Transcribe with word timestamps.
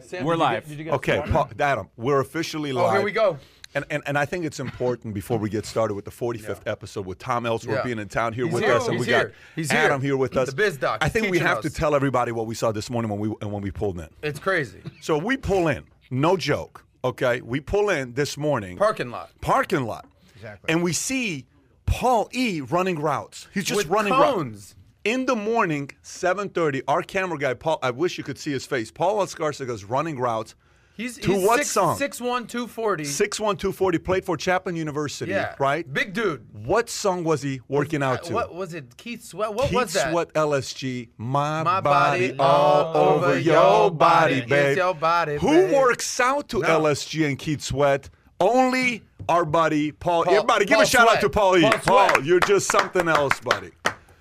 Sam, 0.00 0.24
We're 0.24 0.34
did 0.34 0.38
you 0.40 0.44
live. 0.44 0.62
get- 0.62 0.68
did 0.68 0.78
you 0.78 0.84
get 0.84 0.94
Okay, 0.94 1.14
started? 1.16 1.32
Paul, 1.32 1.50
Adam, 1.60 1.88
we're 1.96 2.20
officially 2.20 2.72
live. 2.72 2.84
Oh, 2.86 2.90
here 2.92 3.02
we 3.02 3.12
go. 3.12 3.38
And, 3.76 3.84
and, 3.90 4.02
and 4.06 4.16
I 4.16 4.24
think 4.24 4.44
it's 4.44 4.60
important 4.60 5.14
before 5.14 5.36
we 5.36 5.50
get 5.50 5.66
started 5.66 5.94
with 5.94 6.04
the 6.04 6.10
45th 6.12 6.60
episode 6.66 7.06
with 7.06 7.18
Tom 7.18 7.44
Ellsworth 7.44 7.78
Yeah. 7.78 7.82
being 7.82 7.98
in 7.98 8.06
town 8.08 8.32
here 8.32 8.44
He's 8.44 8.54
with 8.54 8.62
here. 8.62 8.74
us, 8.74 8.86
and 8.86 8.96
He's 8.98 9.06
we 9.06 9.10
got 9.10 9.18
here. 9.18 9.32
He's 9.56 9.70
here. 9.72 9.80
Adam 9.80 10.00
here 10.00 10.16
with 10.16 10.36
us. 10.36 10.48
The 10.50 10.54
biz 10.54 10.76
doc. 10.76 10.98
I 11.00 11.08
think 11.08 11.28
we 11.30 11.40
have 11.40 11.58
us. 11.58 11.64
to 11.64 11.70
tell 11.70 11.96
everybody 11.96 12.30
what 12.30 12.46
we 12.46 12.54
saw 12.54 12.70
this 12.70 12.88
morning 12.88 13.10
when 13.10 13.18
we 13.18 13.34
and 13.40 13.50
when 13.50 13.62
we 13.62 13.72
pulled 13.72 13.98
in. 13.98 14.08
It's 14.22 14.38
crazy. 14.38 14.80
So 15.00 15.18
we 15.18 15.36
pull 15.36 15.66
in, 15.66 15.84
no 16.10 16.36
joke. 16.36 16.84
Okay, 17.02 17.40
we 17.40 17.58
pull 17.60 17.90
in 17.90 18.14
this 18.14 18.36
morning, 18.38 18.76
Parking 18.78 19.10
lot. 19.10 19.30
parking 19.40 19.84
lot, 19.86 20.06
Exactly. 20.36 20.72
and 20.72 20.82
we 20.82 20.92
see 20.92 21.44
Paul 21.84 22.28
E 22.32 22.60
running 22.60 23.00
routes. 23.00 23.48
He's 23.52 23.64
just 23.64 23.76
With 23.78 23.88
running 23.88 24.12
routes. 24.12 24.76
In 25.04 25.26
the 25.26 25.36
morning, 25.36 25.90
7:30, 26.02 26.82
our 26.88 27.02
camera 27.02 27.38
guy 27.38 27.52
Paul. 27.54 27.78
I 27.82 27.90
wish 27.90 28.16
you 28.16 28.24
could 28.24 28.38
see 28.38 28.52
his 28.52 28.64
face. 28.64 28.90
Paul 28.90 29.16
Escarcega 29.24 29.70
is 29.70 29.84
running 29.84 30.18
routes. 30.18 30.54
He's, 30.96 31.18
To 31.18 31.32
he's 31.32 31.44
what 31.44 31.56
six, 31.58 31.70
song? 31.72 31.98
Six 31.98 32.20
one 32.20 32.46
two 32.46 32.66
forty. 32.68 33.04
Six 33.04 33.38
one 33.40 33.56
two 33.56 33.72
forty 33.72 33.98
played 33.98 34.24
for 34.24 34.36
Chapman 34.36 34.76
University. 34.76 35.32
Yeah. 35.32 35.56
Right. 35.58 35.92
Big 35.92 36.14
dude. 36.14 36.46
What 36.64 36.88
song 36.88 37.24
was 37.24 37.42
he 37.42 37.60
working 37.68 38.02
out 38.02 38.22
to? 38.24 38.32
What 38.32 38.54
was 38.54 38.72
it? 38.74 38.96
Keith 38.96 39.22
Sweat. 39.24 39.52
What 39.52 39.66
Keith 39.66 39.74
was 39.74 39.92
that? 39.94 40.10
Sweat 40.12 40.32
LSG. 40.34 41.08
My, 41.18 41.62
My 41.64 41.80
body, 41.80 42.28
body 42.32 42.38
all 42.38 42.96
over 42.96 43.38
your 43.38 43.90
body, 43.90 44.36
body. 44.40 44.46
babe. 44.46 44.76
Your 44.78 44.94
body, 44.94 45.36
Who 45.38 45.48
babe. 45.48 45.74
works 45.74 46.18
out 46.20 46.48
to 46.50 46.60
No. 46.60 46.68
LSG 46.80 47.26
and 47.26 47.38
Keith 47.38 47.60
Sweat? 47.60 48.08
Only 48.40 49.02
our 49.28 49.44
buddy 49.44 49.90
Paul. 49.92 50.24
Paul- 50.24 50.32
Everybody, 50.34 50.64
give 50.64 50.76
Paul 50.76 50.82
a 50.82 50.86
shout 50.86 51.08
out 51.08 51.20
to 51.20 51.28
Paul 51.28 51.58
E. 51.58 51.62
Paul 51.62 51.72
Paul, 51.72 52.08
Sweat. 52.10 52.24
you're 52.24 52.40
just 52.40 52.70
something 52.70 53.08
else, 53.08 53.38
buddy. 53.40 53.72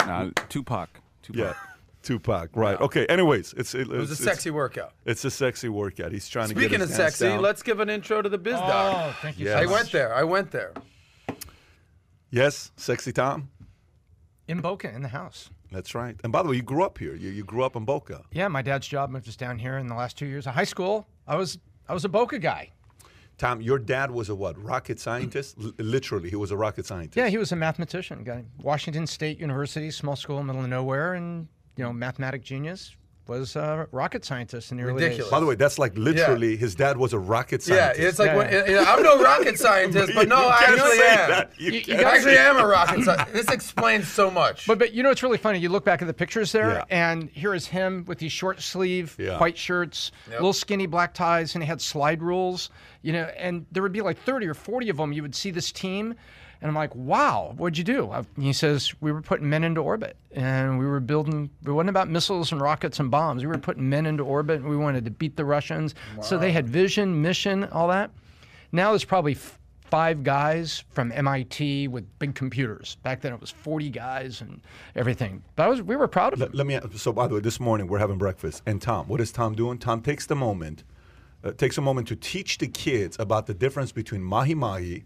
Uh, 0.04 0.30
Tupac. 0.50 0.90
Tupac. 1.22 1.36
Yeah. 1.40 1.54
Tupac, 2.02 2.50
right? 2.56 2.80
Okay. 2.82 3.06
Anyways, 3.06 3.54
it's 3.56 3.74
it, 3.74 3.82
It 3.82 3.88
was 3.88 4.10
a 4.10 4.14
it's, 4.14 4.24
sexy 4.24 4.52
workout. 4.52 4.92
It's, 5.06 5.24
it's 5.24 5.34
a 5.34 5.38
sexy 5.38 5.70
workout. 5.70 6.12
He's 6.12 6.28
trying 6.28 6.50
to 6.50 6.56
Speaking 6.56 6.72
get 6.72 6.82
of 6.82 6.90
his 6.90 6.98
hands 6.98 7.16
sexy, 7.16 7.30
down. 7.34 7.42
let's 7.42 7.64
give 7.64 7.80
an 7.80 7.90
intro 7.90 8.22
to 8.22 8.28
the 8.28 8.38
biz 8.38 8.56
doc. 8.56 8.96
Oh, 8.98 9.18
thank 9.22 9.40
you 9.40 9.46
Yes. 9.46 9.64
so 9.64 9.70
I 9.70 9.74
went 9.74 9.92
there. 9.92 10.14
I 10.14 10.24
went 10.24 10.52
there. 10.52 10.74
Yes, 12.30 12.72
sexy 12.76 13.12
Tom. 13.14 13.50
In 14.48 14.60
Boca, 14.60 14.94
in 14.94 15.02
the 15.02 15.08
house. 15.10 15.50
That's 15.72 15.96
right. 15.96 16.16
And 16.24 16.32
by 16.34 16.44
the 16.44 16.50
way, 16.50 16.56
you 16.58 16.62
grew 16.62 16.84
up 16.84 16.98
here. 16.98 17.16
You, 17.16 17.30
you 17.30 17.44
grew 17.44 17.64
up 17.64 17.76
in 17.76 17.86
Boca. 17.86 18.24
Yeah, 18.32 18.48
my 18.48 18.62
dad's 18.62 18.88
job 18.88 19.10
moved 19.10 19.28
us 19.30 19.36
down 19.36 19.58
here 19.58 19.78
in 19.78 19.88
the 19.88 19.96
last 19.96 20.18
two 20.18 20.26
years 20.26 20.46
of 20.46 20.54
high 20.54 20.64
school. 20.66 21.08
I 21.28 21.36
was 21.36 21.58
I 21.88 21.94
was 21.94 22.06
a 22.06 22.10
Boca 22.10 22.38
guy. 22.40 22.72
Tom, 23.38 23.62
your 23.62 23.80
dad 23.80 24.12
was 24.12 24.30
a 24.30 24.36
what? 24.36 24.62
Rocket 24.62 25.00
scientist? 25.00 25.58
L- 25.62 25.72
literally, 25.78 26.30
he 26.30 26.36
was 26.36 26.52
a 26.52 26.58
rocket 26.58 26.86
scientist. 26.86 27.18
Yeah, 27.18 27.28
he 27.30 27.38
was 27.38 27.52
a 27.52 27.56
mathematician. 27.56 28.24
Guy, 28.24 28.44
Washington 28.62 29.08
State 29.08 29.40
University, 29.40 29.90
small 29.92 30.16
school, 30.16 30.42
middle 30.44 30.62
of 30.64 30.70
nowhere, 30.70 31.14
and 31.14 31.48
you 31.76 31.84
know, 31.84 31.92
mathematic 31.92 32.44
genius. 32.44 32.96
Was 33.40 33.56
a 33.56 33.88
rocket 33.92 34.24
scientist 34.26 34.72
in 34.72 34.78
the 34.78 34.84
early 34.84 34.94
Ridiculous. 34.96 35.26
days. 35.26 35.32
By 35.32 35.40
the 35.40 35.46
way, 35.46 35.56
that's 35.56 35.80
like 35.80 35.98
literally 35.98 36.56
his 36.56 36.76
dad 36.76 36.98
was 36.98 37.14
a 37.14 37.20
rocket 37.20 37.62
scientist. 37.64 38.00
Yeah, 38.00 38.08
it's 38.08 38.20
like 38.20 38.28
Yeah, 38.28 38.36
when, 38.38 38.52
yeah. 38.54 38.66
yeah, 38.82 38.86
I'm 38.88 39.02
no 39.04 39.22
rocket 39.22 39.58
scientist, 39.60 40.12
but 40.16 40.28
no, 40.36 40.36
I 40.48 40.58
actually 40.68 41.00
am. 41.08 41.30
that. 41.30 41.52
You 41.58 41.72
You- 41.72 41.82
you 41.88 41.96
I 42.04 42.16
actually 42.16 42.38
am 42.38 42.58
a 42.58 42.66
rocket 42.68 43.04
scientist. 43.04 43.34
This 43.34 43.50
explains 43.50 44.08
so 44.08 44.30
much. 44.32 44.68
But 44.68 44.80
but 44.80 44.94
you 44.94 45.04
know 45.04 45.10
what's 45.10 45.24
really 45.24 45.38
funny? 45.38 45.60
You 45.60 45.70
look 45.70 45.86
back 45.86 46.02
at 46.02 46.08
the 46.08 46.14
pictures 46.14 46.52
there, 46.52 46.70
Yeah. 46.72 46.84
and 46.90 47.30
here 47.32 47.54
is 47.54 47.68
him 47.68 48.06
with 48.08 48.20
these 48.20 48.32
short 48.32 48.62
sleeve 48.62 49.16
Yeah. 49.18 49.40
white 49.40 49.58
shirts, 49.58 50.12
Yep. 50.30 50.36
little 50.40 50.54
skinny 50.54 50.86
black 50.86 51.14
ties, 51.14 51.56
and 51.56 51.64
he 51.64 51.68
had 51.68 51.82
slide 51.82 52.22
rules. 52.22 52.70
You 53.02 53.14
know, 53.14 53.24
and 53.38 53.66
there 53.72 53.84
would 53.84 53.92
be 53.92 54.02
like 54.02 54.18
thirty 54.20 54.48
or 54.48 54.54
forty 54.54 54.90
of 54.90 54.98
them. 54.98 55.12
You 55.12 55.22
would 55.24 55.36
see 55.36 55.52
this 55.52 55.72
team, 55.72 56.16
and 56.64 56.70
I'm 56.70 56.76
like, 56.76 56.96
wow, 56.96 57.54
what'd 57.58 57.78
you 57.78 57.84
do? 57.84 58.10
He 58.40 58.54
says 58.54 58.94
we 59.02 59.12
were 59.12 59.22
putting 59.22 59.50
men 59.50 59.66
into 59.66 59.82
orbit, 59.82 60.16
and 60.32 60.80
we 60.80 60.86
were 60.86 61.02
building. 61.02 61.50
It 61.66 61.70
wasn't 61.70 61.90
about 61.90 62.10
missiles 62.10 62.54
and 62.54 62.62
rockets 62.62 63.02
and 63.02 63.12
bombs. 63.12 63.44
We 63.44 63.48
were 63.50 63.58
putting 63.58 63.90
men 63.90 64.06
into 64.06 64.24
orbit, 64.24 64.62
and 64.62 64.70
we 64.70 64.78
wanted 64.78 65.04
to 65.04 65.12
beat 65.12 65.36
the 65.36 65.44
Russians. 65.44 65.94
So 66.22 66.38
they 66.38 66.54
had 66.54 66.66
vision, 66.70 67.22
mission, 67.22 67.66
all 67.66 67.90
that. 67.90 68.12
Now 68.72 68.92
there's 68.92 69.04
probably 69.04 69.34
f- 69.34 69.60
five 69.92 70.24
guys 70.24 70.86
from 70.92 71.12
MIT 71.12 71.90
with 71.90 72.06
big 72.18 72.34
computers. 72.34 72.96
Back 73.04 73.20
then 73.20 73.34
it 73.34 73.42
was 73.42 73.52
40 73.52 73.90
guys 73.90 74.40
and 74.40 74.62
everything. 74.96 75.44
But 75.58 75.64
I 75.64 75.68
was, 75.68 75.82
we 75.82 75.98
were 75.98 76.08
proud 76.08 76.32
of 76.32 76.42
it. 76.42 76.56
Let 76.56 76.66
me. 76.66 76.80
So, 76.96 77.12
by 77.12 77.28
the 77.28 77.34
way, 77.36 77.42
this 77.42 77.60
morning 77.60 77.88
we're 77.88 78.00
having 78.00 78.18
breakfast, 78.18 78.64
and 78.66 78.82
Tom, 78.82 79.10
what 79.10 79.20
is 79.20 79.34
Tom 79.34 79.54
doing? 79.54 79.80
Tom 79.80 80.02
takes 80.02 80.26
the 80.28 80.36
moment, 80.36 80.86
uh, 81.44 81.52
takes 81.52 81.78
a 81.78 81.82
moment 81.82 82.08
to 82.08 82.16
teach 82.16 82.58
the 82.60 82.70
kids 82.70 83.18
about 83.20 83.48
the 83.48 83.54
difference 83.54 83.92
between 83.92 84.24
mahi 84.24 84.56
mahi, 84.56 85.04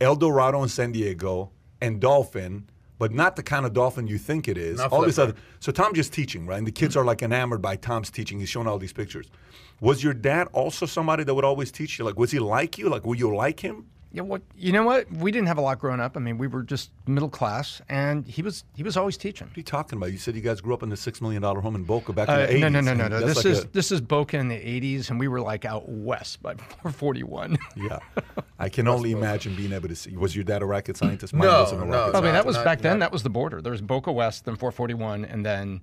El 0.00 0.16
Dorado 0.16 0.62
in 0.62 0.68
San 0.68 0.92
Diego, 0.92 1.50
and 1.80 2.00
dolphin. 2.00 2.68
But 2.98 3.12
not 3.12 3.36
the 3.36 3.44
kind 3.44 3.64
of 3.64 3.72
dolphin 3.72 4.08
you 4.08 4.18
think 4.18 4.48
it 4.48 4.58
is. 4.58 4.78
Not 4.78 4.90
all 4.90 5.02
this 5.02 5.18
other. 5.18 5.34
So 5.60 5.70
Tom 5.70 5.94
just 5.94 6.12
teaching, 6.12 6.46
right? 6.46 6.58
And 6.58 6.66
the 6.66 6.72
kids 6.72 6.96
are 6.96 7.04
like 7.04 7.22
enamored 7.22 7.62
by 7.62 7.76
Tom's 7.76 8.10
teaching. 8.10 8.40
He's 8.40 8.48
showing 8.48 8.66
all 8.66 8.76
these 8.78 8.92
pictures. 8.92 9.28
Was 9.80 10.02
your 10.02 10.14
dad 10.14 10.48
also 10.52 10.84
somebody 10.84 11.22
that 11.22 11.32
would 11.32 11.44
always 11.44 11.70
teach 11.70 11.96
you? 11.98 12.04
Like, 12.04 12.18
was 12.18 12.32
he 12.32 12.40
like 12.40 12.76
you? 12.76 12.88
Like, 12.88 13.06
were 13.06 13.14
you 13.14 13.32
like 13.36 13.60
him? 13.60 13.86
Yeah, 14.10 14.22
what, 14.22 14.40
you 14.56 14.72
know 14.72 14.84
what? 14.84 15.10
We 15.12 15.30
didn't 15.30 15.48
have 15.48 15.58
a 15.58 15.60
lot 15.60 15.78
growing 15.78 16.00
up. 16.00 16.16
I 16.16 16.20
mean, 16.20 16.38
we 16.38 16.46
were 16.46 16.62
just 16.62 16.90
middle 17.06 17.28
class, 17.28 17.82
and 17.90 18.26
he 18.26 18.40
was 18.40 18.64
he 18.74 18.82
was 18.82 18.96
always 18.96 19.18
teaching. 19.18 19.48
What 19.48 19.56
are 19.56 19.60
you 19.60 19.64
talking 19.64 19.98
about? 19.98 20.12
You 20.12 20.16
said 20.16 20.34
you 20.34 20.40
guys 20.40 20.62
grew 20.62 20.72
up 20.72 20.82
in 20.82 20.88
the 20.88 20.96
six 20.96 21.20
million 21.20 21.42
dollar 21.42 21.60
home 21.60 21.74
in 21.74 21.84
Boca 21.84 22.14
back 22.14 22.26
in 22.28 22.34
Uh, 22.34 22.36
the 22.38 22.48
eighties. 22.48 22.60
no, 22.62 22.68
no, 22.70 22.80
no, 22.80 22.94
no, 22.94 23.08
no. 23.08 23.20
This 23.20 23.36
like 23.36 23.44
is 23.46 23.64
a- 23.64 23.68
this 23.68 23.92
is 23.92 24.00
Boca 24.00 24.38
in 24.38 24.48
the 24.48 24.56
80s, 24.56 25.10
and 25.10 25.20
we 25.20 25.28
were 25.28 25.42
like 25.42 25.66
out 25.66 25.86
west 25.90 26.42
by 26.42 26.54
441. 26.82 27.58
Yeah, 27.76 27.98
I 28.58 28.70
can 28.70 28.88
only 28.88 29.12
imagine 29.12 29.54
being 29.54 29.72
able 29.74 29.88
to 29.88 29.96
see. 29.96 30.16
Was 30.16 30.34
your 30.34 30.44
dad 30.44 30.62
a 30.62 30.66
rocket 30.66 30.96
scientist? 30.96 31.34
Mine 31.34 31.46
No, 31.48 31.60
wasn't 31.60 31.82
a 31.82 31.84
no, 31.84 31.90
rocket 31.92 32.16
I 32.16 32.20
mean, 32.22 32.32
that 32.32 32.46
was 32.46 32.56
not- 32.56 32.64
back 32.64 32.80
then. 32.80 32.98
not- 33.00 33.06
That 33.08 33.12
was 33.12 33.22
the 33.24 33.30
border. 33.30 33.60
There 33.60 33.72
was 33.72 33.82
Boca 33.82 34.10
West, 34.10 34.46
then 34.46 34.56
441, 34.56 35.26
and 35.26 35.44
then 35.44 35.82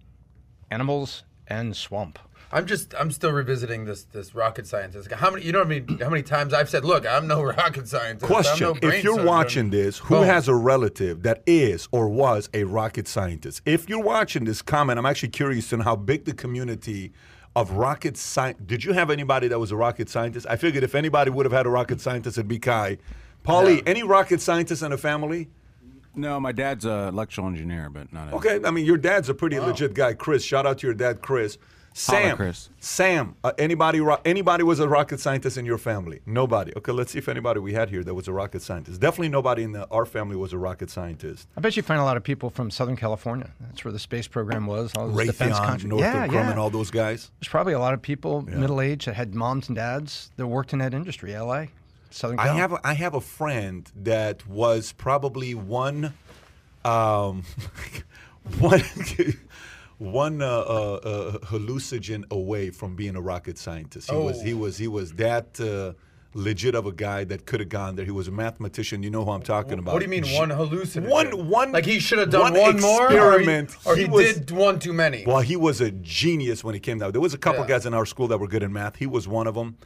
animals 0.72 1.24
and 1.48 1.76
swamp. 1.76 2.18
I'm 2.52 2.66
just 2.66 2.94
I'm 2.98 3.12
still 3.12 3.32
revisiting 3.32 3.86
this 3.86 4.04
this 4.04 4.34
rocket 4.36 4.68
scientist. 4.68 5.12
How 5.12 5.32
many 5.32 5.44
you 5.46 5.52
know 5.52 5.60
what 5.60 5.68
I 5.68 5.80
mean? 5.82 5.98
How 6.00 6.10
many 6.10 6.24
times 6.24 6.54
I've 6.54 6.70
said, 6.70 6.86
look, 6.86 7.06
I'm 7.06 7.28
no 7.28 7.44
rocket 7.58 7.88
scientist. 7.88 8.24
I'm 8.24 8.28
Question: 8.44 8.68
no 8.82 8.88
If 8.90 9.04
you're 9.04 9.14
surgeon." 9.16 9.26
watching 9.26 9.70
this, 9.72 9.98
who 9.98 10.16
Boom. 10.16 10.26
has 10.26 10.48
a 10.48 10.56
relative 10.56 11.24
that 11.24 11.44
is 11.46 11.88
or 11.92 12.08
was 12.08 12.50
a 12.54 12.64
rocket 12.64 13.08
scientist? 13.08 13.62
If 13.66 13.90
you're 13.90 14.02
watching 14.04 14.46
this 14.46 14.62
comment, 14.62 15.00
I'm 15.00 15.06
actually 15.06 15.30
curious 15.30 15.70
to 15.70 15.78
know 15.78 15.84
how 15.84 15.96
big 15.96 16.26
the 16.26 16.34
community 16.34 17.12
of 17.56 17.72
rocket 17.72 18.18
science. 18.18 18.60
Did 18.66 18.84
you 18.84 18.94
have 18.94 19.10
anybody 19.10 19.48
that 19.48 19.60
was 19.60 19.72
a 19.72 19.76
rocket 19.76 20.10
scientist? 20.10 20.46
I 20.50 20.56
figured 20.56 20.84
if 20.84 20.94
anybody 20.96 21.32
would 21.32 21.46
have 21.46 21.54
had 21.54 21.66
a 21.66 21.70
rocket 21.70 22.02
scientist, 22.02 22.38
it'd 22.38 22.48
be 22.48 22.60
Kai. 22.60 22.98
Paulie, 23.46 23.78
Yeah. 23.78 23.84
any 23.86 24.04
rocket 24.04 24.42
scientists 24.42 24.82
in 24.82 24.92
the 24.92 24.98
family? 24.98 25.50
No, 26.16 26.40
my 26.40 26.52
dad's 26.52 26.86
a 26.86 27.08
electrical 27.10 27.48
engineer, 27.50 27.90
but 27.90 28.12
not. 28.14 28.32
Okay, 28.34 28.60
I 28.64 28.72
mean 28.72 28.86
your 28.86 28.98
dad's 28.98 29.30
a 29.30 29.34
pretty 29.34 29.60
legit 29.60 29.94
guy, 29.94 30.14
Chris. 30.14 30.44
Shout 30.44 30.66
out 30.66 30.78
to 30.80 30.88
your 30.88 30.94
dad, 30.94 31.22
Chris. 31.22 31.58
Sam, 31.98 32.36
Chris. 32.36 32.70
Sam, 32.82 33.36
uh, 33.42 33.54
anybody 33.58 34.02
ro- 34.02 34.20
anybody 34.26 34.64
was 34.64 34.82
a 34.82 34.88
rocket 34.88 35.18
scientist 35.18 35.58
in 35.58 35.66
your 35.66 35.78
family? 35.78 36.20
Nobody. 36.26 36.74
Okay, 36.76 36.92
let's 36.92 37.14
see 37.14 37.20
if 37.20 37.30
anybody 37.30 37.62
we 37.62 37.72
had 37.72 37.90
here 37.90 38.04
that 38.04 38.14
was 38.14 38.28
a 38.28 38.34
rocket 38.34 38.62
scientist. 38.62 39.00
Definitely 39.00 39.30
nobody 39.30 39.64
in 39.64 39.72
the, 39.72 39.88
our 39.90 40.06
family 40.06 40.36
was 40.36 40.52
a 40.52 40.58
rocket 40.58 40.90
scientist. 40.90 41.48
I 41.56 41.62
bet 41.62 41.78
you 41.78 41.84
find 41.84 42.02
a 42.02 42.04
lot 42.04 42.18
of 42.18 42.24
people 42.24 42.50
from 42.50 42.70
Southern 42.70 42.98
California. 42.98 43.50
That's 43.62 43.86
where 43.86 43.94
the 43.94 44.00
space 44.00 44.28
program 44.28 44.68
was. 44.68 44.92
All 44.98 45.08
those 45.08 45.28
defense 45.28 45.58
Raytheon. 45.58 45.86
Northrop 45.86 46.14
yeah, 46.14 46.28
Grumman, 46.28 46.56
yeah. 46.56 46.60
all 46.60 46.70
those 46.70 46.92
guys. 46.92 47.32
There's 47.40 47.50
probably 47.50 47.74
a 47.74 47.80
lot 47.80 47.94
of 47.94 48.02
people 48.02 48.42
middle 48.42 48.82
age 48.82 49.06
that 49.06 49.14
had 49.14 49.34
moms 49.34 49.70
and 49.70 49.78
dads 49.78 50.32
that 50.36 50.48
worked 50.48 50.74
in 50.74 50.80
that 50.80 50.94
industry. 50.94 51.34
L.A., 51.34 51.70
Southern 52.10 52.38
California. 52.38 52.60
I 52.60 52.62
have 52.62 52.72
a, 52.74 52.88
I 52.88 52.94
have 52.94 53.14
a 53.14 53.22
friend 53.22 53.90
that 54.04 54.46
was 54.46 54.92
probably 54.92 55.56
one, 55.56 56.14
um, 56.84 57.44
one, 58.60 58.82
one 59.98 60.42
uh, 60.42 60.46
uh, 60.48 60.94
uh, 61.04 61.38
hallucinogen 61.46 62.24
away 62.32 62.70
from 62.70 62.96
being 62.96 63.16
a 63.16 63.22
rocket 63.22 63.58
scientist. 63.58 64.10
He 64.12 64.16
was 64.18 64.40
Oh. 64.40 64.44
he 64.44 64.54
was 64.54 64.78
he 64.78 64.88
was 64.88 65.14
that 65.14 65.60
uh, 65.60 65.94
legit 66.34 66.76
of 66.76 66.86
a 66.86 66.92
guy 66.92 67.24
that 67.24 67.46
could 67.46 67.62
have 67.62 67.70
gone 67.70 67.96
there. 67.96 68.04
He 68.04 68.12
was 68.12 68.28
a 68.28 68.32
mathematician. 68.32 69.04
You 69.04 69.10
know 69.10 69.24
who 69.24 69.32
I'm 69.32 69.42
talking 69.42 69.80
about? 69.80 69.94
What 69.94 70.00
do 70.00 70.06
you 70.06 70.10
mean 70.22 70.26
one 70.36 70.50
hallucinogen? 70.50 71.10
One 71.10 71.48
one 71.50 71.72
like 71.72 71.86
he 71.86 72.00
should 72.00 72.20
have 72.20 72.30
done 72.30 72.54
one 72.54 72.62
one, 72.62 72.82
more, 72.82 73.06
or 73.06 73.10
he, 73.10 73.16
experiment. 73.16 73.76
or 73.86 73.96
he, 73.96 74.04
He 74.04 74.10
was- 74.10 74.34
did 74.40 74.52
one 74.52 74.80
too 74.80 74.92
many. 74.94 75.24
Well, 75.26 75.40
he 75.40 75.56
was 75.56 75.80
a 75.80 75.92
genius 75.92 76.64
when 76.64 76.74
he 76.74 76.80
came 76.82 77.00
down. 77.00 77.12
There 77.14 77.22
was 77.22 77.34
a 77.34 77.38
couple 77.38 77.62
Yeah. 77.62 77.68
guys 77.70 77.86
in 77.86 77.94
our 77.94 78.06
school 78.06 78.28
that 78.28 78.38
were 78.38 78.48
good 78.50 78.64
in 78.64 78.74
math. 78.74 78.98
He 78.98 79.06
was 79.08 79.28
one 79.30 79.48
of 79.48 79.56
them, 79.56 79.78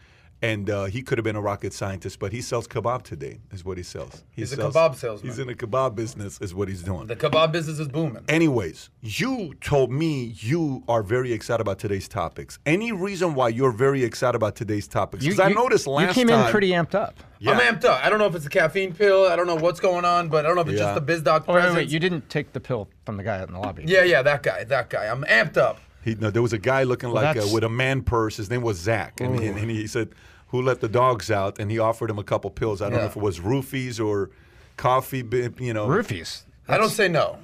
and 0.42 0.70
uh, 0.70 0.86
he 0.86 1.02
could 1.02 1.18
have 1.18 1.24
been 1.26 1.36
a 1.36 1.42
rocket 1.42 1.74
scientist. 1.74 2.20
But 2.20 2.32
he 2.32 2.42
sells 2.42 2.68
kebab 2.68 3.04
today, 3.04 3.40
is 3.52 3.66
what 3.66 3.78
he 3.78 3.84
sells. 3.84 4.24
He 4.32 4.42
He's 4.42 4.54
a 4.54 4.58
kebab 4.58 4.96
salesman. 4.96 5.30
He's 5.30 5.40
in 5.40 5.48
the 5.48 5.56
kebab 5.56 5.96
business, 5.96 6.40
is 6.42 6.56
what 6.56 6.68
he's 6.70 6.82
doing. 6.84 7.08
the 7.08 7.16
kebab 7.16 7.52
business 7.52 7.80
is 7.80 7.88
booming. 7.88 8.24
Anyways, 8.30 8.90
you 9.02 9.54
told 9.62 9.92
me 9.92 10.34
you 10.40 10.84
are 10.88 11.04
very 11.04 11.34
excited 11.34 11.62
about 11.62 11.80
today's 11.80 12.08
topics. 12.08 12.58
Any 12.66 12.92
reason 12.92 13.34
why 13.36 13.50
you're 13.50 13.72
very 13.72 14.04
excited 14.04 14.36
about 14.36 14.56
today's 14.56 14.88
topics? 14.88 15.24
Because 15.24 15.40
I 15.40 15.50
noticed 15.50 15.88
last 15.88 16.10
you 16.10 16.14
came 16.14 16.28
time. 16.28 16.46
in 16.46 16.52
pretty 16.52 16.70
amped 16.70 16.96
up. 16.96 17.16
Yeah. 17.40 17.52
I'm 17.52 17.60
amped 17.60 17.86
up. 17.86 18.04
I 18.06 18.10
don't 18.10 18.20
know 18.20 18.26
if 18.28 18.36
it's 18.36 18.46
a 18.46 18.50
caffeine 18.50 18.94
pill. 18.94 19.26
I 19.28 19.36
don't 19.36 19.48
know 19.48 19.56
what's 19.56 19.80
going 19.80 20.04
on, 20.06 20.28
but 20.30 20.46
I 20.46 20.48
don't 20.48 20.56
know 20.56 20.62
if 20.62 20.68
it's 20.70 20.78
Yeah. 20.80 20.86
just 20.88 20.96
the 20.96 21.02
biz 21.02 21.22
doc 21.22 21.46
Oh, 21.48 21.54
wait, 21.54 21.74
wait, 21.74 21.90
you 21.90 22.00
didn't 22.00 22.30
take 22.30 22.54
the 22.54 22.60
pill 22.60 22.90
from 23.06 23.18
the 23.18 23.24
guy 23.24 23.40
out 23.40 23.48
in 23.48 23.54
the 23.54 23.60
lobby. 23.60 23.84
yeah, 23.88 24.04
yeah, 24.04 24.22
that 24.22 24.44
guy, 24.44 24.64
that 24.66 24.90
guy. 24.90 25.06
I'm 25.08 25.24
amped 25.24 25.58
up. 25.58 25.80
He, 26.04 26.16
no, 26.16 26.32
there 26.32 26.42
was 26.42 26.54
a 26.54 26.58
guy 26.58 26.84
looking 26.84 27.10
like 27.10 27.36
uh, 27.38 27.46
with 27.54 27.64
a 27.64 27.70
man 27.70 28.04
purse. 28.04 28.38
His 28.38 28.50
name 28.50 28.62
was 28.62 28.78
Zach, 28.78 29.20
and, 29.20 29.38
and, 29.40 29.58
and 29.58 29.70
he 29.70 29.86
said, 29.86 30.10
"Who 30.50 30.62
let 30.62 30.82
the 30.82 30.90
dogs 30.90 31.30
out?" 31.32 31.60
And 31.60 31.70
he 31.72 31.80
offered 31.80 32.10
him 32.10 32.20
a 32.20 32.24
couple 32.24 32.50
pills. 32.52 32.82
I 32.82 32.90
don't 32.90 33.00
know 33.00 33.06
if 33.06 33.16
it 33.16 33.22
was 33.22 33.40
roofies 33.40 34.04
or 34.04 34.30
coffee. 34.78 35.18
You 35.60 35.74
know, 35.74 35.88
Roofies. 35.88 36.44
I 36.68 36.78
don't 36.78 36.90
say 36.90 37.08
no. 37.08 37.38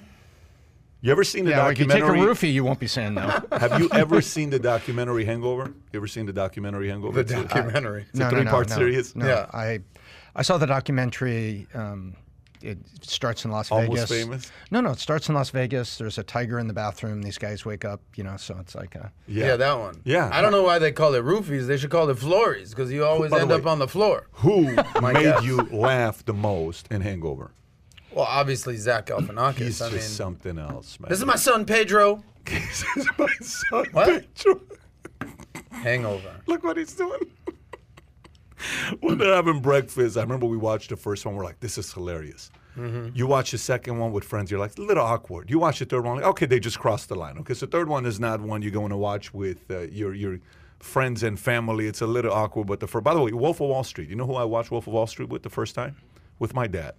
You 1.02 1.12
ever 1.12 1.24
seen 1.24 1.46
the 1.46 1.52
Yeah, 1.52 1.64
like 1.66 1.78
you 1.78 1.86
take 1.86 1.98
a 1.98 2.00
documentary? 2.00 2.34
roofie, 2.34 2.54
you 2.54 2.64
won't 2.64 2.80
be 2.80 2.88
saying 2.88 3.14
no. 3.14 3.22
Have 3.52 3.80
you 3.80 3.90
ever 3.94 4.22
seen 4.22 4.50
the 4.50 4.58
documentary 4.58 5.24
Hangover? 5.24 5.66
You 5.94 6.00
ever 6.00 6.08
seen 6.08 6.26
the 6.26 6.34
documentary 6.34 6.90
Hangover? 6.90 7.14
The 7.14 7.20
It's 7.22 7.32
a- 7.32 7.48
documentary. 7.56 8.06
It's 8.10 8.20
a 8.20 8.30
three-part 8.30 8.72
series? 8.72 9.16
No, 9.16 9.28
Yeah. 9.28 9.46
I, 9.54 9.82
I 10.36 10.42
saw 10.42 10.58
the 10.58 10.66
documentary. 10.66 11.68
Um, 11.76 12.16
it 12.66 12.78
starts 13.02 13.46
in 13.46 13.52
Las 13.52 13.72
Almost 13.72 13.90
Vegas. 13.92 14.10
Famous? 14.10 14.52
No, 14.72 14.82
no, 14.82 14.92
it 14.92 15.00
starts 15.00 15.30
in 15.30 15.36
Las 15.36 15.50
Vegas. 15.52 15.98
There's 15.98 16.18
a 16.18 16.24
tiger 16.24 16.60
in 16.60 16.68
the 16.68 16.74
bathroom. 16.74 17.22
These 17.22 17.38
guys 17.38 17.66
wake 17.66 17.86
up, 17.86 18.02
you 18.16 18.24
know, 18.24 18.38
so 18.38 18.58
it's 18.60 18.76
like 18.76 18.96
a. 18.96 19.12
Yeah. 19.28 19.56
that 19.56 19.80
one. 19.80 20.02
Yeah. 20.04 20.30
I 20.34 20.42
don't 20.42 20.52
know 20.52 20.64
why 20.64 20.80
they 20.80 20.92
call 20.92 21.14
it 21.16 21.24
roofies. 21.24 21.68
They 21.68 21.78
should 21.78 21.90
call 21.92 22.10
it 22.10 22.18
flories 22.18 22.72
because 22.72 22.92
you 22.92 23.06
always 23.06 23.32
by 23.32 23.38
the 23.38 23.44
end 23.44 23.52
up 23.52 23.66
on 23.66 23.80
the 23.80 23.88
floor. 23.88 24.28
Who 24.34 24.62
made 25.02 25.14
guess. 25.24 25.44
you 25.44 25.58
laugh 25.72 26.26
the 26.26 26.34
most 26.34 26.88
in 26.92 27.02
Hangover? 27.02 27.52
Well, 28.12 28.26
obviously 28.28 28.78
Zach 28.78 29.08
Galifianakis. 29.08 29.56
He's 29.58 29.82
I 29.82 29.90
just 29.90 30.08
mean, 30.08 30.16
something 30.16 30.58
else, 30.58 31.00
man. 31.00 31.10
this 31.10 31.20
is 31.20 31.26
my 31.26 31.36
son 31.36 31.66
Pedro. 31.66 32.24
this 32.46 32.84
is 32.96 33.08
my 33.18 33.28
son, 33.42 33.86
What? 33.92 34.08
Pedro. 34.36 34.62
Hangover. 35.72 36.42
Look 36.48 36.64
what 36.64 36.78
he's 36.78 36.94
doing. 36.94 37.20
when 39.02 39.18
they're 39.18 39.36
having 39.36 39.60
breakfast, 39.60 40.18
I 40.18 40.22
remember 40.22 40.46
we 40.46 40.58
watched 40.58 40.90
the 40.90 40.96
first 40.96 41.26
one. 41.26 41.36
We're 41.36 41.44
like, 41.44 41.60
this 41.60 41.78
is 41.78 41.92
hilarious. 41.92 42.52
Mm-hmm. 42.78 43.10
You 43.16 43.28
watch 43.28 43.52
the 43.52 43.58
second 43.58 44.00
one 44.00 44.12
with 44.12 44.24
friends, 44.24 44.52
you're 44.52 44.60
like, 44.60 44.78
a 44.78 44.82
little 44.82 45.04
awkward. 45.04 45.50
You 45.50 45.60
watch 45.60 45.80
the 45.80 45.86
third 45.86 46.04
one, 46.04 46.18
like, 46.18 46.26
okay, 46.26 46.46
they 46.46 46.60
just 46.60 46.78
crossed 46.78 47.08
the 47.10 47.16
line. 47.16 47.38
Okay, 47.40 47.54
so 47.54 47.66
the 47.66 47.72
third 47.72 47.88
one 47.88 48.06
is 48.06 48.20
not 48.20 48.42
one 48.42 48.62
you're 48.62 48.72
going 48.72 48.90
to 48.90 48.98
watch 48.98 49.34
with 49.34 49.60
uh, 49.72 49.82
your 49.82 50.14
your 50.14 50.40
friends 50.80 51.24
and 51.24 51.40
family. 51.40 51.88
It's 51.88 52.02
a 52.02 52.08
little 52.08 52.34
awkward. 52.34 52.68
But 52.68 52.80
the 52.80 52.88
first, 52.88 53.04
by 53.04 53.14
the 53.14 53.22
way, 53.22 53.32
Wolf 53.32 53.62
of 53.62 53.70
Wall 53.70 53.84
Street. 53.84 54.10
You 54.10 54.16
know 54.16 54.26
who 54.26 54.36
I 54.36 54.44
watched 54.44 54.72
Wolf 54.72 54.88
of 54.88 54.94
Wall 54.94 55.08
Street 55.08 55.30
with 55.30 55.44
the 55.44 55.50
first 55.50 55.74
time? 55.76 55.96
With 56.38 56.54
my 56.54 56.68
dad. 56.68 56.94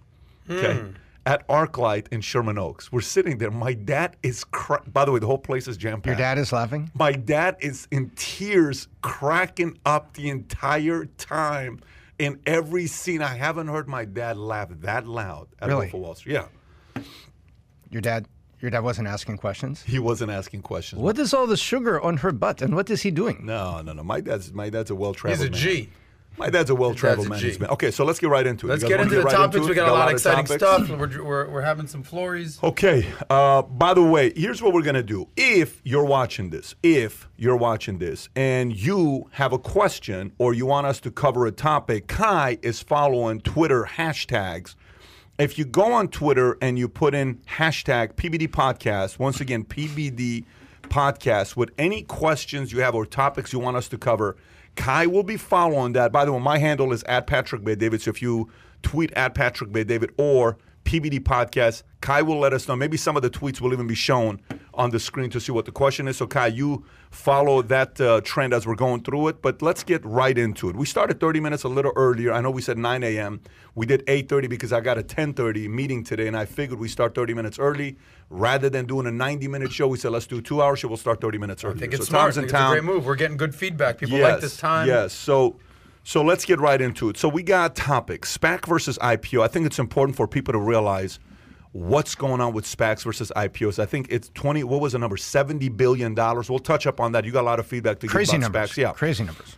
Okay. 0.49 0.73
Hmm. 0.73 0.91
At 1.27 1.45
ArcLight 1.49 2.07
in 2.13 2.21
Sherman 2.21 2.57
Oaks. 2.57 2.89
We're 2.89 3.01
sitting 3.01 3.37
there. 3.37 3.51
My 3.51 3.73
dad 3.73 4.15
is, 4.23 4.45
cra- 4.45 4.81
by 4.87 5.03
the 5.03 5.11
way, 5.11 5.19
the 5.19 5.27
whole 5.27 5.37
place 5.37 5.67
is 5.67 5.75
jam 5.75 5.95
packed. 5.99 6.05
Your 6.05 6.15
dad 6.15 6.37
is 6.37 6.53
laughing. 6.53 6.89
My 6.93 7.11
dad 7.11 7.57
is 7.59 7.85
in 7.91 8.11
tears, 8.15 8.87
cracking 9.01 9.77
up 9.85 10.13
the 10.13 10.29
entire 10.29 11.03
time 11.17 11.81
in 12.17 12.39
every 12.45 12.87
scene. 12.87 13.21
I 13.21 13.35
haven't 13.35 13.67
heard 13.67 13.89
my 13.89 14.05
dad 14.05 14.37
laugh 14.37 14.69
that 14.79 15.05
loud 15.05 15.49
at 15.59 15.67
Really? 15.67 15.81
Wolf 15.87 15.93
of 15.95 15.99
Wall 15.99 16.15
Street. 16.15 16.33
Yeah, 16.95 17.01
Your 17.89 18.01
dad. 18.01 18.27
Your 18.61 18.71
dad 18.71 18.79
wasn't 18.83 19.07
asking 19.09 19.37
questions. 19.37 19.83
he 19.83 19.99
wasn't 19.99 20.31
asking 20.31 20.61
questions. 20.61 20.99
What 21.01 21.19
is 21.19 21.31
all 21.33 21.45
the 21.45 21.57
sugar 21.57 22.01
on 22.01 22.17
her 22.17 22.31
butt, 22.31 22.61
and 22.61 22.73
what 22.73 22.89
is 22.89 23.01
he 23.03 23.11
doing? 23.11 23.45
No, 23.45 23.81
no, 23.81 23.91
no. 23.93 24.01
My 24.01 24.19
dad's 24.21 24.51
my 24.53 24.69
dad's 24.69 24.89
a 24.91 24.95
well 24.95 25.11
He's 25.11 25.19
traveled 25.21 25.47
a 25.49 25.51
man. 25.51 25.59
G. 25.59 25.89
My 26.37 26.51
dad's 26.51 26.69
a 26.69 26.75
well 26.75 26.93
traveled 26.93 27.29
Dad's 27.29 27.41
man. 27.41 27.49
a 27.49 27.53
G. 27.53 27.59
man. 27.59 27.69
Okay, 27.71 27.89
so 27.89 28.05
let's 28.05 28.19
get 28.19 28.29
right 28.29 28.45
into 28.45 28.67
it. 28.67 28.69
Let's 28.69 28.83
get 28.83 28.99
into 28.99 29.15
the 29.15 29.23
right 29.23 29.35
topics. 29.35 29.65
it? 29.65 29.69
we 29.69 29.75
got 29.75 29.89
a 29.89 29.91
lot 29.91 30.07
of 30.07 30.13
exciting 30.13 30.45
topics? 30.45 30.63
stuff. 30.63 30.89
We're, 30.89 31.23
we're, 31.23 31.49
we're 31.49 31.61
having 31.61 31.87
some 31.87 32.03
flories. 32.03 32.61
Okay. 32.61 33.07
Uh, 33.29 33.63
by 33.63 33.95
the 33.95 34.03
way, 34.03 34.31
here's 34.35 34.61
what 34.61 34.73
we're 34.73 34.83
gonna 34.83 35.01
do. 35.01 35.27
If 35.35 35.81
you're 35.83 36.05
watching 36.05 36.51
this, 36.51 36.75
if 36.83 37.27
you're 37.37 37.57
watching 37.57 37.97
this, 37.97 38.29
and 38.35 38.75
you 38.75 39.29
have 39.31 39.51
a 39.51 39.57
question 39.57 40.31
or 40.37 40.53
you 40.53 40.67
want 40.67 40.85
us 40.85 40.99
to 41.01 41.11
cover 41.11 41.47
a 41.47 41.51
topic, 41.51 42.07
Kai 42.07 42.59
is 42.61 42.83
following 42.83 43.41
Twitter 43.41 43.83
hashtags. 43.83 44.75
If 45.39 45.57
you 45.57 45.65
go 45.65 45.91
on 45.91 46.07
Twitter 46.07 46.57
and 46.61 46.77
you 46.77 46.87
put 46.87 47.13
in 47.13 47.35
hashtag 47.47 48.13
PBD 48.13 48.47
podcast, 48.47 49.17
once 49.17 49.41
again 49.41 49.63
PBD 49.63 50.45
podcast, 50.83 51.55
with 51.55 51.71
any 51.77 52.03
questions 52.03 52.71
you 52.71 52.81
have 52.81 52.95
or 52.95 53.05
topics 53.05 53.53
you 53.53 53.59
want 53.59 53.77
us 53.77 53.87
to 53.89 53.97
cover, 53.97 54.37
Kai 54.77 55.07
will 55.07 55.23
be 55.23 55.37
following 55.37 55.93
that. 55.93 56.11
By 56.11 56.23
the 56.23 56.31
way, 56.31 56.39
my 56.39 56.57
handle 56.57 56.93
is 56.93 57.03
at 57.03 57.27
Patrick 57.27 57.63
Bet 57.63 57.79
David. 57.79 58.01
So 58.01 58.09
if 58.09 58.21
you 58.21 58.49
tweet 58.83 59.11
at 59.13 59.35
Patrick 59.35 59.71
Bet 59.71 59.87
David 59.87 60.13
or 60.17 60.57
PBD 60.87 61.19
podcast, 61.19 61.83
Kai 61.99 62.21
will 62.21 62.39
let 62.39 62.53
us 62.53 62.65
know. 62.65 62.75
Maybe 62.77 62.95
some 62.95 63.17
of 63.17 63.21
the 63.21 63.29
tweets 63.29 63.59
will 63.59 63.73
even 63.73 63.87
be 63.87 63.95
shown 63.95 64.39
on 64.73 64.89
the 64.91 65.01
screen 65.01 65.29
to 65.31 65.39
see 65.41 65.51
what 65.51 65.65
the 65.65 65.71
question 65.73 66.07
is. 66.07 66.15
So 66.15 66.27
Kai, 66.27 66.47
you 66.47 66.85
follow 67.11 67.61
that 67.63 67.99
uh, 67.99 68.21
trend 68.21 68.53
as 68.53 68.65
we're 68.65 68.75
going 68.75 69.03
through 69.03 69.27
it. 69.27 69.41
But 69.41 69.61
let's 69.61 69.83
get 69.83 70.05
right 70.05 70.37
into 70.37 70.69
it. 70.69 70.77
We 70.77 70.85
started 70.85 71.19
30 71.19 71.41
minutes 71.41 71.63
a 71.63 71.67
little 71.67 71.91
earlier. 71.97 72.31
I 72.31 72.39
know 72.39 72.51
we 72.51 72.61
said 72.61 72.77
9 72.77 73.03
a.m. 73.03 73.41
We 73.75 73.85
did 73.85 74.05
8:30 74.05 74.49
because 74.49 74.71
I 74.71 74.79
got 74.79 74.97
a 74.97 75.03
10:30 75.03 75.67
meeting 75.67 76.05
today, 76.05 76.27
and 76.27 76.37
I 76.37 76.45
figured 76.45 76.79
we 76.79 76.87
start 76.87 77.13
30 77.13 77.33
minutes 77.33 77.59
early 77.59 77.97
rather 78.29 78.69
than 78.69 78.85
doing 78.85 79.07
a 79.07 79.11
90-minute 79.11 79.73
show. 79.73 79.89
We 79.89 79.97
said 79.97 80.11
let's 80.11 80.25
do 80.25 80.37
a 80.37 80.41
two-hour 80.41 80.77
show. 80.77 80.87
We'll 80.87 80.95
start 80.95 81.19
30 81.19 81.37
minutes 81.37 81.65
early. 81.65 81.75
I 81.75 81.79
think 81.79 81.93
it's 81.95 82.05
so 82.05 82.11
smart. 82.11 82.23
I 82.23 82.27
in 82.27 82.33
think 82.47 82.53
it's 82.53 82.61
a 82.61 82.69
great 82.69 82.83
move. 82.85 83.05
We're 83.05 83.15
getting 83.15 83.35
good 83.35 83.53
feedback. 83.53 83.97
People 83.97 84.19
yes, 84.19 84.31
like 84.31 84.41
this 84.41 84.55
time. 84.55 84.87
Yes. 84.87 85.11
So 85.11 85.57
so 86.07 86.21
let's 86.21 86.45
get 86.45 86.61
right 86.61 86.79
into 86.79 87.09
it. 87.09 87.17
So 87.17 87.27
we 87.27 87.43
got 87.43 87.75
topics. 87.75 88.37
SPAC 88.37 88.65
versus 88.65 88.97
IPO. 88.99 89.43
I 89.43 89.49
think 89.49 89.65
it's 89.65 89.77
important 89.77 90.15
for 90.15 90.25
people 90.25 90.53
to 90.53 90.57
realize 90.57 91.19
what's 91.73 92.15
going 92.15 92.39
on 92.39 92.53
with 92.53 92.63
SPACs 92.63 93.03
versus 93.03 93.29
IPOs. 93.35 93.77
I 93.77 93.85
think 93.85 94.07
it's 94.09 94.29
20 94.33 94.63
what 94.63 94.79
was 94.79 94.93
the 94.93 94.99
number? 94.99 95.17
70 95.17 95.67
billion 95.67 96.15
dollars. 96.15 96.49
We'll 96.49 96.59
touch 96.59 96.87
up 96.87 97.01
on 97.01 97.11
that. 97.11 97.25
You 97.25 97.33
got 97.33 97.41
a 97.41 97.43
lot 97.43 97.59
of 97.59 97.67
feedback 97.67 97.99
to 97.99 98.07
Crazy 98.07 98.37
give 98.37 98.43
about 98.43 98.53
numbers. 98.53 98.71
SPACs. 98.71 98.77
Yeah. 98.77 98.91
Crazy 98.93 99.25
numbers. 99.25 99.57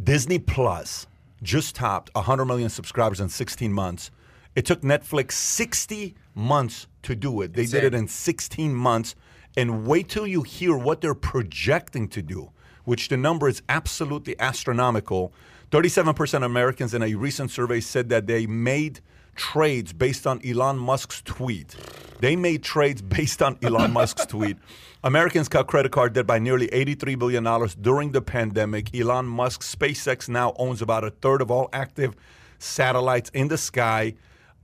Disney 0.00 0.38
Plus 0.38 1.08
just 1.42 1.74
topped 1.74 2.08
100 2.14 2.44
million 2.44 2.70
subscribers 2.70 3.18
in 3.18 3.28
16 3.28 3.72
months. 3.72 4.12
It 4.54 4.66
took 4.66 4.82
Netflix 4.82 5.32
60 5.32 6.14
months 6.36 6.86
to 7.02 7.16
do 7.16 7.40
it. 7.40 7.52
They 7.52 7.66
did 7.66 7.82
it 7.82 7.94
in 7.94 8.06
16 8.06 8.72
months. 8.72 9.16
And 9.56 9.88
wait 9.88 10.08
till 10.08 10.28
you 10.28 10.44
hear 10.44 10.76
what 10.76 11.00
they're 11.00 11.14
projecting 11.14 12.06
to 12.10 12.22
do, 12.22 12.52
which 12.84 13.08
the 13.08 13.16
number 13.16 13.48
is 13.48 13.60
absolutely 13.68 14.38
astronomical. 14.38 15.32
37% 15.70 16.34
of 16.34 16.42
Americans 16.42 16.94
in 16.94 17.02
a 17.02 17.14
recent 17.14 17.50
survey 17.50 17.80
said 17.80 18.08
that 18.08 18.26
they 18.26 18.46
made 18.46 19.00
trades 19.34 19.92
based 19.92 20.26
on 20.26 20.40
Elon 20.46 20.78
Musk's 20.78 21.22
tweet. 21.22 21.76
They 22.20 22.36
made 22.36 22.62
trades 22.62 23.02
based 23.02 23.42
on 23.42 23.58
Elon 23.62 23.92
Musk's 23.98 24.26
tweet. 24.26 24.56
Americans 25.02 25.48
cut 25.48 25.66
credit 25.66 25.92
card 25.92 26.14
debt 26.14 26.26
by 26.26 26.38
nearly 26.38 26.68
$83 26.68 27.18
billion 27.18 27.44
during 27.80 28.12
the 28.12 28.22
pandemic. 28.22 28.94
Elon 28.94 29.26
Musk, 29.26 29.62
SpaceX 29.62 30.28
now 30.28 30.54
owns 30.58 30.80
about 30.80 31.04
a 31.04 31.10
third 31.10 31.42
of 31.42 31.50
all 31.50 31.68
active 31.72 32.14
satellites 32.58 33.30
in 33.34 33.48
the 33.48 33.58
sky. 33.58 34.14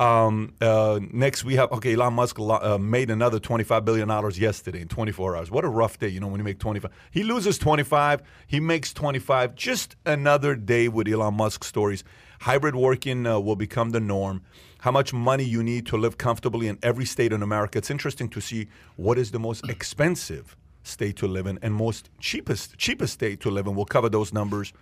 Um, 0.00 0.54
uh, 0.62 0.98
next, 1.12 1.44
we 1.44 1.56
have 1.56 1.70
okay. 1.72 1.92
Elon 1.92 2.14
Musk 2.14 2.40
uh, 2.40 2.78
made 2.78 3.10
another 3.10 3.38
twenty-five 3.38 3.84
billion 3.84 4.08
dollars 4.08 4.38
yesterday 4.38 4.80
in 4.80 4.88
twenty-four 4.88 5.36
hours. 5.36 5.50
What 5.50 5.62
a 5.62 5.68
rough 5.68 5.98
day, 5.98 6.08
you 6.08 6.20
know, 6.20 6.26
when 6.26 6.40
you 6.40 6.44
make 6.44 6.58
twenty-five. 6.58 6.90
He 7.10 7.22
loses 7.22 7.58
twenty-five, 7.58 8.22
he 8.46 8.60
makes 8.60 8.94
twenty-five. 8.94 9.54
Just 9.54 9.96
another 10.06 10.54
day 10.54 10.88
with 10.88 11.06
Elon 11.06 11.34
Musk 11.34 11.64
stories. 11.64 12.02
Hybrid 12.40 12.74
working 12.74 13.26
uh, 13.26 13.38
will 13.40 13.56
become 13.56 13.90
the 13.90 14.00
norm. 14.00 14.40
How 14.78 14.90
much 14.90 15.12
money 15.12 15.44
you 15.44 15.62
need 15.62 15.84
to 15.88 15.98
live 15.98 16.16
comfortably 16.16 16.66
in 16.66 16.78
every 16.82 17.04
state 17.04 17.34
in 17.34 17.42
America? 17.42 17.76
It's 17.76 17.90
interesting 17.90 18.30
to 18.30 18.40
see 18.40 18.68
what 18.96 19.18
is 19.18 19.32
the 19.32 19.38
most 19.38 19.68
expensive 19.68 20.56
state 20.82 21.16
to 21.16 21.26
live 21.28 21.46
in 21.46 21.58
and 21.60 21.74
most 21.74 22.08
cheapest 22.18 22.78
cheapest 22.78 23.12
state 23.12 23.40
to 23.40 23.50
live 23.50 23.66
in. 23.66 23.74
We'll 23.74 23.84
cover 23.84 24.08
those 24.08 24.32
numbers. 24.32 24.72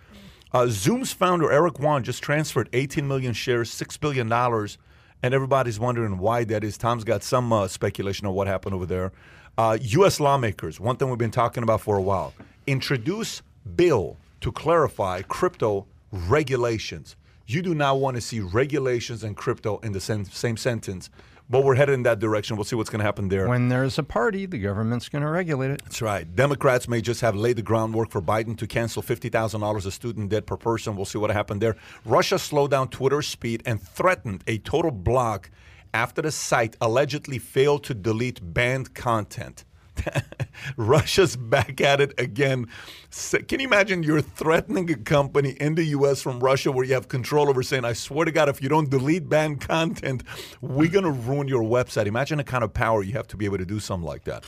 Uh, 0.53 0.67
Zoom's 0.69 1.11
founder 1.11 1.51
Eric 1.51 1.77
Yuan 1.77 2.05
just 2.05 2.23
transferred 2.23 2.69
18 2.71 3.05
million 3.05 3.33
shares, 3.33 3.69
six 3.69 3.97
billion 3.97 4.29
dollars, 4.29 4.77
and 5.21 5.33
everybody's 5.33 5.79
wondering 5.79 6.17
why 6.17 6.43
that 6.45 6.63
is. 6.63 6.77
Tom's 6.77 7.03
got 7.03 7.23
some 7.23 7.51
uh, 7.51 7.67
speculation 7.67 8.27
on 8.27 8.33
what 8.33 8.47
happened 8.47 8.75
over 8.75 8.85
there. 8.85 9.11
Uh, 9.57 9.77
U.S. 9.81 10.19
lawmakers, 10.19 10.79
one 10.79 10.95
thing 10.95 11.09
we've 11.09 11.17
been 11.17 11.31
talking 11.31 11.63
about 11.63 11.81
for 11.81 11.97
a 11.97 12.01
while, 12.01 12.33
introduce 12.65 13.41
bill 13.75 14.17
to 14.41 14.51
clarify 14.51 15.21
crypto 15.23 15.85
regulations. 16.11 17.15
You 17.45 17.61
do 17.61 17.73
not 17.73 17.99
want 17.99 18.15
to 18.15 18.21
see 18.21 18.39
regulations 18.39 19.23
and 19.23 19.35
crypto 19.35 19.79
in 19.79 19.91
the 19.91 19.99
same, 19.99 20.25
same 20.25 20.55
sentence, 20.55 21.09
but 21.49 21.63
we're 21.63 21.75
headed 21.75 21.93
in 21.93 22.03
that 22.03 22.19
direction. 22.19 22.55
We'll 22.55 22.65
see 22.65 22.75
what's 22.75 22.89
going 22.89 22.99
to 22.99 23.05
happen 23.05 23.29
there. 23.29 23.47
When 23.47 23.69
there's 23.69 23.97
a 23.97 24.03
party, 24.03 24.45
the 24.45 24.59
government's 24.59 25.09
going 25.09 25.23
to 25.23 25.29
regulate 25.29 25.71
it. 25.71 25.81
That's 25.83 26.01
right. 26.01 26.35
Democrats 26.35 26.87
may 26.87 27.01
just 27.01 27.21
have 27.21 27.35
laid 27.35 27.55
the 27.55 27.61
groundwork 27.61 28.11
for 28.11 28.21
Biden 28.21 28.57
to 28.59 28.67
cancel 28.67 29.01
$50,000 29.01 29.85
of 29.85 29.93
student 29.93 30.29
debt 30.29 30.45
per 30.45 30.57
person. 30.57 30.95
We'll 30.95 31.05
see 31.05 31.17
what 31.17 31.31
happened 31.31 31.61
there. 31.61 31.75
Russia 32.05 32.37
slowed 32.37 32.71
down 32.71 32.89
Twitter's 32.89 33.27
speed 33.27 33.63
and 33.65 33.81
threatened 33.81 34.43
a 34.47 34.59
total 34.59 34.91
block 34.91 35.49
after 35.93 36.21
the 36.21 36.31
site 36.31 36.75
allegedly 36.79 37.39
failed 37.39 37.83
to 37.85 37.93
delete 37.95 38.53
banned 38.53 38.93
content. 38.93 39.65
Russia's 40.77 41.35
back 41.35 41.79
at 41.81 42.01
it 42.01 42.13
again. 42.19 42.67
So- 43.09 43.39
Can 43.39 43.59
you 43.59 43.67
imagine 43.67 44.03
you're 44.03 44.21
threatening 44.21 44.89
a 44.91 44.95
company 44.95 45.51
in 45.59 45.75
the 45.75 45.83
U.S. 45.85 46.21
from 46.21 46.39
Russia 46.39 46.71
where 46.71 46.85
you 46.85 46.93
have 46.93 47.07
control 47.07 47.49
over 47.49 47.63
saying, 47.63 47.85
I 47.85 47.93
swear 47.93 48.25
to 48.25 48.31
God, 48.31 48.49
if 48.49 48.61
you 48.61 48.69
don't 48.69 48.89
delete 48.89 49.29
banned 49.29 49.61
content, 49.61 50.23
we're 50.61 50.89
going 50.91 51.05
to 51.05 51.11
ruin 51.11 51.47
your 51.47 51.63
website. 51.63 52.05
Imagine 52.07 52.37
the 52.37 52.43
kind 52.43 52.63
of 52.63 52.73
power 52.73 53.03
you 53.03 53.13
have 53.13 53.27
to 53.27 53.37
be 53.37 53.45
able 53.45 53.57
to 53.57 53.65
do 53.65 53.79
something 53.79 54.05
like 54.07 54.23
that. 54.25 54.43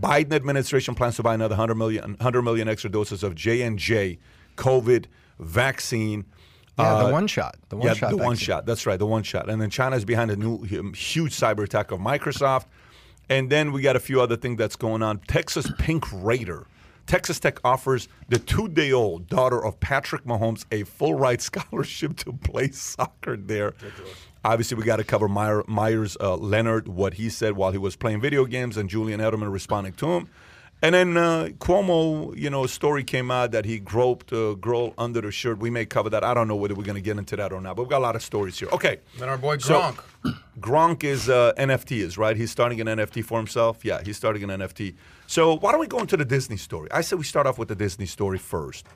Biden 0.00 0.32
administration 0.32 0.94
plans 0.94 1.16
to 1.16 1.22
buy 1.22 1.34
another 1.34 1.52
100 1.54 1.74
million, 1.74 2.02
100 2.12 2.42
million 2.42 2.68
extra 2.68 2.90
doses 2.90 3.22
of 3.22 3.34
J&J 3.34 4.18
COVID 4.56 5.06
vaccine. 5.38 6.24
Yeah, 6.78 6.94
Uh, 6.94 7.06
the 7.06 7.12
one 7.12 7.26
shot. 7.26 7.56
The 7.68 7.76
one 7.76 7.86
yeah, 7.88 7.94
shot. 7.94 8.10
the 8.10 8.16
one 8.16 8.36
shot. 8.36 8.64
That's 8.66 8.86
right, 8.86 8.98
the 8.98 9.06
one 9.06 9.22
shot. 9.22 9.50
And 9.50 9.60
then 9.60 9.68
China 9.70 9.96
is 9.96 10.04
behind 10.06 10.30
a 10.30 10.36
new 10.36 10.62
huge 10.62 11.32
cyber 11.34 11.62
attack 11.64 11.90
of 11.90 12.00
Microsoft. 12.00 12.64
And 13.28 13.50
then 13.50 13.72
we 13.72 13.82
got 13.82 13.96
a 13.96 14.00
few 14.00 14.20
other 14.20 14.36
things 14.36 14.58
that's 14.58 14.76
going 14.76 15.02
on. 15.02 15.18
Texas 15.20 15.70
Pink 15.78 16.04
Raider. 16.12 16.66
Texas 17.06 17.40
Tech 17.40 17.58
offers 17.64 18.08
the 18.28 18.38
two-day-old 18.38 19.28
daughter 19.28 19.64
of 19.64 19.78
Patrick 19.80 20.24
Mahomes 20.24 20.64
a 20.70 20.84
full-ride 20.84 21.40
scholarship 21.42 22.16
to 22.18 22.32
play 22.32 22.70
soccer 22.70 23.36
there. 23.36 23.74
Obviously, 24.44 24.76
we 24.76 24.84
got 24.84 24.96
to 24.96 25.04
cover 25.04 25.28
Meyers 25.28 26.16
uh, 26.20 26.36
Leonard, 26.36 26.88
what 26.88 27.14
he 27.14 27.28
said 27.28 27.54
while 27.54 27.70
he 27.70 27.78
was 27.78 27.96
playing 27.96 28.20
video 28.20 28.44
games, 28.44 28.76
and 28.76 28.88
Julian 28.88 29.20
Edelman 29.20 29.52
responding 29.52 29.92
to 29.94 30.12
him. 30.12 30.28
And 30.84 30.96
then 30.96 31.16
uh, 31.16 31.50
Cuomo, 31.58 32.36
you 32.36 32.50
know, 32.50 32.64
a 32.64 32.68
story 32.68 33.04
came 33.04 33.30
out 33.30 33.52
that 33.52 33.64
he 33.64 33.78
groped 33.78 34.32
a 34.32 34.56
girl 34.56 34.94
under 34.98 35.20
the 35.20 35.30
shirt. 35.30 35.58
We 35.58 35.70
may 35.70 35.86
cover 35.86 36.10
that. 36.10 36.24
I 36.24 36.34
don't 36.34 36.48
know 36.48 36.56
whether 36.56 36.74
we're 36.74 36.82
going 36.82 36.96
to 36.96 37.00
get 37.00 37.16
into 37.18 37.36
that 37.36 37.52
or 37.52 37.60
not, 37.60 37.76
but 37.76 37.82
we've 37.84 37.90
got 37.90 37.98
a 37.98 38.06
lot 38.06 38.16
of 38.16 38.22
stories 38.22 38.58
here. 38.58 38.68
Okay. 38.72 38.98
Then 39.18 39.28
our 39.28 39.38
boy 39.38 39.58
So- 39.58 39.80
Gronk. 39.80 40.02
Gronk 40.60 41.04
is 41.04 41.28
uh, 41.28 41.52
NFT 41.56 41.98
is 41.98 42.18
right. 42.18 42.36
He's 42.36 42.50
starting 42.50 42.80
an 42.80 42.86
NFT 42.88 43.24
for 43.24 43.38
himself. 43.38 43.84
Yeah, 43.84 44.02
he's 44.04 44.16
starting 44.16 44.42
an 44.48 44.60
NFT. 44.60 44.94
So 45.28 45.56
why 45.56 45.70
don't 45.70 45.80
we 45.80 45.86
go 45.86 45.98
into 46.00 46.16
the 46.16 46.24
Disney 46.24 46.56
story? 46.56 46.88
I 46.90 47.00
said 47.00 47.16
we 47.18 47.24
start 47.24 47.46
off 47.46 47.58
with 47.58 47.68
the 47.68 47.74
Disney 47.76 48.06
story 48.06 48.38
first. 48.38 48.86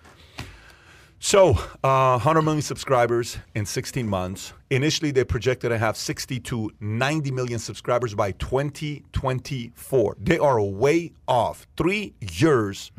So, 1.19 1.51
uh, 1.83 2.19
100 2.19 2.43
million 2.43 2.63
subscribers 2.63 3.39
in 3.55 3.65
16 3.65 4.07
months. 4.07 4.53
Initially, 4.71 5.11
they 5.11 5.25
projected 5.25 5.71
to 5.71 5.79
have 5.79 5.97
60 5.97 6.41
to 6.41 6.71
90 6.81 7.31
million 7.31 7.59
subscribers 7.59 8.15
by 8.15 8.33
2024. 8.33 10.17
They 10.21 10.39
are 10.39 10.61
way 10.61 11.13
off. 11.27 11.67
Three 11.77 12.15
years 12.21 12.93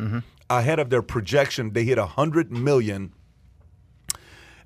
ahead 0.49 0.79
of 0.79 0.89
their 0.89 1.01
projection. 1.03 1.73
They 1.73 1.83
hit 1.83 1.97
100 1.97 2.51
million. 2.51 3.13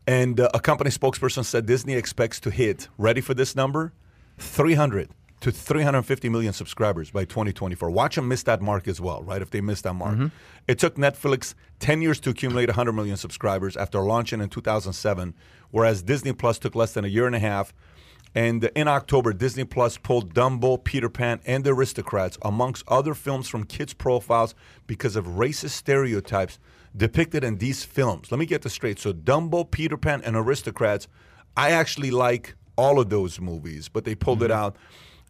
And 0.08 0.40
uh, 0.40 0.50
a 0.54 0.60
company 0.60 0.90
spokesperson 0.90 1.46
said 1.46 1.66
Disney 1.66 1.94
expects 1.94 2.40
to 2.42 2.52
hit, 2.52 2.88
ready 2.98 3.22
for 3.22 3.34
this 3.34 3.56
number? 3.56 3.94
300 4.40 5.10
to 5.42 5.52
350 5.52 6.30
million 6.30 6.54
subscribers 6.54 7.10
by 7.12 7.26
2024. 7.26 7.90
Watch 7.90 8.16
them 8.16 8.28
miss 8.28 8.44
that 8.44 8.62
mark 8.62 8.88
as 8.88 9.02
well, 9.02 9.24
right? 9.24 9.42
If 9.42 9.50
they 9.50 9.60
miss 9.60 9.82
that 9.82 9.94
mark. 9.94 10.14
Mm-hmm. 10.14 10.28
It 10.68 10.80
took 10.80 10.96
Netflix 10.96 11.56
10 11.80 12.02
years 12.02 12.20
to 12.22 12.30
accumulate 12.30 12.70
100 12.70 12.94
million 12.94 13.18
subscribers 13.18 13.76
after 13.76 14.00
launching 14.02 14.40
in 14.40 14.50
2007, 14.50 15.34
whereas 15.72 16.04
Disney 16.04 16.32
Plus 16.32 16.60
took 16.60 16.76
less 16.76 16.94
than 16.94 17.06
a 17.06 17.08
year 17.08 17.26
and 17.26 17.36
a 17.36 17.40
half. 17.40 17.74
And 18.34 18.64
in 18.76 18.88
October, 18.88 19.34
Disney 19.34 19.66
Plus 19.66 19.98
pulled 19.98 20.34
Dumbo, 20.34 20.82
Peter 20.82 21.10
Pan, 21.10 21.42
and 21.46 21.64
The 21.64 21.74
Aristocrats, 21.74 22.38
amongst 22.44 22.84
other 22.88 23.14
films 23.14 23.50
from 23.50 23.66
kids' 23.66 23.94
profiles 23.94 24.56
because 24.88 25.16
of 25.16 25.26
racist 25.26 25.72
stereotypes 25.72 26.60
depicted 26.96 27.44
in 27.44 27.58
these 27.58 27.84
films. 27.84 28.32
Let 28.32 28.40
me 28.40 28.46
get 28.46 28.62
this 28.62 28.74
straight. 28.74 29.00
So, 29.00 29.12
Dumbo, 29.12 29.70
Peter 29.70 29.98
Pan, 29.98 30.22
and 30.24 30.38
Aristocrats, 30.38 31.08
I 31.58 31.72
actually 31.72 32.12
like 32.12 32.56
all 32.78 33.00
of 33.00 33.10
those 33.10 33.40
movies, 33.40 33.90
but 33.90 34.06
they 34.06 34.16
pulled 34.16 34.44
it 34.44 34.52
mm-hmm. 34.52 34.64
out. 34.64 34.78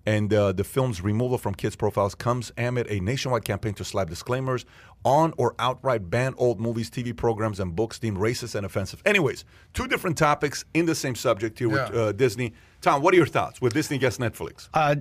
And 0.05 0.34
uh, 0.34 0.51
the 0.51 0.63
film's 0.63 1.01
removal 1.01 1.38
from 1.38 1.53
kids' 1.53 1.75
profiles 1.75 2.15
comes 2.15 2.51
amid 2.58 2.88
a 2.89 3.00
nationwide 3.00 3.46
campaign 3.46 3.74
to 3.75 3.84
slap 3.84 4.10
disclaimers 4.10 4.65
on 5.03 5.34
or 5.38 5.55
outright 5.60 6.10
ban 6.10 6.34
old 6.38 6.60
movies, 6.60 6.89
TV 6.89 7.15
programs, 7.15 7.60
and 7.60 7.75
books 7.75 8.00
deemed 8.00 8.17
racist 8.17 8.55
and 8.55 8.65
offensive. 8.65 9.01
Anyways, 9.05 9.46
two 9.74 9.88
different 9.88 10.17
topics 10.17 10.65
in 10.74 10.86
the 10.86 10.96
same 10.96 11.15
subject 11.15 11.60
here 11.60 11.70
with 11.70 11.93
uh, 11.93 12.12
Disney. 12.13 12.53
Tom, 12.81 13.01
what 13.01 13.13
are 13.13 13.17
your 13.17 13.27
thoughts 13.27 13.62
with 13.62 13.74
Disney 13.74 13.98
gets 13.98 14.17
Netflix? 14.17 14.70
Uh, 14.74 14.96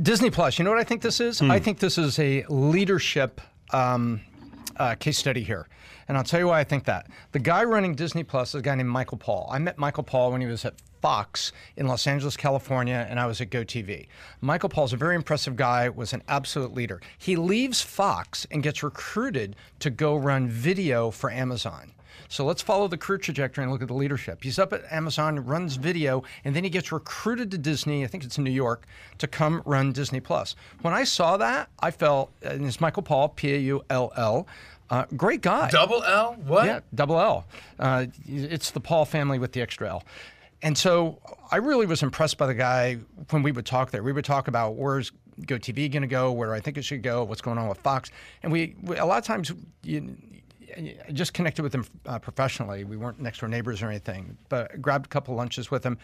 Disney 0.00 0.30
Plus. 0.30 0.58
You 0.58 0.64
know 0.64 0.70
what 0.70 0.78
I 0.78 0.84
think 0.84 1.02
this 1.02 1.20
is? 1.20 1.40
Hmm. 1.40 1.50
I 1.50 1.58
think 1.58 1.78
this 1.78 1.98
is 1.98 2.18
a 2.18 2.44
leadership 2.48 3.40
um, 3.72 4.20
uh, 4.76 4.94
case 4.94 5.18
study 5.18 5.42
here. 5.42 5.68
And 6.06 6.16
I'll 6.16 6.24
tell 6.24 6.40
you 6.40 6.46
why 6.48 6.60
I 6.60 6.64
think 6.64 6.84
that. 6.84 7.08
The 7.32 7.38
guy 7.38 7.64
running 7.64 7.94
Disney 7.94 8.24
Plus 8.24 8.50
is 8.50 8.56
a 8.56 8.62
guy 8.62 8.74
named 8.74 8.88
Michael 8.88 9.18
Paull. 9.18 9.48
I 9.50 9.58
met 9.58 9.76
Michael 9.76 10.04
Paull 10.04 10.32
when 10.32 10.40
he 10.40 10.46
was 10.46 10.64
at 10.64 10.74
Fox 11.00 11.52
in 11.76 11.86
Los 11.86 12.06
Angeles, 12.06 12.36
California, 12.36 13.06
and 13.08 13.18
I 13.18 13.26
was 13.26 13.40
at 13.40 13.50
GoTV. 13.50 14.06
Michael 14.40 14.68
Paull's 14.68 14.92
a 14.92 14.96
very 14.96 15.14
impressive 15.14 15.56
guy, 15.56 15.88
was 15.88 16.12
an 16.12 16.22
absolute 16.28 16.74
leader. 16.74 17.00
He 17.16 17.36
leaves 17.36 17.80
Fox 17.80 18.46
and 18.50 18.62
gets 18.62 18.82
recruited 18.82 19.56
to 19.80 19.90
go 19.90 20.16
run 20.16 20.48
video 20.48 21.10
for 21.10 21.30
Amazon. 21.30 21.92
So 22.30 22.44
let's 22.44 22.60
follow 22.60 22.88
the 22.88 22.98
career 22.98 23.18
trajectory 23.18 23.64
and 23.64 23.72
look 23.72 23.80
at 23.80 23.88
the 23.88 23.94
leadership. 23.94 24.42
He's 24.42 24.58
up 24.58 24.72
at 24.72 24.82
Amazon, 24.90 25.44
runs 25.46 25.76
video, 25.76 26.24
and 26.44 26.54
then 26.54 26.62
he 26.62 26.70
gets 26.70 26.92
recruited 26.92 27.50
to 27.52 27.58
Disney. 27.58 28.04
I 28.04 28.06
think 28.06 28.22
it's 28.24 28.36
in 28.36 28.44
New 28.44 28.50
York 28.50 28.86
to 29.18 29.26
come 29.26 29.62
run 29.64 29.92
Disney 29.92 30.20
Plus. 30.20 30.54
When 30.82 30.92
I 30.92 31.04
saw 31.04 31.36
that, 31.38 31.70
I 31.80 31.90
felt, 31.90 32.30
and 32.42 32.66
it's 32.66 32.80
Michael 32.80 33.02
Paull, 33.02 33.30
P 33.30 33.54
A 33.54 33.58
U 33.58 33.84
L 33.88 34.12
L, 34.16 34.46
uh, 34.90 35.04
great 35.16 35.42
guy. 35.42 35.70
Double 35.70 36.02
L? 36.02 36.36
What? 36.46 36.66
Yeah, 36.66 36.80
double 36.94 37.18
L. 37.18 37.46
Uh, 37.78 38.06
it's 38.26 38.70
the 38.70 38.80
Paul 38.80 39.04
family 39.04 39.38
with 39.38 39.52
the 39.52 39.62
extra 39.62 39.88
L. 39.88 40.02
And 40.62 40.76
so 40.76 41.20
I 41.50 41.56
really 41.56 41.86
was 41.86 42.02
impressed 42.02 42.36
by 42.36 42.46
the 42.46 42.54
guy 42.54 42.98
when 43.30 43.42
we 43.42 43.52
would 43.52 43.66
talk 43.66 43.90
there. 43.90 44.02
We 44.02 44.12
would 44.12 44.24
talk 44.24 44.48
about 44.48 44.76
where's 44.76 45.12
GoTV 45.42 45.92
going 45.92 46.02
to 46.02 46.08
go, 46.08 46.32
where 46.32 46.52
I 46.52 46.60
think 46.60 46.78
it 46.78 46.82
should 46.82 47.02
go, 47.02 47.22
what's 47.24 47.40
going 47.40 47.58
on 47.58 47.68
with 47.68 47.78
Fox. 47.78 48.10
And 48.42 48.50
we, 48.50 48.76
we 48.82 48.96
a 48.96 49.04
lot 49.04 49.18
of 49.18 49.24
times, 49.24 49.52
you, 49.82 50.16
I 50.76 51.12
just 51.12 51.32
connected 51.32 51.62
with 51.62 51.74
him 51.74 51.86
uh, 52.06 52.18
professionally. 52.18 52.84
We 52.84 52.96
weren't 52.96 53.20
next 53.20 53.40
door 53.40 53.48
neighbors 53.48 53.82
or 53.82 53.88
anything, 53.88 54.36
but 54.48 54.80
grabbed 54.82 55.06
a 55.06 55.08
couple 55.08 55.34
lunches 55.34 55.70
with 55.70 55.84
him. 55.84 55.98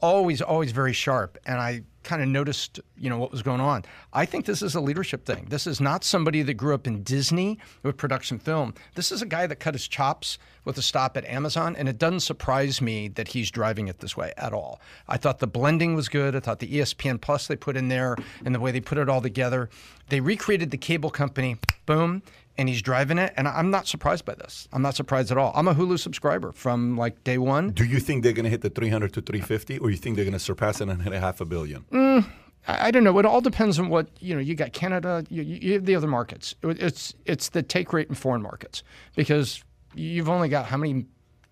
Always, 0.00 0.40
always 0.40 0.72
very 0.72 0.92
sharp. 0.92 1.38
And 1.46 1.58
I 1.58 1.82
kind 2.02 2.22
of 2.22 2.28
noticed, 2.28 2.80
you 2.96 3.10
know, 3.10 3.18
what 3.18 3.30
was 3.30 3.42
going 3.42 3.60
on. 3.60 3.84
I 4.12 4.24
think 4.24 4.46
this 4.46 4.62
is 4.62 4.74
a 4.74 4.80
leadership 4.80 5.26
thing. 5.26 5.46
This 5.50 5.66
is 5.66 5.80
not 5.80 6.02
somebody 6.02 6.42
that 6.42 6.54
grew 6.54 6.74
up 6.74 6.86
in 6.86 7.02
Disney 7.02 7.58
with 7.82 7.96
production 7.96 8.38
film. 8.38 8.74
This 8.94 9.12
is 9.12 9.20
a 9.20 9.26
guy 9.26 9.46
that 9.46 9.56
cut 9.56 9.74
his 9.74 9.86
chops 9.86 10.38
with 10.64 10.78
a 10.78 10.82
stop 10.82 11.16
at 11.16 11.24
Amazon, 11.26 11.76
and 11.76 11.88
it 11.88 11.98
doesn't 11.98 12.20
surprise 12.20 12.80
me 12.80 13.08
that 13.08 13.28
he's 13.28 13.50
driving 13.50 13.88
it 13.88 14.00
this 14.00 14.16
way 14.16 14.32
at 14.36 14.52
all. 14.52 14.80
I 15.08 15.18
thought 15.18 15.38
the 15.38 15.46
blending 15.46 15.94
was 15.94 16.08
good. 16.08 16.34
I 16.34 16.40
thought 16.40 16.58
the 16.58 16.72
ESPN 16.72 17.20
Plus 17.20 17.46
they 17.46 17.56
put 17.56 17.76
in 17.76 17.88
there 17.88 18.16
and 18.44 18.54
the 18.54 18.60
way 18.60 18.70
they 18.70 18.80
put 18.80 18.98
it 18.98 19.08
all 19.08 19.20
together. 19.20 19.68
They 20.08 20.20
recreated 20.20 20.70
the 20.70 20.78
cable 20.78 21.10
company. 21.10 21.58
Boom 21.86 22.22
and 22.60 22.68
he's 22.68 22.82
driving 22.82 23.18
it. 23.18 23.32
And 23.36 23.48
I'm 23.48 23.70
not 23.70 23.88
surprised 23.88 24.24
by 24.24 24.34
this. 24.34 24.68
I'm 24.72 24.82
not 24.82 24.94
surprised 24.94 25.32
at 25.32 25.38
all. 25.38 25.50
I'm 25.54 25.66
a 25.66 25.74
Hulu 25.74 25.98
subscriber 25.98 26.52
from 26.52 26.96
like 26.96 27.24
day 27.24 27.38
one. 27.38 27.70
Do 27.70 27.84
you 27.84 27.98
think 27.98 28.22
they're 28.22 28.32
going 28.34 28.44
to 28.44 28.50
hit 28.50 28.60
the 28.60 28.70
300 28.70 29.12
to 29.14 29.20
350, 29.22 29.78
or 29.78 29.90
you 29.90 29.96
think 29.96 30.16
they're 30.16 30.24
going 30.24 30.32
to 30.32 30.38
surpass 30.38 30.80
it 30.80 30.88
and 30.88 31.02
hit 31.02 31.12
a 31.12 31.20
half 31.20 31.40
a 31.40 31.44
billion? 31.46 31.84
Mm, 31.90 32.26
I, 32.68 32.88
I 32.88 32.90
don't 32.90 33.02
know. 33.04 33.18
It 33.18 33.24
all 33.26 33.40
depends 33.40 33.78
on 33.78 33.88
what 33.88 34.08
you 34.20 34.34
know. 34.34 34.40
You 34.40 34.54
got 34.54 34.72
Canada. 34.72 35.24
You, 35.30 35.42
you 35.42 35.72
have 35.74 35.86
the 35.86 35.96
other 35.96 36.06
markets. 36.08 36.54
It- 36.62 36.80
It's 36.82 37.14
it's 37.24 37.48
the 37.48 37.62
take 37.62 37.92
rate 37.94 38.08
in 38.08 38.14
foreign 38.14 38.42
markets 38.42 38.82
because 39.16 39.64
you've 39.94 40.28
only 40.28 40.48
got 40.50 40.66
how 40.66 40.76
many 40.76 41.06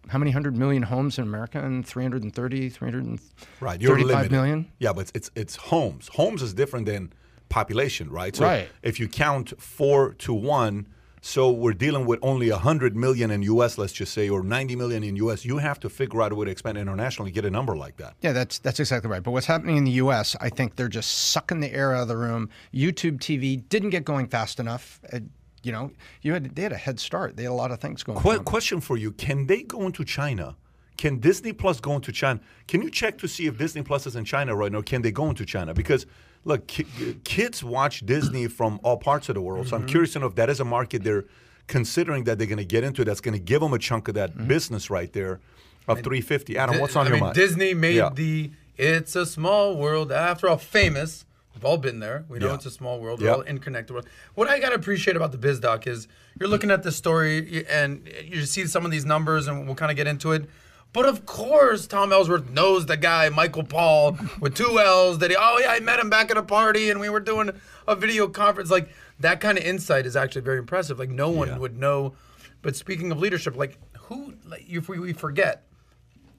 how 0.08 0.18
many 0.18 0.30
hundred 0.30 0.56
million 0.56 0.82
homes 0.82 1.18
in 1.18 1.24
America 1.24 1.58
and 1.62 1.86
330, 1.86 2.68
335 2.70 3.48
Right, 3.60 3.80
you're 3.80 3.98
limited. 3.98 4.30
million? 4.32 4.70
Yeah, 4.78 4.92
but 4.94 5.00
it's, 5.02 5.12
it's 5.14 5.30
it's 5.34 5.56
homes. 5.56 6.08
Homes 6.08 6.42
is 6.42 6.54
different 6.54 6.86
than 6.86 7.12
population, 7.48 8.10
right? 8.10 8.36
So 8.36 8.44
Right. 8.44 8.68
if 8.82 9.00
you 9.00 9.08
count 9.08 9.58
four 9.60 10.12
to 10.14 10.32
one, 10.34 10.86
so 11.20 11.50
we're 11.50 11.72
dealing 11.72 12.06
with 12.06 12.18
only 12.22 12.48
hundred 12.50 12.96
million 12.96 13.30
in 13.30 13.42
U.S. 13.42 13.78
Let's 13.78 13.92
just 13.92 14.12
say, 14.12 14.28
or 14.28 14.42
ninety 14.42 14.76
million 14.76 15.02
in 15.02 15.16
U.S. 15.16 15.44
You 15.44 15.58
have 15.58 15.80
to 15.80 15.88
figure 15.88 16.22
out 16.22 16.32
a 16.32 16.34
way 16.34 16.46
to 16.46 16.50
expand 16.50 16.78
internationally, 16.78 17.30
get 17.30 17.44
a 17.44 17.50
number 17.50 17.76
like 17.76 17.96
that. 17.96 18.14
Yeah, 18.20 18.32
that's 18.32 18.58
that's 18.58 18.80
exactly 18.80 19.10
right. 19.10 19.22
But 19.22 19.32
what's 19.32 19.46
happening 19.46 19.76
in 19.76 19.84
the 19.84 19.92
U.S., 19.92 20.36
I 20.40 20.48
think 20.48 20.76
they're 20.76 20.88
just 20.88 21.10
sucking 21.30 21.60
the 21.60 21.72
air 21.72 21.94
out 21.94 22.02
of 22.02 22.08
the 22.08 22.16
room. 22.16 22.50
YouTube 22.72 23.18
TV 23.18 23.68
didn't 23.68 23.90
get 23.90 24.04
going 24.04 24.28
fast 24.28 24.60
enough. 24.60 25.00
Uh, 25.12 25.20
you 25.62 25.72
know, 25.72 25.90
you 26.22 26.32
had 26.32 26.54
they 26.54 26.62
had 26.62 26.72
a 26.72 26.76
head 26.76 27.00
start. 27.00 27.36
They 27.36 27.44
had 27.44 27.50
a 27.50 27.54
lot 27.54 27.70
of 27.70 27.80
things 27.80 28.02
going 28.02 28.18
on. 28.18 28.44
question 28.44 28.80
for 28.80 28.96
you: 28.96 29.12
Can 29.12 29.46
they 29.46 29.62
go 29.62 29.82
into 29.82 30.04
China? 30.04 30.56
Can 30.98 31.20
Disney 31.20 31.52
Plus 31.52 31.80
go 31.80 31.94
into 31.94 32.10
China? 32.10 32.40
Can 32.66 32.82
you 32.82 32.90
check 32.90 33.18
to 33.18 33.28
see 33.28 33.46
if 33.46 33.56
Disney 33.56 33.82
Plus 33.82 34.06
is 34.06 34.16
in 34.16 34.24
China 34.24 34.56
right 34.56 34.70
now? 34.70 34.82
Can 34.82 35.02
they 35.02 35.12
go 35.12 35.30
into 35.30 35.46
China? 35.46 35.72
Because 35.72 36.06
look, 36.48 36.66
ki- 36.66 36.86
kids 37.24 37.62
watch 37.62 38.04
Disney 38.04 38.46
from 38.48 38.80
all 38.82 38.96
parts 38.96 39.28
of 39.28 39.34
the 39.34 39.40
world. 39.40 39.68
So 39.68 39.76
Mm-hmm. 39.76 39.82
I'm 39.84 39.88
curious 39.88 40.12
to 40.14 40.18
know 40.20 40.26
if 40.26 40.34
that 40.36 40.50
is 40.50 40.60
a 40.60 40.64
market 40.64 41.04
they're 41.04 41.24
considering 41.66 42.24
that 42.24 42.38
they're 42.38 42.46
going 42.46 42.58
to 42.58 42.64
get 42.64 42.82
into. 42.84 43.04
That's 43.04 43.20
going 43.20 43.34
to 43.34 43.44
give 43.52 43.60
them 43.60 43.72
a 43.74 43.78
chunk 43.78 44.08
of 44.08 44.14
that 44.14 44.30
Mm-hmm. 44.34 44.48
business 44.48 44.90
right 44.90 45.12
there 45.12 45.40
of 45.86 45.98
350. 46.02 46.56
Adam, 46.58 46.80
what's 46.80 46.96
on 46.96 47.06
I 47.06 47.08
your 47.08 47.14
mean, 47.16 47.24
mind? 47.24 47.34
Disney 47.34 47.74
made 47.74 47.96
Yeah. 47.96 48.10
the 48.12 48.50
"It's 48.76 49.14
a 49.16 49.24
Small 49.26 49.76
World" 49.76 50.10
after 50.12 50.48
all 50.48 50.58
famous. 50.58 51.24
We've 51.54 51.64
all 51.64 51.78
been 51.78 51.98
there. 52.00 52.24
We 52.28 52.38
know 52.38 52.48
Yeah. 52.48 52.54
it's 52.54 52.66
a 52.66 52.70
small 52.70 53.00
world. 53.00 53.20
We're 53.20 53.32
all 53.32 53.42
interconnected. 53.42 53.92
world. 53.94 54.06
What 54.34 54.48
I 54.48 54.60
gotta 54.60 54.76
appreciate 54.76 55.16
about 55.16 55.32
the 55.32 55.38
biz 55.38 55.58
doc 55.60 55.86
is 55.88 56.06
you're 56.38 56.48
looking 56.48 56.70
at 56.70 56.82
the 56.84 56.92
story 56.92 57.66
and 57.68 58.08
you 58.24 58.44
see 58.46 58.64
some 58.66 58.84
of 58.84 58.90
these 58.92 59.04
numbers, 59.04 59.48
and 59.48 59.66
we'll 59.66 59.74
kind 59.74 59.90
of 59.90 59.96
get 59.96 60.06
into 60.06 60.32
it. 60.32 60.48
But 60.92 61.04
of 61.06 61.26
course, 61.26 61.86
Tom 61.86 62.12
Ellsworth 62.12 62.48
knows 62.50 62.86
the 62.86 62.96
guy, 62.96 63.28
Michael 63.28 63.64
Paull, 63.64 64.16
with 64.40 64.54
two 64.54 64.78
L's. 64.80 65.18
That 65.18 65.30
he, 65.30 65.36
oh 65.38 65.58
yeah, 65.58 65.72
I 65.72 65.80
met 65.80 66.00
him 66.00 66.08
back 66.10 66.30
at 66.30 66.36
a 66.36 66.42
party, 66.42 66.90
and 66.90 66.98
we 66.98 67.08
were 67.08 67.20
doing 67.20 67.50
a 67.86 67.94
video 67.94 68.26
conference. 68.28 68.70
Like 68.70 68.88
that 69.20 69.40
kind 69.40 69.58
of 69.58 69.64
insight 69.64 70.06
is 70.06 70.16
actually 70.16 70.42
very 70.42 70.58
impressive. 70.58 70.98
Like 70.98 71.10
no 71.10 71.28
one 71.28 71.48
Yeah. 71.48 71.58
would 71.58 71.78
know. 71.78 72.14
But 72.62 72.74
speaking 72.74 73.12
of 73.12 73.18
leadership, 73.18 73.54
like 73.54 73.78
who, 73.98 74.34
like 74.46 74.64
if 74.68 74.88
we, 74.88 74.98
we 74.98 75.12
forget, 75.12 75.64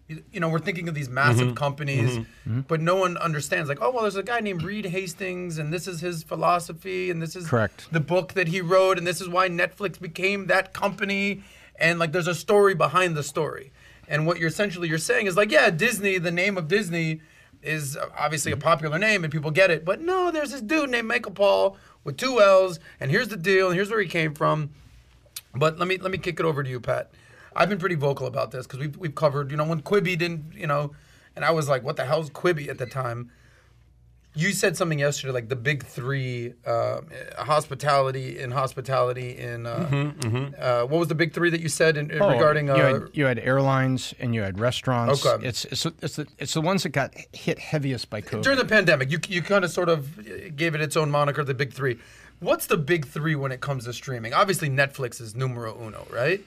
you 0.07 0.23
you 0.31 0.39
know, 0.39 0.49
we're 0.49 0.59
thinking 0.59 0.89
of 0.89 0.95
these 0.95 1.09
massive 1.09 1.49
mm-hmm. 1.49 1.53
companies, 1.55 2.09
mm-hmm. 2.11 2.21
Mm-hmm. 2.49 2.59
but 2.61 2.81
no 2.81 2.95
one 2.95 3.17
understands. 3.17 3.69
Like, 3.69 3.79
oh 3.81 3.91
well, 3.91 4.01
there's 4.01 4.15
a 4.15 4.23
guy 4.23 4.39
named 4.39 4.63
Reed 4.63 4.87
Hastings, 4.87 5.59
and 5.59 5.71
this 5.71 5.87
is 5.87 6.01
his 6.01 6.23
philosophy, 6.23 7.11
and 7.11 7.21
this 7.21 7.35
is 7.35 7.47
Correct. 7.47 7.87
the 7.91 7.99
book 7.99 8.33
that 8.33 8.47
he 8.47 8.61
wrote, 8.61 8.97
and 8.97 9.05
this 9.05 9.21
is 9.21 9.29
why 9.29 9.47
Netflix 9.47 9.99
became 10.01 10.47
that 10.47 10.73
company. 10.73 11.43
And 11.75 11.99
like, 11.99 12.11
there's 12.11 12.27
a 12.27 12.35
story 12.35 12.75
behind 12.75 13.15
the 13.15 13.23
story. 13.23 13.71
And 14.09 14.25
what 14.25 14.39
you're 14.39 14.49
essentially 14.49 14.89
you're 14.89 14.97
saying 14.97 15.27
is 15.27 15.37
like, 15.37 15.51
yeah, 15.51 15.69
Disney, 15.69 16.17
the 16.17 16.31
name 16.31 16.57
of 16.57 16.67
Disney 16.67 17.21
is 17.61 17.97
obviously 18.17 18.51
a 18.51 18.55
mm-hmm. 18.55 18.63
popular 18.63 18.99
name 18.99 19.23
and 19.23 19.31
people 19.31 19.51
get 19.51 19.69
it, 19.69 19.85
but 19.85 20.01
no, 20.01 20.31
there's 20.31 20.51
this 20.51 20.61
dude 20.61 20.89
named 20.89 21.07
Michael 21.07 21.31
Paull 21.31 21.77
with 22.03 22.17
two 22.17 22.41
L's, 22.41 22.79
and 22.99 23.11
here's 23.11 23.27
the 23.27 23.37
deal, 23.37 23.67
and 23.67 23.75
here's 23.75 23.89
where 23.89 24.01
he 24.01 24.07
came 24.07 24.33
from. 24.33 24.71
But 25.53 25.77
let 25.77 25.87
me 25.87 25.97
let 25.97 26.11
me 26.11 26.17
kick 26.17 26.39
it 26.39 26.45
over 26.45 26.63
to 26.63 26.69
you, 26.69 26.79
Pat. 26.79 27.11
I've 27.55 27.69
been 27.69 27.79
pretty 27.79 27.95
vocal 27.95 28.27
about 28.27 28.51
this 28.51 28.65
because 28.65 28.79
we've 28.79 28.97
we've 28.97 29.15
covered, 29.15 29.51
you 29.51 29.57
know, 29.57 29.65
when 29.65 29.81
Quibi 29.81 30.17
didn't, 30.17 30.53
you 30.53 30.67
know, 30.67 30.91
and 31.35 31.43
I 31.43 31.51
was 31.51 31.67
like, 31.67 31.83
what 31.83 31.97
the 31.97 32.05
hell's 32.05 32.29
Quibi 32.29 32.69
at 32.69 32.77
the 32.77 32.85
time? 32.85 33.31
You 34.35 34.51
said 34.53 34.77
something 34.77 34.99
yesterday, 34.99 35.33
like 35.33 35.49
the 35.49 35.55
big 35.55 35.83
three: 35.83 36.53
uh, 36.65 37.01
hospitality, 37.37 38.39
in 38.39 38.51
hospitality, 38.51 39.37
in 39.37 39.65
uh, 39.65 40.11
Uh, 40.57 40.83
what 40.85 40.99
was 40.99 41.07
the 41.07 41.15
big 41.15 41.33
three 41.33 41.49
that 41.49 41.61
you 41.61 41.69
said 41.69 41.97
in, 41.97 42.11
Oh, 42.21 42.29
regarding? 42.29 42.69
Uh, 42.69 42.75
you, 42.75 42.81
had, 42.83 43.09
you 43.13 43.25
had 43.25 43.39
airlines 43.39 44.13
and 44.19 44.35
you 44.35 44.41
had 44.41 44.59
restaurants. 44.59 45.25
Okay. 45.25 45.47
It's 45.47 45.65
it's 45.65 45.85
it's 46.01 46.15
the, 46.17 46.27
it's 46.37 46.53
the 46.53 46.61
ones 46.61 46.83
that 46.83 46.89
got 46.89 47.13
hit 47.33 47.57
heaviest 47.59 48.09
by 48.09 48.21
COVID. 48.21 48.43
during 48.43 48.59
the 48.59 48.65
pandemic, 48.65 49.11
you 49.11 49.19
you 49.27 49.41
kind 49.41 49.65
of 49.65 49.71
sort 49.71 49.89
of 49.89 50.55
gave 50.55 50.75
it 50.75 50.81
its 50.81 50.95
own 50.95 51.09
moniker, 51.09 51.43
the 51.43 51.53
big 51.55 51.73
three. 51.73 51.97
What's 52.39 52.67
the 52.67 52.77
big 52.77 53.05
three 53.07 53.35
when 53.35 53.51
it 53.51 53.61
comes 53.61 53.85
to 53.85 53.93
streaming? 53.93 54.33
Obviously, 54.33 54.69
Netflix 54.69 55.19
is 55.19 55.35
numero 55.35 55.75
uno, 55.81 56.07
right? 56.11 56.41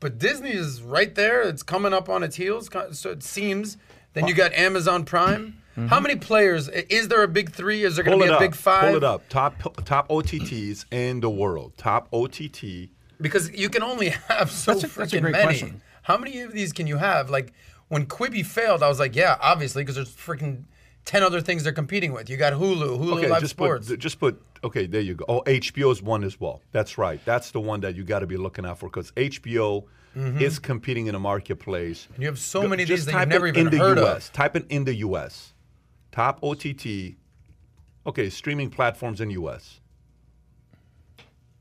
But 0.00 0.18
Disney 0.18 0.50
is 0.52 0.82
right 0.82 1.14
there. 1.14 1.42
It's 1.42 1.62
coming 1.62 1.92
up 1.92 2.08
on 2.08 2.22
its 2.22 2.36
heels. 2.36 2.68
So 2.92 3.10
it 3.10 3.22
seems. 3.22 3.76
Then 4.14 4.26
you 4.26 4.34
got 4.34 4.52
Amazon 4.54 5.04
Prime. 5.04 5.62
Mm-hmm. 5.78 5.86
How 5.86 6.00
many 6.00 6.16
players? 6.16 6.68
Is 6.68 7.06
there 7.06 7.22
a 7.22 7.28
big 7.28 7.52
three? 7.52 7.84
Is 7.84 7.94
there 7.94 8.04
going 8.04 8.18
to 8.18 8.24
be 8.24 8.30
a 8.30 8.34
up. 8.34 8.40
big 8.40 8.54
five? 8.56 8.88
Pull 8.88 8.96
it 8.96 9.04
up. 9.04 9.28
Top 9.28 9.54
top 9.84 10.08
OTTs 10.08 10.86
in 10.90 11.20
the 11.20 11.30
world. 11.30 11.76
Top 11.76 12.08
OTT. 12.12 12.90
Because 13.20 13.50
you 13.52 13.68
can 13.68 13.84
only 13.84 14.08
have 14.28 14.50
so 14.50 14.72
That's 14.72 14.84
a- 14.84 14.98
that's 14.98 15.12
a 15.12 15.20
great 15.20 15.32
many. 15.32 15.44
question. 15.44 15.80
How 16.02 16.16
many 16.16 16.40
of 16.40 16.52
these 16.52 16.72
can 16.72 16.88
you 16.88 16.96
have? 16.96 17.30
Like 17.30 17.52
when 17.88 18.06
Quibi 18.06 18.44
failed, 18.44 18.82
I 18.82 18.88
was 18.88 18.98
like, 18.98 19.14
yeah, 19.14 19.36
obviously, 19.40 19.82
because 19.82 19.94
there's 19.94 20.12
freaking 20.12 20.64
ten 21.04 21.22
other 21.22 21.40
things 21.40 21.62
they're 21.62 21.72
competing 21.72 22.12
with. 22.12 22.28
You 22.28 22.36
got 22.36 22.54
Hulu, 22.54 22.98
Hulu 22.98 23.18
Okay, 23.18 23.28
Live 23.28 23.40
just 23.40 23.52
Sports. 23.52 23.88
put 23.88 24.00
just 24.00 24.18
put. 24.18 24.42
Okay, 24.64 24.86
there 24.86 25.00
you 25.00 25.14
go. 25.14 25.24
Oh, 25.28 25.42
HBO's 25.42 26.02
one 26.02 26.24
as 26.24 26.40
well. 26.40 26.60
That's 26.72 26.98
right. 26.98 27.20
That's 27.24 27.52
the 27.52 27.60
one 27.60 27.80
that 27.82 27.94
you 27.94 28.02
got 28.02 28.20
to 28.20 28.26
be 28.26 28.36
looking 28.36 28.66
out 28.66 28.80
for 28.80 28.88
because 28.88 29.12
HBO 29.12 29.84
mm-hmm. 30.16 30.40
is 30.40 30.58
competing 30.58 31.06
in 31.06 31.14
a 31.14 31.20
marketplace. 31.20 32.08
And 32.14 32.22
you 32.22 32.26
have 32.26 32.38
so 32.40 32.62
Go- 32.62 32.68
many 32.68 32.82
of 32.82 32.88
these 32.88 33.06
that 33.06 33.12
you've 33.12 33.18
type 33.20 33.28
never 33.28 33.46
it 33.46 33.56
even 33.56 33.68
in 33.68 33.78
the 33.78 33.78
heard 33.78 33.98
of. 33.98 34.16
US. 34.16 34.30
Type 34.30 34.56
it 34.56 34.66
in 34.68 34.84
the 34.84 34.96
U.S. 34.96 35.52
Top 36.18 36.42
OTT. 36.42 37.14
Okay, 38.04 38.28
streaming 38.28 38.70
platforms 38.70 39.20
in 39.20 39.30
U.S. 39.30 39.78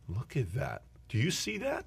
Look 0.09 0.35
at 0.35 0.51
that. 0.55 0.81
Do 1.09 1.19
you 1.19 1.29
see 1.29 1.59
that? 1.59 1.85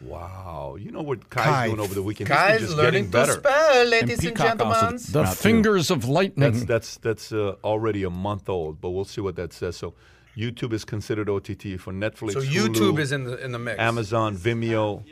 Wow. 0.00 0.76
You 0.80 0.90
know 0.90 1.02
what 1.02 1.30
Kai's 1.30 1.44
Kai. 1.44 1.66
doing 1.68 1.78
over 1.78 1.94
the 1.94 2.02
weekend? 2.02 2.26
He's 2.26 2.36
Guys, 2.36 2.60
just 2.62 2.76
learning 2.76 2.90
getting 2.92 3.04
to 3.04 3.10
better. 3.12 3.32
spell, 3.34 3.84
ladies 3.86 4.18
and, 4.18 4.34
Peacock 4.34 4.60
also 4.60 4.80
gentlemen. 4.80 5.02
the 5.12 5.22
not, 5.22 5.28
too. 5.28 5.36
fingers 5.36 5.92
of 5.92 6.08
lightning. 6.08 6.50
That's 6.50 6.64
that's 6.64 6.96
that's 6.96 7.32
uh, 7.32 7.54
already 7.62 8.02
a 8.02 8.10
month 8.10 8.48
old, 8.48 8.80
but 8.80 8.90
we'll 8.90 9.04
see 9.04 9.20
what 9.20 9.36
that 9.36 9.52
says. 9.52 9.76
So, 9.76 9.94
YouTube 10.36 10.72
is 10.72 10.84
considered 10.84 11.30
OTT 11.30 11.78
for 11.78 11.92
Netflix. 11.92 12.32
So 12.32 12.40
Hulu, 12.40 12.66
YouTube 12.66 12.98
is 12.98 13.12
in 13.12 13.22
the 13.22 13.36
in 13.44 13.52
the 13.52 13.60
mix. 13.60 13.78
Amazon, 13.78 14.36
Vimeo. 14.36 15.04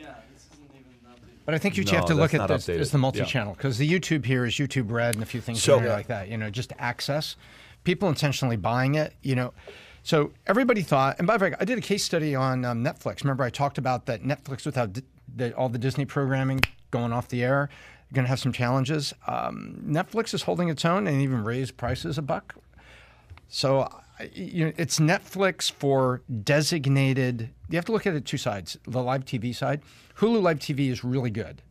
But 1.45 1.53
I 1.55 1.57
think 1.59 1.77
you 1.77 1.83
No, 1.83 1.91
have 1.91 2.05
to 2.05 2.15
look 2.15 2.33
at 2.33 2.47
this 2.47 2.65
updated. 2.67 2.79
is 2.79 2.91
the 2.91 2.97
multi-channel 2.97 3.53
because 3.53 3.77
the 3.77 3.87
YouTube 3.89 4.25
here 4.25 4.45
is 4.45 4.55
YouTube 4.55 4.89
Red 4.91 5.13
and 5.15 5.23
a 5.23 5.27
few 5.27 5.41
things 5.41 5.61
So- 5.61 5.77
like 5.77 6.07
that. 6.07 6.27
You 6.29 6.37
know, 6.37 6.49
just 6.49 6.73
access. 6.79 7.35
People 7.83 8.09
intentionally 8.09 8.57
buying 8.57 8.95
it. 8.95 9.13
You 9.21 9.35
know, 9.35 9.53
so 10.01 10.31
everybody 10.47 10.81
thought. 10.81 11.17
And 11.19 11.27
by 11.27 11.37
the 11.37 11.45
way, 11.45 11.55
I 11.59 11.65
did 11.65 11.77
a 11.77 11.81
case 11.81 12.03
study 12.03 12.33
on 12.35 12.65
um, 12.65 12.83
Netflix. 12.83 13.23
Remember, 13.23 13.43
I 13.43 13.51
talked 13.51 13.77
about 13.77 14.07
that 14.07 14.23
Netflix 14.23 14.65
without 14.65 14.97
the, 15.35 15.53
all 15.53 15.69
the 15.69 15.77
Disney 15.77 16.05
programming 16.05 16.61
going 16.89 17.13
off 17.13 17.27
the 17.27 17.43
air, 17.43 17.69
going 18.13 18.25
to 18.25 18.29
have 18.29 18.39
some 18.39 18.51
challenges. 18.51 19.13
Um, 19.27 19.81
Netflix 19.85 20.33
is 20.33 20.43
holding 20.43 20.69
its 20.69 20.83
own 20.83 21.05
and 21.05 21.21
even 21.21 21.43
raised 21.43 21.77
prices 21.77 22.17
a 22.17 22.21
buck. 22.23 22.55
So 23.49 23.87
you 24.33 24.65
know, 24.65 24.73
it's 24.77 24.99
Netflix 24.99 25.71
for 25.71 26.21
designated. 26.43 27.49
You 27.69 27.75
have 27.77 27.85
to 27.85 27.91
look 27.91 28.05
at 28.07 28.13
it 28.15 28.25
two 28.25 28.37
sides. 28.37 28.77
The 28.87 29.01
live 29.01 29.25
TV 29.25 29.53
side, 29.53 29.81
Hulu 30.17 30.41
Live 30.41 30.59
TV 30.59 30.89
is 30.89 31.03
really 31.03 31.29
good, 31.31 31.61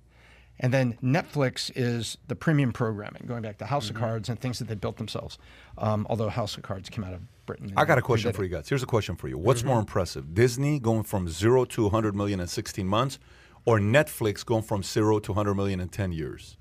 and 0.60 0.72
then 0.72 0.98
Netflix 1.02 1.70
is 1.74 2.18
the 2.28 2.36
premium 2.36 2.72
programming, 2.72 3.22
going 3.26 3.42
back 3.42 3.58
to 3.58 3.66
House 3.66 3.86
Mm-hmm. 3.86 3.96
of 3.96 4.00
Cards 4.02 4.28
and 4.28 4.38
things 4.38 4.58
that 4.58 4.68
they 4.68 4.74
built 4.74 4.96
themselves. 4.98 5.38
Um, 5.78 6.06
although 6.10 6.28
House 6.28 6.56
of 6.56 6.62
Cards 6.62 6.88
came 6.90 7.04
out 7.04 7.14
of 7.14 7.20
Britain. 7.46 7.72
I 7.76 7.84
got 7.84 7.98
a 7.98 8.02
question 8.02 8.32
for 8.32 8.42
you 8.42 8.48
guys. 8.50 8.68
Here's 8.68 8.82
a 8.82 8.86
question 8.86 9.16
for 9.16 9.28
you. 9.28 9.36
What's 9.38 9.64
more 9.64 9.78
impressive, 9.78 10.34
Disney 10.34 10.78
going 10.78 11.02
from 11.02 11.28
zero 11.28 11.64
to 11.66 11.82
100 11.84 12.14
million 12.14 12.40
in 12.40 12.46
16 12.46 12.86
months, 12.86 13.18
or 13.66 13.78
Netflix 13.78 14.44
going 14.44 14.62
from 14.62 14.82
zero 14.82 15.18
to 15.18 15.32
100 15.32 15.54
million 15.54 15.80
in 15.80 15.88
10 15.88 16.12
years? 16.12 16.56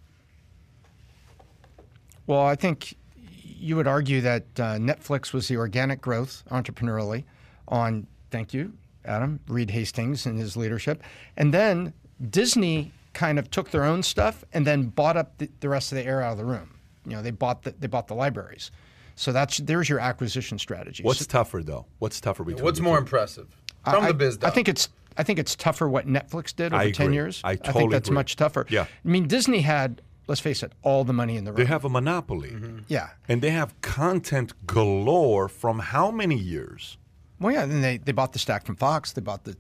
Well, 2.26 2.42
I 2.42 2.56
think 2.56 2.96
you 3.64 3.76
would 3.76 3.88
argue 3.88 4.22
that 4.22 4.44
uh, 4.60 4.76
Netflix 4.78 5.34
was 5.34 5.48
the 5.48 5.58
organic 5.58 6.02
growth 6.02 6.44
entrepreneurially 6.52 7.24
on, 7.68 8.06
thank 8.30 8.54
you, 8.54 8.74
Adam, 9.06 9.40
Reed 9.48 9.72
Hastings 9.72 10.26
and 10.26 10.38
his 10.38 10.56
leadership. 10.58 11.02
And 11.38 11.54
then 11.54 11.94
Disney 12.30 12.92
kind 13.14 13.40
of 13.40 13.50
took 13.50 13.72
their 13.72 13.84
own 13.86 14.04
stuff 14.04 14.44
and 14.54 14.66
then 14.68 14.88
bought 14.88 15.18
up 15.18 15.38
the, 15.38 15.50
the 15.60 15.70
rest 15.70 15.92
of 15.92 15.98
the 15.98 16.06
air 16.06 16.22
out 16.22 16.34
of 16.34 16.38
the 16.38 16.46
room. 16.46 16.70
You 17.06 17.16
know, 17.16 17.22
they 17.22 17.32
bought 17.32 17.64
the, 17.64 17.72
they 17.80 17.88
bought 17.88 18.08
the 18.08 18.16
libraries. 18.16 18.72
So 19.16 19.32
that's 19.32 19.58
there's 19.58 19.88
your 19.90 20.00
acquisition 20.00 20.58
strategy. 20.58 21.04
What's 21.04 21.20
So 21.20 21.26
tougher 21.26 21.62
though? 21.62 21.86
What's 22.00 22.20
tougher 22.20 22.44
between? 22.44 22.64
What's 22.64 22.80
the 22.80 22.84
more 22.84 22.98
two? 22.98 23.02
impressive? 23.04 23.48
I- 23.86 23.92
From 23.92 24.04
I, 24.06 24.08
the 24.08 24.14
biz. 24.16 24.38
I 24.38 24.40
doc. 24.48 24.54
think 24.56 24.68
it's 24.68 24.90
I 25.16 25.24
think 25.24 25.38
it's 25.38 25.56
tougher 25.56 25.88
what 25.88 26.08
Netflix 26.08 26.56
did 26.56 26.74
over 26.74 26.90
ten 26.92 27.14
years. 27.14 27.40
I 27.44 27.56
think 27.56 27.92
that's 27.92 28.08
agree. 28.08 28.16
much 28.16 28.36
tougher. 28.36 28.66
Yeah. 28.70 28.84
I 28.84 29.08
mean, 29.08 29.28
Disney 29.28 29.62
had, 29.62 30.02
let's 30.28 30.42
face 30.42 30.64
it, 30.64 30.72
all 30.82 31.04
the 31.04 31.14
money 31.14 31.38
in 31.38 31.46
the 31.46 31.52
room. 31.52 31.58
They 31.58 31.66
have 31.66 31.86
a 31.86 31.90
monopoly, 31.90 32.52
mm-hmm. 32.52 32.80
yeah. 32.88 33.10
and 33.28 33.42
they 33.42 33.52
have 33.52 33.80
content 33.82 34.54
galore 34.66 35.48
from 35.48 35.80
how 35.80 36.12
many 36.12 36.38
years? 36.38 36.98
Well, 37.40 37.54
yeah, 37.54 37.66
then 37.66 37.82
they, 37.82 37.98
they 37.98 38.12
bought 38.12 38.34
the 38.34 38.40
stack 38.40 38.66
from 38.66 38.76
Fox. 38.76 39.12
They 39.12 39.22
bought 39.22 39.44
the 39.44 39.58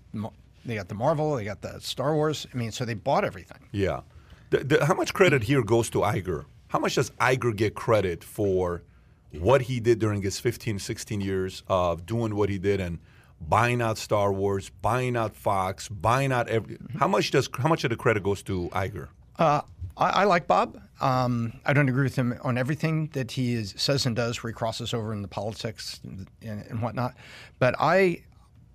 they 0.65 0.75
got 0.75 0.87
the 0.87 0.95
Marvel. 0.95 1.35
They 1.35 1.45
got 1.45 1.61
the 1.61 1.79
Star 1.79 2.15
Wars. 2.15 2.47
I 2.53 2.57
mean, 2.57 2.71
so 2.71 2.85
they 2.85 2.93
bought 2.93 3.25
everything. 3.25 3.67
Yeah. 3.71 4.01
The, 4.49 4.63
the, 4.63 4.85
how 4.85 4.93
much 4.93 5.13
credit 5.13 5.41
mm. 5.41 5.45
here 5.45 5.63
goes 5.63 5.89
to 5.91 5.99
Iger? 5.99 6.45
How 6.69 6.79
much 6.79 6.95
does 6.95 7.09
Iger 7.11 7.55
get 7.55 7.75
credit 7.75 8.23
for 8.23 8.83
what 9.31 9.63
he 9.63 9.79
did 9.79 9.99
during 9.99 10.21
his 10.21 10.39
15, 10.39 10.79
16 10.79 11.21
years 11.21 11.63
of 11.67 12.05
doing 12.05 12.35
what 12.35 12.49
he 12.49 12.57
did 12.57 12.79
and 12.79 12.99
buying 13.41 13.81
out 13.81 13.97
Star 13.97 14.31
Wars, 14.31 14.71
buying 14.81 15.17
out 15.17 15.35
Fox, 15.35 15.89
buying 15.89 16.31
out 16.31 16.47
every? 16.47 16.75
Mm-hmm. 16.75 16.99
How 16.99 17.07
much 17.07 17.31
does 17.31 17.49
how 17.57 17.67
much 17.67 17.83
of 17.83 17.89
the 17.89 17.95
credit 17.95 18.23
goes 18.23 18.41
to 18.43 18.69
Iger? 18.69 19.09
Uh, 19.37 19.61
I, 19.97 20.09
I 20.09 20.23
like 20.25 20.47
Bob. 20.47 20.79
Um, 21.01 21.53
I 21.65 21.73
don't 21.73 21.89
agree 21.89 22.03
with 22.03 22.15
him 22.15 22.39
on 22.43 22.57
everything 22.57 23.09
that 23.13 23.31
he 23.31 23.53
is, 23.53 23.73
says 23.77 24.05
and 24.05 24.15
does, 24.15 24.41
where 24.41 24.51
he 24.51 24.53
crosses 24.53 24.93
over 24.93 25.13
into 25.13 25.27
politics 25.27 25.99
and, 26.03 26.27
and, 26.41 26.65
and 26.67 26.81
whatnot. 26.81 27.15
But 27.59 27.75
I, 27.79 28.23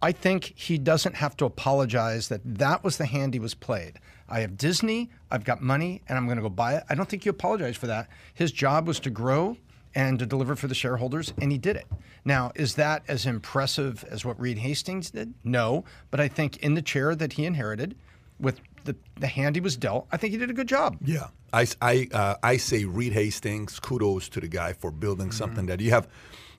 I 0.03 0.13
think 0.13 0.53
he 0.57 0.79
doesn't 0.79 1.17
have 1.17 1.37
to 1.39 1.45
apologize 1.45 2.29
that 2.29 2.41
that 2.45 2.85
was 2.85 2.99
the 2.99 3.07
hand 3.07 3.35
he 3.35 3.41
was 3.41 3.55
played. 3.55 3.99
I 4.29 4.41
have 4.41 4.57
Disney, 4.59 5.11
I've 5.31 5.45
got 5.45 5.63
money, 5.63 6.03
and 6.09 6.19
I'm 6.19 6.27
going 6.27 6.37
to 6.37 6.43
go 6.43 6.51
buy 6.51 6.75
it. 6.75 6.85
I 6.89 6.95
don't 6.95 7.09
think 7.09 7.25
you 7.25 7.31
apologize 7.31 7.77
for 7.77 7.87
that. 7.87 8.09
His 8.35 8.53
job 8.53 8.87
was 8.87 9.01
to 9.01 9.11
grow 9.11 9.57
and 9.95 10.19
to 10.19 10.27
deliver 10.27 10.55
for 10.55 10.69
the 10.69 10.75
shareholders, 10.75 11.33
and 11.41 11.51
he 11.51 11.57
did 11.57 11.77
it. 11.77 11.87
Now, 12.25 12.53
is 12.55 12.75
that 12.75 13.03
as 13.09 13.25
impressive 13.25 14.05
as 14.11 14.25
what 14.25 14.39
Reed 14.39 14.59
Hastings 14.59 15.11
did? 15.11 15.33
No, 15.45 15.85
but 16.11 16.21
I 16.21 16.29
think 16.29 16.59
in 16.59 16.75
the 16.75 16.83
chair 16.83 17.15
that 17.15 17.33
he 17.33 17.47
inherited, 17.47 17.97
with 18.39 18.61
the, 18.89 18.97
the 19.21 19.27
hand 19.27 19.55
he 19.55 19.61
was 19.61 19.77
dealt, 19.77 20.09
I 20.11 20.17
think 20.17 20.33
he 20.33 20.39
did 20.39 20.51
a 20.51 20.55
good 20.55 20.67
job. 20.69 20.97
Yeah, 21.05 21.29
I, 21.53 21.67
I, 21.81 22.09
uh, 22.13 22.35
I 22.43 22.57
say 22.57 22.85
Reed 22.85 23.13
Hastings. 23.13 23.79
Kudos 23.79 24.29
to 24.31 24.41
the 24.41 24.49
guy 24.49 24.73
for 24.73 24.91
building 24.91 25.31
something 25.31 25.67
that 25.67 25.81
you 25.81 25.91
have. 25.91 26.09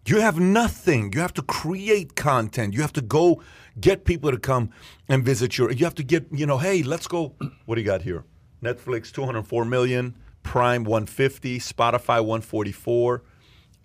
You 0.05 0.21
have 0.21 0.39
nothing. 0.39 1.11
You 1.13 1.19
have 1.19 1.33
to 1.33 1.41
create 1.41 2.15
content. 2.15 2.73
You 2.73 2.81
have 2.81 2.93
to 2.93 3.01
go 3.01 3.43
get 3.79 4.05
people 4.05 4.31
to 4.31 4.37
come 4.37 4.69
and 5.07 5.25
visit 5.25 5.57
your. 5.57 5.71
You 5.71 5.85
have 5.85 5.95
to 5.95 6.03
get 6.03 6.27
you 6.31 6.45
know. 6.45 6.57
Hey, 6.57 6.83
let's 6.83 7.07
go. 7.07 7.35
What 7.65 7.75
do 7.75 7.81
you 7.81 7.87
got 7.87 8.01
here? 8.03 8.23
Netflix 8.63 9.11
two 9.11 9.25
hundred 9.25 9.43
four 9.43 9.65
million, 9.65 10.15
Prime 10.43 10.83
one 10.83 11.05
fifty, 11.05 11.59
Spotify 11.59 12.23
one 12.23 12.41
forty 12.41 12.71
four. 12.71 13.23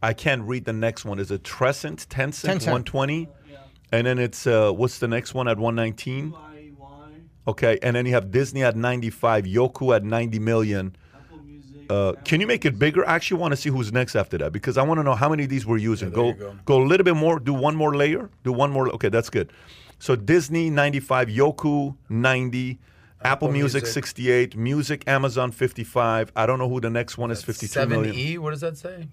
I 0.03 0.13
can't 0.13 0.43
read 0.43 0.65
the 0.65 0.73
next 0.73 1.05
one. 1.05 1.19
Is 1.19 1.31
it 1.31 1.45
Trescent, 1.45 2.07
Tencent, 2.09 2.61
Tencent. 2.61 2.71
one 2.71 2.85
twenty, 2.85 3.29
and 3.91 4.07
then 4.07 4.19
it's 4.19 4.47
uh, 4.47 4.71
what's 4.71 4.99
the 5.01 5.09
next 5.09 5.35
one 5.35 5.49
at 5.49 5.59
one 5.59 5.75
nineteen? 5.75 6.33
Okay, 7.47 7.79
and 7.83 7.95
then 7.95 8.07
you 8.07 8.13
have 8.15 8.31
Disney 8.31 8.63
at 8.63 8.77
95, 8.77 9.45
Youku 9.45 9.95
at 9.95 10.03
90 10.03 10.39
million. 10.39 10.97
Uh, 11.91 12.15
can 12.25 12.41
you 12.41 12.47
make 12.47 12.65
it 12.65 12.79
bigger? 12.79 13.07
I 13.07 13.15
actually 13.15 13.41
want 13.41 13.53
to 13.53 13.57
see 13.57 13.69
who's 13.69 13.93
next 13.93 14.17
after 14.17 14.39
that 14.39 14.53
because 14.53 14.79
I 14.79 14.83
want 14.83 14.99
to 14.99 15.05
know 15.05 15.15
how 15.15 15.29
many 15.29 15.45
of 15.45 15.51
these 15.51 15.67
we're 15.67 15.77
using. 15.77 16.11
go, 16.11 16.33
go 16.33 16.57
go. 16.65 16.83
a 16.83 16.85
little 16.85 17.05
bit 17.05 17.17
more. 17.17 17.39
Do 17.39 17.53
one 17.53 17.77
more 17.77 17.95
layer. 17.95 18.31
Do 18.43 18.53
one 18.53 18.71
more. 18.71 18.89
Okay, 18.95 19.11
that's 19.11 19.29
good. 19.29 19.53
So 19.99 20.17
Disney 20.17 20.71
95, 20.71 21.29
Youku 21.29 21.95
90, 22.09 22.79
Apple, 23.23 23.51
Music, 23.51 23.83
Music. 23.83 23.93
68, 23.93 24.57
Music 24.57 25.05
Amazon 25.07 25.51
55. 25.53 26.33
I 26.35 26.47
don't 26.47 26.59
know 26.59 26.69
who 26.69 26.81
the 26.81 26.91
next 26.91 27.19
one 27.19 27.31
is. 27.31 27.43
52 27.43 27.67
seven 27.67 28.01
million. 28.01 28.15
E. 28.15 28.39
What 28.39 28.51
does 28.51 28.61
that 28.63 28.77
say? 28.79 29.09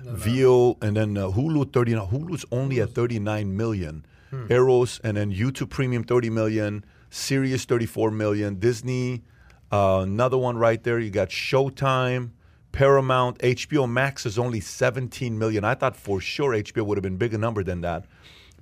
Vio 0.00 0.76
and 0.82 0.96
then 0.96 1.16
uh, 1.16 1.28
Hulu 1.28 1.72
39. 1.72 2.08
Hulu's 2.08 2.44
only 2.52 2.80
at 2.80 2.90
39 2.90 3.56
million. 3.56 4.04
Eros 4.50 5.00
and 5.04 5.16
then 5.16 5.32
YouTube 5.32 5.70
Premium 5.70 6.02
30 6.02 6.30
million. 6.30 6.84
Sirius 7.18 7.64
34 7.64 8.10
million. 8.10 8.56
Disney, 8.56 9.22
uh, 9.72 10.00
another 10.02 10.36
one 10.36 10.56
right 10.58 10.82
there. 10.82 10.98
You 10.98 11.10
got 11.10 11.28
Showtime, 11.28 12.30
Paramount, 12.72 13.38
HBO 13.38 13.88
Max 13.88 14.26
is 14.26 14.38
only 14.38 14.60
17 14.60 15.38
million. 15.38 15.64
I 15.64 15.74
thought 15.74 15.96
for 15.96 16.20
sure 16.20 16.50
HBO 16.52 16.84
would 16.86 16.98
have 16.98 17.02
been 17.04 17.16
bigger 17.16 17.38
number 17.38 17.62
than 17.62 17.82
that. 17.82 18.04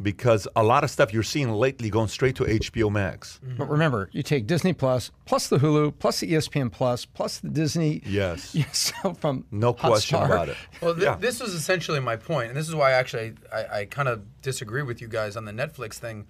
because 0.01 0.49
a 0.57 0.62
lot 0.62 0.83
of 0.85 0.91
stuff 0.91 1.12
you're 1.12 1.23
seeing 1.23 1.51
lately 1.53 1.88
going 1.91 2.09
straight 2.09 2.35
to 2.37 2.45
HBO 2.45 2.91
Max. 2.91 3.38
But 3.59 3.69
remember, 3.69 4.09
you 4.12 4.23
take 4.23 4.47
Disney 4.47 4.73
Plus, 4.73 5.11
plus 5.27 5.49
the 5.49 5.59
Hulu, 5.59 5.93
plus 5.99 6.21
the 6.21 6.33
ESPN 6.33 6.73
Plus, 6.73 7.05
plus 7.05 7.38
the 7.41 7.49
Disney. 7.51 8.03
Yes. 8.07 8.55
You 8.59 8.65
so 8.73 9.12
from 9.15 9.45
No 9.51 9.73
question 9.75 10.19
Hotstar. 10.19 10.25
about 10.27 10.49
it. 10.49 10.57
Well, 10.81 10.95
th- 10.95 11.05
Yeah. 11.05 11.17
this 11.17 11.41
was 11.41 11.55
essentially 11.55 12.01
my 12.01 12.17
point, 12.17 12.49
and 12.49 12.57
this 12.57 12.69
is 12.69 12.75
why 12.75 12.93
actually 12.93 13.35
I, 13.53 13.81
I 13.81 13.85
kind 13.85 14.09
of 14.09 14.23
disagree 14.43 14.83
with 14.83 15.01
you 15.01 15.09
guys 15.09 15.37
on 15.37 15.45
the 15.45 15.53
Netflix 15.53 15.95
thing. 15.95 16.27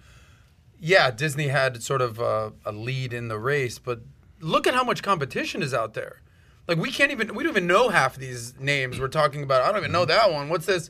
Yeah, 0.79 1.11
Disney 1.11 1.47
had 1.47 1.81
sort 1.81 2.01
of 2.01 2.19
a, 2.19 2.53
a 2.65 2.71
lead 2.71 3.13
in 3.13 3.27
the 3.29 3.39
race, 3.39 3.79
but 3.79 4.01
look 4.41 4.67
at 4.67 4.73
how 4.73 4.83
much 4.83 5.01
competition 5.01 5.63
is 5.63 5.73
out 5.73 5.93
there. 5.93 6.21
Like 6.67 6.77
we 6.77 6.91
can't 6.91 7.11
even 7.11 7.35
we 7.35 7.43
don't 7.43 7.51
even 7.51 7.67
know 7.67 7.89
half 7.89 8.15
of 8.15 8.19
these 8.21 8.57
names 8.59 8.99
we're 8.99 9.07
talking 9.07 9.43
about. 9.43 9.63
I 9.63 9.71
don't 9.71 9.79
even 9.79 9.91
know 9.91 10.05
that 10.05 10.31
one. 10.31 10.49
What's 10.49 10.65
this? 10.65 10.89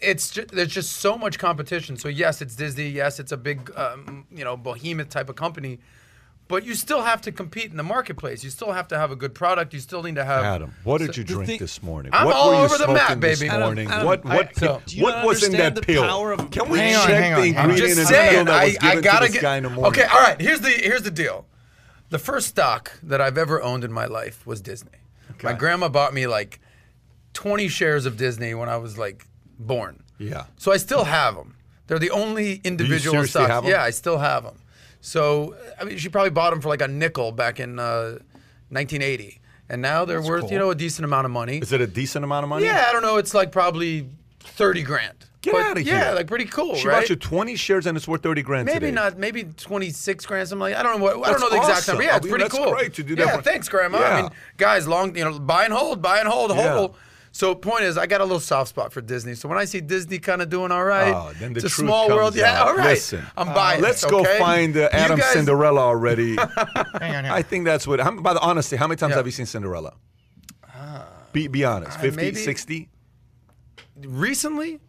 It's 0.00 0.30
just, 0.30 0.48
there's 0.48 0.72
just 0.72 0.92
so 0.92 1.18
much 1.18 1.38
competition. 1.38 1.96
So 1.96 2.08
yes, 2.08 2.40
it's 2.40 2.56
Disney. 2.56 2.88
Yes, 2.88 3.20
it's 3.20 3.32
a 3.32 3.36
big 3.36 3.70
um, 3.76 4.26
you 4.32 4.44
know 4.44 4.56
behemoth 4.56 5.10
type 5.10 5.28
of 5.28 5.36
company. 5.36 5.78
But 6.50 6.66
you 6.66 6.74
still 6.74 7.02
have 7.02 7.22
to 7.22 7.32
compete 7.32 7.70
in 7.70 7.76
the 7.76 7.82
marketplace. 7.84 8.42
You 8.42 8.50
still 8.50 8.72
have 8.72 8.88
to 8.88 8.98
have 8.98 9.12
a 9.12 9.16
good 9.16 9.34
product. 9.34 9.72
You 9.72 9.78
still 9.78 10.02
need 10.02 10.16
to 10.16 10.24
have. 10.24 10.44
Adam, 10.44 10.74
what 10.82 10.98
did 10.98 11.16
you 11.16 11.22
drink 11.22 11.46
thing- 11.46 11.58
this 11.60 11.80
morning? 11.82 12.10
I'm 12.12 12.26
what 12.26 12.34
all 12.34 12.48
were 12.50 12.56
you 12.56 12.60
over 12.64 12.76
the 12.76 12.88
map, 12.88 13.06
smoking 13.06 13.20
this 13.20 13.38
baby. 13.38 13.48
Adam, 13.50 13.60
morning? 13.62 13.88
Adam, 13.88 14.06
what 14.06 14.26
I- 14.26 14.36
what 14.36 14.54
so- 14.56 14.60
pill- 14.66 14.82
Do 14.84 14.96
you 14.96 15.02
what 15.04 15.24
was 15.24 15.44
in 15.44 15.52
that 15.52 15.80
pill? 15.80 16.02
of 16.32 16.50
Can 16.50 16.68
we 16.68 16.78
Hang 16.80 16.92
check 16.94 17.02
on, 17.04 17.08
the 17.08 17.16
hang 17.16 17.32
on. 17.56 17.70
Ingredient 17.70 17.78
just 17.78 17.98
in 17.98 18.04
the 18.04 18.10
pill 18.10 18.44
that 18.46 18.54
I, 18.54 18.64
was 18.64 18.78
given 18.78 18.98
I 18.98 19.00
gotta 19.00 19.18
to 19.26 19.32
this 19.32 19.32
get. 19.34 19.42
guy 19.42 19.56
in 19.58 19.62
the 19.62 19.70
morning? 19.70 19.92
okay, 20.00 20.08
all 20.12 20.20
right. 20.20 20.40
Here's 20.40 20.60
the 20.60 20.70
here's 20.70 21.02
the 21.02 21.10
deal. 21.12 21.46
The 22.10 22.18
first 22.18 22.48
stock 22.48 22.98
that 23.04 23.20
I've 23.20 23.38
ever 23.38 23.62
owned 23.62 23.84
in 23.84 23.92
my 23.92 24.06
life 24.06 24.44
was 24.44 24.60
Disney. 24.60 24.90
My 25.44 25.52
grandma 25.52 25.88
bought 25.88 26.12
me 26.12 26.26
like 26.26 26.58
20 27.34 27.68
shares 27.68 28.04
of 28.06 28.16
Disney 28.16 28.54
when 28.54 28.68
I 28.68 28.76
was 28.76 28.98
like 28.98 29.24
born. 29.58 30.02
Yeah. 30.18 30.46
So 30.56 30.72
I 30.72 30.76
still 30.78 31.04
have 31.04 31.36
them. 31.36 31.54
They're 31.86 32.00
the 32.00 32.10
only 32.10 32.60
individual 32.64 33.14
seriously 33.14 33.44
stocks. 33.44 33.66
Yeah, 33.68 33.82
I 33.82 33.90
still 33.90 34.18
have 34.18 34.42
them. 34.44 34.59
So 35.00 35.54
I 35.80 35.84
mean, 35.84 35.98
she 35.98 36.08
probably 36.08 36.30
bought 36.30 36.50
them 36.50 36.60
for 36.60 36.68
like 36.68 36.82
a 36.82 36.88
nickel 36.88 37.32
back 37.32 37.58
in 37.60 37.78
uh, 37.78 38.18
1980, 38.68 39.40
and 39.68 39.80
now 39.82 40.04
they're 40.04 40.22
worth 40.22 40.42
cool. 40.42 40.52
you 40.52 40.58
know 40.58 40.70
a 40.70 40.74
decent 40.74 41.04
amount 41.04 41.24
of 41.24 41.30
money. 41.30 41.58
Is 41.58 41.72
it 41.72 41.80
a 41.80 41.86
decent 41.86 42.24
amount 42.24 42.44
of 42.44 42.48
money? 42.50 42.66
Yeah, 42.66 42.86
I 42.88 42.92
don't 42.92 43.02
know. 43.02 43.16
It's 43.16 43.34
like 43.34 43.50
probably 43.52 44.08
30 44.40 44.82
grand. 44.82 45.14
Get 45.42 45.52
But 45.54 45.62
outta 45.62 45.82
Yeah, 45.82 46.04
here. 46.08 46.14
like 46.16 46.26
pretty 46.26 46.44
cool, 46.44 46.74
She 46.74 46.86
right? 46.86 47.00
bought 47.00 47.08
you 47.08 47.16
20 47.16 47.56
shares 47.56 47.86
and 47.86 47.96
it's 47.96 48.06
worth 48.06 48.22
30 48.22 48.42
grand 48.42 48.66
Maybe 48.66 48.78
today. 48.80 48.90
not. 48.90 49.16
Maybe 49.16 49.44
twenty 49.44 49.88
six 49.88 50.26
grand, 50.26 50.46
something 50.46 50.60
like. 50.60 50.74
I 50.74 50.82
don't 50.82 50.98
know 50.98 51.02
what. 51.04 51.26
I 51.26 51.30
don't 51.32 51.40
know 51.40 51.48
the 51.48 51.56
exact 51.56 51.78
awesome. 51.78 51.92
number. 51.94 52.04
Yeah, 52.04 52.12
I 52.12 52.16
it's 52.18 52.26
pretty 52.26 52.44
that's 52.44 52.54
cool. 52.54 52.70
great 52.72 52.92
to 52.94 53.02
do 53.02 53.16
that 53.16 53.26
Yeah, 53.26 53.36
for- 53.36 53.42
thanks, 53.42 53.66
Grandma. 53.66 53.98
I 54.00 54.20
mean, 54.22 54.30
guys, 54.58 54.86
long 54.86 55.16
you 55.16 55.24
know, 55.24 55.38
buy 55.38 55.64
and 55.64 55.72
hold, 55.72 56.02
buy 56.02 56.18
and 56.18 56.28
hold, 56.28 56.50
Yeah. 56.50 56.74
hold. 56.74 56.96
So 57.32 57.54
point 57.54 57.84
is, 57.84 57.96
I 57.96 58.06
got 58.06 58.20
a 58.20 58.24
little 58.24 58.40
soft 58.40 58.70
spot 58.70 58.92
for 58.92 59.00
Disney. 59.00 59.34
So 59.34 59.48
when 59.48 59.56
I 59.56 59.64
see 59.64 59.80
Disney 59.80 60.18
kind 60.18 60.42
of 60.42 60.48
doing 60.48 60.72
all 60.72 60.84
right, 60.84 61.14
Oh, 61.14 61.32
then 61.38 61.52
the 61.52 61.58
it's 61.58 61.66
a 61.66 61.70
small 61.70 62.08
world. 62.08 62.32
comes 62.32 62.36
Yeah, 62.36 62.64
all 62.64 62.74
right. 62.76 62.88
Listen, 62.90 63.24
I'm 63.36 63.46
biased. 63.54 63.82
Let's 63.82 64.04
go 64.04 64.20
okay? 64.22 64.38
find 64.38 64.76
uh, 64.76 64.80
You 64.80 64.86
Adam 64.92 65.18
guys- 65.20 65.32
Cinderella 65.32 65.80
already. 65.80 66.34
Hang 66.36 66.48
on, 66.48 67.00
hang 67.00 67.14
on. 67.16 67.24
I 67.26 67.42
think 67.42 67.64
that's 67.66 67.86
what. 67.86 68.00
How, 68.00 68.10
by 68.20 68.34
the 68.34 68.40
honesty, 68.40 68.74
how 68.76 68.88
many 68.88 68.96
times 68.96 69.10
Yeah. 69.12 69.16
have 69.18 69.26
you 69.26 69.32
seen 69.32 69.46
Cinderella? 69.46 69.94
be 71.32 71.46
be 71.46 71.64
honest. 71.64 72.00
50, 72.00 72.16
maybe- 72.16 72.36
60? 72.40 72.88
Recently, 74.04 74.80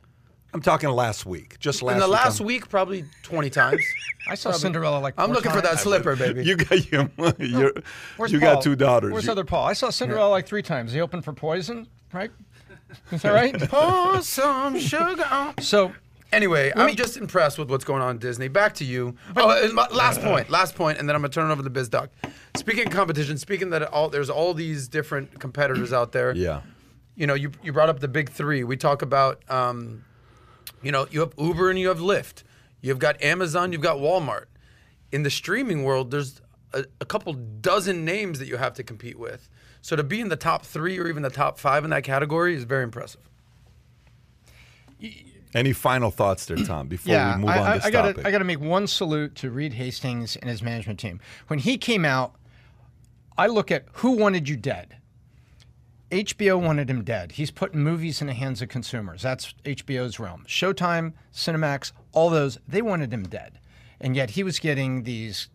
I'm 0.54 0.62
talking 0.62 0.90
last 0.90 1.26
week. 1.26 1.60
Just 1.60 1.82
last 1.84 1.94
in 1.96 2.00
the 2.00 2.08
week. 2.08 2.14
last 2.14 2.40
I'm- 2.40 2.48
week, 2.48 2.70
probably 2.70 3.06
twenty 3.24 3.50
times. 3.50 3.82
I 4.30 4.36
saw 4.36 4.52
Cinderella 4.52 5.00
like. 5.00 5.14
I'm 5.18 5.28
four 5.28 5.36
looking 5.36 5.52
for 5.52 5.62
that 5.62 5.80
slipper, 5.80 6.16
baby. 6.16 6.44
You 6.44 6.56
got 6.56 6.92
your, 6.92 7.10
your 7.40 7.74
Where's 8.18 8.32
you 8.32 8.40
Paul? 8.40 8.54
got 8.56 8.64
two 8.64 8.76
daughters. 8.76 9.12
Where's 9.12 9.26
You- 9.26 9.32
other 9.32 9.44
Paul? 9.44 9.66
I 9.68 9.74
saw 9.74 9.90
Cinderella 9.90 10.30
like 10.30 10.48
three 10.48 10.62
times. 10.64 10.92
He 10.94 11.02
opened 11.02 11.24
for 11.26 11.34
Poison, 11.34 11.88
right? 12.14 12.32
Is 13.12 13.22
that 13.22 13.32
right? 13.32 13.58
Pour 13.70 14.22
some 14.22 14.80
sugar 14.80 15.26
on. 15.30 15.58
so 15.62 15.94
Anyway, 16.32 16.72
I'm 16.76 16.96
just 16.96 17.18
impressed 17.18 17.58
with 17.58 17.70
what's 17.70 17.84
going 17.84 18.02
on 18.02 18.12
in 18.12 18.18
Disney. 18.18 18.48
Back 18.48 18.76
to 18.76 18.86
you. 18.86 19.16
Oh, 19.36 19.50
and 19.50 19.74
my 19.74 19.88
last 19.90 20.22
point, 20.24 20.50
last 20.50 20.76
point, 20.76 20.98
and 20.98 21.08
then 21.08 21.16
I'm 21.16 21.22
gonna 21.22 21.30
turn 21.34 21.50
it 21.50 21.52
over 21.52 21.62
to 21.62 21.70
Biz 21.70 21.90
Doc. 21.90 22.10
Speaking 22.56 22.88
of 22.88 22.94
competition, 22.94 23.38
speaking 23.38 23.70
that 23.72 23.84
all 23.84 24.08
there's 24.08 24.30
all 24.30 24.54
these 24.54 24.88
different 24.88 25.40
competitors 25.40 25.92
out 25.92 26.12
there. 26.12 26.34
yeah. 26.34 26.62
You 27.16 27.28
know, 27.28 27.34
you 27.34 27.52
you 27.62 27.74
brought 27.74 27.90
up 27.90 28.00
the 28.00 28.08
big 28.08 28.30
three. 28.30 28.64
We 28.64 28.78
talk 28.78 29.02
about, 29.02 29.44
um, 29.52 30.06
you 30.82 30.92
know, 30.94 31.06
you 31.12 31.20
have 31.20 31.34
Uber 31.38 31.70
and 31.70 31.78
you 31.78 31.90
have 31.90 32.00
Lyft. 32.00 32.44
You've 32.80 33.00
got 33.00 33.22
Amazon. 33.22 33.74
You've 33.74 33.82
got 33.82 33.98
Walmart. 33.98 34.46
In 35.12 35.24
the 35.24 35.30
streaming 35.30 35.84
world, 35.84 36.10
there's 36.10 36.42
a, 36.74 36.86
a 37.02 37.06
couple 37.06 37.34
dozen 37.34 38.06
names 38.06 38.40
that 38.40 38.48
you 38.48 38.56
have 38.56 38.74
to 38.76 38.84
compete 38.84 39.20
with. 39.20 39.50
So 39.82 39.96
to 39.96 40.04
be 40.04 40.22
in 40.22 40.30
the 40.30 40.36
top 40.36 40.66
three 40.66 41.00
or 41.00 41.08
even 41.08 41.24
the 41.24 41.30
top 41.30 41.58
five 41.58 41.84
in 41.84 41.90
that 41.90 42.04
category 42.04 42.56
is 42.56 42.64
very 42.64 42.84
impressive. 42.84 43.22
Any 45.54 45.74
final 45.74 46.12
thoughts 46.12 46.46
there, 46.46 46.58
Tom, 46.58 46.88
before 46.88 47.14
yeah, 47.14 47.36
we 47.36 47.42
move 47.42 47.50
I, 47.50 47.60
on 47.60 47.68
I, 47.68 47.74
this 47.76 47.86
I 47.86 47.92
gotta, 47.92 48.14
topic? 48.14 48.26
I 48.26 48.32
gotta 48.32 48.46
make 48.46 48.62
one 48.62 48.88
salute 48.88 49.36
to 49.36 49.50
Reed 49.50 49.74
Hastings 49.74 50.38
and 50.38 50.50
his 50.50 50.62
management 50.62 51.00
team. 51.00 51.20
When 51.48 51.60
he 51.60 51.78
came 51.78 52.06
out, 52.06 52.36
I 53.38 53.48
look 53.48 53.72
at 53.72 53.86
who 53.94 54.12
wanted 54.12 54.48
you 54.48 54.56
dead. 54.56 54.98
HBO 56.12 56.62
wanted 56.62 56.90
him 56.90 57.04
dead. 57.04 57.34
He's 57.34 57.52
putting 57.52 57.82
movies 57.82 58.22
in 58.22 58.28
the 58.28 58.34
hands 58.34 58.62
of 58.62 58.70
consumers. 58.70 59.22
That's 59.22 59.54
HBO's 59.64 60.20
realm. 60.20 60.44
Showtime, 60.48 61.14
Cinemax, 61.34 61.94
all 62.12 62.30
those, 62.30 62.60
they 62.68 62.82
wanted 62.82 63.14
him 63.14 63.24
dead. 63.24 63.60
And 64.00 64.16
yet 64.16 64.32
he 64.32 64.44
was 64.44 64.60
getting 64.60 65.04
these, 65.04 65.48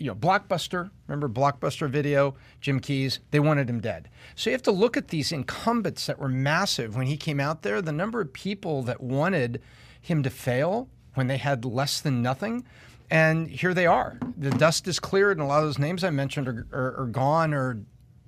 you 0.00 0.06
know, 0.06 0.14
Blockbuster, 0.14 0.90
remember 1.06 1.28
Blockbuster 1.28 1.88
Video, 1.88 2.34
Jim 2.62 2.80
Keyes, 2.80 3.20
they 3.30 3.38
wanted 3.38 3.68
him 3.68 3.80
dead. 3.80 4.08
So 4.34 4.48
you 4.48 4.54
have 4.54 4.62
to 4.62 4.70
look 4.70 4.96
at 4.96 5.08
these 5.08 5.30
incumbents 5.30 6.06
that 6.06 6.18
were 6.18 6.28
massive 6.28 6.96
when 6.96 7.06
he 7.06 7.18
came 7.18 7.38
out 7.38 7.62
there, 7.62 7.82
the 7.82 7.92
number 7.92 8.22
of 8.22 8.32
people 8.32 8.82
that 8.84 9.02
wanted 9.02 9.60
him 10.00 10.22
to 10.22 10.30
fail 10.30 10.88
when 11.14 11.26
they 11.26 11.36
had 11.36 11.66
less 11.66 12.00
than 12.00 12.22
nothing. 12.22 12.64
And 13.10 13.48
here 13.48 13.74
they 13.74 13.86
are. 13.86 14.18
The 14.38 14.50
dust 14.50 14.88
is 14.88 14.98
cleared, 14.98 15.36
and 15.36 15.44
a 15.44 15.46
lot 15.46 15.58
of 15.58 15.64
those 15.64 15.78
names 15.78 16.02
I 16.02 16.10
mentioned 16.10 16.48
are, 16.48 16.66
are, 16.72 17.02
are 17.02 17.06
gone 17.06 17.52
or 17.52 17.82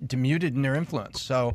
demuted 0.07 0.55
in 0.55 0.63
their 0.63 0.75
influence. 0.75 1.23
So 1.23 1.55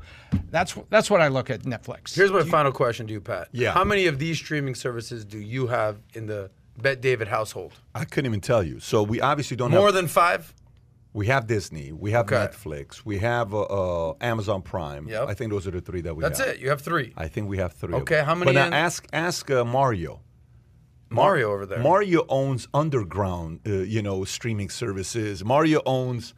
that's 0.50 0.76
that's 0.90 1.12
what 1.12 1.22
I 1.22 1.28
look 1.28 1.50
at 1.50 1.64
Netflix. 1.64 2.16
Here's 2.16 2.32
my 2.32 2.44
final 2.44 2.72
question 2.72 3.06
to 3.08 3.14
you, 3.14 3.22
Pat. 3.22 3.50
Yeah. 3.52 3.74
How 3.74 3.84
many 3.84 4.08
of 4.08 4.18
these 4.18 4.38
streaming 4.38 4.74
services 4.74 5.26
do 5.26 5.38
you 5.38 5.68
have 5.68 6.00
in 6.14 6.26
the 6.26 6.50
Bet 6.78 7.02
David 7.02 7.28
household? 7.28 7.74
I 7.96 8.06
couldn't 8.06 8.28
even 8.30 8.42
tell 8.42 8.64
you. 8.64 8.80
So 8.80 9.04
we 9.04 9.20
obviously 9.22 9.58
don't 9.58 9.72
have. 9.72 9.80
More 9.80 9.88
have. 9.88 9.96
than 9.96 10.08
five? 10.08 10.54
we 11.14 11.26
have 11.28 11.48
Disney. 11.48 11.92
We 11.92 12.12
have 12.12 12.26
Okay. 12.32 12.36
Netflix. 12.36 13.04
We 13.04 13.18
have 13.18 13.52
uh, 13.54 13.62
uh, 13.64 14.14
Amazon 14.22 14.62
Prime. 14.62 15.08
Yep. 15.08 15.28
I 15.28 15.34
think 15.34 15.52
those 15.52 15.66
are 15.66 15.72
the 15.72 15.82
three 15.82 16.02
that 16.02 16.16
we 16.16 16.24
have. 16.24 16.32
That's 16.34 16.46
have. 16.46 16.56
it. 16.56 16.62
You 16.62 16.70
have 16.70 16.82
three. 16.82 17.12
I 17.18 17.28
think 17.28 17.50
we 17.50 17.58
have 17.58 17.74
three. 17.74 17.96
Okay, 17.96 18.24
how 18.24 18.36
many 18.36 18.46
But 18.50 18.56
now 18.56 18.68
in- 18.68 18.74
ask 18.74 19.08
ask 19.12 19.50
uh, 19.50 19.66
Mario. 19.66 20.22
Mario 21.10 21.52
over 21.54 21.66
there. 21.66 21.80
Mario 21.80 22.26
owns 22.30 22.68
underground, 22.74 23.62
uh, 23.66 23.72
you 23.72 24.02
know, 24.02 24.26
streaming 24.26 24.70
services. 24.70 25.44
Mario 25.44 25.82
owns 25.86 26.34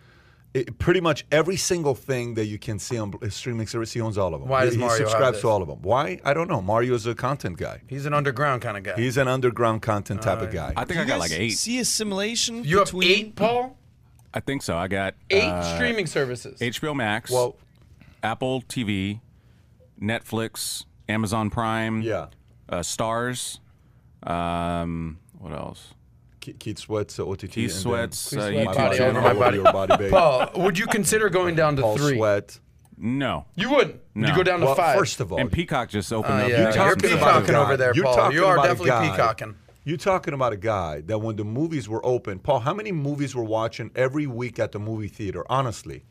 uh, 0.55 0.61
pretty 0.79 0.99
much 0.99 1.25
every 1.31 1.55
single 1.57 1.93
thing 1.95 2.33
that 2.33 2.45
you 2.45 2.57
can 2.57 2.79
see 2.79 2.97
on 2.97 3.13
streaming 3.29 3.67
service. 3.67 3.91
He 3.93 4.01
owns 4.01 4.17
all 4.17 4.33
of 4.33 4.41
them. 4.41 4.49
Why 4.49 4.61
he, 4.61 4.65
does 4.65 4.75
he 4.75 4.79
Mario 4.79 5.03
have 5.03 5.09
subscribes 5.09 5.35
this? 5.37 5.41
to 5.41 5.47
all 5.49 5.61
of 5.61 5.67
them? 5.67 5.81
Why? 5.81 6.19
I 6.23 6.33
don't 6.33 6.49
know. 6.49 6.61
Mario's 6.61 7.05
a 7.05 7.13
content 7.15 7.57
guy. 7.57 7.81
He's 7.87 8.05
an 8.05 8.13
underground 8.13 8.61
kind 8.61 8.77
of 8.77 8.83
guy. 8.83 8.95
He's 8.95 9.17
an 9.17 9.27
underground 9.27 9.81
content 9.81 10.21
type 10.21 10.41
of 10.41 10.51
guy. 10.51 10.73
I 10.75 10.85
think 10.85 10.95
Do 10.95 10.99
I 10.99 11.01
you 11.03 11.07
got 11.07 11.19
like 11.19 11.31
eight. 11.31 11.51
See 11.51 11.79
assimilation 11.79 12.63
you 12.63 12.77
have 12.79 12.87
between 12.87 13.11
eight, 13.11 13.35
Paul? 13.35 13.77
I 14.33 14.39
think 14.39 14.61
so. 14.61 14.77
I 14.77 14.87
got 14.87 15.15
Eight 15.29 15.43
uh, 15.43 15.75
streaming 15.75 16.05
services. 16.05 16.59
HBO 16.59 16.95
Max, 16.95 17.31
well, 17.31 17.55
Apple 18.21 18.61
TV, 18.61 19.21
Netflix, 20.01 20.85
Amazon 21.07 21.49
Prime, 21.49 22.01
yeah. 22.03 22.27
uh, 22.69 22.79
Starz. 22.79 23.59
Um, 24.23 25.19
what 25.37 25.53
else? 25.53 25.93
Ke- 26.41 26.57
Keith 26.59 26.79
Sweat's 26.79 27.19
uh, 27.19 27.25
OTT. 27.27 27.51
Keith 27.51 27.71
Sweat's 27.71 28.33
uh, 28.33 28.41
Sweat 28.49 28.53
YouTube 28.53 28.75
body 28.75 28.97
Channel 28.97 29.17
over 29.25 29.33
my 29.33 29.39
body. 29.39 29.55
Your 29.57 29.63
body 29.71 29.97
babe. 29.97 30.11
Paul, 30.11 30.49
would 30.57 30.77
you 30.77 30.87
consider 30.87 31.29
going 31.29 31.55
down 31.55 31.75
to 31.77 31.81
Paul 31.81 31.97
three? 31.97 32.17
Sweat. 32.17 32.59
No. 32.97 33.45
You 33.55 33.69
wouldn't. 33.69 33.95
Would 33.95 34.01
No. 34.15 34.27
you 34.29 34.35
go 34.35 34.43
down 34.43 34.59
to 34.59 34.65
Well, 34.67 34.75
five? 34.75 34.97
first 34.97 35.19
of 35.21 35.31
all, 35.31 35.39
And 35.39 35.51
Peacock 35.51 35.89
just 35.89 36.11
opened 36.11 36.33
Uh, 36.33 36.43
up. 36.43 36.49
yeah, 36.49 36.55
They 36.57 36.61
you're 36.63 36.65
got 36.65 36.73
some 36.73 36.83
talking 36.89 36.99
stuff 37.09 37.21
about 37.21 37.29
a 37.29 37.39
peacocking 37.41 37.55
over 37.55 37.77
there, 37.77 37.93
You're 37.95 38.03
Paul. 38.05 38.33
You 38.33 38.45
are 38.45 38.55
definitely 38.57 38.87
guy- 38.87 39.09
peacocking. 39.11 39.55
You're 39.85 39.97
talking 39.97 40.33
about 40.33 40.51
a 40.53 40.57
guy 40.57 41.01
that 41.07 41.17
when 41.19 41.35
the 41.37 41.45
movies 41.45 41.87
were 41.87 42.05
open, 42.05 42.39
Paul, 42.39 42.59
how 42.59 42.73
many 42.73 42.91
movies 42.91 43.33
were 43.35 43.43
watching 43.45 43.89
every 43.95 44.27
week 44.27 44.59
at 44.59 44.71
the 44.73 44.79
movie 44.79 45.07
theater? 45.07 45.43
Honestly, 45.49 46.03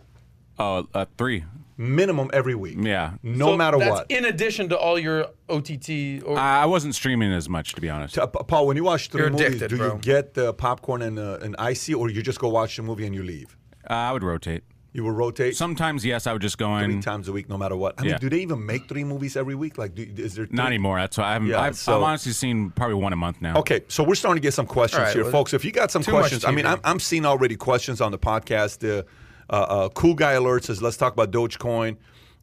Oh, 0.59 0.87
uh, 0.95 1.05
three. 1.17 1.45
Minimum 1.79 2.29
every 2.35 2.55
week. 2.55 2.77
Yeah. 2.81 3.13
No 3.23 3.47
So 3.53 3.57
matter 3.57 3.79
that's 3.79 3.91
what. 3.91 4.11
in 4.11 4.25
addition 4.27 4.69
to 4.71 4.77
all 4.77 4.99
your 4.99 5.27
OTT. 5.49 6.23
Or, 6.27 6.37
I 6.39 6.63
I 6.63 6.67
wasn't 6.67 6.95
streaming 6.95 7.33
as 7.33 7.49
much, 7.49 7.73
to 7.75 7.81
be 7.81 7.89
honest. 7.89 8.19
Uh, 8.19 8.27
Paul, 8.27 8.67
when 8.67 8.77
you 8.77 8.85
watch 8.85 9.09
three 9.09 9.23
You're 9.23 9.31
movies, 9.31 9.47
addicted, 9.47 9.69
do 9.71 9.77
bro. 9.79 9.95
you 9.95 9.99
get 10.01 10.35
the 10.35 10.53
popcorn 10.53 11.01
and 11.03 11.19
uh, 11.19 11.39
an 11.41 11.55
icy, 11.59 11.95
or 11.95 12.11
you 12.11 12.21
just 12.23 12.39
go 12.41 12.49
watch 12.49 12.77
the 12.77 12.83
movie 12.83 13.07
and 13.07 13.15
you 13.15 13.23
leave? 13.23 13.57
Uh, 13.89 13.95
I 13.95 14.13
would 14.13 14.23
rotate. 14.25 14.65
You 14.95 15.05
would 15.05 15.15
rotate 15.15 15.55
Sometimes, 15.55 16.05
yes, 16.05 16.27
I 16.27 16.33
would 16.33 16.43
just 16.43 16.59
go 16.59 16.77
three 16.83 16.95
in. 16.95 17.01
times 17.03 17.29
a 17.29 17.33
week, 17.33 17.49
no 17.49 17.57
matter 17.59 17.77
what. 17.77 17.95
I 17.99 18.03
mean, 18.03 18.11
Yeah. 18.13 18.19
do 18.19 18.29
they 18.31 18.39
even 18.39 18.65
make 18.67 18.89
three 18.89 19.05
movies 19.05 19.37
every 19.37 19.55
week? 19.55 19.79
Like, 19.79 19.95
do, 19.95 20.03
is 20.03 20.35
there? 20.35 20.47
Three? 20.47 20.57
Not 20.57 20.67
anymore. 20.69 20.99
That's 20.99 21.19
why 21.19 21.37
I've, 21.37 21.47
Yeah, 21.47 21.61
I've, 21.61 21.77
so- 21.77 21.97
I've 21.97 22.03
honestly 22.03 22.33
seen 22.33 22.71
probably 22.71 22.95
one 22.97 23.13
a 23.13 23.17
month 23.17 23.41
now. 23.41 23.57
Okay, 23.59 23.83
so 23.89 24.03
we're 24.03 24.15
starting 24.17 24.41
to 24.41 24.45
get 24.47 24.55
some 24.55 24.67
questions 24.67 24.99
All 24.99 25.05
right, 25.05 25.15
here, 25.15 25.23
well, 25.25 25.31
folks. 25.33 25.53
If 25.55 25.65
you 25.65 25.71
got 25.73 25.91
some 25.93 26.03
questions, 26.03 26.45
I 26.45 26.51
mean, 26.51 26.67
I'm, 26.67 26.81
I'm 26.85 26.99
seeing 27.01 27.27
already 27.27 27.55
questions 27.55 28.01
on 28.01 28.11
the 28.13 28.19
podcast. 28.19 28.83
Uh, 28.83 29.03
cool 29.95 30.15
guy 30.15 30.33
alert 30.33 30.65
says, 30.65 30.83
"Let's 30.83 30.97
talk 30.97 31.13
about 31.13 31.31
Dogecoin." 31.31 31.97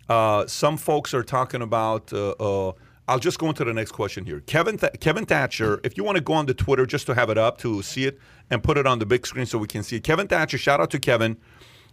Uh, 0.07 0.45
some 0.45 0.77
folks 0.77 1.13
are 1.13 1.23
talking 1.23 1.61
about 1.61 2.13
uh, 2.13 2.31
uh, 2.39 2.73
I'll 3.07 3.19
just 3.19 3.37
go 3.37 3.49
into 3.49 3.63
the 3.63 3.73
next 3.73 3.91
question 3.91 4.25
here. 4.25 4.39
Kevin 4.41 4.77
Th- 4.77 4.93
Kevin 4.99 5.25
Thatcher, 5.25 5.79
if 5.83 5.97
you 5.97 6.03
want 6.03 6.17
to 6.17 6.23
go 6.23 6.33
on 6.33 6.45
the 6.47 6.53
Twitter 6.53 6.85
just 6.85 7.05
to 7.07 7.13
have 7.13 7.29
it 7.29 7.37
up 7.37 7.57
to 7.59 7.81
see 7.83 8.05
it 8.05 8.19
and 8.49 8.63
put 8.63 8.77
it 8.77 8.87
on 8.87 8.99
the 8.99 9.05
big 9.05 9.25
screen 9.27 9.45
so 9.45 9.57
we 9.57 9.67
can 9.67 9.83
see 9.83 9.97
it. 9.97 10.03
Kevin 10.03 10.27
Thatcher, 10.27 10.57
shout 10.57 10.79
out 10.79 10.89
to 10.91 10.99
Kevin. 10.99 11.37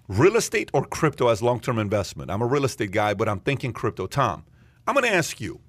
Real 0.08 0.36
estate 0.36 0.70
or 0.72 0.84
crypto 0.84 1.28
as 1.28 1.42
long 1.42 1.60
term 1.60 1.78
investment? 1.78 2.30
I'm 2.30 2.42
a 2.42 2.46
real 2.46 2.64
estate 2.64 2.90
guy, 2.90 3.14
but 3.14 3.28
I'm 3.28 3.40
thinking 3.40 3.72
crypto. 3.72 4.06
Tom, 4.06 4.44
I'm 4.86 4.94
going 4.94 5.06
to 5.06 5.14
ask 5.14 5.40
you. 5.40 5.60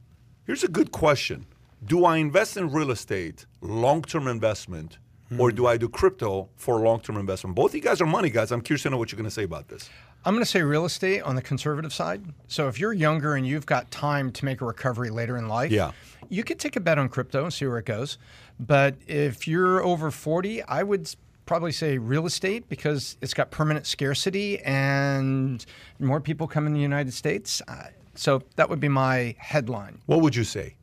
Here's 0.46 0.64
a 0.64 0.68
good 0.68 0.92
question. 0.92 1.46
Do 1.86 2.06
I 2.06 2.18
invest 2.18 2.58
in 2.58 2.72
real 2.72 2.92
estate, 2.92 3.46
long 3.62 4.02
term 4.02 4.28
investment, 4.28 4.98
or 5.40 5.52
do 5.52 5.68
I 5.68 5.78
do 5.78 5.88
crypto 5.90 6.50
for 6.56 6.80
long 6.80 7.00
term 7.00 7.18
investment? 7.18 7.56
Both 7.56 7.72
of 7.72 7.76
you 7.76 7.82
guys 7.82 8.02
are 8.02 8.06
money 8.06 8.30
guys. 8.30 8.52
I'm 8.52 8.62
curious 8.62 8.84
to 8.84 8.90
know 8.90 8.98
what 8.98 9.12
you're 9.12 9.18
going 9.18 9.30
to 9.30 9.34
say 9.34 9.44
about 9.44 9.68
this. 9.68 9.90
I'm 10.26 10.34
going 10.34 10.44
to 10.46 10.50
say 10.50 10.62
real 10.62 10.86
estate 10.86 11.22
on 11.22 11.36
the 11.36 11.42
conservative 11.42 11.94
side. 11.94 12.24
So 12.48 12.68
if 12.68 12.80
you're 12.80 12.94
younger 12.94 13.36
and 13.36 13.46
you've 13.46 13.66
got 13.66 13.92
time 13.92 14.32
to 14.34 14.46
make 14.46 14.62
a 14.62 14.66
recovery 14.66 15.10
later 15.10 15.38
in 15.38 15.48
life, 15.50 15.72
Yeah. 15.72 15.92
you 16.30 16.44
could 16.44 16.60
take 16.60 16.76
a 16.76 16.80
bet 16.80 16.98
on 16.98 17.10
crypto 17.10 17.44
and 17.44 17.54
see 17.54 17.66
where 17.66 17.78
it 17.80 17.86
goes. 17.86 18.18
But 18.60 18.96
if 19.08 19.48
you're 19.48 19.84
over 19.84 20.12
40, 20.12 20.64
I 20.64 20.84
would 20.84 21.14
probably 21.46 21.74
say 21.74 21.98
real 21.98 22.26
estate 22.26 22.70
because 22.70 23.18
it's 23.22 23.34
got 23.34 23.52
permanent 23.52 23.86
scarcity 23.86 24.60
and 24.62 25.66
more 26.00 26.22
people 26.22 26.48
come 26.48 26.68
in 26.68 26.74
the 26.74 26.80
United 26.80 27.14
States. 27.14 27.62
Uh, 27.68 27.88
So 28.16 28.44
that 28.56 28.70
would 28.70 28.80
be 28.80 28.88
my 28.90 29.36
headline. 29.40 30.00
What 30.06 30.22
would 30.22 30.36
you 30.36 30.44
say? 30.46 30.76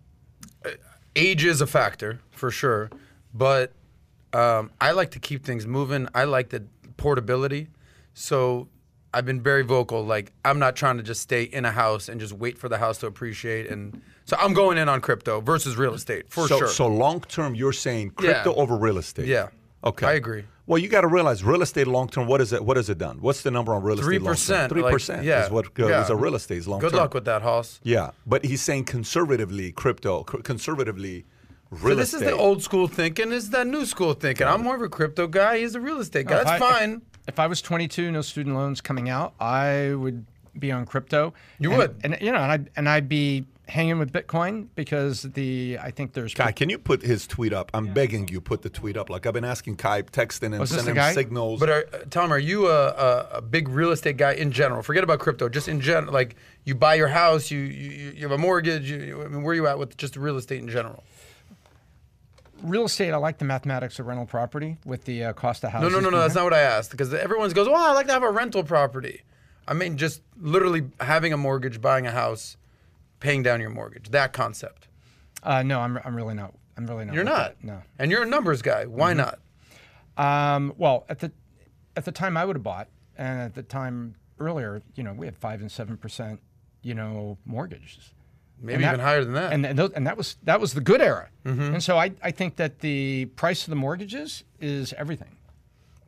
age 1.17 1.45
is 1.45 1.61
a 1.61 1.67
factor 1.67 2.21
for 2.31 2.51
sure, 2.51 2.91
but 3.35 3.73
um, 4.33 4.71
I 4.81 4.93
like 4.93 5.11
to 5.13 5.19
keep 5.19 5.45
things 5.45 5.67
moving. 5.67 6.09
I 6.15 6.25
like 6.25 6.51
the 6.51 6.65
portability, 6.97 7.69
so 8.15 8.69
I've 9.13 9.27
been 9.27 9.43
very 9.43 9.63
vocal. 9.63 10.05
Like 10.05 10.33
I'm 10.45 10.59
not 10.59 10.77
trying 10.77 10.97
to 10.99 11.03
just 11.03 11.21
stay 11.23 11.45
in 11.45 11.65
a 11.65 11.73
house 11.73 12.09
and 12.09 12.21
just 12.21 12.33
wait 12.33 12.59
for 12.59 12.69
the 12.69 12.79
house 12.79 12.99
to 12.99 13.07
appreciate. 13.07 13.69
And 13.69 14.01
so 14.25 14.37
I'm 14.39 14.55
going 14.55 14.79
in 14.79 14.89
on 14.89 15.01
crypto 15.01 15.41
versus 15.41 15.77
real 15.77 15.95
estate 15.95 16.29
for 16.29 16.47
so, 16.47 16.59
sure. 16.59 16.69
So 16.69 16.87
long 16.87 17.21
term, 17.23 17.55
you're 17.55 17.73
saying 17.73 18.11
crypto 18.11 18.55
Yeah. 18.55 18.63
over 18.63 18.77
real 18.77 18.99
estate. 18.99 19.27
Yeah. 19.27 19.49
Okay. 19.83 20.07
I 20.07 20.13
agree. 20.13 20.45
Well, 20.67 20.79
you 20.79 20.89
got 20.89 21.01
to 21.01 21.09
realize 21.09 21.43
real 21.43 21.63
estate 21.63 21.89
long 21.89 22.09
term. 22.09 22.29
What 22.29 22.41
is 22.41 22.53
it? 22.53 22.65
What 22.65 22.77
has 22.77 22.89
it 22.89 22.99
done? 22.99 23.21
What's 23.21 23.43
the 23.43 23.51
number 23.51 23.75
on 23.75 23.83
real 23.83 23.97
Three 23.97 24.17
estate? 24.19 24.25
long 24.25 24.27
term? 24.27 24.35
percent. 24.35 24.73
Three 24.73 24.83
percent. 24.83 25.25
Yeah. 25.25 25.45
Is 25.47 25.51
what 25.51 25.67
uh, 25.67 25.89
yeah. 25.89 26.03
is 26.05 26.11
a 26.11 26.15
real 26.17 26.37
estate 26.37 26.65
long 26.69 26.81
term. 26.81 26.91
Good 26.91 26.97
luck 26.97 27.15
with 27.15 27.25
that, 27.25 27.43
Hoss. 27.43 27.81
Yeah, 27.83 28.11
but 28.25 28.45
he's 28.45 28.63
saying 28.63 28.85
conservatively 28.85 29.73
crypto, 29.73 30.23
conservatively 30.23 31.25
real 31.71 31.95
So 31.95 31.95
this 31.95 32.15
estate. 32.15 32.27
is 32.27 32.33
the 32.33 32.39
old 32.39 32.63
school 32.63 32.89
thinking. 32.89 33.31
This 33.31 33.45
is 33.45 33.51
that 33.51 33.67
new 33.67 33.85
school 33.87 34.13
thinking. 34.15 34.47
I'm 34.47 34.63
more 34.63 34.75
of 34.77 34.83
a 34.83 34.89
crypto 34.89 35.27
guy. 35.27 35.59
He's 35.59 35.75
a 35.75 35.81
real 35.81 36.01
estate 36.01 36.27
guy. 36.27 36.39
If 36.41 36.45
That's 36.47 36.63
I- 36.63 36.71
fine. 36.79 37.03
If 37.29 37.39
I 37.39 37.47
was 37.47 37.63
22, 37.63 38.11
no 38.11 38.23
student 38.23 38.57
loans 38.57 38.81
coming 38.81 39.09
out, 39.09 39.35
I 39.39 39.95
would 39.95 40.25
be 40.59 40.73
on 40.73 40.85
crypto. 40.85 41.33
You 41.59 41.71
And- 41.71 41.79
would. 41.79 41.95
and 42.03 42.19
you 42.21 42.33
know, 42.33 42.39
and 42.39 42.51
I 42.53 42.71
and 42.77 42.89
I'd 42.89 43.09
be 43.09 43.45
hanging 43.69 44.01
with 44.01 44.13
Bitcoin 44.13 44.67
because 44.75 45.23
the 45.23 45.79
I 45.81 45.93
think 45.93 46.13
there's 46.13 46.35
Kai, 46.35 46.51
can 46.51 46.69
you 46.71 46.77
put 46.79 47.03
his 47.03 47.29
tweet 47.29 47.53
up? 47.53 47.71
I'm 47.73 47.93
begging 47.93 48.27
you, 48.27 48.41
put 48.41 48.63
the 48.63 48.69
tweet 48.71 48.97
up. 48.97 49.09
Like 49.11 49.27
I've 49.27 49.35
been 49.35 49.45
asking 49.45 49.77
Kai, 49.77 50.03
texting 50.03 50.47
and 50.47 50.59
Was 50.59 50.71
sending 50.71 50.97
him 50.97 51.15
signals. 51.15 51.61
But 51.61 51.69
are, 51.71 51.85
uh, 51.93 51.99
Tom, 52.11 52.33
are 52.33 52.39
you 52.41 52.67
a, 52.67 52.89
a, 52.89 53.29
a 53.35 53.43
big 53.43 53.69
real 53.69 53.93
estate 53.93 54.17
guy 54.17 54.33
in 54.33 54.51
general? 54.51 54.83
Forget 54.83 55.05
about 55.05 55.21
crypto. 55.21 55.49
Just 55.49 55.69
in 55.69 55.81
general, 55.81 56.13
like 56.13 56.35
you 56.65 56.75
buy 56.75 56.95
your 56.97 57.09
house, 57.09 57.53
you 57.53 57.61
you, 57.61 58.13
you 58.17 58.23
have 58.23 58.33
a 58.33 58.39
mortgage. 58.39 58.91
You, 58.91 58.97
you- 58.99 59.23
I 59.23 59.29
mean, 59.29 59.43
where 59.45 59.53
are 59.53 59.55
you 59.55 59.69
at 59.69 59.79
with 59.79 59.97
just 59.97 60.17
real 60.17 60.37
estate 60.37 60.61
in 60.61 60.69
general? 60.69 61.05
Real 62.63 62.85
estate. 62.85 63.13
I 63.13 63.17
like 63.17 63.39
the 63.39 63.45
mathematics 63.45 63.99
of 63.99 64.07
rental 64.07 64.27
property 64.27 64.79
with 64.85 65.05
the 65.05 65.25
uh, 65.25 65.33
cost 65.33 65.65
of 65.65 65.73
No, 65.73 65.79
houses. 65.81 65.93
no, 65.93 65.99
no, 65.99 66.05
no. 66.05 66.11
being 66.11 66.21
That's 66.23 66.35
not 66.35 66.45
what 66.45 66.55
I 66.55 66.61
asked. 66.61 66.91
Because 66.91 67.13
everyone 67.15 67.51
goes, 67.51 67.69
"Oh, 67.69 67.75
I 67.75 67.93
like 67.93 68.07
to 68.07 68.13
have 68.13 68.23
a 68.23 68.31
rental 68.31 68.63
property." 68.65 69.23
I 69.69 69.75
mean, 69.75 69.97
just 69.97 70.23
literally 70.41 70.89
having 71.01 71.33
a 71.33 71.37
mortgage, 71.37 71.81
buying 71.81 72.07
a 72.07 72.11
house, 72.11 72.57
paying 73.21 73.43
down 73.43 73.61
your 73.61 73.71
mortgage. 73.71 74.11
That 74.11 74.33
concept. 74.33 74.89
Uh, 75.43 75.63
no, 75.63 75.81
I'm, 75.81 75.99
I'm 76.05 76.15
really 76.17 76.35
not. 76.35 76.55
I'm 76.77 76.87
really 76.87 77.05
not. 77.05 77.15
You're 77.15 77.25
not. 77.25 77.57
that, 77.61 77.65
No. 77.65 77.83
And 77.99 78.11
you're 78.11 78.23
a 78.23 78.27
numbers 78.27 78.63
guy. 78.63 78.87
Why 78.87 79.13
not? 79.13 79.39
Um, 80.17 80.75
well, 80.77 81.05
at 81.09 81.21
the 81.21 81.33
at 81.97 82.05
the 82.05 82.13
time 82.13 82.37
I 82.37 82.45
would 82.45 82.57
have 82.57 82.63
bought, 82.63 82.89
and 83.17 83.41
at 83.41 83.55
the 83.55 83.63
time 83.63 84.17
earlier, 84.39 84.83
you 84.95 85.03
know, 85.03 85.13
we 85.13 85.27
had 85.27 85.37
five 85.37 85.61
and 85.61 85.71
seven 85.71 85.97
percent, 85.97 86.41
you 86.83 86.95
know, 86.95 87.39
mortgages. 87.45 88.13
Maybe 88.61 88.83
that- 88.83 88.95
even 88.95 89.01
higher 89.01 89.25
than 89.25 89.35
that. 89.35 89.53
And 89.53 89.65
and, 89.67 89.79
those, 89.79 89.91
and 89.93 90.07
that 90.07 90.17
was 90.17 90.37
that 90.45 90.61
was 90.61 90.75
the 90.75 90.81
good 90.81 91.01
era. 91.01 91.29
Mm-hmm. 91.45 91.75
And 91.75 91.83
so 91.83 91.99
I, 91.99 92.13
I 92.23 92.31
think 92.31 92.57
that 92.57 92.81
the 92.81 93.27
price 93.37 93.65
of 93.65 93.71
the 93.71 93.77
mortgages 93.77 94.45
is 94.61 94.93
everything. 94.95 95.37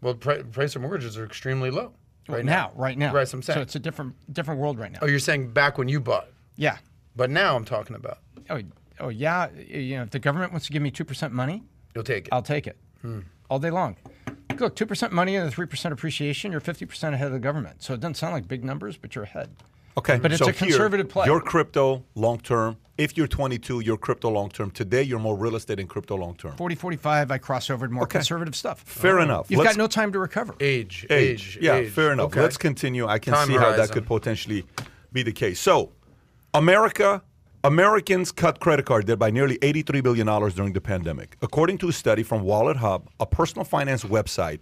well, 0.01 0.15
pri- 0.15 0.43
price 0.43 0.77
of 0.77 0.83
mortgages 0.83 1.17
are 1.17 1.25
extremely 1.25 1.71
low 1.71 1.93
right 2.29 2.45
now, 2.45 2.73
right 2.77 2.97
now. 2.99 3.07
Right, 3.13 3.27
what 3.27 3.35
I'm 3.35 3.43
saying. 3.43 3.57
So 3.57 3.63
it's 3.63 3.75
a 3.77 3.79
different 3.81 4.15
different 4.33 4.61
world 4.61 4.79
right 4.79 4.93
now. 4.93 4.99
Oh, 5.03 5.07
you're 5.07 5.19
saying 5.19 5.53
back 5.53 5.79
when 5.79 5.89
you 5.89 6.01
bought, 6.01 6.29
Yeah. 6.57 6.77
but 7.17 7.31
now 7.31 7.57
I'm 7.57 7.65
talking 7.65 7.97
about. 7.97 8.19
Oh, 8.51 8.61
oh 9.01 9.09
yeah. 9.09 9.49
You 9.67 9.97
know, 9.97 10.03
if 10.03 10.11
the 10.11 10.19
government 10.19 10.53
wants 10.53 10.67
to 10.67 10.73
give 10.73 10.83
me 10.83 10.91
two 10.91 11.05
percent 11.05 11.33
money, 11.33 11.63
You'll 11.95 12.05
take 12.05 12.27
it. 12.27 12.33
I'll 12.33 12.43
take 12.43 12.67
it 12.67 12.77
Hmm. 13.03 13.21
all 13.51 13.59
day 13.59 13.71
long. 13.71 13.97
Look, 14.59 14.77
two 14.77 14.87
percent 14.87 15.13
money 15.13 15.35
and 15.37 15.49
a 15.49 15.51
three 15.51 15.67
percent 15.67 15.93
appreciation, 15.95 16.53
you're 16.53 16.61
fifty 16.61 16.85
percent 16.85 17.15
ahead 17.15 17.29
of 17.29 17.33
the 17.33 17.39
government. 17.41 17.83
So 17.83 17.95
it 17.95 18.01
doesn't 18.01 18.15
sound 18.17 18.35
like 18.35 18.47
big 18.47 18.63
numbers, 18.65 18.97
but 18.99 19.15
you're 19.15 19.25
ahead. 19.25 19.51
Okay, 19.99 20.19
but 20.19 20.33
it's 20.33 20.39
so 20.41 20.49
a 20.49 20.53
conservative 20.53 21.07
here, 21.07 21.13
play. 21.13 21.27
Your 21.27 21.41
crypto 21.41 22.05
long 22.15 22.39
term. 22.41 22.77
If 22.99 23.17
you're 23.17 23.27
22, 23.27 23.81
you're 23.81 23.97
crypto 23.97 24.29
long 24.31 24.51
term. 24.51 24.71
Today, 24.71 25.03
you're 25.03 25.19
more 25.19 25.37
real 25.37 25.57
estate 25.57 25.81
and 25.81 25.89
crypto 25.89 26.15
long 26.17 26.35
term. 26.37 26.57
40, 26.57 26.75
45, 26.75 27.31
I 27.31 27.39
cross 27.39 27.71
over 27.71 27.87
to 27.87 27.93
more 27.93 28.03
Okay. 28.05 28.19
conservative 28.19 28.55
stuff. 28.55 28.81
Fair 28.81 29.19
enough. 29.21 29.47
You've 29.51 29.61
Let's- 29.61 29.73
got 29.77 29.79
no 29.79 29.87
time 29.87 30.13
to 30.13 30.19
recover. 30.19 30.55
age, 30.61 31.07
age. 31.11 31.57
age, 31.57 31.59
Yeah, 31.61 31.77
age. 31.77 31.91
fair 31.91 32.13
enough. 32.13 32.27
Okay. 32.27 32.43
Let's 32.43 32.59
continue. 32.59 33.07
I 33.07 33.19
can 33.19 33.33
Time 33.33 33.47
see 33.49 33.55
how 33.55 33.73
that 33.75 33.91
could 33.91 34.07
potentially 34.07 34.65
be 35.13 35.23
the 35.23 35.33
case. 35.33 35.59
So, 35.59 35.91
America, 36.55 37.23
Americans 37.65 38.31
cut 38.31 38.61
credit 38.61 38.85
card 38.87 39.07
debt 39.07 39.19
by 39.19 39.31
nearly 39.31 39.57
$83 39.63 40.03
billion 40.03 40.27
during 40.51 40.73
the 40.75 40.81
pandemic. 40.81 41.37
According 41.41 41.79
to 41.79 41.89
a 41.89 41.93
study 41.93 42.23
from 42.23 42.43
Wallet 42.43 42.77
Hub, 42.77 43.09
a 43.21 43.27
personal 43.27 43.65
finance 43.65 44.05
website, 44.05 44.59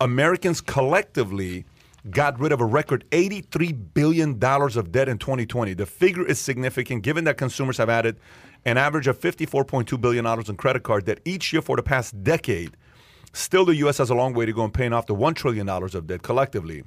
Americans 0.00 0.60
collectively 0.60 1.64
got 2.08 2.38
rid 2.40 2.52
of 2.52 2.60
a 2.60 2.64
record 2.64 3.04
$83 3.10 3.94
billion 3.94 4.42
of 4.42 4.92
debt 4.92 5.08
in 5.08 5.18
2020. 5.18 5.74
The 5.74 5.86
figure 5.86 6.26
is 6.26 6.38
significant 6.38 7.02
given 7.02 7.24
that 7.24 7.36
consumers 7.36 7.76
have 7.78 7.90
added 7.90 8.18
an 8.64 8.78
average 8.78 9.06
of 9.06 9.18
$54.2 9.18 10.00
billion 10.00 10.26
in 10.26 10.56
credit 10.56 10.82
card 10.82 11.04
debt 11.04 11.20
each 11.24 11.52
year 11.52 11.62
for 11.62 11.76
the 11.76 11.82
past 11.82 12.22
decade. 12.22 12.76
Still, 13.32 13.64
the 13.64 13.76
U.S. 13.76 13.98
has 13.98 14.10
a 14.10 14.14
long 14.14 14.34
way 14.34 14.46
to 14.46 14.52
go 14.52 14.64
in 14.64 14.70
paying 14.70 14.92
off 14.92 15.06
the 15.06 15.14
$1 15.14 15.34
trillion 15.34 15.68
of 15.68 16.06
debt 16.06 16.22
collectively. 16.22 16.84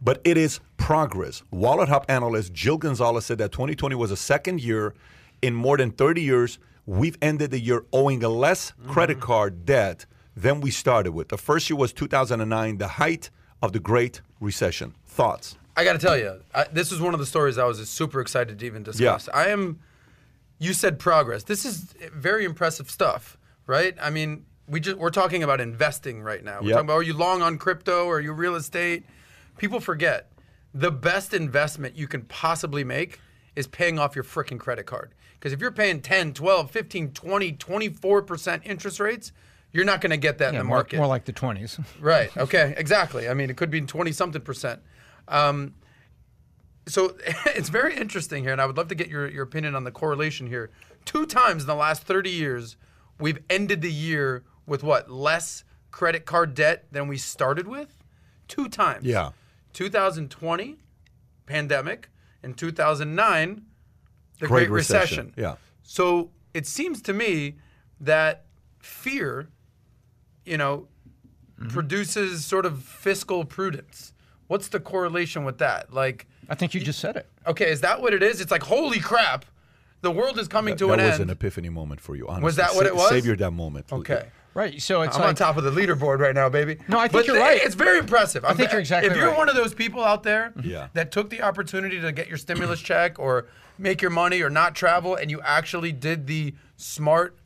But 0.00 0.20
it 0.24 0.36
is 0.36 0.60
progress. 0.78 1.42
Wallet 1.50 1.88
Hub 1.88 2.04
analyst 2.08 2.52
Jill 2.52 2.78
Gonzalez 2.78 3.26
said 3.26 3.38
that 3.38 3.52
2020 3.52 3.94
was 3.94 4.10
the 4.10 4.16
second 4.16 4.60
year 4.60 4.94
in 5.42 5.54
more 5.54 5.76
than 5.76 5.90
30 5.90 6.22
years 6.22 6.58
we've 6.86 7.16
ended 7.22 7.50
the 7.50 7.60
year 7.60 7.84
owing 7.92 8.20
less 8.20 8.72
credit 8.88 9.18
mm-hmm. 9.18 9.26
card 9.26 9.64
debt 9.64 10.06
than 10.34 10.60
we 10.60 10.70
started 10.70 11.12
with. 11.12 11.28
The 11.28 11.38
first 11.38 11.70
year 11.70 11.76
was 11.76 11.92
2009, 11.92 12.78
the 12.78 12.88
height 12.88 13.30
of 13.62 13.72
the 13.72 13.78
Great 13.80 14.20
Recession. 14.40 14.94
Thoughts? 15.06 15.56
I 15.76 15.84
got 15.84 15.94
to 15.94 15.98
tell 15.98 16.18
you, 16.18 16.40
I, 16.54 16.64
this 16.70 16.92
is 16.92 17.00
one 17.00 17.14
of 17.14 17.20
the 17.20 17.26
stories 17.26 17.56
I 17.56 17.64
was 17.64 17.88
super 17.88 18.20
excited 18.20 18.58
to 18.58 18.66
even 18.66 18.82
discuss. 18.82 19.28
Yeah. 19.28 19.36
I 19.38 19.46
am. 19.48 19.78
You 20.58 20.74
said 20.74 20.98
progress. 20.98 21.44
This 21.44 21.64
is 21.64 21.94
very 22.14 22.44
impressive 22.44 22.90
stuff, 22.90 23.36
right? 23.66 23.96
I 24.00 24.10
mean, 24.10 24.44
we 24.68 24.80
just 24.80 24.96
we're 24.98 25.10
talking 25.10 25.42
about 25.42 25.60
investing 25.60 26.22
right 26.22 26.44
now. 26.44 26.60
We're 26.60 26.68
Yep. 26.68 26.74
talking 26.74 26.86
about 26.86 26.94
are 26.96 27.02
you 27.02 27.14
long 27.14 27.42
on 27.42 27.58
crypto? 27.58 28.08
Are 28.08 28.20
you 28.20 28.32
real 28.32 28.54
estate? 28.54 29.04
People 29.58 29.80
forget 29.80 30.30
the 30.74 30.90
best 30.90 31.34
investment 31.34 31.96
you 31.96 32.06
can 32.06 32.22
possibly 32.22 32.84
make 32.84 33.18
is 33.56 33.66
paying 33.66 33.98
off 33.98 34.14
your 34.14 34.24
freaking 34.24 34.58
credit 34.58 34.86
card. 34.86 35.12
Because 35.34 35.52
if 35.52 35.60
you're 35.60 35.72
paying 35.72 36.00
10, 36.00 36.32
12, 36.34 36.70
15, 36.70 37.10
20, 37.10 37.52
24% 37.54 38.60
interest 38.64 39.00
rates, 39.00 39.32
you're 39.72 39.84
not 39.84 40.00
going 40.00 40.10
to 40.10 40.16
get 40.16 40.38
that 40.38 40.50
in 40.50 40.58
the 40.58 40.64
more, 40.64 40.78
market. 40.78 40.98
more 40.98 41.06
like 41.06 41.24
the 41.24 41.32
20s. 41.32 41.84
Right. 42.00 42.34
Okay. 42.36 42.74
Exactly. 42.76 43.28
I 43.28 43.34
mean, 43.34 43.50
it 43.50 43.56
could 43.56 43.70
be 43.70 43.80
twenty 43.80 44.12
something 44.12 44.42
percent. 44.42 44.80
Um, 45.28 45.74
so 46.86 47.16
it's 47.46 47.68
very 47.68 47.96
interesting 47.96 48.42
here, 48.42 48.52
and 48.52 48.60
I 48.60 48.66
would 48.66 48.76
love 48.76 48.88
to 48.88 48.94
get 48.94 49.08
your, 49.08 49.28
your 49.28 49.44
opinion 49.44 49.74
on 49.74 49.84
the 49.84 49.92
correlation 49.92 50.46
here. 50.46 50.70
Two 51.04 51.26
times 51.26 51.62
in 51.62 51.66
the 51.66 51.74
last 51.74 52.02
thirty 52.02 52.30
years, 52.30 52.76
we've 53.18 53.38
ended 53.48 53.82
the 53.82 53.92
year 53.92 54.44
with 54.66 54.82
what 54.82 55.10
less 55.10 55.64
credit 55.90 56.24
card 56.24 56.54
debt 56.54 56.86
than 56.90 57.08
we 57.08 57.16
started 57.16 57.68
with. 57.68 58.02
Two 58.48 58.68
times. 58.68 59.04
Yeah. 59.04 59.30
2020, 59.72 60.76
pandemic, 61.46 62.10
and 62.42 62.56
2009, 62.56 63.62
the 64.38 64.46
Great 64.46 64.68
Great, 64.68 64.70
Recession. 64.70 65.26
Recession. 65.28 65.34
Yeah. 65.36 65.54
So 65.82 66.30
it 66.52 66.66
seems 66.66 67.00
to 67.02 67.12
me 67.12 67.56
that 68.00 68.44
fear, 68.80 69.48
you 70.44 70.56
know, 70.56 70.88
mm-hmm. 71.58 71.68
produces 71.68 72.44
sort 72.44 72.66
of 72.66 72.82
fiscal 72.82 73.44
prudence. 73.44 74.12
What's 74.48 74.68
the 74.68 74.80
correlation 74.80 75.44
with 75.44 75.58
that? 75.58 75.92
Like, 75.92 76.26
I 76.48 76.54
think 76.54 76.74
you 76.74 76.80
just 76.80 76.98
said 76.98 77.16
it. 77.16 77.26
okay, 77.46 77.70
is 77.70 77.80
that 77.80 78.02
what 78.02 78.12
it 78.12 78.22
is? 78.22 78.40
It's 78.40 78.50
like, 78.50 78.64
holy 78.64 79.00
crap, 79.00 79.44
the 80.02 80.10
world 80.10 80.38
is 80.38 80.48
coming 80.48 80.76
to 80.76 80.86
that 80.88 80.94
an 80.94 81.00
end. 81.00 81.08
That 81.08 81.12
was 81.12 81.20
an 81.20 81.30
epiphany 81.30 81.68
moment 81.70 82.00
for 82.00 82.16
you. 82.16 82.28
Honestly. 82.28 82.44
Was 82.44 82.56
that 82.56 82.74
what 82.74 82.84
Sa- 82.86 82.92
it 82.92 82.96
was? 82.96 83.08
Savor 83.08 83.36
that 83.36 83.50
moment. 83.52 83.92
Okay. 83.92 84.26
Right. 84.54 84.82
So 84.82 85.00
it's 85.00 85.16
I'm 85.16 85.22
like, 85.22 85.28
on 85.30 85.34
top 85.34 85.56
of 85.56 85.64
the 85.64 85.70
leaderboard 85.70 86.18
right 86.18 86.34
now, 86.34 86.50
baby. 86.50 86.76
No, 86.86 86.98
I 86.98 87.02
think 87.02 87.12
But 87.12 87.26
you're 87.26 87.36
th- 87.36 87.46
right. 87.46 87.60
It's 87.64 87.74
very 87.74 87.98
impressive. 87.98 88.44
I 88.44 88.52
think 88.52 88.70
you're 88.70 88.80
exactly 88.80 89.10
If 89.10 89.16
you're 89.16 89.28
right. 89.28 89.36
one 89.38 89.48
of 89.48 89.54
those 89.54 89.72
people 89.72 90.04
out 90.04 90.24
there 90.24 90.52
Yeah. 90.62 90.88
that 90.92 91.10
took 91.10 91.30
the 91.30 91.40
opportunity 91.40 91.98
to 92.00 92.12
get 92.12 92.28
your 92.28 92.36
stimulus 92.36 92.80
check 92.80 93.18
or 93.18 93.46
make 93.78 94.02
your 94.02 94.10
money 94.10 94.42
or 94.42 94.50
not 94.50 94.74
travel, 94.74 95.14
and 95.14 95.30
you 95.30 95.40
actually 95.40 95.92
did 95.92 96.26
the 96.26 96.54
smart, 96.76 97.38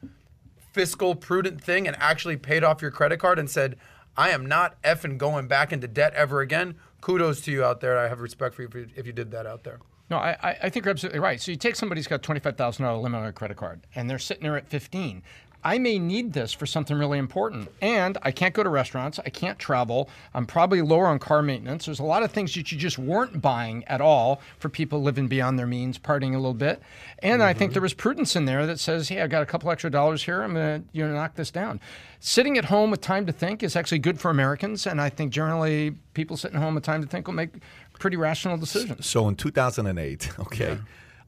fiscal, 0.77 1.15
prudent 1.15 1.59
thing 1.59 1.89
and 1.89 1.97
actually 1.99 2.37
paid 2.37 2.63
off 2.63 2.83
your 2.83 2.91
credit 2.91 3.19
card 3.19 3.39
and 3.39 3.49
said, 3.49 3.77
"I 4.15 4.29
am 4.29 4.45
not 4.45 4.81
effing 4.83 5.17
going 5.17 5.49
back 5.49 5.73
into 5.73 5.89
debt 5.89 6.13
ever 6.15 6.43
again." 6.43 6.75
Kudos 7.01 7.41
to 7.43 7.51
you 7.51 7.65
out 7.65 7.81
there. 7.81 7.99
I 7.99 8.09
have 8.09 8.21
respect 8.21 8.55
for 8.55 8.63
you 8.63 8.69
if 8.95 9.07
you, 9.07 9.13
did 9.13 9.31
that 9.31 9.47
out 9.47 9.65
there. 9.65 9.79
No, 10.11 10.19
I, 10.19 10.57
I- 10.63 10.69
think 10.71 10.85
you're 10.85 10.91
absolutely 10.93 11.21
right. 11.21 11.41
So 11.41 11.51
you 11.51 11.57
take 11.57 11.77
somebody 11.77 11.99
who's 12.01 12.07
got 12.07 12.23
twenty-five 12.23 12.57
thousand 12.59 12.85
dollar 12.85 12.99
limit 13.01 13.21
on 13.23 13.27
a 13.27 13.33
credit 13.33 13.57
card, 13.57 13.87
and 13.95 14.09
they're 14.11 14.19
sitting 14.19 14.43
there 14.43 14.57
at 14.59 14.69
fifteen. 14.69 15.23
I 15.67 15.79
may 15.79 15.99
need 15.99 16.33
this 16.33 16.53
for 16.53 16.65
something 16.65 16.97
really 16.97 17.19
important, 17.19 17.73
and 17.83 18.17
I 18.23 18.31
can't 18.31 18.55
go 18.55 18.63
to 18.63 18.69
restaurants. 18.69 19.19
I 19.19 19.31
can't 19.31 19.59
travel. 19.59 20.09
I'm 20.33 20.47
probably 20.47 20.81
lower 20.81 21.09
on 21.09 21.19
car 21.19 21.43
maintenance. 21.43 21.87
There's 21.87 21.99
a 21.99 22.05
lot 22.05 22.23
of 22.23 22.31
things 22.31 22.55
that 22.55 22.71
you 22.71 22.79
just 22.79 23.01
weren't 23.01 23.43
buying 23.43 23.83
at 23.89 24.01
all 24.01 24.41
for 24.61 24.69
people 24.69 25.03
living 25.03 25.27
beyond 25.27 25.59
their 25.59 25.67
means, 25.67 25.99
partying 25.99 26.35
a 26.35 26.39
little 26.39 26.55
bit. 26.55 26.81
And 27.19 27.43
I 27.43 27.53
think 27.53 27.73
there 27.73 27.83
was 27.83 27.95
prudence 27.95 28.37
in 28.37 28.45
there 28.45 28.65
that 28.65 28.79
says, 28.79 29.09
"Hey, 29.09 29.21
I 29.21 29.27
got 29.27 29.43
a 29.43 29.47
couple 29.47 29.69
extra 29.69 29.91
dollars 29.91 30.23
here. 30.23 30.41
I'm 30.41 30.55
gonna 30.55 30.85
you 30.93 31.05
know 31.05 31.13
knock 31.13 31.35
this 31.35 31.51
down." 31.51 31.81
Sitting 32.21 32.57
at 32.57 32.67
home 32.67 32.93
with 32.93 33.01
time 33.01 33.27
to 33.27 33.33
think 33.33 33.65
is 33.65 33.75
actually 33.75 33.99
good 33.99 34.21
for 34.21 34.31
Americans, 34.31 34.87
and 34.87 35.01
I 35.01 35.09
think 35.09 35.33
generally 35.33 35.97
people 36.15 36.37
sitting 36.37 36.61
home 36.61 36.77
with 36.77 36.85
time 36.85 37.03
to 37.03 37.09
think 37.09 37.27
will 37.27 37.35
make 37.35 37.51
pretty 37.99 38.17
rational 38.17 38.57
decisions. 38.57 39.05
So 39.05 39.27
in 39.27 39.35
2008, 39.35 40.31
okay, 40.39 40.79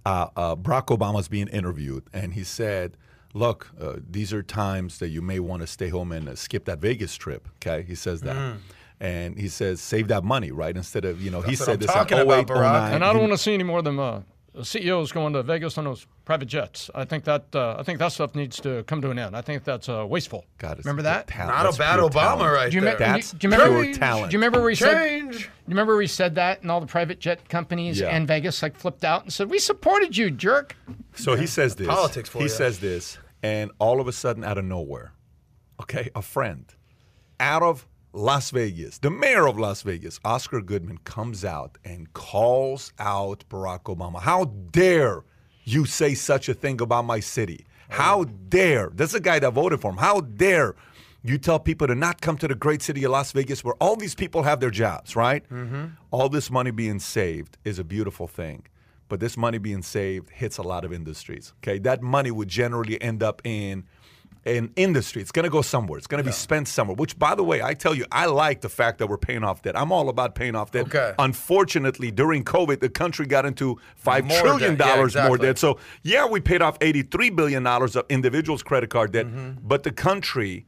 uh, 0.07 0.29
uh, 0.37 0.55
Barack 0.55 0.97
Obama's 0.97 1.27
being 1.27 1.49
interviewed, 1.49 2.05
and 2.13 2.35
he 2.35 2.45
said, 2.45 2.97
"Look, 3.35 3.71
uh, 3.81 3.97
these 4.09 4.33
are 4.33 4.43
times 4.43 4.99
that 4.99 5.09
you 5.09 5.23
may 5.23 5.39
want 5.41 5.63
to 5.63 5.67
stay 5.67 5.89
home 5.89 6.13
and 6.13 6.29
uh, 6.29 6.35
skip 6.35 6.65
that 6.67 6.79
Vegas 6.81 7.17
trip." 7.17 7.49
Okay, 7.57 7.83
he 7.83 7.95
says 7.95 8.23
that, 8.23 8.57
and 9.01 9.39
he 9.39 9.49
says, 9.49 9.81
"Save 9.81 10.09
that 10.09 10.25
money, 10.25 10.51
right?" 10.51 10.77
Instead 10.77 11.05
of 11.05 11.21
you 11.21 11.31
know, 11.31 11.41
he 11.41 11.53
That's 11.53 11.61
what 11.61 11.67
said 11.67 11.73
I'm 11.75 11.79
this 11.81 11.91
talking 11.91 12.19
in 12.19 12.23
about, 12.25 12.49
09. 12.49 12.95
And 12.95 13.05
I 13.05 13.13
don't 13.13 13.23
want 13.23 13.33
to 13.33 13.39
see 13.39 13.55
any 13.55 13.65
more 13.65 13.79
of 13.79 13.85
them 13.85 13.99
uh, 13.99 14.21
CEOs 14.65 15.13
going 15.13 15.33
to 15.33 15.43
Vegas 15.43 15.79
on 15.79 15.85
those 15.85 16.07
private 16.25 16.47
jets. 16.47 16.91
I 16.95 17.05
think 17.05 17.25
that 17.25 17.47
uh, 17.55 17.77
I 17.79 17.83
think 17.83 17.99
that 17.99 18.13
stuff 18.13 18.35
needs 18.35 18.61
to 18.61 18.83
come 18.85 19.01
to 19.03 19.11
an 19.11 19.19
end. 19.19 19.37
I 19.37 19.41
think 19.41 19.65
that's 19.65 19.89
uh, 19.89 20.07
wasteful. 20.09 20.45
God, 20.59 20.79
remember 20.79 21.03
that? 21.03 21.27
talent. 21.27 21.57
Not 21.57 21.63
That's 21.65 21.77
a 21.77 21.79
bad 21.79 21.99
Obama 22.01 22.13
talent. 22.13 22.53
right 22.55 22.71
Do 22.71 22.77
you, 22.77 22.81
there. 22.83 22.93
me- 22.95 22.99
That's 22.99 23.33
do 23.33 23.47
you 23.49 23.53
remember? 23.53 23.83
pure 23.85 23.95
talent. 23.95 24.31
Do 24.31 24.35
you 24.35 24.39
remember 24.39 24.61
where 24.61 24.71
he 24.71 24.77
said? 24.77 25.31
Do 25.31 25.39
you 25.39 25.45
remember 25.69 25.95
where 25.95 26.03
he 26.03 26.09
said 26.09 26.35
that, 26.37 26.63
and 26.63 26.71
all 26.71 26.81
the 26.81 26.87
private 26.87 27.19
jet 27.21 27.49
companies 27.49 28.01
Yeah. 28.01 28.09
and 28.09 28.27
Vegas 28.27 28.63
like 28.63 28.77
flipped 28.77 29.05
out 29.05 29.23
and 29.25 29.33
said, 29.33 29.51
"We 29.51 29.59
supported 29.59 30.17
you, 30.17 30.31
jerk." 30.31 30.77
So 31.15 31.35
he 31.37 31.47
says 31.47 31.75
this. 31.77 31.87
Politics 31.87 32.29
for 32.29 32.39
he 32.39 32.45
you. 32.45 32.49
says 32.51 32.79
this, 32.81 33.19
and 33.43 33.71
all 33.79 34.01
of 34.01 34.09
a 34.09 34.13
sudden, 34.13 34.45
out 34.45 34.59
of 34.59 34.65
nowhere, 34.65 35.13
okay, 35.81 36.11
a 36.15 36.23
friend 36.23 36.67
out 37.41 37.63
of 37.63 37.87
Las 38.13 38.51
Vegas, 38.51 38.99
the 38.99 39.11
mayor 39.11 39.47
of 39.47 39.59
Las 39.59 39.83
Vegas, 39.83 40.19
Oscar 40.25 40.61
Goodman, 40.61 40.99
comes 41.05 41.45
out 41.45 41.79
and 41.85 42.13
calls 42.15 42.93
out 42.99 43.45
Barack 43.51 43.83
Obama. 43.83 44.21
How 44.21 44.47
dare 44.47 45.25
you 45.65 45.85
say 45.85 46.15
such 46.15 46.49
a 46.49 46.55
thing 46.55 46.81
about 46.81 47.05
my 47.05 47.21
city? 47.21 47.67
How 47.91 48.21
oh. 48.21 48.25
dare? 48.25 48.91
This 48.95 49.15
a 49.15 49.21
guy 49.21 49.39
that 49.39 49.51
voted 49.51 49.81
for 49.81 49.91
him. 49.91 49.99
How 49.99 50.21
dare 50.21 50.75
you 51.23 51.39
tell 51.39 51.59
people 51.59 51.87
to 51.87 51.95
not 51.95 52.21
come 52.21 52.39
to 52.39 52.49
the 52.49 52.55
great 52.55 52.81
city 52.81 53.05
of 53.05 53.11
Las 53.11 53.33
Vegas 53.33 53.63
where 53.63 53.75
all 53.75 53.97
these 53.97 54.15
people 54.15 54.43
have 54.43 54.61
their 54.61 54.71
jobs, 54.71 55.17
right? 55.17 55.49
Mm-hmm. 55.51 55.87
All 56.11 56.29
this 56.29 56.51
money 56.51 56.71
being 56.71 57.01
saved 57.01 57.59
is 57.65 57.79
a 57.79 57.85
beautiful 57.85 58.27
thing. 58.27 58.65
But 59.09 59.21
this 59.21 59.37
money 59.37 59.59
being 59.59 59.83
saved 59.83 60.31
hits 60.31 60.59
a 60.59 60.63
lot 60.63 60.85
of 60.85 60.93
industries. 60.93 61.55
Okay, 61.63 61.79
that 61.81 62.03
money 62.03 62.31
would 62.31 62.49
generally 62.49 63.01
end 63.01 63.23
up 63.23 63.41
in 63.45 63.85
an 64.57 64.73
industry. 64.77 65.21
It's 65.23 65.31
going 65.33 65.45
to 65.45 65.51
go 65.51 65.63
somewhere. 65.63 65.99
It's 65.99 66.07
going 66.07 66.23
to 66.23 66.29
be 66.29 66.33
spent 66.33 66.69
somewhere. 66.69 66.97
Which, 66.97 67.19
by 67.19 67.35
the 67.35 67.45
way, 67.45 67.63
I 67.63 67.75
tell 67.75 67.95
you, 67.95 68.07
I 68.11 68.27
like 68.27 68.61
the 68.63 68.69
fact 68.69 68.99
that 68.99 69.07
we're 69.09 69.19
paying 69.19 69.45
off 69.45 69.63
debt. 69.63 69.77
I'm 69.79 69.93
all 69.93 70.09
about 70.09 70.35
paying 70.35 70.55
off 70.55 70.71
debt. 70.71 70.87
Okay. 70.87 71.15
Unfortunately, 71.19 72.11
during 72.11 72.45
COVID, 72.45 72.81
the 72.81 72.89
country 72.89 73.27
got 73.27 73.47
into 73.47 73.79
five 73.97 74.25
More 74.25 74.41
trillion 74.41 74.77
debt. 74.77 74.87
Yeah, 74.87 74.97
dollars 74.97 75.15
more 75.17 75.39
debt. 75.39 75.59
So 75.59 75.79
yeah, 76.03 76.27
we 76.27 76.41
paid 76.41 76.63
off 76.63 76.77
eighty-three 76.81 77.31
billion 77.31 77.63
dollars 77.63 77.97
of 77.97 78.05
individuals' 78.09 78.63
credit 78.63 78.91
card 78.91 79.13
debt, 79.13 79.27
Mm-hmm. 79.27 79.67
but 79.67 79.83
the 79.83 79.93
country 79.93 80.67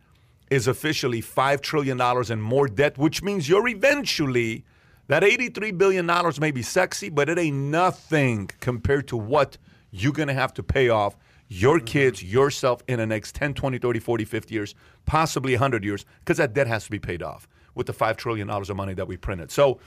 is 0.50 0.66
officially 0.66 1.20
five 1.20 1.60
trillion 1.60 1.96
dollars 1.96 2.30
in 2.30 2.40
more 2.40 2.66
debt, 2.68 2.98
which 2.98 3.22
means 3.22 3.48
you're 3.48 3.68
eventually 3.68 4.64
that 5.06 5.24
eighty-three 5.24 5.72
billion 5.72 6.06
dollars 6.06 6.38
may 6.40 6.50
be 6.50 6.62
sexy, 6.62 7.08
but 7.08 7.28
it 7.28 7.38
ain't 7.38 7.56
nothing 7.56 8.48
compared 8.60 9.08
to 9.08 9.16
what 9.16 9.58
you're 9.90 10.12
gonna 10.12 10.34
have 10.34 10.52
to 10.54 10.62
pay 10.62 10.88
off 10.88 11.16
your 11.52 11.78
Mm-hmm. 11.78 11.84
kids, 11.86 12.22
yourself 12.22 12.80
in 12.86 12.98
the 13.00 13.06
next 13.06 13.34
10, 13.34 13.54
20, 13.54 13.78
30, 13.78 13.98
40, 13.98 14.24
50 14.24 14.54
years, 14.54 14.74
possibly 15.04 15.52
100 15.54 15.84
years, 15.84 16.06
because 16.20 16.36
that 16.36 16.54
debt 16.54 16.68
has 16.68 16.84
to 16.84 16.90
be 16.90 17.00
paid 17.00 17.22
off 17.22 17.48
with 17.74 17.86
the 17.88 17.92
$5 17.92 18.16
trillion 18.16 18.48
of 18.48 18.76
money 18.76 18.94
that 18.94 19.08
we 19.08 19.16
printed. 19.16 19.50
So 19.50 19.80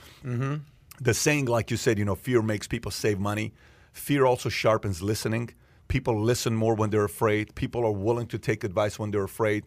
the 1.00 1.14
saying, 1.14 1.46
like 1.46 1.70
you 1.70 1.76
said, 1.78 1.98
you 1.98 2.04
know, 2.04 2.14
fear 2.14 2.42
makes 2.42 2.66
people 2.68 2.90
save 2.90 3.18
money. 3.18 3.54
Fear 3.92 4.26
also 4.26 4.48
sharpens 4.50 5.02
listening. 5.02 5.50
People 5.88 6.20
listen 6.20 6.54
more 6.54 6.74
when 6.74 6.90
they're 6.90 7.04
afraid. 7.04 7.54
People 7.54 7.84
are 7.84 7.92
willing 7.92 8.26
to 8.28 8.38
take 8.38 8.62
advice 8.62 8.98
when 8.98 9.10
they're 9.10 9.24
afraid. 9.24 9.64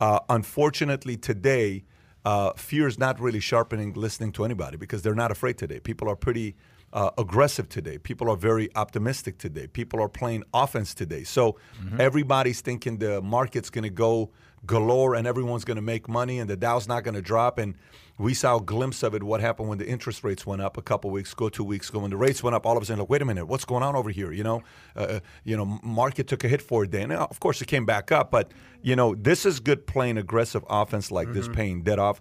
Uh, 0.00 0.20
unfortunately, 0.28 1.16
today, 1.16 1.84
uh, 2.24 2.52
fear 2.54 2.86
is 2.86 2.98
not 2.98 3.18
really 3.20 3.40
sharpening 3.40 3.92
listening 3.94 4.32
to 4.32 4.44
anybody 4.44 4.76
because 4.76 5.02
they're 5.02 5.14
not 5.14 5.30
afraid 5.30 5.58
today. 5.58 5.80
People 5.80 6.08
are 6.08 6.16
pretty 6.16 6.54
uh, 6.92 7.10
aggressive 7.18 7.68
today. 7.68 7.98
People 7.98 8.28
are 8.30 8.36
very 8.36 8.68
optimistic 8.74 9.38
today. 9.38 9.66
People 9.66 10.00
are 10.00 10.08
playing 10.08 10.44
offense 10.52 10.94
today. 10.94 11.24
So 11.24 11.56
everybody's 11.98 12.60
thinking 12.60 12.98
the 12.98 13.22
market's 13.22 13.70
going 13.70 13.84
to 13.84 13.90
go 13.90 14.30
galore 14.66 15.14
and 15.14 15.26
everyone's 15.26 15.64
going 15.64 15.76
to 15.76 15.82
make 15.82 16.08
money 16.08 16.38
and 16.38 16.50
the 16.50 16.56
Dow's 16.56 16.86
not 16.86 17.04
going 17.04 17.14
to 17.14 17.22
drop. 17.22 17.58
And 17.58 17.74
we 18.18 18.34
saw 18.34 18.56
a 18.56 18.60
glimpse 18.60 19.02
of 19.02 19.14
it. 19.14 19.22
What 19.22 19.40
happened 19.40 19.68
when 19.68 19.78
the 19.78 19.88
interest 19.88 20.22
rates 20.24 20.44
went 20.44 20.60
up 20.60 20.76
a 20.76 20.82
couple 20.82 21.10
weeks 21.10 21.32
ago, 21.32 21.48
two 21.48 21.64
weeks 21.64 21.88
ago, 21.88 22.00
when 22.00 22.10
the 22.10 22.16
rates 22.16 22.42
went 22.42 22.54
up? 22.54 22.66
All 22.66 22.76
of 22.76 22.82
a 22.82 22.86
sudden, 22.86 23.00
like, 23.00 23.08
wait 23.08 23.22
a 23.22 23.24
minute, 23.24 23.46
what's 23.46 23.64
going 23.64 23.82
on 23.82 23.96
over 23.96 24.10
here? 24.10 24.32
You 24.32 24.44
know, 24.44 24.62
uh, 24.94 25.00
uh, 25.00 25.20
you 25.44 25.56
know, 25.56 25.64
market 25.82 26.26
took 26.26 26.44
a 26.44 26.48
hit 26.48 26.60
for 26.60 26.82
a 26.82 26.88
day. 26.88 27.06
Now, 27.06 27.26
of 27.30 27.40
course, 27.40 27.62
it 27.62 27.68
came 27.68 27.86
back 27.86 28.12
up, 28.12 28.30
but 28.30 28.52
you 28.82 28.94
know, 28.94 29.14
this 29.14 29.46
is 29.46 29.60
good 29.60 29.86
playing 29.86 30.18
aggressive 30.18 30.64
offense 30.68 31.10
like 31.10 31.32
this, 31.32 31.48
paying 31.48 31.82
debt 31.82 31.98
off. 31.98 32.20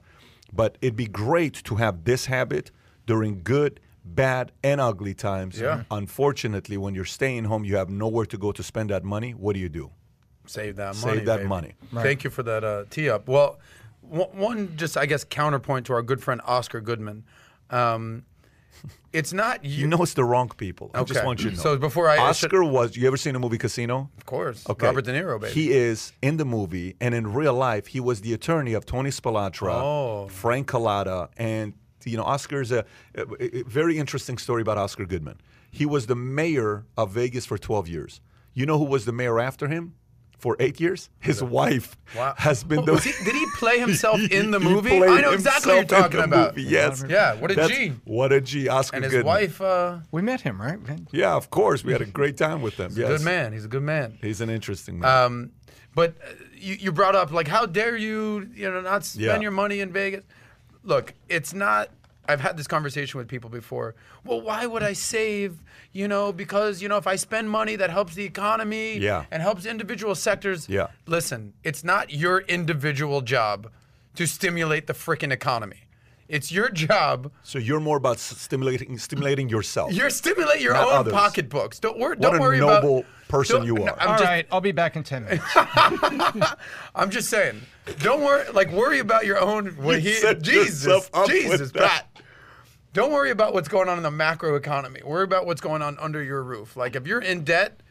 But 0.54 0.78
it'd 0.82 0.96
be 0.96 1.08
great 1.08 1.56
to 1.66 1.76
have 1.76 2.06
this 2.06 2.28
habit 2.28 2.72
during 3.06 3.42
good. 3.44 3.80
Bad 4.06 4.52
and 4.64 4.80
ugly 4.82 5.14
times. 5.14 5.60
Yeah. 5.60 5.84
Unfortunately, 5.92 6.78
when 6.78 6.96
you're 6.96 7.06
staying 7.06 7.46
home, 7.46 7.64
you 7.66 7.76
have 7.76 7.90
nowhere 7.90 8.26
to 8.26 8.38
go 8.38 8.52
to 8.52 8.64
spend 8.64 8.90
that 8.90 9.04
money. 9.04 9.32
What 9.32 9.54
do 9.54 9.60
you 9.60 9.70
do? 9.70 9.92
Save 10.48 10.78
that 10.78 10.96
Save 10.96 11.06
money. 11.06 11.18
Save 11.18 11.26
that 11.28 11.38
baby. 11.38 11.48
money. 11.50 11.74
Thank 11.94 12.24
you 12.24 12.30
for 12.30 12.42
that 12.44 12.64
uh, 12.64 12.86
tee 12.90 13.10
up. 13.10 13.28
Well, 13.28 13.60
one- 14.02 14.30
one 14.36 14.78
just 14.78 14.98
I 14.98 15.06
guess 15.06 15.24
counterpoint 15.24 15.86
to 15.88 15.94
our 15.94 16.02
good 16.02 16.24
friend 16.24 16.42
Oscar 16.46 16.82
Goodman. 16.82 17.24
Um, 17.70 18.24
it's 19.14 19.32
not 19.34 19.64
you. 19.70 19.82
You 19.82 19.88
know 19.88 20.02
it's 20.02 20.14
the 20.16 20.24
wrong 20.24 20.50
people. 20.58 20.90
I 20.96 21.04
just 21.04 21.24
want 21.24 21.44
you 21.44 21.52
to 21.52 21.56
know. 21.58 21.62
So 21.62 21.78
before 21.78 22.10
I- 22.10 22.14
I 22.14 22.32
should- 22.32 22.48
Oscar 22.54 22.64
was. 22.64 22.96
You 22.98 23.06
ever 23.08 23.18
seen 23.18 23.34
the 23.34 23.40
movie 23.40 23.58
Casino? 23.60 24.10
of 24.18 24.26
course, 24.26 24.68
Okay. 24.68 24.88
Robert 24.88 25.06
De 25.06 25.12
Niro, 25.14 25.40
baby. 25.40 25.54
He 25.54 25.72
is 25.72 26.14
in 26.22 26.38
the 26.38 26.46
movie, 26.46 26.96
and 27.00 27.14
in 27.14 27.32
real 27.34 27.54
life, 27.54 27.88
he 27.88 28.00
was 28.00 28.22
the 28.22 28.34
attorney 28.34 28.74
of 28.74 28.86
Tony 28.88 29.10
Spilotro, 29.12 29.74
Oh. 29.74 30.28
Frank 30.30 30.68
Cullotta, 30.68 31.30
and 31.38 31.74
you 32.06 32.18
know, 32.18 32.24
Oscar's 32.24 32.72
a, 32.72 32.86
a, 33.16 33.58
a 33.60 33.64
very 33.64 33.98
interesting 33.98 34.38
story 34.38 34.62
about 34.62 34.78
Oscar 34.78 35.06
Goodman. 35.06 35.40
He 35.72 35.86
was 35.86 36.08
the 36.08 36.16
mayor 36.16 36.86
of 36.98 37.12
Vegas 37.12 37.46
for 37.46 37.58
12 37.58 37.88
years. 37.88 38.22
You 38.54 38.66
know 38.66 38.78
who 38.80 38.86
was 38.86 39.06
the 39.06 39.12
mayor 39.12 39.40
after 39.40 39.68
him? 39.68 39.96
For 40.40 40.56
eight 40.62 40.80
years, 40.80 41.10
his 41.20 41.44
wife 41.44 41.98
Wow. 42.16 42.34
has 42.38 42.64
been 42.64 42.86
the. 42.86 42.94
was 42.94 43.04
he- 43.04 43.26
did 43.26 43.36
he 43.36 43.46
play 43.58 43.78
himself 43.88 44.22
in 44.32 44.52
the 44.52 44.60
movie? 44.62 44.98
played 44.98 45.04
I 45.10 45.20
know 45.22 45.32
exactly 45.34 45.74
what 45.76 45.92
you're 45.92 46.00
himself 46.00 46.06
in 46.06 46.12
talking 46.12 46.20
the 46.32 46.38
about. 46.38 46.56
movie, 46.56 46.70
Yes. 46.70 47.04
Yeah, 47.10 47.34
what 47.36 47.52
a 47.52 47.56
That's- 47.56 47.78
G. 47.78 47.92
What 48.06 48.32
a 48.32 48.40
G. 48.40 48.70
Oscar 48.70 48.96
and 48.96 49.04
his 49.04 49.12
Goodman. 49.16 49.28
wife, 49.28 49.60
uh, 49.60 49.98
We 50.12 50.22
met 50.22 50.40
him, 50.40 50.62
right? 50.62 50.80
Yeah, 51.12 51.36
of 51.36 51.50
course. 51.50 51.84
We 51.84 51.92
had 51.92 52.02
a 52.02 52.06
great 52.06 52.38
time 52.38 52.62
with 52.62 52.78
them. 52.78 52.90
he's 52.92 53.00
a 53.00 53.08
good 53.08 53.22
man. 53.22 53.52
He's 53.52 53.66
a 53.66 53.68
good 53.68 53.84
man. 53.84 54.18
He's 54.22 54.40
an 54.40 54.50
interesting 54.50 55.00
man. 55.00 55.24
Um, 55.26 55.52
but 55.94 56.16
uh, 56.26 56.32
you, 56.56 56.76
you 56.76 56.92
brought 56.94 57.16
up 57.18 57.34
like, 57.34 57.50
how 57.50 57.66
dare 57.66 57.98
you, 57.98 58.50
you 58.56 58.72
know, 58.72 58.80
not 58.80 59.04
spend 59.04 59.26
Yeah. 59.26 59.40
your 59.42 59.52
money 59.52 59.82
in 59.82 59.92
Vegas? 59.92 60.24
Look, 60.84 61.14
it's 61.28 61.54
not. 61.54 61.90
I've 62.28 62.42
had 62.42 62.58
this 62.58 62.68
conversation 62.68 63.18
with 63.18 63.28
people 63.28 63.50
before. 63.50 63.96
Well, 64.24 64.40
why 64.40 64.68
would 64.68 64.84
I 64.84 64.94
save? 64.94 65.64
You 65.92 66.08
know, 66.08 66.32
because 66.32 66.82
you 66.82 66.88
know, 66.88 66.98
if 66.98 67.08
I 67.08 67.16
spend 67.16 67.50
money, 67.50 67.76
that 67.76 67.90
helps 67.90 68.14
the 68.14 68.24
economy. 68.24 68.98
Yeah. 68.98 69.26
And 69.32 69.42
helps 69.42 69.66
individual 69.66 70.16
sectors. 70.16 70.70
Yeah. 70.70 70.88
Listen, 71.08 71.54
it's 71.64 71.84
not 71.84 72.14
your 72.14 72.42
individual 72.42 73.22
job 73.22 73.72
to 74.16 74.28
stimulate 74.28 74.88
the 74.88 74.94
frickin' 74.94 75.32
economy. 75.32 75.88
It's 76.28 76.52
your 76.52 76.70
job. 76.70 77.32
so 77.42 77.58
you're 77.58 77.80
more 77.80 77.98
about 77.98 78.20
stimulating 78.20 78.98
stimulating 79.00 79.50
yourself. 79.50 79.92
You're 79.94 80.12
stimulate 80.12 80.62
your 80.62 80.76
own 80.76 80.94
others. 80.94 81.12
pocketbooks. 81.14 81.80
Don't 81.80 81.98
worry. 81.98 82.16
Don't 82.18 82.40
worry 82.40 82.60
noble 82.60 83.00
about. 83.00 83.10
Person 83.30 83.58
don't- 83.58 83.66
you 83.68 83.78
are. 83.86 83.96
I'm 83.98 84.10
All 84.10 84.14
just, 84.18 84.24
right, 84.26 84.46
I'll 84.52 84.60
be 84.60 84.74
back 84.74 84.98
in 84.98 85.04
ten 85.04 85.24
minutes. 85.24 85.44
I'm 86.96 87.10
just 87.10 87.30
saying. 87.30 87.62
Don't 88.00 88.22
worry. 88.24 88.50
Like 88.52 88.72
worry 88.72 89.00
about 89.00 89.26
your 89.26 89.40
own. 89.40 89.68
What 89.78 90.02
You 90.04 90.10
he, 90.10 90.16
set 90.16 90.42
Jesus, 90.42 91.10
up 91.14 91.28
Jesus, 91.28 91.72
that. 91.72 91.82
Pat. 92.16 92.24
Don't 92.94 93.12
worry 93.12 93.32
about 93.32 93.54
what's 93.54 93.68
going 93.68 93.88
on 93.88 93.98
in 93.98 94.04
the 94.04 94.12
macro 94.12 94.56
economy. 94.56 95.02
Worry 95.06 95.24
about 95.24 95.46
what's 95.46 95.62
going 95.62 95.82
on 95.82 95.98
under 96.00 96.22
your 96.24 96.44
roof. 96.44 96.76
Like 96.76 96.96
if 96.96 97.06
you're 97.08 97.22
in 97.22 97.44
debt, 97.44 97.82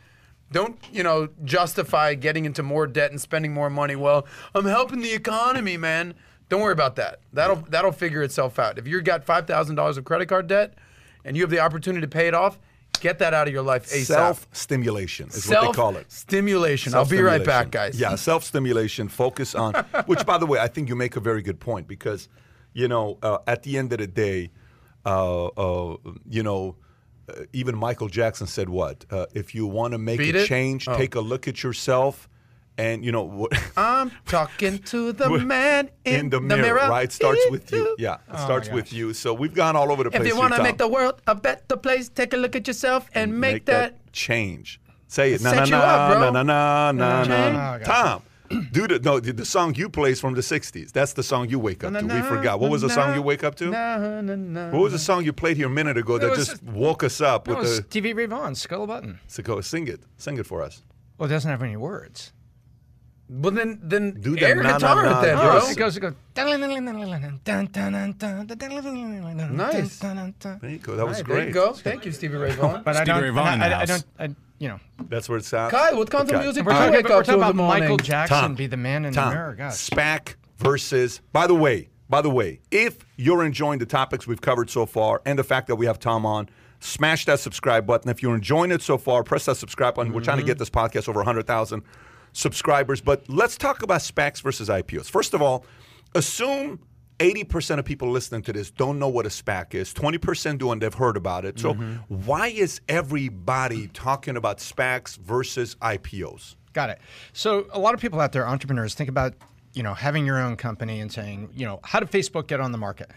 Don't 0.50 0.76
you 0.92 1.02
know 1.02 1.28
justify 1.44 2.14
getting 2.14 2.44
into 2.44 2.62
more 2.62 2.86
debt 2.86 3.10
and 3.10 3.20
spending 3.20 3.52
more 3.52 3.70
money? 3.70 3.96
Well, 3.96 4.26
I'm 4.54 4.64
helping 4.64 5.00
the 5.00 5.12
economy, 5.12 5.76
man. 5.76 6.14
Don't 6.48 6.62
worry 6.62 6.72
about 6.72 6.96
that. 6.96 7.20
That'll 7.32 7.56
that'll 7.68 7.92
figure 7.92 8.22
itself 8.22 8.58
out. 8.58 8.78
If 8.78 8.86
you've 8.88 9.04
got 9.04 9.24
five 9.24 9.46
thousand 9.46 9.76
dollars 9.76 9.98
of 9.98 10.04
credit 10.04 10.26
card 10.26 10.46
debt 10.46 10.74
and 11.24 11.36
you 11.36 11.42
have 11.42 11.50
the 11.50 11.60
opportunity 11.60 12.00
to 12.00 12.08
pay 12.08 12.26
it 12.28 12.34
off, 12.34 12.58
get 13.00 13.18
that 13.20 13.34
out 13.34 13.46
of 13.48 13.52
your 13.52 13.62
life 13.62 13.86
ASAP. 13.90 14.04
Self 14.06 14.46
stimulation 14.52 15.28
is 15.28 15.48
what 15.48 15.60
they 15.62 15.72
call 15.72 15.96
it. 15.96 16.10
Stimulation. 16.10 16.94
I'll 16.94 17.04
be 17.04 17.20
right 17.20 17.44
back, 17.44 17.70
guys. 17.70 17.98
Yeah, 17.98 18.14
self 18.14 18.44
stimulation. 18.44 19.08
Focus 19.08 19.54
on. 19.54 19.74
which, 20.06 20.24
by 20.26 20.38
the 20.38 20.46
way, 20.46 20.58
I 20.58 20.68
think 20.68 20.88
you 20.88 20.96
make 20.96 21.16
a 21.16 21.20
very 21.20 21.42
good 21.42 21.60
point 21.60 21.88
because, 21.88 22.28
you 22.72 22.88
know, 22.88 23.18
uh, 23.22 23.38
at 23.46 23.62
the 23.62 23.78
end 23.78 23.92
of 23.92 23.98
the 23.98 24.06
day, 24.06 24.50
uh, 25.06 25.46
uh, 25.46 25.96
you 26.28 26.42
know, 26.42 26.76
uh, 27.28 27.44
even 27.52 27.76
Michael 27.76 28.08
Jackson 28.08 28.46
said 28.46 28.68
what? 28.68 29.04
Uh, 29.10 29.26
if 29.34 29.54
you 29.54 29.66
want 29.66 29.92
to 29.92 29.98
make 29.98 30.18
Beat 30.18 30.34
a 30.34 30.42
it? 30.42 30.46
change, 30.46 30.86
Oh. 30.88 30.96
take 30.96 31.14
a 31.14 31.20
look 31.20 31.46
at 31.48 31.62
yourself, 31.62 32.27
and 32.78 33.04
you 33.04 33.12
know 33.12 33.24
what. 33.24 33.52
I'm 33.76 34.10
talking 34.26 34.78
to 34.84 35.12
the 35.12 35.28
man 35.28 35.90
in, 36.04 36.14
in 36.20 36.30
the 36.30 36.40
mirror, 36.40 36.88
right? 36.88 37.10
Starts 37.12 37.42
with 37.50 37.70
you. 37.72 37.96
Yeah, 37.98 38.14
it 38.14 38.20
Oh 38.32 38.44
starts 38.44 38.70
with 38.70 38.92
you. 38.92 39.12
So 39.12 39.34
we've 39.34 39.54
gone 39.54 39.76
all 39.76 39.92
over 39.92 40.04
the 40.04 40.10
place. 40.10 40.22
If 40.22 40.28
you 40.28 40.38
want 40.38 40.54
to 40.54 40.62
make 40.62 40.78
the 40.78 40.88
world 40.88 41.20
a 41.26 41.34
better 41.34 41.76
place, 41.76 42.08
take 42.08 42.32
a 42.32 42.36
look 42.36 42.56
at 42.56 42.66
yourself 42.66 43.10
and 43.14 43.38
make, 43.40 43.66
that. 43.66 44.12
change. 44.12 44.80
Say 45.08 45.32
it. 45.32 45.42
Na 45.42 45.52
na 45.52 45.56
Set 45.64 45.68
you 45.70 45.76
up, 45.76 46.12
bro. 46.12 46.30
na 46.30 46.42
na 46.42 46.92
na 46.92 46.92
na 46.92 47.24
Change. 47.24 47.56
na. 47.56 47.74
Oh, 47.74 47.84
Tom, 47.84 48.22
do 48.72 48.86
the 48.86 48.98
no 48.98 49.20
the, 49.20 49.32
the 49.32 49.44
song 49.44 49.74
you 49.74 49.88
play 49.88 50.10
is 50.12 50.20
from 50.20 50.34
the 50.34 50.42
'60s. 50.42 50.92
That's 50.92 51.14
the 51.14 51.22
song 51.22 51.48
you 51.48 51.58
wake 51.58 51.82
up 51.82 51.94
to. 51.94 52.06
We 52.06 52.20
forgot. 52.22 52.60
What 52.60 52.70
was 52.70 52.82
the 52.82 52.90
song 52.90 53.14
you 53.14 53.22
wake 53.22 53.42
up 53.42 53.54
to? 53.56 53.70
Na, 53.70 54.20
na, 54.20 54.34
na. 54.36 54.70
What 54.70 54.82
was 54.82 54.92
the 54.92 54.98
song 54.98 55.24
you 55.24 55.32
played 55.32 55.56
here 55.56 55.66
a 55.66 55.70
minute 55.70 55.96
ago 55.96 56.18
that 56.18 56.30
was 56.30 56.46
just 56.46 56.62
woke 56.62 57.02
us 57.02 57.20
up 57.20 57.48
with 57.48 57.58
was 57.58 57.78
the? 57.78 57.82
Stevie 57.84 58.12
Ray 58.12 58.26
Vaughan, 58.26 58.54
Scuttle 58.54 58.86
Buttin'. 58.86 59.18
So 59.26 59.42
go 59.42 59.60
sing 59.62 59.88
it. 59.88 60.00
Sing 60.18 60.36
it 60.36 60.46
for 60.46 60.62
us. 60.62 60.82
Well, 61.16 61.26
it 61.28 61.32
doesn't 61.32 61.50
have 61.50 61.62
any 61.62 61.76
words. 61.76 62.32
Well, 63.30 63.52
then, 63.52 63.78
then 63.82 64.12
Do 64.20 64.36
the 64.36 64.46
air 64.46 64.56
na, 64.56 64.62
na, 64.62 64.72
guitar 64.78 65.02
na, 65.02 65.18
it 65.18 65.22
then, 65.22 65.36
na. 65.36 65.42
bro. 65.42 65.54
Yes. 65.54 65.72
It 65.72 65.78
goes, 65.78 65.96
it 65.96 66.00
goes. 66.00 66.14
Nice. 66.34 66.46
There 69.98 70.70
you 70.70 70.78
go. 70.78 70.96
That 70.96 71.06
was 71.06 71.18
Hey, 71.18 71.22
great. 71.22 71.36
There 71.36 71.46
you 71.48 71.52
go. 71.52 71.72
Thank 71.74 72.06
you, 72.06 72.12
Stevie 72.12 72.36
Ray 72.36 72.52
Vaughan. 72.52 72.82
But 72.84 72.96
I 72.96 73.02
Stevie 73.02 73.12
don't. 73.12 73.22
Ray 73.22 73.30
Vaughan 73.30 73.54
in 73.54 73.62
I, 73.62 73.68
the 73.68 73.74
I, 73.74 73.76
I 73.76 73.80
house. 73.80 73.88
don't. 73.88 74.04
I, 74.18 74.34
you 74.58 74.68
know. 74.68 74.80
That's 75.10 75.28
where 75.28 75.38
it 75.38 75.44
sounds. 75.44 75.72
Kyle, 75.72 75.96
what 75.98 76.10
kind 76.10 76.28
of 76.28 76.34
Okay. 76.34 76.42
music 76.42 76.64
We're 76.64 76.72
do 76.72 76.76
you 76.76 76.80
talking, 76.80 76.94
wake 76.94 77.08
we're 77.08 77.16
up 77.16 77.24
to 77.24 77.32
talking 77.32 77.34
in 77.34 77.40
about 77.40 77.48
the 77.48 77.54
morning? 77.62 77.80
Michael 77.80 77.96
Jackson 77.98 78.38
Tom, 78.38 78.54
be 78.54 78.66
the 78.66 78.76
man 78.78 79.04
in 79.04 79.12
Tom, 79.12 79.28
the 79.28 79.34
mirror. 79.34 79.54
Gosh. 79.54 79.90
SPAC 79.90 80.34
versus. 80.56 81.20
By 81.32 81.46
the 81.46 81.54
way, 81.54 81.90
by 82.08 82.22
the 82.22 82.30
way, 82.30 82.60
if 82.70 82.96
you're 83.16 83.44
enjoying 83.44 83.78
the 83.78 83.86
topics 83.86 84.26
we've 84.26 84.40
covered 84.40 84.70
so 84.70 84.86
far 84.86 85.20
and 85.26 85.38
the 85.38 85.44
fact 85.44 85.66
that 85.66 85.76
we 85.76 85.84
have 85.84 85.98
Tom 85.98 86.24
on, 86.24 86.48
smash 86.80 87.26
that 87.26 87.40
subscribe 87.40 87.86
button. 87.86 88.10
If 88.10 88.22
you're 88.22 88.34
enjoying 88.34 88.70
it 88.70 88.80
so 88.80 88.96
far, 88.96 89.22
press 89.22 89.44
that 89.44 89.58
subscribe 89.58 89.94
button. 89.94 90.12
We're 90.12 90.22
trying 90.22 90.38
to 90.38 90.42
mm-hmm. 90.42 90.48
get 90.48 90.58
this 90.58 90.70
podcast 90.70 91.08
over 91.08 91.18
100,000 91.18 91.82
subscribers. 92.38 93.00
But 93.00 93.28
let's 93.28 93.56
talk 93.56 93.82
about 93.82 94.00
SPACs 94.00 94.40
versus 94.40 94.68
IPOs. 94.68 95.10
First 95.10 95.34
of 95.34 95.42
all, 95.42 95.64
assume 96.14 96.80
80% 97.18 97.80
of 97.80 97.84
people 97.84 98.10
listening 98.10 98.42
to 98.42 98.52
this 98.52 98.70
don't 98.70 98.98
know 98.98 99.08
what 99.08 99.26
a 99.26 99.28
SPAC 99.28 99.74
is. 99.74 99.92
20% 99.92 100.58
do 100.58 100.70
and 100.70 100.80
they've 100.80 100.94
heard 100.94 101.16
about 101.16 101.44
it. 101.44 101.58
So 101.58 101.74
mm-hmm. 101.74 101.94
why 102.26 102.48
is 102.48 102.80
everybody 102.88 103.88
talking 103.88 104.36
about 104.36 104.58
SPACs 104.58 105.18
versus 105.18 105.74
IPOs? 105.82 106.54
Got 106.72 106.90
it. 106.90 107.00
So 107.32 107.66
a 107.72 107.78
lot 107.78 107.94
of 107.94 108.00
people 108.00 108.20
out 108.20 108.32
there, 108.32 108.46
entrepreneurs, 108.46 108.94
think 108.94 109.10
about 109.10 109.34
you 109.74 109.82
know 109.82 109.94
having 109.94 110.24
your 110.24 110.38
own 110.38 110.56
company 110.56 111.00
and 111.00 111.10
saying, 111.10 111.50
you 111.54 111.66
know, 111.66 111.80
how 111.82 111.98
did 112.00 112.10
Facebook 112.10 112.46
get 112.46 112.60
on 112.60 112.72
the 112.72 112.78
market? 112.78 113.10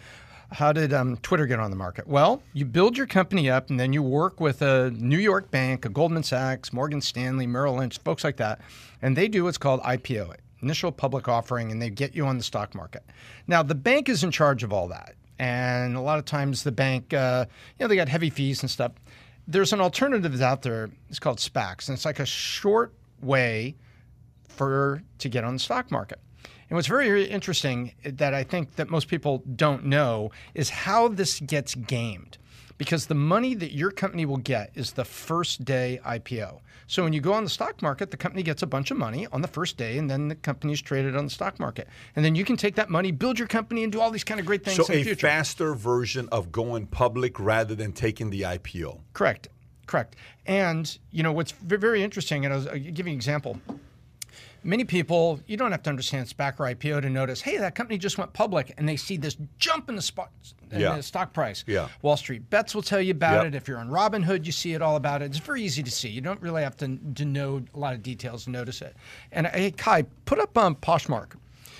How 0.51 0.73
did 0.73 0.91
um, 0.91 1.15
Twitter 1.17 1.45
get 1.45 1.59
on 1.59 1.69
the 1.69 1.77
market? 1.77 2.07
Well, 2.07 2.43
you 2.53 2.65
build 2.65 2.97
your 2.97 3.07
company 3.07 3.49
up, 3.49 3.69
and 3.69 3.79
then 3.79 3.93
you 3.93 4.03
work 4.03 4.41
with 4.41 4.61
a 4.61 4.91
New 4.91 5.17
York 5.17 5.49
bank, 5.49 5.85
a 5.85 5.89
Goldman 5.89 6.23
Sachs, 6.23 6.73
Morgan 6.73 6.99
Stanley, 6.99 7.47
Merrill 7.47 7.75
Lynch, 7.75 7.99
folks 7.99 8.23
like 8.23 8.35
that, 8.37 8.59
and 9.01 9.15
they 9.15 9.29
do 9.29 9.45
what's 9.45 9.57
called 9.57 9.81
IPO, 9.81 10.35
initial 10.61 10.91
public 10.91 11.29
offering, 11.29 11.71
and 11.71 11.81
they 11.81 11.89
get 11.89 12.13
you 12.13 12.25
on 12.25 12.37
the 12.37 12.43
stock 12.43 12.75
market. 12.75 13.03
Now, 13.47 13.63
the 13.63 13.75
bank 13.75 14.09
is 14.09 14.25
in 14.25 14.31
charge 14.31 14.61
of 14.63 14.73
all 14.73 14.89
that, 14.89 15.15
and 15.39 15.95
a 15.95 16.01
lot 16.01 16.19
of 16.19 16.25
times 16.25 16.63
the 16.63 16.71
bank, 16.73 17.13
uh, 17.13 17.45
you 17.79 17.83
know, 17.83 17.87
they 17.87 17.95
got 17.95 18.09
heavy 18.09 18.29
fees 18.29 18.61
and 18.61 18.69
stuff. 18.69 18.91
There's 19.47 19.71
an 19.71 19.79
alternative 19.79 20.41
out 20.41 20.63
there. 20.63 20.89
It's 21.09 21.19
called 21.19 21.37
SPACs, 21.37 21.87
and 21.87 21.95
it's 21.95 22.05
like 22.05 22.19
a 22.19 22.25
short 22.25 22.93
way 23.21 23.75
for 24.49 25.01
to 25.19 25.29
get 25.29 25.45
on 25.45 25.53
the 25.53 25.59
stock 25.59 25.91
market. 25.91 26.19
And 26.71 26.77
what's 26.77 26.87
very 26.87 27.07
very 27.07 27.25
interesting 27.25 27.91
that 28.05 28.33
I 28.33 28.45
think 28.45 28.77
that 28.77 28.89
most 28.89 29.09
people 29.09 29.43
don't 29.57 29.83
know 29.83 30.31
is 30.53 30.69
how 30.69 31.09
this 31.09 31.41
gets 31.41 31.75
gamed. 31.75 32.37
Because 32.77 33.07
the 33.07 33.13
money 33.13 33.53
that 33.55 33.73
your 33.73 33.91
company 33.91 34.25
will 34.25 34.37
get 34.37 34.71
is 34.73 34.93
the 34.93 35.03
first 35.03 35.65
day 35.65 35.99
IPO. 36.05 36.61
So 36.87 37.03
when 37.03 37.11
you 37.11 37.19
go 37.19 37.33
on 37.33 37.43
the 37.43 37.49
stock 37.49 37.81
market, 37.81 38.09
the 38.09 38.15
company 38.15 38.41
gets 38.41 38.63
a 38.63 38.67
bunch 38.67 38.89
of 38.89 38.95
money 38.95 39.27
on 39.33 39.41
the 39.41 39.49
first 39.49 39.75
day, 39.75 39.97
and 39.97 40.09
then 40.09 40.29
the 40.29 40.35
company's 40.35 40.81
traded 40.81 41.13
on 41.17 41.25
the 41.25 41.29
stock 41.29 41.59
market. 41.59 41.89
And 42.15 42.23
then 42.23 42.35
you 42.35 42.45
can 42.45 42.55
take 42.55 42.75
that 42.75 42.89
money, 42.89 43.11
build 43.11 43.37
your 43.37 43.49
company, 43.49 43.83
and 43.83 43.91
do 43.91 43.99
all 43.99 44.09
these 44.09 44.23
kind 44.23 44.39
of 44.39 44.45
great 44.45 44.63
things 44.63 44.77
So 44.77 44.85
in 44.85 44.93
the 44.93 45.01
a 45.01 45.03
future. 45.03 45.27
faster 45.27 45.73
version 45.73 46.29
of 46.31 46.53
going 46.53 46.87
public 46.87 47.37
rather 47.37 47.75
than 47.75 47.91
taking 47.91 48.29
the 48.29 48.43
IPO. 48.43 49.01
Correct. 49.11 49.49
Correct. 49.87 50.15
And 50.45 50.97
you 51.11 51.21
know 51.21 51.33
what's 51.33 51.51
very 51.51 52.01
interesting, 52.01 52.45
and 52.45 52.53
I'll 52.53 52.61
give 52.79 53.07
you 53.07 53.11
an 53.11 53.17
example. 53.17 53.59
Many 54.63 54.83
people, 54.83 55.39
you 55.47 55.57
don't 55.57 55.71
have 55.71 55.81
to 55.83 55.89
understand 55.89 56.27
SPAC 56.27 56.59
or 56.59 56.65
IPO 56.73 57.01
to 57.01 57.09
notice, 57.09 57.41
hey, 57.41 57.57
that 57.57 57.73
company 57.73 57.97
just 57.97 58.17
went 58.19 58.31
public, 58.33 58.73
and 58.77 58.87
they 58.87 58.95
see 58.95 59.17
this 59.17 59.35
jump 59.57 59.89
in 59.89 59.95
the 59.95 60.01
spot 60.03 60.29
in 60.71 60.79
Yeah. 60.79 60.95
the 60.95 61.01
stock 61.03 61.33
price. 61.33 61.63
Yeah. 61.65 61.87
Wall 62.03 62.15
Street 62.15 62.47
Bets 62.51 62.75
will 62.75 62.83
tell 62.83 63.01
you 63.01 63.11
about 63.11 63.43
Yep. 63.43 63.45
it. 63.45 63.55
If 63.55 63.67
you're 63.67 63.79
on 63.79 63.89
Robinhood, 63.89 64.45
you 64.45 64.51
see 64.51 64.73
it 64.73 64.81
all 64.81 64.95
about 64.97 65.23
it. 65.23 65.25
It's 65.25 65.39
very 65.39 65.63
easy 65.63 65.81
to 65.81 65.89
see. 65.91 66.09
You 66.09 66.21
don't 66.21 66.39
really 66.41 66.61
have 66.61 66.77
to, 66.77 66.97
to 67.15 67.25
know 67.25 67.63
a 67.73 67.79
lot 67.79 67.95
of 67.95 68.03
details 68.03 68.43
to 68.43 68.51
notice 68.51 68.81
it. 68.83 68.95
And 69.31 69.47
hey, 69.47 69.71
Kai, 69.71 70.03
put 70.25 70.37
up 70.39 70.55
um, 70.57 70.75
Poshmark. 70.75 71.31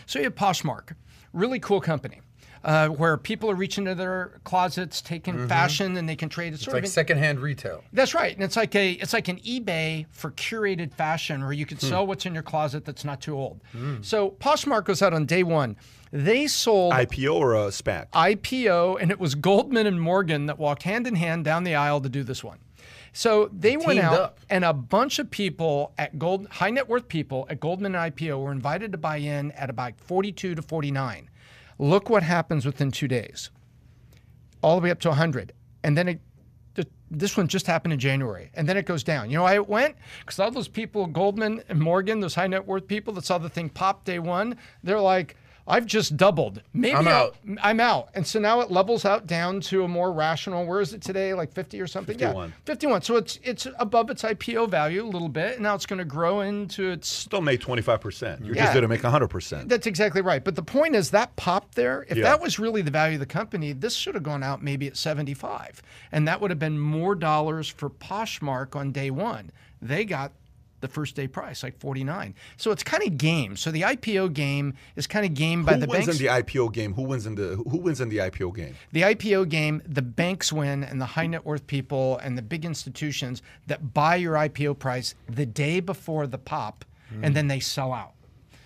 So 0.07 0.17
you 0.17 0.25
have 0.25 0.35
Poshmark, 0.35 0.95
really 1.33 1.59
cool 1.59 1.81
company. 1.81 2.19
Uh, 2.63 2.89
where 2.89 3.17
people 3.17 3.49
are 3.49 3.55
reaching 3.55 3.85
into 3.87 3.95
their 3.95 4.39
closets, 4.43 5.01
taking 5.01 5.33
mm-hmm. 5.33 5.47
fashion, 5.47 5.97
and 5.97 6.07
they 6.07 6.15
can 6.15 6.29
trade. 6.29 6.53
It's, 6.53 6.57
It's 6.57 6.65
sort 6.65 6.75
like 6.75 6.83
of 6.83 6.85
an- 6.85 6.91
secondhand 6.91 7.39
retail. 7.39 7.83
that's 7.91 8.13
right, 8.13 8.33
and 8.33 8.43
it's 8.43 8.55
like 8.55 8.75
a 8.75 8.91
it's 8.91 9.13
like 9.13 9.27
an 9.27 9.37
eBay 9.39 10.05
for 10.11 10.31
curated 10.31 10.93
fashion, 10.93 11.41
where 11.41 11.53
you 11.53 11.65
could 11.65 11.79
hmm. 11.79 11.87
sell 11.87 12.05
what's 12.05 12.25
in 12.25 12.33
your 12.33 12.43
closet 12.43 12.85
that's 12.85 13.03
not 13.03 13.19
too 13.19 13.35
old. 13.35 13.61
Hmm. 13.71 13.97
So 14.01 14.31
Poshmark 14.31 14.85
goes 14.85 15.01
out 15.01 15.13
on 15.13 15.25
day 15.25 15.41
one. 15.41 15.75
They 16.11 16.45
sold 16.47 16.93
IPO 16.93 17.33
or 17.33 17.55
a 17.55 17.67
SPAC? 17.69 18.09
IPO, 18.11 19.01
and 19.01 19.11
it 19.11 19.19
was 19.19 19.33
Goldman 19.33 19.87
and 19.87 19.99
Morgan 19.99 20.45
that 20.47 20.59
walked 20.59 20.83
hand 20.83 21.07
in 21.07 21.15
hand 21.15 21.45
down 21.45 21.63
the 21.63 21.75
aisle 21.75 22.01
to 22.01 22.09
do 22.09 22.23
this 22.23 22.43
one. 22.43 22.59
So 23.13 23.49
they 23.51 23.75
went 23.75 23.99
out, 23.99 24.19
up. 24.19 24.39
and 24.49 24.63
a 24.63 24.73
bunch 24.73 25.19
of 25.19 25.29
people 25.29 25.93
at 25.97 26.17
Gold, 26.17 26.47
high 26.49 26.69
net 26.69 26.87
worth 26.87 27.07
people 27.07 27.45
at 27.49 27.59
Goldman 27.59 27.95
and 27.95 28.15
IPO 28.15 28.41
were 28.41 28.51
invited 28.51 28.91
to 28.93 28.97
buy 28.97 29.17
in 29.17 29.51
at 29.51 29.69
about 29.69 29.99
42 29.99 30.55
to 30.55 30.61
49. 30.61 31.29
Look 31.81 32.09
what 32.09 32.21
happens 32.21 32.65
within 32.65 32.91
two 32.91 33.07
days, 33.09 33.49
all 34.61 34.79
the 34.79 34.83
way 34.83 34.91
up 34.91 34.99
to 34.99 35.09
100, 35.09 35.51
and 35.83 35.97
then 35.97 36.07
it. 36.07 36.21
This 37.13 37.35
one 37.35 37.49
just 37.49 37.67
happened 37.67 37.91
in 37.91 37.99
January, 37.99 38.51
and 38.53 38.69
then 38.69 38.77
it 38.77 38.85
goes 38.85 39.03
down. 39.03 39.29
You 39.29 39.35
know 39.35 39.43
why 39.43 39.55
it 39.55 39.67
went? 39.67 39.97
Because 40.21 40.39
all 40.39 40.49
those 40.49 40.69
people, 40.69 41.07
Goldman 41.07 41.61
and 41.67 41.77
Morgan, 41.77 42.21
those 42.21 42.35
high 42.35 42.47
net 42.47 42.65
worth 42.65 42.87
people 42.87 43.13
that 43.15 43.25
saw 43.25 43.37
the 43.37 43.49
thing 43.49 43.67
pop 43.67 44.05
day 44.05 44.17
one, 44.17 44.55
they're 44.81 44.97
like, 45.01 45.35
"I've 45.71 45.85
just 45.85 46.17
doubled. 46.17 46.61
Maybe 46.73 46.95
I'm 46.95 47.07
out." 47.07 47.35
I'm 47.63 47.79
out. 47.79 48.09
And 48.13 48.27
so 48.27 48.39
now 48.39 48.59
it 48.61 48.69
levels 48.69 49.05
out 49.05 49.25
down 49.25 49.61
to 49.61 49.83
a 49.83 49.87
more 49.87 50.11
rational. 50.11 50.65
Where 50.65 50.81
is 50.81 50.93
it 50.93 51.01
today? 51.01 51.33
Like 51.33 51.53
50 51.53 51.81
or 51.81 51.87
something? 51.87 52.17
51. 52.17 52.49
Yeah, 52.49 52.55
51. 52.65 53.01
So 53.03 53.15
it's 53.15 53.39
it's 53.43 53.67
above 53.79 54.09
its 54.09 54.23
IPO 54.23 54.69
value 54.69 55.03
a 55.03 55.07
little 55.07 55.29
bit. 55.29 55.53
And 55.53 55.63
now 55.63 55.73
it's 55.75 55.85
going 55.85 55.99
to 55.99 56.05
grow 56.05 56.41
into 56.41 56.91
its. 56.91 57.07
Still 57.07 57.41
made 57.41 57.61
25%. 57.61 58.45
You 58.45 58.53
Yeah. 58.53 58.63
just 58.63 58.73
going 58.73 58.81
to 58.83 58.87
make 58.87 59.01
100%. 59.01 59.69
That's 59.69 59.87
exactly 59.87 60.21
right. 60.21 60.43
But 60.43 60.55
the 60.55 60.63
point 60.63 60.95
is 60.95 61.09
that 61.11 61.35
pop 61.35 61.73
there, 61.75 62.05
if 62.09 62.17
Yeah. 62.17 62.23
that 62.25 62.41
was 62.41 62.59
really 62.59 62.81
the 62.81 62.91
value 62.91 63.15
of 63.15 63.19
the 63.21 63.25
company, 63.25 63.73
this 63.73 63.95
should 63.95 64.13
have 64.15 64.23
gone 64.23 64.43
out 64.43 64.61
maybe 64.61 64.87
at 64.87 64.97
75. 64.97 65.81
And 66.11 66.27
that 66.27 66.41
would 66.41 66.51
have 66.51 66.59
been 66.59 66.79
more 66.79 67.15
dollars 67.15 67.67
for 67.69 67.89
Poshmark 67.89 68.75
on 68.75 68.91
day 68.91 69.09
one. 69.09 69.51
They 69.81 70.05
got 70.05 70.31
the 70.81 70.87
first 70.87 71.15
day 71.15 71.27
price, 71.27 71.63
like 71.63 71.79
49. 71.79 72.35
So 72.57 72.71
it's 72.71 72.83
kind 72.83 73.03
of 73.03 73.17
game. 73.17 73.55
So 73.55 73.71
the 73.71 73.81
IPO 73.81 74.33
game 74.33 74.73
is 74.95 75.07
kind 75.07 75.25
of 75.25 75.33
game 75.33 75.63
by 75.63 75.75
Who 75.75 75.81
the 75.81 75.87
wins 75.87 76.05
banks. 76.07 76.19
in 76.19 76.25
the 76.25 76.31
IPO 76.31 76.73
game? 76.73 76.93
Who 76.93 77.03
wins 77.03 77.25
in 77.25 77.35
the 77.35 77.55
Who 77.67 77.77
wins 77.77 78.01
in 78.01 78.09
the 78.09 78.17
IPO 78.17 78.55
game? 78.55 78.75
The 78.91 79.01
IPO 79.01 79.49
game, 79.49 79.81
the 79.87 80.01
banks 80.01 80.51
win, 80.51 80.83
and 80.83 80.99
the 80.99 81.05
high 81.05 81.27
net 81.27 81.45
worth 81.45 81.65
people 81.67 82.17
and 82.17 82.37
the 82.37 82.41
big 82.41 82.65
institutions 82.65 83.41
that 83.67 83.93
buy 83.93 84.17
your 84.17 84.35
IPO 84.35 84.79
price 84.79 85.15
the 85.29 85.45
day 85.45 85.79
before 85.79 86.27
the 86.27 86.37
pop, 86.37 86.83
and 87.11 87.27
hmm. 87.27 87.33
then 87.33 87.47
they 87.47 87.59
sell 87.59 87.93
out. 87.93 88.13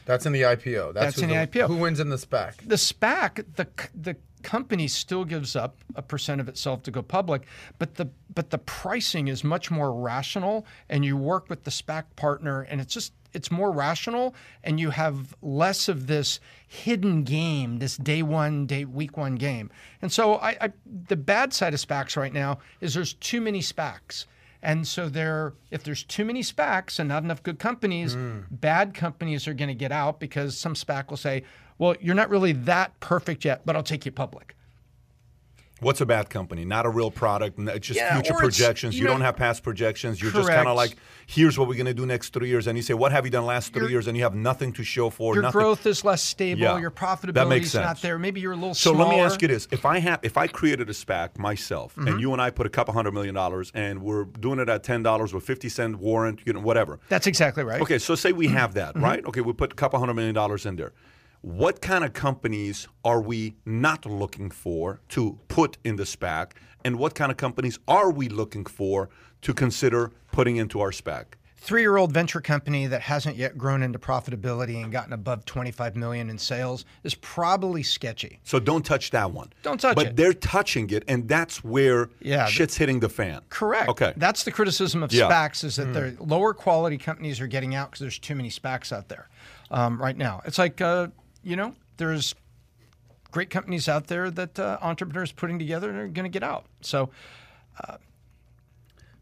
That's 0.06 0.26
in 0.26 0.34
the 0.34 0.44
IPO. 0.44 0.94
That's, 0.94 1.16
That's 1.16 1.18
in 1.18 1.30
the 1.30 1.36
IPO. 1.36 1.68
Who 1.68 1.78
wins 1.78 2.00
in 2.00 2.10
the 2.10 2.16
SPAC? 2.16 2.58
The 2.66 2.76
SPAC, 2.76 3.44
the 3.56 3.68
the 4.00 4.16
company 4.46 4.88
still 4.88 5.26
gives 5.26 5.56
up 5.56 5.76
a 5.96 6.04
percent 6.04 6.40
of 6.40 6.48
itself 6.48 6.84
to 6.84 6.92
go 6.92 7.02
public, 7.02 7.48
but 7.80 7.96
the 7.96 8.08
but 8.34 8.52
the 8.52 8.60
pricing 8.60 9.28
is 9.28 9.44
much 9.44 9.72
more 9.72 9.92
rational, 9.92 10.68
and 10.88 11.04
you 11.04 11.18
work 11.18 11.50
with 11.50 11.64
the 11.64 11.72
SPAC 11.72 12.04
partner, 12.16 12.62
and 12.62 12.80
it's 12.80 12.94
just 12.94 13.12
it's 13.34 13.50
more 13.50 13.72
rational, 13.72 14.36
and 14.64 14.80
you 14.80 14.92
have 14.92 15.36
less 15.42 15.90
of 15.90 16.06
this 16.06 16.40
hidden 16.68 17.24
game, 17.24 17.80
this 17.80 17.98
day 17.98 18.22
one, 18.22 18.68
day 18.68 18.86
week 18.86 19.18
one 19.18 19.36
game. 19.36 19.72
And 20.02 20.12
so, 20.12 20.36
I, 20.36 20.58
I 20.62 20.74
the 21.10 21.18
bad 21.18 21.52
side 21.52 21.74
of 21.74 21.80
SPACs 21.80 22.16
right 22.16 22.34
now 22.34 22.60
is 22.82 22.94
there's 22.94 23.14
too 23.16 23.42
many 23.42 23.62
SPACs. 23.62 24.26
And 24.66 24.88
so 24.88 25.10
there, 25.10 25.54
if 25.70 25.84
there's 25.84 26.04
too 26.04 26.26
many 26.26 26.42
SPACs 26.42 26.98
and 26.98 27.08
not 27.08 27.22
enough 27.24 27.44
good 27.44 27.60
companies, 27.60 28.16
hmm. 28.16 28.40
bad 28.50 28.96
companies 28.96 29.48
are 29.48 29.54
going 29.54 29.68
to 29.70 29.76
get 29.76 29.92
out 29.92 30.20
because 30.20 30.58
some 30.58 30.74
SPAC 30.74 31.12
will 31.12 31.18
say, 31.18 31.44
"Well, 31.78 31.96
you're 32.02 32.16
not 32.16 32.32
really 32.32 32.52
that 32.52 33.00
perfect 33.00 33.46
yet, 33.46 33.62
but 33.64 33.76
I'll 33.76 33.84
take 33.84 34.08
you 34.08 34.12
public." 34.12 34.56
What's 35.82 36.00
a 36.00 36.06
bad 36.06 36.30
company? 36.30 36.64
Not 36.64 36.86
a 36.86 36.90
real 36.90 37.12
product. 37.12 37.60
It's 37.60 37.88
just 37.88 38.00
Yeah, 38.00 38.14
future 38.22 38.34
projections. 38.34 38.96
you 38.96 39.02
You, 39.02 39.06
know- 39.08 39.12
don't 39.16 39.22
have 39.22 39.36
past 39.36 39.62
projections. 39.62 40.22
You're 40.22 40.32
just 40.32 40.48
kind 40.48 40.70
of 40.70 40.78
like, 40.78 40.96
here's 41.28 41.58
what 41.60 41.68
we're 41.68 41.74
going 41.76 41.86
to 41.88 41.94
do 41.94 42.06
next 42.06 42.32
three 42.32 42.48
years. 42.48 42.68
And 42.68 42.78
you 42.78 42.82
say, 42.82 42.94
what 42.94 43.12
have 43.12 43.26
you 43.26 43.32
done 43.32 43.46
last 43.46 43.74
three 43.74 43.82
Your- 43.82 43.90
years? 43.92 44.08
And 44.08 44.16
you 44.16 44.24
have 44.24 44.34
nothing 44.36 44.72
to 44.74 44.84
show 44.86 45.10
for. 45.10 45.34
Your 45.34 45.44
nothing. 45.44 45.60
growth 45.60 45.86
is 45.86 46.06
less 46.06 46.24
stable. 46.24 46.62
Yeah, 46.62 46.80
Your 46.80 46.92
that 46.92 46.96
profitability 46.96 47.50
makes 47.50 47.68
is 47.68 47.76
not 47.76 48.02
there. 48.02 48.18
Maybe 48.18 48.40
you're 48.40 48.54
a 48.54 48.56
little 48.56 48.74
So 48.74 48.94
smaller. 48.94 49.10
let 49.10 49.16
me 49.18 49.22
ask 49.22 49.42
you 49.42 49.50
this: 49.50 49.68
If 49.70 49.86
I 49.86 50.00
have, 50.00 50.20
if 50.24 50.38
I 50.38 50.48
created 50.48 50.90
a 50.90 50.94
SPAC 50.94 51.38
myself, 51.38 51.94
Mm-hmm. 51.96 52.08
and 52.08 52.22
you 52.22 52.32
and 52.32 52.42
I 52.42 52.52
put 52.52 52.66
a 52.66 52.70
couple 52.70 52.94
hundred 52.94 53.14
million 53.14 53.36
dollars, 53.36 53.72
and 53.76 54.02
we're 54.02 54.24
doing 54.24 54.60
it 54.60 54.70
at 54.70 54.82
ten 54.84 55.04
dollars 55.04 55.34
with 55.34 55.44
fifty 55.44 55.68
cent 55.68 55.98
warrant, 56.00 56.40
you 56.46 56.54
know, 56.54 56.62
whatever. 56.62 57.00
That's 57.10 57.28
exactly 57.28 57.64
right. 57.66 57.82
Okay, 57.82 58.00
so 58.00 58.16
say 58.16 58.32
we 58.32 58.48
have 58.60 58.76
that, 58.76 58.94
Mm-hmm. 58.96 59.04
right? 59.04 59.26
Okay, 59.26 59.42
we 59.42 59.52
put 59.52 59.74
a 59.74 59.76
couple 59.76 60.00
hundred 60.00 60.14
million 60.14 60.34
dollars 60.36 60.66
in 60.66 60.78
there. 60.78 60.94
What 61.46 61.80
kind 61.80 62.04
of 62.04 62.14
companies 62.14 62.88
are 63.04 63.22
we 63.22 63.54
not 63.66 64.04
looking 64.08 64.50
for 64.50 65.00
to 65.10 65.38
put 65.48 65.78
in 65.84 65.96
the 65.96 66.02
SPAC, 66.04 66.54
and 66.84 66.98
what 66.98 67.14
kind 67.14 67.32
of 67.32 67.38
companies 67.38 67.78
are 67.88 68.10
we 68.10 68.30
looking 68.30 68.66
for 68.66 69.12
to 69.44 69.54
consider 69.54 70.12
putting 70.32 70.56
into 70.56 70.82
our 70.82 70.90
SPAC? 70.90 71.26
three-year-old 71.58 72.12
venture 72.12 72.42
company 72.42 72.86
that 72.86 73.02
hasn't 73.02 73.36
yet 73.36 73.58
grown 73.58 73.82
into 73.82 73.98
profitability 73.98 74.84
and 74.84 74.92
gotten 74.92 75.14
above 75.14 75.46
25 75.46 75.96
million 75.96 76.30
in 76.30 76.38
sales 76.38 76.86
is 77.04 77.16
probably 77.16 77.82
sketchy. 77.82 78.40
So 78.44 78.60
don't 78.60 78.86
touch 78.86 79.10
that 79.12 79.32
one. 79.32 79.52
Don't 79.64 79.80
touch 79.80 79.96
but 79.96 80.08
it. 80.08 80.16
they're 80.16 80.34
touching 80.34 80.90
it, 80.92 81.04
and 81.08 81.28
that's 81.28 81.64
where 81.64 82.10
Yeah, 82.22 82.46
shit's 82.46 82.78
hitting 82.78 83.00
the 83.00 83.10
fan. 83.10 83.42
Correct. 83.50 83.90
Okay. 83.90 84.14
That's 84.18 84.44
the 84.44 84.52
criticism 84.52 85.02
of 85.02 85.12
Yeah. 85.12 85.28
SPACs 85.30 85.64
is 85.64 85.76
that 85.78 85.94
the 85.94 86.16
lower 86.20 86.54
quality 86.56 86.98
companies 87.00 87.40
are 87.40 87.48
getting 87.48 87.74
out 87.76 87.92
because 87.92 88.00
there's 88.02 88.20
too 88.20 88.36
many 88.36 88.50
SPACs 88.50 88.92
out 88.92 89.10
there 89.10 89.28
um, 89.72 90.00
right 90.02 90.18
now. 90.18 90.42
It's 90.46 90.60
like, 90.60 90.82
uh, 90.82 91.08
you 91.46 91.56
know, 91.56 91.74
there's 91.98 92.36
great 93.32 93.50
companies 93.50 93.88
out 93.88 94.08
there 94.08 94.30
that 94.32 94.60
uh, 94.60 94.78
entrepreneurs 94.82 95.32
putting 95.32 95.60
together 95.60 95.90
and 95.90 95.98
are 95.98 96.08
going 96.08 96.24
to 96.26 96.30
get 96.30 96.44
out. 96.44 96.66
So 96.82 97.10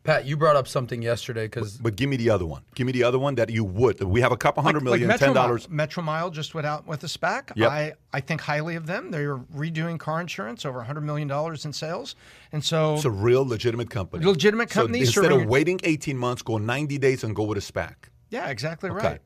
Pat, 0.03 0.25
you 0.25 0.35
brought 0.35 0.57
up 0.57 0.67
something 0.67 1.01
yesterday 1.01 1.45
because 1.45 1.77
But 1.77 1.95
give 1.95 2.09
me 2.09 2.17
the 2.17 2.29
other 2.29 2.45
one. 2.45 2.61
Give 2.75 2.85
me 2.85 2.91
the 2.91 3.05
other 3.05 3.17
one 3.17 3.35
that 3.35 3.49
you 3.49 3.63
would. 3.63 4.03
We 4.03 4.19
have 4.19 4.33
a 4.33 4.37
couple 4.37 4.61
hundred 4.61 4.83
million, 4.83 5.07
like 5.07 5.17
ten 5.17 5.29
Metro 5.29 5.41
dollars. 5.41 5.67
Metromile 5.67 6.29
just 6.29 6.53
went 6.53 6.67
out 6.67 6.85
with 6.85 7.01
a 7.05 7.07
SPAC. 7.07 7.53
Yep. 7.55 7.71
I, 7.71 7.93
I 8.11 8.19
think 8.19 8.41
highly 8.41 8.75
of 8.75 8.85
them. 8.85 9.11
They're 9.11 9.37
redoing 9.37 9.97
car 9.97 10.19
insurance, 10.19 10.65
over 10.65 10.83
$100 10.83 11.03
million 11.03 11.31
in 11.63 11.71
sales. 11.71 12.15
And 12.51 12.61
so, 12.61 12.95
It's 12.95 13.05
a 13.05 13.11
real 13.11 13.47
legitimate 13.47 13.89
company. 13.89 14.25
Legitimate 14.25 14.69
company 14.69 14.99
So 14.99 15.03
instead 15.05 15.23
serving- 15.23 15.41
of 15.43 15.47
waiting 15.47 15.79
eighteen 15.83 16.17
months, 16.17 16.41
go 16.41 16.57
ninety 16.57 16.97
days 16.97 17.23
and 17.23 17.33
go 17.33 17.43
with 17.43 17.57
a 17.57 17.61
SPAC. 17.61 17.93
yeah, 18.29 18.49
exactly 18.49 18.89
Okay. 18.89 19.07
right. 19.07 19.21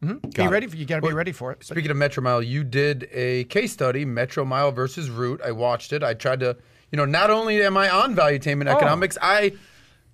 Be 0.00 0.14
Got 0.34 0.46
it. 0.46 0.50
ready. 0.50 0.66
For, 0.68 0.76
you 0.76 0.84
got 0.86 1.00
to 1.02 1.08
be 1.08 1.12
ready 1.12 1.32
for 1.32 1.50
it. 1.52 1.58
But 1.58 1.66
Speaking 1.66 1.90
of 1.90 1.96
Metromile, 1.96 2.46
you 2.46 2.62
did 2.62 3.08
a 3.12 3.44
case 3.44 3.72
study, 3.72 4.04
Metromile 4.06 4.72
versus 4.74 5.10
Root. 5.10 5.40
I 5.44 5.50
watched 5.52 5.92
it. 5.92 6.02
I 6.04 6.14
tried 6.14 6.40
to, 6.40 6.56
you 6.92 6.96
know, 6.96 7.04
not 7.04 7.30
only 7.30 7.60
am 7.62 7.76
I 7.76 7.90
on 7.90 8.14
Valuetainment 8.14 8.68
Economics, 8.72 9.18
I 9.20 9.52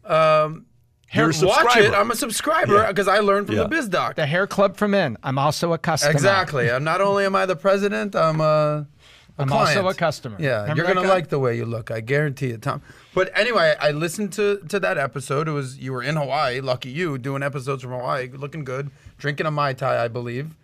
um, 0.04 0.66
You're 1.12 1.32
watch 1.42 1.76
it. 1.76 1.92
I'm 1.92 2.10
a 2.10 2.16
subscriber 2.16 2.74
Yeah. 2.76 2.88
because 2.88 3.08
I 3.08 3.18
learned 3.20 3.46
from 3.46 3.56
Yeah. 3.56 3.62
the 3.64 3.68
Biz 3.68 3.88
Doc. 3.88 4.16
the 4.16 4.26
Hair 4.26 4.46
Club 4.46 4.76
for 4.76 4.88
Men. 4.88 5.16
I'm 5.22 5.38
also 5.38 5.72
a 5.72 5.78
customer. 5.78 6.12
Exactly. 6.12 6.70
I'm 6.70 6.84
not 6.84 7.00
only 7.00 7.24
am 7.24 7.36
I 7.36 7.46
the 7.46 7.56
president, 7.56 8.16
I'm 8.16 8.40
a, 8.40 8.44
a 8.44 9.42
I'm 9.42 9.48
client. 9.48 9.76
also 9.78 9.88
a 9.88 9.94
customer. 9.94 10.36
Yeah, 10.40 10.62
Remember 10.62 10.76
you're 10.82 10.94
gonna 10.94 11.06
guy? 11.06 11.14
like 11.14 11.28
the 11.28 11.38
way 11.38 11.56
you 11.56 11.64
look. 11.66 11.90
I 11.90 12.00
guarantee 12.00 12.50
it, 12.50 12.62
Tom. 12.62 12.82
But 13.14 13.30
anyway, 13.34 13.74
I 13.80 13.90
listened 13.92 14.32
to 14.34 14.58
to 14.68 14.80
that 14.80 14.96
episode. 14.98 15.46
It 15.48 15.52
was 15.52 15.78
you 15.78 15.92
were 15.92 16.02
in 16.02 16.16
Hawaii. 16.16 16.60
Lucky 16.60 16.90
you, 16.90 17.16
doing 17.18 17.42
episodes 17.42 17.82
from 17.82 17.92
Hawaii, 17.92 18.28
looking 18.32 18.64
good, 18.64 18.90
drinking 19.24 19.46
a 19.46 19.50
mai 19.50 19.72
tai, 19.72 20.04
I 20.04 20.08
believe. 20.08 20.54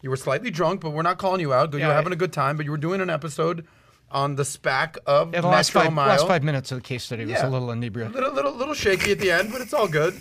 You 0.00 0.08
were 0.08 0.16
slightly 0.16 0.48
drunk, 0.48 0.80
but 0.82 0.90
we're 0.90 1.02
not 1.02 1.18
calling 1.18 1.40
you 1.40 1.52
out. 1.52 1.72
You 1.72 1.80
Yeah, 1.80 1.88
were 1.88 1.92
I- 1.94 1.96
having 1.96 2.12
a 2.12 2.16
good 2.16 2.32
time. 2.32 2.56
But 2.56 2.64
you 2.64 2.70
were 2.70 2.76
doing 2.78 3.00
an 3.00 3.10
episode 3.10 3.66
on 4.12 4.36
the 4.36 4.44
SPAC 4.44 4.98
of 5.04 5.34
Yeah, 5.34 5.40
the 5.40 5.48
last 5.48 5.70
Metro 5.74 5.82
five, 5.88 5.92
Mile. 5.92 6.06
last 6.10 6.28
five 6.28 6.44
minutes 6.44 6.70
of 6.70 6.78
the 6.78 6.82
case 6.82 7.02
study 7.02 7.24
was 7.24 7.32
Yeah. 7.32 7.48
a 7.48 7.50
little 7.50 7.72
inebriated. 7.72 8.14
Little, 8.14 8.32
little, 8.32 8.52
little 8.54 8.74
shaky 8.74 9.10
at 9.10 9.18
the 9.18 9.32
end, 9.32 9.50
but 9.50 9.60
it's 9.62 9.74
all 9.74 9.88
good. 9.88 10.14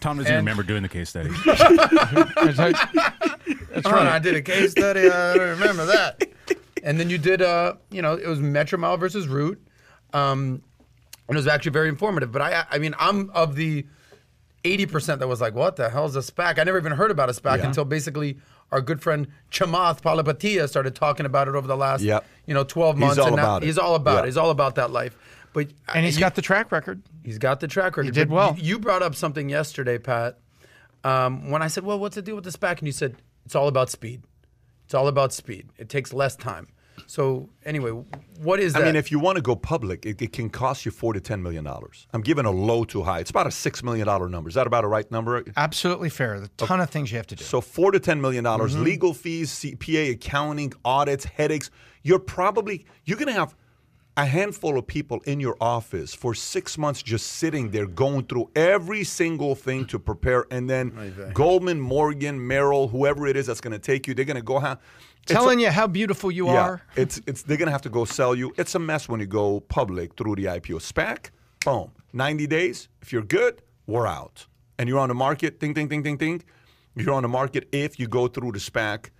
Tom 0.00 0.18
doesn't 0.18 0.30
And- 0.30 0.44
remember 0.44 0.62
doing 0.62 0.82
the 0.82 0.90
case 0.90 1.08
study. 1.08 1.30
It's 1.32 1.46
like- 2.58 2.76
That's 3.70 3.86
right. 3.90 4.06
I 4.08 4.18
did 4.18 4.34
a 4.34 4.42
case 4.42 4.72
study. 4.72 5.08
I 5.08 5.34
don't 5.38 5.58
remember 5.58 5.86
that. 5.86 6.22
And 6.82 7.00
then 7.00 7.08
you 7.08 7.16
did, 7.16 7.40
uh, 7.40 7.76
you 7.90 8.02
know, 8.02 8.12
it 8.14 8.26
was 8.26 8.40
Metromile 8.40 8.98
versus 9.00 9.26
Root, 9.26 9.58
um, 10.12 10.60
and 11.28 11.30
it 11.30 11.36
was 11.36 11.46
actually 11.46 11.72
very 11.72 11.88
informative. 11.88 12.30
But 12.30 12.42
I, 12.42 12.66
I 12.70 12.76
mean, 12.78 12.94
I'm 12.98 13.30
of 13.30 13.54
the 13.54 13.86
eighty 14.64 14.86
percent 14.86 15.20
that 15.20 15.28
was 15.28 15.40
like, 15.40 15.54
"What 15.54 15.76
the 15.76 15.90
hell 15.90 16.06
is 16.06 16.16
a 16.16 16.20
SPAC?" 16.20 16.58
I 16.58 16.64
never 16.64 16.78
even 16.78 16.92
heard 16.92 17.10
about 17.10 17.28
a 17.28 17.32
SPAC 17.32 17.58
Yeah. 17.58 17.66
until 17.66 17.84
basically 17.84 18.38
our 18.70 18.80
good 18.80 19.02
friend 19.02 19.28
Chamath 19.50 20.00
Palihapitiya 20.02 20.68
started 20.68 20.94
talking 20.94 21.26
about 21.26 21.46
it 21.48 21.54
over 21.54 21.66
the 21.68 21.76
last, 21.76 22.02
Yep. 22.02 22.24
you 22.46 22.54
know, 22.54 22.64
twelve 22.64 22.96
months. 22.96 23.16
He's 23.16 23.18
months. 23.18 23.20
all 23.20 23.26
and 23.28 23.36
now 23.36 23.42
about 23.42 23.62
it. 23.62 23.66
He's 23.66 23.78
all 23.78 23.94
about 23.94 24.14
Yeah. 24.14 24.22
it. 24.22 24.26
He's 24.26 24.36
all 24.36 24.50
about 24.50 24.74
that 24.76 24.90
life. 24.90 25.16
But 25.52 25.68
and 25.92 26.04
he's 26.06 26.16
you- 26.16 26.20
got 26.20 26.34
the 26.34 26.42
track 26.42 26.72
record. 26.72 27.02
He's 27.22 27.38
got 27.38 27.60
the 27.60 27.68
track 27.68 27.96
record. 27.96 28.14
did 28.14 28.28
But 28.30 28.34
well. 28.34 28.54
You, 28.56 28.62
you 28.62 28.78
brought 28.78 29.02
up 29.02 29.14
something 29.14 29.48
yesterday, 29.48 29.98
Pat. 29.98 30.38
Um, 31.04 31.50
when 31.50 31.62
I 31.62 31.66
said, 31.68 31.84
"Well, 31.84 31.98
what's 31.98 32.14
the 32.14 32.22
deal 32.22 32.36
with 32.36 32.44
the 32.44 32.50
SPAC?" 32.52 32.78
and 32.78 32.86
you 32.86 32.92
said, 32.92 33.16
"It's 33.44 33.54
all 33.54 33.68
about 33.68 33.90
speed. 33.90 34.22
It's 34.84 34.94
all 34.94 35.08
about 35.08 35.32
speed. 35.32 35.68
It 35.76 35.88
takes 35.88 36.12
less 36.12 36.36
time." 36.36 36.68
So 37.06 37.50
anyway, 37.64 37.90
what 38.40 38.60
is 38.60 38.72
That? 38.72 38.82
I 38.82 38.84
mean, 38.86 38.96
if 38.96 39.10
you 39.10 39.18
want 39.18 39.36
to 39.36 39.42
go 39.42 39.54
public, 39.56 40.06
it, 40.06 40.20
it 40.22 40.32
can 40.32 40.50
cost 40.50 40.84
you 40.84 40.90
four 40.90 41.12
to 41.12 41.20
ten 41.20 41.42
million 41.42 41.64
dollars. 41.64 42.06
I'm 42.12 42.22
giving 42.22 42.44
a 42.46 42.50
low 42.50 42.84
to 42.84 43.02
high. 43.02 43.20
It's 43.20 43.30
about 43.30 43.46
a 43.46 43.50
six 43.50 43.82
million 43.82 44.06
dollar 44.06 44.28
number. 44.28 44.48
Is 44.48 44.54
that 44.54 44.66
about 44.66 44.84
a 44.84 44.88
right 44.88 45.10
number? 45.10 45.44
Absolutely 45.56 46.10
fair. 46.10 46.34
A 46.34 46.48
ton 46.56 46.80
of 46.80 46.90
things 46.90 47.10
you 47.10 47.16
have 47.18 47.26
to 47.28 47.36
do. 47.36 47.44
So 47.44 47.60
four 47.60 47.90
to 47.92 48.00
ten 48.00 48.20
million 48.20 48.44
dollars, 48.44 48.74
Mm-hmm. 48.74 48.84
legal 48.84 49.14
fees, 49.14 49.50
CPA, 49.52 50.12
accounting, 50.12 50.72
audits, 50.84 51.24
headaches. 51.24 51.70
You're 52.02 52.18
probably 52.18 52.86
you're 53.04 53.18
gonna 53.18 53.32
have 53.32 53.54
a 54.18 54.26
handful 54.26 54.76
of 54.76 54.86
people 54.86 55.20
in 55.24 55.40
your 55.40 55.56
office 55.58 56.12
for 56.14 56.34
six 56.34 56.76
months 56.76 57.02
just 57.02 57.26
sitting 57.28 57.70
there 57.70 57.86
going 57.86 58.26
through 58.26 58.50
every 58.54 59.04
single 59.04 59.54
thing 59.54 59.86
to 59.86 59.98
prepare, 59.98 60.44
and 60.50 60.68
then 60.68 61.30
Goldman, 61.32 61.80
Morgan, 61.80 62.46
Merrill, 62.46 62.88
whoever 62.88 63.26
it 63.26 63.36
is 63.38 63.46
that's 63.46 63.62
gonna 63.62 63.78
take 63.78 64.06
you, 64.06 64.12
they're 64.12 64.26
gonna 64.26 64.42
go 64.42 64.58
have. 64.58 64.78
It's 65.22 65.30
a- 65.30 65.34
Telling 65.34 65.60
you 65.60 65.70
how 65.70 65.86
beautiful 65.86 66.30
you 66.30 66.46
yeah, 66.46 66.60
are. 66.62 66.82
it's 66.96 67.20
it's 67.26 67.42
they're 67.42 67.56
gonna 67.56 67.70
have 67.70 67.82
to 67.82 67.90
go 67.90 68.04
sell 68.04 68.34
you. 68.34 68.52
It's 68.56 68.74
a 68.74 68.78
mess 68.78 69.08
when 69.08 69.20
you 69.20 69.26
go 69.26 69.60
public 69.60 70.16
through 70.16 70.36
the 70.36 70.44
IPO. 70.46 70.80
SPAC, 70.80 71.30
boom, 71.64 71.90
ninety 72.12 72.46
days. 72.46 72.88
If 73.00 73.12
you're 73.12 73.22
good, 73.22 73.62
we're 73.86 74.06
out, 74.06 74.46
and 74.78 74.88
you're 74.88 74.98
on 74.98 75.08
the 75.08 75.14
market. 75.14 75.60
Ding, 75.60 75.72
ding, 75.74 75.88
ding, 75.88 76.02
ding, 76.02 76.16
ding. 76.16 76.42
You're 76.96 77.14
on 77.14 77.22
the 77.22 77.28
market 77.28 77.68
if 77.72 77.98
you 77.98 78.06
go 78.08 78.28
through 78.28 78.52
the 78.52 78.58
SPAC. 78.58 79.10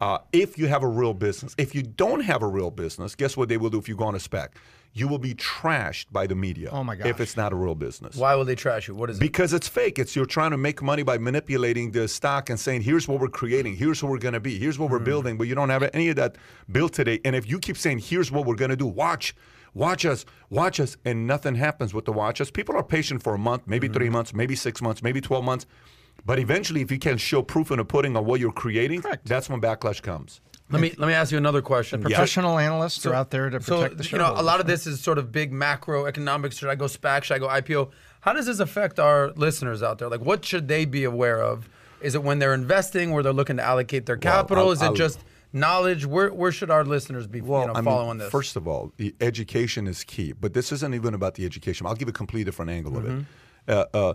Uh, 0.00 0.18
if 0.32 0.58
you 0.58 0.66
have 0.66 0.82
a 0.82 0.88
real 0.88 1.14
business, 1.14 1.54
if 1.58 1.74
you 1.76 1.82
don't 1.82 2.20
have 2.22 2.42
a 2.42 2.46
real 2.46 2.70
business, 2.72 3.14
guess 3.14 3.36
what 3.36 3.48
they 3.48 3.56
will 3.56 3.70
do 3.70 3.78
if 3.78 3.88
you 3.88 3.94
go 3.96 4.04
on 4.04 4.14
a 4.16 4.18
SPAC? 4.18 4.48
You 4.94 5.08
will 5.08 5.18
be 5.18 5.34
trashed 5.34 6.06
by 6.12 6.26
the 6.26 6.34
media. 6.34 6.68
Oh, 6.70 6.84
my 6.84 6.96
god! 6.96 7.06
If 7.06 7.20
it's 7.20 7.36
not 7.36 7.52
a 7.52 7.56
real 7.56 7.74
business. 7.74 8.16
why 8.16 8.34
will 8.34 8.44
they 8.44 8.54
trash 8.54 8.88
you? 8.88 8.94
What 8.94 9.08
is 9.08 9.16
it? 9.16 9.20
Because 9.20 9.54
it's 9.54 9.66
fake. 9.66 9.98
It's 9.98 10.14
you're 10.14 10.26
trying 10.26 10.50
to 10.50 10.58
make 10.58 10.82
money 10.82 11.02
by 11.02 11.16
manipulating 11.18 11.92
the 11.92 12.06
stock 12.08 12.50
and 12.50 12.60
saying, 12.60 12.82
here's 12.82 13.08
what 13.08 13.20
we're 13.20 13.28
creating, 13.28 13.76
here's 13.76 14.02
what 14.02 14.10
we're 14.10 14.18
going 14.18 14.34
to 14.34 14.40
be, 14.40 14.58
here's 14.58 14.78
what 14.78 14.90
we're 14.90 14.98
hmm. 14.98 15.04
building, 15.04 15.38
but 15.38 15.48
you 15.48 15.54
don't 15.54 15.70
have 15.70 15.88
any 15.94 16.08
of 16.10 16.16
that 16.16 16.36
built 16.70 16.92
today. 16.92 17.20
And 17.24 17.34
if 17.34 17.48
you 17.48 17.58
keep 17.58 17.78
saying, 17.78 18.00
here's 18.00 18.30
what 18.30 18.44
we're 18.44 18.54
going 18.54 18.70
to 18.70 18.76
do, 18.76 18.86
watch, 18.86 19.34
watch 19.72 20.04
us, 20.04 20.26
watch 20.50 20.78
us, 20.78 20.96
and 21.04 21.26
nothing 21.26 21.54
happens 21.54 21.94
with 21.94 22.04
the 22.04 22.12
watch 22.12 22.40
us, 22.40 22.50
people 22.50 22.76
are 22.76 22.82
patient 22.82 23.22
for 23.22 23.34
a 23.34 23.38
month, 23.38 23.62
maybe 23.66 23.86
hmm. 23.86 23.94
three 23.94 24.10
months, 24.10 24.34
maybe 24.34 24.54
six 24.54 24.82
months, 24.82 25.02
maybe 25.02 25.20
12 25.20 25.42
months. 25.44 25.66
But 26.24 26.38
eventually, 26.38 26.82
if 26.82 26.90
you 26.90 26.98
can 26.98 27.16
show 27.16 27.42
proof 27.42 27.70
in 27.70 27.78
a 27.78 27.84
pudding 27.84 28.16
on 28.16 28.26
what 28.26 28.38
you're 28.38 28.52
creating, 28.52 29.02
Correct. 29.02 29.26
that's 29.26 29.48
when 29.48 29.60
backlash 29.60 30.02
comes. 30.02 30.40
Let 30.72 30.80
me 30.80 30.92
let 30.98 31.06
me 31.06 31.12
ask 31.12 31.30
you 31.30 31.38
another 31.38 31.62
question. 31.62 32.02
Professional 32.02 32.58
analysts 32.58 33.04
are 33.06 33.14
out 33.14 33.30
there 33.30 33.50
to 33.50 33.60
So 33.62 33.82
protect 33.82 33.98
the 33.98 34.08
you 34.10 34.18
know, 34.18 34.32
a 34.36 34.42
lot 34.42 34.60
of 34.60 34.66
this 34.66 34.86
is 34.86 35.00
sort 35.00 35.18
of 35.18 35.30
big 35.30 35.52
macroeconomics. 35.52 36.58
Should 36.58 36.68
I 36.68 36.74
go 36.74 36.86
SPAC? 36.86 37.24
Should 37.24 37.34
I 37.34 37.38
go 37.38 37.48
IPO? 37.48 37.90
How 38.20 38.32
does 38.32 38.46
this 38.46 38.60
affect 38.60 38.98
our 38.98 39.30
listeners 39.32 39.82
out 39.82 39.98
there? 39.98 40.08
Like, 40.08 40.20
what 40.20 40.44
should 40.44 40.68
they 40.68 40.84
be 40.84 41.04
aware 41.04 41.42
of? 41.42 41.68
Is 42.00 42.14
it 42.14 42.22
when 42.22 42.38
they're 42.38 42.54
investing, 42.54 43.10
where 43.12 43.22
they're 43.22 43.32
looking 43.32 43.56
to 43.58 43.62
allocate 43.62 44.06
their 44.06 44.16
capital? 44.16 44.64
I'll- 44.66 44.70
is 44.72 44.82
it 44.82 44.86
I'll- 44.86 44.94
just 44.94 45.20
knowledge? 45.52 46.06
Where 46.06 46.32
where 46.32 46.52
should 46.52 46.70
our 46.70 46.84
listeners 46.84 47.26
be? 47.26 47.38
you 47.38 47.44
know, 47.44 47.72
I 47.72 47.74
mean, 47.74 47.84
following 47.84 48.18
this. 48.18 48.30
First 48.30 48.56
of 48.56 48.66
all, 48.66 48.92
the 48.96 49.14
education 49.20 49.86
is 49.86 50.02
key, 50.04 50.32
but 50.32 50.54
this 50.54 50.72
isn't 50.72 50.94
even 50.94 51.14
about 51.14 51.34
the 51.34 51.44
education. 51.44 51.86
I'll 51.86 51.94
give 51.94 52.08
a 52.08 52.12
completely 52.12 52.44
different 52.44 52.70
angle 52.70 52.96
of 52.96 53.04
it. 53.06 53.24
Uh, 53.68 53.72
uh, 53.72 53.74
m- 53.76 53.94
uh, 53.94 54.14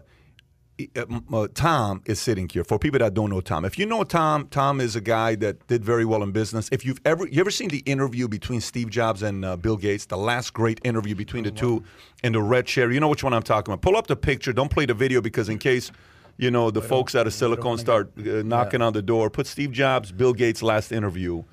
Tom 1.54 2.02
is 2.06 2.20
sitting 2.20 2.48
here. 2.50 2.64
For 2.64 2.78
people 2.80 3.00
that 3.00 3.14
don't 3.14 3.30
know 3.30 3.42
Tom, 3.42 3.66
if 3.66 3.80
you 3.80 3.86
know 3.86 4.04
Tom, 4.04 4.48
Tom 4.48 4.80
is 4.80 4.96
a 4.96 5.02
guy 5.02 5.36
that 5.36 5.66
did 5.68 5.84
very 5.84 6.06
well 6.06 6.24
in 6.24 6.32
business. 6.32 6.70
If 6.72 6.86
you've 6.86 7.00
ever 7.06 7.28
you 7.28 7.40
ever 7.42 7.52
seen 7.52 7.70
the 7.70 7.80
interview 7.80 8.28
between 8.28 8.62
Steve 8.62 8.90
Jobs 8.90 9.24
and 9.24 9.44
uh, 9.44 9.56
Bill 9.58 9.78
Gates, 9.78 10.06
the 10.06 10.18
last 10.18 10.54
great 10.54 10.80
interview 10.84 11.16
between 11.16 11.44
the 11.44 11.52
two 11.52 11.84
in 12.24 12.34
the 12.34 12.42
red 12.42 12.66
chair, 12.66 12.92
you 12.92 13.00
know 13.00 13.08
which 13.10 13.24
one 13.24 13.34
I'm 13.34 13.44
talking 13.44 13.74
about. 13.74 13.82
Pull 13.82 13.96
up 13.98 14.08
the 14.08 14.16
picture. 14.16 14.54
Don't 14.54 14.70
play 14.72 14.86
the 14.86 14.94
video 14.94 15.22
because 15.22 15.50
in 15.50 15.58
case 15.58 15.92
you 16.38 16.52
know 16.52 16.70
the 16.70 16.82
folks 16.82 17.16
out 17.16 17.26
of 17.28 17.34
Silicon 17.34 17.78
start 17.78 18.12
uh, 18.20 18.44
knocking 18.44 18.82
on 18.82 18.94
the 18.94 19.02
door. 19.02 19.30
Put 19.30 19.48
Steve 19.48 19.72
Jobs, 19.72 20.12
Bill 20.12 20.34
Gates 20.34 20.62
last 20.62 20.92
interview 20.92 21.44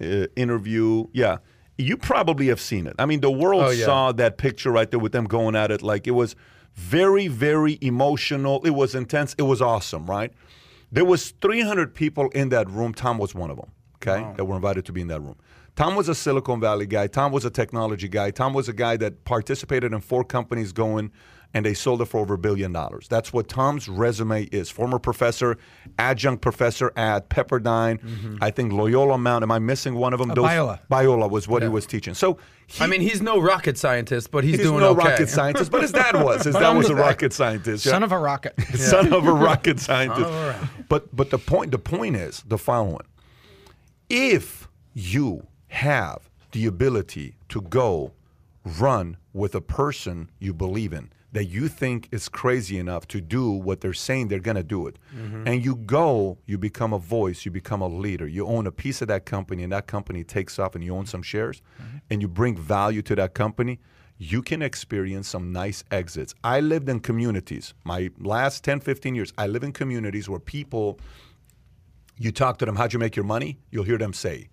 uh, 0.00 0.26
interview. 0.36 1.06
Yeah. 1.12 1.38
You 1.80 1.96
probably 1.96 2.48
have 2.48 2.60
seen 2.60 2.88
it. 2.88 2.96
I 2.98 3.06
mean, 3.06 3.20
the 3.20 3.30
world 3.30 3.62
Oh, 3.62 3.70
yeah. 3.70 3.84
saw 3.84 4.10
that 4.12 4.36
picture 4.36 4.72
right 4.72 4.90
there 4.90 4.98
with 4.98 5.12
them 5.12 5.26
going 5.26 5.54
at 5.54 5.70
it. 5.70 5.80
Like 5.80 6.08
it 6.08 6.10
was 6.10 6.34
very, 6.78 7.26
very 7.26 7.76
emotional. 7.82 8.62
It 8.64 8.70
was 8.70 8.94
intense. 8.94 9.34
It 9.36 9.42
was 9.42 9.60
awesome, 9.60 10.06
right? 10.06 10.32
There 10.92 11.04
was 11.04 11.32
300 11.42 11.92
people 11.94 12.28
in 12.30 12.50
that 12.50 12.70
room. 12.70 12.94
Tom 12.94 13.18
was 13.18 13.34
one 13.34 13.50
of 13.50 13.56
them. 13.56 13.72
Okay, 13.96 14.24
that 14.36 14.44
were 14.44 14.54
invited 14.54 14.86
to 14.86 14.92
be 14.92 15.00
in 15.00 15.08
that 15.08 15.20
room. 15.20 15.34
Tom 15.74 15.96
was 15.96 16.08
a 16.08 16.14
Silicon 16.14 16.60
Valley 16.60 16.86
guy. 16.86 17.08
Tom 17.08 17.32
was 17.32 17.44
a 17.44 17.50
technology 17.50 18.06
guy. 18.06 18.30
Tom 18.30 18.54
was 18.54 18.68
a 18.68 18.72
guy 18.72 18.96
that 18.96 19.24
participated 19.24 19.92
in 19.92 20.00
four 20.00 20.22
companies 20.22 20.70
going, 20.72 21.10
and 21.54 21.64
they 21.64 21.74
sold 21.74 22.02
it 22.02 22.06
for 22.06 22.20
over 22.20 22.34
a 22.34 22.38
billion 22.38 22.72
dollars. 22.72 23.08
That's 23.08 23.32
what 23.32 23.48
Tom's 23.48 23.88
resume 23.88 24.44
is. 24.52 24.70
Former 24.70 24.98
professor, 24.98 25.56
adjunct 25.98 26.42
professor 26.42 26.92
at 26.94 27.30
Pepperdine. 27.30 28.00
Mm-hmm. 28.00 28.36
I 28.42 28.50
think 28.50 28.72
Loyola 28.72 29.16
Mount. 29.16 29.42
Am 29.42 29.50
I 29.50 29.58
missing 29.58 29.94
one 29.94 30.12
of 30.12 30.18
them? 30.18 30.30
Uh, 30.30 30.34
Those- 30.34 30.44
Biola. 30.44 30.80
Biola 30.90 31.30
was 31.30 31.48
what 31.48 31.62
he 31.62 31.68
was 31.68 31.86
teaching. 31.86 32.14
So 32.14 32.38
he, 32.66 32.84
I 32.84 32.86
mean, 32.86 33.00
he's 33.00 33.22
no 33.22 33.40
rocket 33.40 33.78
scientist, 33.78 34.30
but 34.30 34.44
he's, 34.44 34.56
he's 34.56 34.66
doing 34.66 34.80
no 34.80 34.90
okay. 34.90 35.08
rocket 35.08 35.28
scientist, 35.30 35.70
but 35.70 35.80
his 35.80 35.92
dad 35.92 36.14
was. 36.22 36.44
His 36.44 36.54
dad 36.54 36.76
was 36.76 36.90
a 36.90 36.94
rocket 36.94 37.32
scientist. 37.32 37.86
yeah. 37.86 37.92
Son 37.92 38.02
of 38.02 38.12
a 38.12 38.18
rocket. 38.18 38.54
son 38.74 39.12
of 39.12 39.26
a 39.26 39.32
rocket 39.32 39.80
scientist. 39.88 40.30
But 40.88 41.14
but 41.16 41.30
the 41.30 41.38
point 41.38 41.70
the 41.70 41.78
point 41.78 42.16
is 42.16 42.42
the 42.46 42.58
following: 42.58 43.06
if 44.10 44.68
you 44.92 45.46
have 45.68 46.28
the 46.52 46.66
ability 46.66 47.36
to 47.48 47.60
go 47.62 48.12
run 48.64 49.16
with 49.32 49.54
a 49.54 49.60
person 49.60 50.30
you 50.38 50.52
believe 50.52 50.92
in 50.92 51.10
that 51.32 51.44
you 51.44 51.68
think 51.68 52.08
is 52.10 52.28
crazy 52.28 52.78
enough 52.78 53.06
to 53.08 53.20
do 53.20 53.50
what 53.50 53.80
they're 53.80 53.92
saying 53.92 54.28
they're 54.28 54.38
going 54.38 54.56
to 54.56 54.62
do 54.62 54.86
it. 54.86 54.98
Mm-hmm. 55.14 55.46
And 55.46 55.64
you 55.64 55.76
go 55.76 56.38
you 56.46 56.58
become 56.58 56.92
a 56.92 56.98
voice 56.98 57.44
you 57.44 57.50
become 57.50 57.80
a 57.80 57.88
leader. 57.88 58.26
You 58.26 58.46
own 58.46 58.66
a 58.66 58.72
piece 58.72 59.02
of 59.02 59.08
that 59.08 59.26
company 59.26 59.62
and 59.62 59.72
that 59.72 59.86
company 59.86 60.24
takes 60.24 60.58
off 60.58 60.74
and 60.74 60.82
you 60.82 60.94
own 60.94 61.06
some 61.06 61.22
shares 61.22 61.62
mm-hmm. 61.80 61.98
and 62.10 62.22
you 62.22 62.28
bring 62.28 62.56
value 62.56 63.02
to 63.02 63.14
that 63.16 63.34
company 63.34 63.78
you 64.20 64.42
can 64.42 64.62
experience 64.62 65.28
some 65.28 65.52
nice 65.52 65.84
exits. 65.92 66.34
I 66.42 66.58
lived 66.58 66.88
in 66.88 66.98
communities. 66.98 67.72
My 67.84 68.10
last 68.18 68.64
10 68.64 68.80
15 68.80 69.14
years 69.14 69.32
i 69.38 69.46
live 69.46 69.62
in 69.62 69.70
communities 69.72 70.28
where 70.28 70.40
people 70.40 70.98
you 72.18 72.32
talk 72.32 72.58
to 72.58 72.66
them, 72.66 72.76
how'd 72.76 72.92
you 72.92 72.98
make 72.98 73.16
your 73.16 73.24
money? 73.24 73.58
You'll 73.70 73.84
hear 73.84 73.98
them 73.98 74.12
say, 74.12 74.48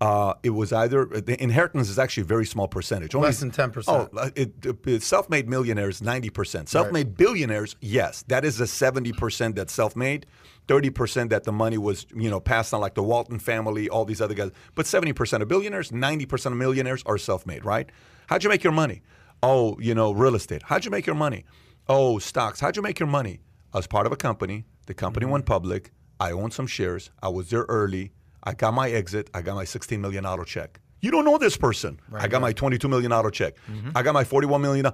uh, 0.00 0.34
it 0.42 0.50
was 0.50 0.72
either 0.72 1.04
the 1.06 1.40
inheritance 1.42 1.88
is 1.88 1.98
actually 1.98 2.22
a 2.22 2.26
very 2.26 2.46
small 2.46 2.68
percentage, 2.68 3.14
Only- 3.14 3.26
Less 3.28 3.40
than 3.40 3.50
10%. 3.50 3.84
Oh, 3.88 4.08
uh, 4.16 4.30
it, 4.36 4.52
it, 4.86 5.02
self-made 5.02 5.48
millionaires 5.48 6.00
ninety 6.00 6.30
percent. 6.30 6.68
Self-made 6.68 7.16
billionaires, 7.16 7.74
yes, 7.80 8.22
that 8.28 8.44
is 8.44 8.60
a 8.60 8.66
seventy 8.66 9.12
percent 9.12 9.56
that's 9.56 9.72
self-made. 9.72 10.26
Thirty 10.68 10.90
percent 10.90 11.30
that 11.30 11.44
the 11.44 11.52
money 11.52 11.78
was, 11.78 12.06
you 12.14 12.28
know, 12.30 12.38
passed 12.40 12.72
on, 12.74 12.80
like 12.80 12.94
the 12.94 13.02
Walton 13.02 13.38
family, 13.38 13.88
all 13.88 14.04
these 14.04 14.20
other 14.20 14.34
guys. 14.34 14.50
But 14.74 14.86
seventy 14.86 15.12
percent 15.12 15.42
of 15.42 15.48
billionaires, 15.48 15.90
ninety 15.90 16.26
percent 16.26 16.52
of 16.52 16.58
millionaires 16.58 17.02
are 17.06 17.18
self-made, 17.18 17.64
right? 17.64 17.90
How'd 18.28 18.44
you 18.44 18.50
make 18.50 18.62
your 18.62 18.74
money? 18.74 19.02
Oh, 19.42 19.76
you 19.80 19.94
know, 19.94 20.12
real 20.12 20.34
estate. 20.36 20.62
How'd 20.64 20.84
you 20.84 20.90
make 20.90 21.06
your 21.06 21.16
money? 21.16 21.44
Oh, 21.88 22.18
stocks. 22.18 22.60
How'd 22.60 22.76
you 22.76 22.82
make 22.82 23.00
your 23.00 23.06
money? 23.08 23.40
I 23.72 23.78
was 23.78 23.86
part 23.86 24.06
of 24.06 24.12
a 24.12 24.16
company. 24.16 24.64
The 24.86 24.94
company 24.94 25.26
went 25.26 25.46
public. 25.46 25.90
I 26.20 26.32
owned 26.32 26.52
some 26.52 26.66
shares. 26.66 27.10
I 27.22 27.28
was 27.28 27.50
there 27.50 27.64
early. 27.68 28.12
I 28.48 28.54
got 28.54 28.72
my 28.72 28.88
exit. 28.90 29.28
I 29.34 29.42
got 29.42 29.56
my 29.56 29.64
$16 29.64 30.00
million 30.00 30.24
check. 30.46 30.80
You 31.02 31.10
don't 31.10 31.26
know 31.26 31.36
this 31.36 31.54
person. 31.54 32.00
I 32.14 32.28
got 32.28 32.40
my 32.40 32.54
$22 32.54 32.88
million 32.88 33.12
check. 33.30 33.56
Mm-hmm. 33.70 33.90
I 33.94 34.02
got 34.02 34.14
my 34.14 34.24
$41 34.24 34.58
million. 34.62 34.86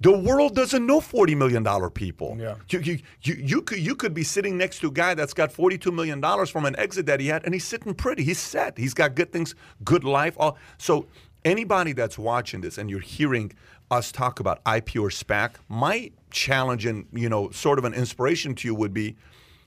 The 0.00 0.16
world 0.16 0.54
doesn't 0.54 0.86
know 0.86 1.00
$40 1.00 1.36
million 1.36 1.90
people. 1.90 2.36
Yeah. 2.38 2.54
You, 2.68 2.78
you, 2.78 2.98
you, 3.22 3.34
you, 3.34 3.62
could, 3.62 3.80
you 3.80 3.96
could 3.96 4.14
be 4.14 4.22
sitting 4.22 4.56
next 4.56 4.78
to 4.78 4.86
a 4.86 4.92
guy 4.92 5.14
that's 5.14 5.34
got 5.34 5.52
$42 5.52 5.92
million 5.92 6.22
from 6.46 6.64
an 6.66 6.78
exit 6.78 7.06
that 7.06 7.18
he 7.18 7.26
had, 7.26 7.44
and 7.44 7.52
he's 7.52 7.64
sitting 7.64 7.94
pretty. 7.94 8.22
He's 8.22 8.38
set. 8.38 8.78
He's 8.78 8.94
got 8.94 9.16
good 9.16 9.32
things, 9.32 9.56
good 9.82 10.04
life. 10.04 10.36
All, 10.38 10.56
so 10.78 11.06
anybody 11.44 11.92
that's 11.92 12.16
watching 12.16 12.60
this 12.60 12.78
and 12.78 12.88
you're 12.88 13.00
hearing 13.00 13.52
us 13.90 14.12
talk 14.12 14.38
about 14.38 14.58
IP 14.72 14.96
or 14.96 15.10
SPAC, 15.10 15.56
my 15.68 16.12
challenge 16.30 16.86
and, 16.86 17.06
you 17.12 17.28
know, 17.28 17.50
sort 17.50 17.80
of 17.80 17.84
an 17.84 17.92
inspiration 17.92 18.54
to 18.54 18.68
you 18.68 18.74
would 18.76 18.94
be 18.94 19.16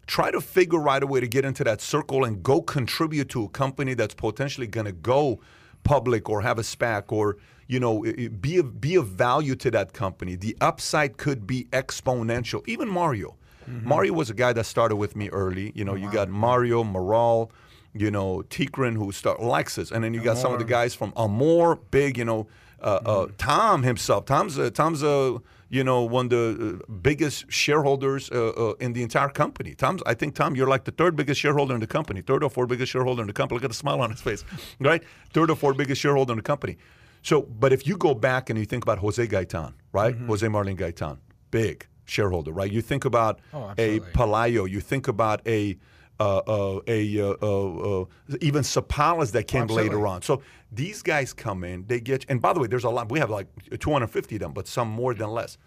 try 0.07 0.31
to 0.31 0.41
figure 0.41 0.87
out 0.89 1.03
a 1.03 1.07
way 1.07 1.19
to 1.19 1.27
get 1.27 1.45
into 1.45 1.63
that 1.63 1.81
circle 1.81 2.23
and 2.23 2.43
go 2.43 2.61
contribute 2.61 3.29
to 3.29 3.43
a 3.45 3.49
company 3.49 3.93
that's 3.93 4.13
potentially 4.13 4.67
going 4.67 4.85
to 4.85 4.91
go 4.91 5.39
public 5.83 6.29
or 6.29 6.41
have 6.41 6.59
a 6.59 6.61
SPAC 6.61 7.11
or 7.11 7.37
you 7.67 7.79
know 7.79 8.01
be 8.41 8.57
of, 8.57 8.81
be 8.81 8.95
of 8.95 9.07
value 9.07 9.55
to 9.55 9.71
that 9.71 9.93
company. 9.93 10.35
The 10.35 10.55
upside 10.61 11.17
could 11.17 11.47
be 11.47 11.65
exponential. 11.71 12.67
Even 12.67 12.89
Mario, 12.89 13.35
Mario 13.67 14.13
was 14.13 14.29
a 14.29 14.33
guy 14.33 14.53
that 14.53 14.65
started 14.65 14.97
with 14.97 15.15
me 15.15 15.29
early. 15.29 15.71
You 15.75 15.85
know, 15.85 15.95
you 15.95 16.11
got 16.11 16.29
Mario 16.29 16.83
Moral, 16.83 17.51
you 17.93 18.11
know 18.11 18.43
Tikrin 18.49 18.95
who 18.95 19.11
start 19.11 19.39
Lexus, 19.39 19.91
and 19.91 20.03
then 20.03 20.13
you 20.13 20.21
got 20.21 20.37
some 20.37 20.53
of 20.53 20.59
the 20.59 20.65
guys 20.65 20.93
from 20.93 21.13
Amor, 21.15 21.77
big. 21.91 22.17
You 22.17 22.25
know, 22.25 22.47
uh, 22.81 22.99
uh, 23.05 23.27
Tom 23.37 23.83
himself. 23.83 24.25
Tom's 24.25 24.57
a, 24.57 24.69
Tom's 24.69 25.03
a 25.03 25.39
you 25.73 25.83
know, 25.83 26.03
one 26.03 26.25
of 26.27 26.29
the 26.29 26.79
uh, 26.79 26.93
biggest 27.01 27.51
shareholders 27.51 28.29
uh, 28.31 28.49
uh, 28.49 28.73
in 28.79 28.93
the 28.93 29.01
entire 29.01 29.29
company. 29.29 29.73
Tom's, 29.73 30.03
I 30.05 30.13
think, 30.13 30.35
Tom, 30.35 30.55
you're 30.55 30.67
like 30.67 30.83
the 30.83 30.91
third 30.91 31.15
biggest 31.15 31.41
shareholder 31.41 31.73
in 31.73 31.79
the 31.79 31.87
company, 31.87 32.21
third 32.21 32.43
or 32.43 32.51
fourth 32.51 32.69
biggest 32.69 32.91
shareholder 32.91 33.21
in 33.21 33.27
the 33.27 33.33
company. 33.33 33.55
Look 33.57 33.63
at 33.63 33.71
the 33.71 33.81
smile 33.85 33.99
on 33.99 34.11
his 34.11 34.21
face, 34.21 34.45
right? 34.79 35.03
Third 35.33 35.49
or 35.49 35.55
fourth 35.55 35.75
biggest 35.75 35.99
shareholder 35.99 36.33
in 36.33 36.37
the 36.37 36.43
company. 36.43 36.77
So, 37.23 37.41
but 37.41 37.73
if 37.73 37.87
you 37.87 37.97
go 37.97 38.13
back 38.13 38.51
and 38.51 38.59
you 38.59 38.65
think 38.65 38.83
about 38.83 38.99
Jose 38.99 39.25
Gaitan, 39.25 39.73
right? 39.93 40.15
Jose 40.15 40.47
Marlin 40.47 40.77
Gaitan, 40.77 41.17
big 41.49 41.87
shareholder, 42.05 42.51
right? 42.51 42.71
You 42.71 42.81
think 42.83 43.03
about 43.03 43.39
a 43.53 43.57
absolutely. 43.71 43.99
Palayo, 44.11 44.69
you 44.69 44.79
think 44.79 45.07
about 45.07 45.41
a 45.47 45.75
uh, 46.19 46.37
uh, 46.47 46.79
a 46.87 47.19
uh, 47.19 47.35
uh, 47.41 48.01
uh, 48.01 48.05
even 48.41 48.63
Sapalas 48.63 49.31
that 49.31 49.47
came 49.47 49.67
later 49.67 50.05
on. 50.07 50.21
So 50.21 50.41
these 50.71 51.01
guys 51.01 51.33
come 51.33 51.63
in, 51.63 51.85
they 51.87 51.99
get, 51.99 52.25
and 52.29 52.41
by 52.41 52.53
the 52.53 52.59
way, 52.59 52.67
there's 52.67 52.83
a 52.83 52.89
lot. 52.89 53.11
We 53.11 53.19
have 53.19 53.29
like 53.29 53.47
250 53.79 54.35
of 54.35 54.41
them, 54.41 54.53
but 54.53 54.67
some 54.67 54.87
more 54.87 55.13
than 55.13 55.29
less. 55.29 55.57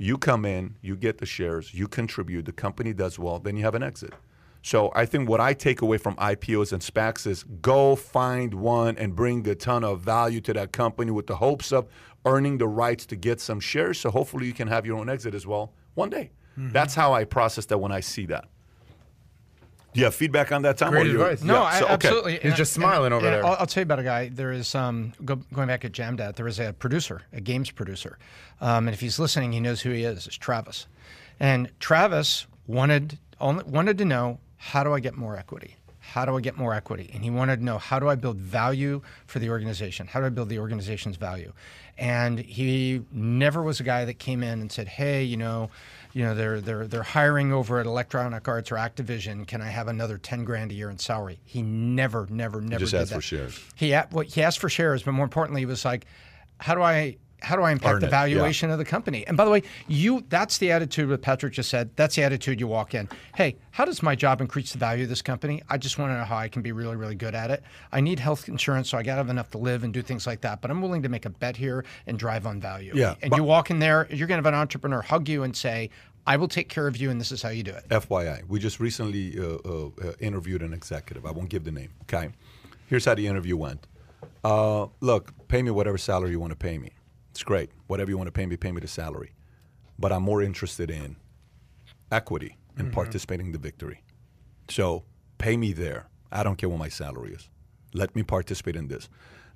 You 0.00 0.16
come 0.16 0.44
in, 0.44 0.76
you 0.80 0.94
get 0.94 1.18
the 1.18 1.26
shares, 1.26 1.74
you 1.74 1.88
contribute, 1.88 2.44
the 2.44 2.52
company 2.52 2.92
does 2.92 3.18
well, 3.18 3.40
then 3.40 3.56
you 3.56 3.64
have 3.64 3.74
an 3.74 3.82
exit. 3.82 4.14
So 4.62 4.92
I 4.94 5.06
think 5.06 5.28
what 5.28 5.40
I 5.40 5.54
take 5.54 5.82
away 5.82 5.98
from 5.98 6.14
IPOs 6.16 6.72
and 6.72 6.82
SPACs 6.82 7.26
is 7.26 7.44
go 7.62 7.96
find 7.96 8.54
one 8.54 8.96
and 8.96 9.14
bring 9.16 9.46
a 9.48 9.54
ton 9.54 9.82
of 9.82 10.00
value 10.00 10.40
to 10.42 10.52
that 10.52 10.72
company 10.72 11.10
with 11.10 11.26
the 11.26 11.36
hopes 11.36 11.72
of 11.72 11.88
earning 12.24 12.58
the 12.58 12.68
rights 12.68 13.06
to 13.06 13.16
get 13.16 13.40
some 13.40 13.60
shares. 13.60 13.98
So 13.98 14.10
hopefully 14.10 14.46
you 14.46 14.52
can 14.52 14.68
have 14.68 14.86
your 14.86 14.98
own 14.98 15.08
exit 15.08 15.34
as 15.34 15.46
well 15.46 15.72
one 15.94 16.10
day. 16.10 16.30
That's 16.72 16.94
how 16.94 17.12
I 17.14 17.24
process 17.24 17.66
that 17.66 17.78
when 17.78 17.92
I 17.92 18.00
see 18.00 18.26
that. 18.26 18.46
Do 19.94 20.00
you 20.00 20.04
have 20.04 20.14
feedback 20.14 20.52
on 20.52 20.62
that, 20.62 20.76
Tom? 20.78 20.90
Great 20.90 21.06
Or 21.06 21.10
you- 21.10 21.22
advice. 21.22 21.42
No, 21.42 21.54
Yeah, 21.54 21.62
I, 21.62 21.78
so, 21.78 21.84
okay. 21.86 21.92
absolutely. 21.94 22.32
He's 22.34 22.44
And- 22.44 22.56
just 22.56 22.76
and- 22.76 22.82
smiling 22.82 23.12
over 23.12 23.26
and 23.26 23.34
there. 23.36 23.44
I'll, 23.46 23.56
I'll 23.60 23.66
tell 23.66 23.80
you 23.80 23.84
about 23.84 23.98
a 23.98 24.02
guy. 24.04 24.28
There 24.28 24.52
is 24.52 24.74
um, 24.74 25.12
go, 25.24 25.36
going 25.52 25.68
back 25.68 25.84
at 25.84 25.92
Jamdat. 25.92 26.36
There 26.36 26.46
is 26.46 26.60
a 26.60 26.72
producer, 26.74 27.22
a 27.32 27.40
games 27.40 27.70
producer, 27.70 28.18
um, 28.60 28.86
and 28.86 28.94
if 28.94 29.00
he's 29.00 29.18
listening, 29.18 29.52
he 29.52 29.60
knows 29.60 29.80
who 29.80 29.90
he 29.90 30.04
is. 30.04 30.26
It's 30.26 30.36
Travis, 30.36 30.86
and 31.40 31.70
Travis 31.80 32.46
wanted 32.66 33.18
only, 33.40 33.64
wanted 33.64 33.96
to 33.98 34.04
know 34.04 34.38
how 34.58 34.84
do 34.84 34.92
I 34.92 35.00
get 35.00 35.14
more 35.16 35.36
equity. 35.36 35.76
How 36.00 36.24
do 36.24 36.36
I 36.36 36.40
get 36.40 36.56
more 36.56 36.72
equity? 36.74 37.10
And 37.12 37.22
he 37.22 37.28
wanted 37.30 37.58
to 37.58 37.64
know 37.64 37.76
how 37.78 37.98
do 37.98 38.08
I 38.08 38.14
build 38.14 38.36
value 38.38 39.02
for 39.26 39.38
the 39.40 39.50
organization? 39.50 40.06
How 40.06 40.20
do 40.20 40.26
I 40.26 40.30
build 40.30 40.48
the 40.48 40.58
organization's 40.58 41.16
value? 41.16 41.52
And 41.98 42.38
he 42.38 43.02
never 43.12 43.62
was 43.62 43.78
a 43.80 43.82
guy 43.82 44.04
that 44.06 44.18
came 44.18 44.42
in 44.42 44.60
and 44.60 44.72
said, 44.72 44.88
"Hey, 44.88 45.22
you 45.24 45.36
know, 45.36 45.70
you 46.12 46.24
know, 46.24 46.34
they're 46.34 46.60
they're 46.60 46.86
they're 46.86 47.02
hiring 47.02 47.52
over 47.52 47.78
at 47.80 47.86
Electronic 47.86 48.46
Arts 48.48 48.72
or 48.72 48.76
Activision. 48.76 49.46
Can 49.46 49.60
I 49.62 49.68
have 49.68 49.88
another 49.88 50.18
ten 50.18 50.44
grand 50.44 50.70
a 50.70 50.74
year 50.74 50.90
in 50.90 50.98
salary?" 50.98 51.40
He 51.44 51.62
never, 51.62 52.26
never, 52.30 52.60
never 52.60 52.80
just 52.80 52.92
did 52.92 53.00
asked 53.02 53.10
that. 53.10 53.16
for 53.16 53.22
shares. 53.22 53.60
He 53.74 53.90
well, 54.12 54.24
he 54.26 54.42
asked 54.42 54.58
for 54.58 54.68
shares, 54.68 55.02
but 55.02 55.12
more 55.12 55.24
importantly, 55.24 55.60
he 55.60 55.66
was 55.66 55.84
like, 55.84 56.06
"How 56.58 56.74
do 56.74 56.82
I?" 56.82 57.16
How 57.40 57.56
do 57.56 57.62
I 57.62 57.70
impact 57.70 57.94
Earn 57.94 58.00
the 58.00 58.06
it, 58.06 58.10
yeah. 58.10 58.18
valuation 58.18 58.70
of 58.70 58.78
the 58.78 58.84
company? 58.84 59.26
And 59.26 59.36
by 59.36 59.44
the 59.44 59.50
way, 59.50 59.62
you 59.86 60.24
that's 60.28 60.58
the 60.58 60.72
attitude 60.72 61.08
that 61.10 61.22
Patrick 61.22 61.52
just 61.52 61.70
said. 61.70 61.90
That's 61.96 62.16
the 62.16 62.22
attitude 62.22 62.58
you 62.60 62.66
walk 62.66 62.94
in. 62.94 63.08
Hey, 63.36 63.56
how 63.70 63.84
does 63.84 64.02
my 64.02 64.14
job 64.14 64.40
increase 64.40 64.72
the 64.72 64.78
value 64.78 65.04
of 65.04 65.08
this 65.08 65.22
company? 65.22 65.62
I 65.68 65.78
just 65.78 65.98
want 65.98 66.10
to 66.10 66.18
know 66.18 66.24
how 66.24 66.36
I 66.36 66.48
can 66.48 66.62
be 66.62 66.72
really, 66.72 66.96
really 66.96 67.14
good 67.14 67.34
at 67.34 67.50
it. 67.50 67.62
I 67.92 68.00
need 68.00 68.18
health 68.18 68.48
insurance, 68.48 68.90
so 68.90 68.98
I 68.98 69.02
got 69.02 69.14
to 69.14 69.18
have 69.18 69.30
enough 69.30 69.50
to 69.52 69.58
live 69.58 69.84
and 69.84 69.94
do 69.94 70.02
things 70.02 70.26
like 70.26 70.40
that. 70.40 70.60
But 70.60 70.70
I'm 70.70 70.82
willing 70.82 71.02
to 71.02 71.08
make 71.08 71.26
a 71.26 71.30
bet 71.30 71.56
here 71.56 71.84
and 72.06 72.18
drive 72.18 72.46
on 72.46 72.60
value. 72.60 72.92
Yeah, 72.94 73.14
And 73.22 73.30
but- 73.30 73.36
you 73.36 73.44
walk 73.44 73.70
in 73.70 73.78
there, 73.78 74.06
you're 74.10 74.26
going 74.26 74.42
to 74.42 74.46
have 74.46 74.52
an 74.52 74.58
entrepreneur 74.58 75.02
hug 75.02 75.28
you 75.28 75.44
and 75.44 75.56
say, 75.56 75.90
I 76.26 76.36
will 76.36 76.48
take 76.48 76.68
care 76.68 76.86
of 76.86 76.96
you, 76.98 77.10
and 77.10 77.18
this 77.18 77.32
is 77.32 77.40
how 77.40 77.48
you 77.48 77.62
do 77.62 77.70
it. 77.72 77.88
FYI, 77.88 78.42
we 78.48 78.58
just 78.58 78.80
recently 78.80 79.38
uh, 79.38 79.44
uh, 79.64 79.86
uh, 79.86 80.12
interviewed 80.20 80.60
an 80.62 80.74
executive. 80.74 81.24
I 81.24 81.30
won't 81.30 81.48
give 81.48 81.64
the 81.64 81.72
name. 81.72 81.90
Okay, 82.02 82.28
here's 82.88 83.06
how 83.06 83.14
the 83.14 83.26
interview 83.26 83.56
went. 83.56 83.86
Uh, 84.44 84.88
look, 85.00 85.32
pay 85.48 85.62
me 85.62 85.70
whatever 85.70 85.96
salary 85.96 86.32
you 86.32 86.40
want 86.40 86.50
to 86.50 86.56
pay 86.56 86.76
me. 86.76 86.90
It's 87.38 87.44
great. 87.44 87.70
Whatever 87.86 88.10
you 88.10 88.18
want 88.18 88.26
to 88.26 88.32
pay 88.32 88.46
me, 88.46 88.56
pay 88.56 88.72
me 88.72 88.80
the 88.80 88.88
salary. 88.88 89.30
But 89.96 90.10
I'm 90.10 90.24
more 90.24 90.42
interested 90.42 90.90
in 90.90 91.14
equity 92.10 92.56
and 92.76 92.88
mm-hmm. 92.88 92.94
participating 92.94 93.46
in 93.46 93.52
the 93.52 93.58
victory. 93.58 94.02
So 94.68 95.04
pay 95.38 95.56
me 95.56 95.72
there. 95.72 96.08
I 96.32 96.42
don't 96.42 96.56
care 96.56 96.68
what 96.68 96.80
my 96.80 96.88
salary 96.88 97.34
is. 97.34 97.48
Let 97.94 98.16
me 98.16 98.24
participate 98.24 98.74
in 98.74 98.88
this. 98.88 99.08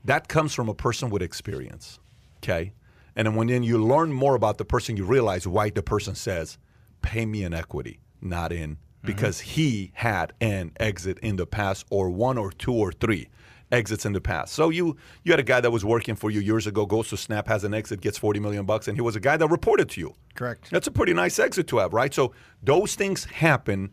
That 0.04 0.28
comes 0.28 0.54
from 0.54 0.68
a 0.68 0.74
person 0.74 1.10
with 1.10 1.22
experience. 1.22 1.98
Okay? 2.36 2.72
And 3.16 3.26
then 3.26 3.34
when 3.34 3.48
then 3.48 3.64
you 3.64 3.84
learn 3.84 4.12
more 4.12 4.36
about 4.36 4.58
the 4.58 4.64
person, 4.64 4.96
you 4.96 5.04
realize 5.04 5.48
why 5.48 5.70
the 5.70 5.82
person 5.82 6.14
says, 6.14 6.58
pay 7.02 7.26
me 7.26 7.42
in 7.42 7.52
equity, 7.52 7.98
not 8.20 8.52
in 8.52 8.76
mm-hmm. 8.76 9.06
because 9.08 9.40
he 9.40 9.90
had 9.94 10.34
an 10.40 10.70
exit 10.78 11.18
in 11.18 11.34
the 11.34 11.46
past 11.46 11.84
or 11.90 12.10
one 12.10 12.38
or 12.38 12.52
two 12.52 12.74
or 12.74 12.92
three. 12.92 13.28
Exits 13.72 14.06
in 14.06 14.12
the 14.12 14.20
past. 14.20 14.52
So 14.52 14.70
you 14.70 14.96
you 15.24 15.32
had 15.32 15.40
a 15.40 15.44
guy 15.44 15.60
that 15.60 15.70
was 15.70 15.84
working 15.84 16.14
for 16.14 16.30
you 16.30 16.40
years 16.40 16.66
ago, 16.66 16.86
goes 16.86 17.08
to 17.08 17.16
Snap, 17.16 17.48
has 17.48 17.64
an 17.64 17.74
exit, 17.74 18.00
gets 18.00 18.18
40 18.18 18.38
million 18.38 18.64
bucks, 18.64 18.86
and 18.86 18.96
he 18.96 19.00
was 19.00 19.16
a 19.16 19.20
guy 19.20 19.36
that 19.36 19.48
reported 19.48 19.88
to 19.90 20.00
you. 20.00 20.14
Correct. 20.34 20.70
That's 20.70 20.86
a 20.86 20.90
pretty 20.90 21.14
nice 21.14 21.38
exit 21.38 21.66
to 21.68 21.78
have, 21.78 21.92
right? 21.92 22.12
So 22.12 22.32
those 22.62 22.94
things 22.94 23.24
happen 23.24 23.90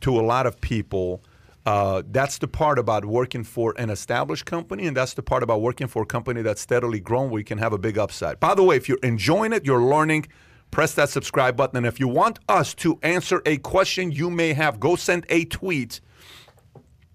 to 0.00 0.18
a 0.18 0.22
lot 0.22 0.46
of 0.46 0.60
people. 0.60 1.22
Uh, 1.66 2.02
that's 2.10 2.38
the 2.38 2.48
part 2.48 2.78
about 2.78 3.04
working 3.04 3.44
for 3.44 3.74
an 3.76 3.90
established 3.90 4.46
company, 4.46 4.86
and 4.86 4.96
that's 4.96 5.14
the 5.14 5.22
part 5.22 5.42
about 5.42 5.60
working 5.60 5.86
for 5.86 6.02
a 6.02 6.06
company 6.06 6.42
that's 6.42 6.60
steadily 6.60 7.00
grown 7.00 7.30
where 7.30 7.38
you 7.38 7.44
can 7.44 7.58
have 7.58 7.72
a 7.72 7.78
big 7.78 7.98
upside. 7.98 8.40
By 8.40 8.54
the 8.54 8.64
way, 8.64 8.76
if 8.76 8.88
you're 8.88 8.98
enjoying 9.02 9.52
it, 9.52 9.66
you're 9.66 9.82
learning, 9.82 10.26
press 10.70 10.94
that 10.94 11.10
subscribe 11.10 11.56
button. 11.56 11.76
And 11.76 11.86
if 11.86 12.00
you 12.00 12.08
want 12.08 12.38
us 12.48 12.72
to 12.76 12.98
answer 13.02 13.42
a 13.44 13.58
question 13.58 14.10
you 14.10 14.30
may 14.30 14.54
have, 14.54 14.80
go 14.80 14.96
send 14.96 15.26
a 15.28 15.44
tweet 15.44 16.00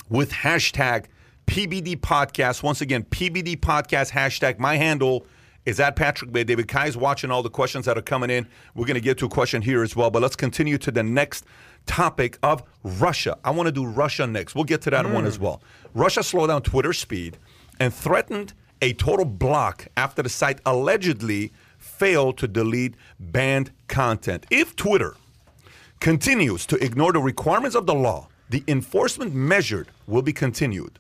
with 0.10 0.32
hashtag 0.32 1.06
PBD 1.48 1.98
Podcast. 1.98 2.64
Once 2.64 2.82
again, 2.82 3.04
PBD 3.04 3.58
Podcast 3.58 4.12
hashtag. 4.12 4.60
My 4.60 4.78
handle 4.78 5.26
is 5.66 5.80
at 5.80 5.96
Patrick 5.96 6.32
Bay. 6.32 6.44
David 6.44 6.68
Kai 6.68 6.88
is 6.88 6.98
watching 6.98 7.32
all 7.32 7.44
the 7.44 7.50
questions 7.50 7.86
that 7.86 7.98
are 7.98 8.02
coming 8.02 8.30
in. 8.30 8.48
We're 8.74 8.86
going 8.86 8.96
to 8.96 9.02
get 9.02 9.18
to 9.20 9.26
a 9.26 9.30
question 9.30 9.62
here 9.62 9.84
as 9.84 9.96
well, 9.96 10.12
but 10.12 10.22
let's 10.22 10.36
continue 10.36 10.78
to 10.80 10.92
the 10.92 11.04
next 11.04 11.46
topic 11.86 12.38
of 12.44 12.64
Russia. 12.84 13.38
I 13.44 13.52
want 13.52 13.68
to 13.68 13.72
do 13.72 13.86
Russia 13.86 14.28
next. 14.28 14.56
We'll 14.56 14.64
get 14.64 14.82
to 14.84 14.90
that 14.92 15.10
one 15.10 15.26
as 15.26 15.38
mm. 15.38 15.42
well. 15.42 15.62
Russia 15.94 16.24
slowed 16.24 16.50
down 16.50 16.62
Twitter 16.62 16.94
speed 16.94 17.38
and 17.80 17.94
threatened 17.94 18.54
a 18.82 18.94
total 18.94 19.26
block 19.26 19.88
after 19.98 20.22
the 20.22 20.30
site 20.30 20.60
allegedly 20.66 21.52
failed 21.78 22.38
to 22.40 22.48
delete 22.48 22.96
banned 23.20 23.72
content. 23.88 24.46
If 24.50 24.76
Twitter 24.76 25.16
continues 26.00 26.66
to 26.68 26.84
ignore 26.84 27.14
the 27.14 27.20
requirements 27.20 27.76
of 27.76 27.86
the 27.86 27.96
law, 27.96 28.28
the 28.50 28.64
enforcement 28.68 29.34
measured 29.34 29.88
will 30.08 30.22
be 30.22 30.34
continued. 30.34 31.00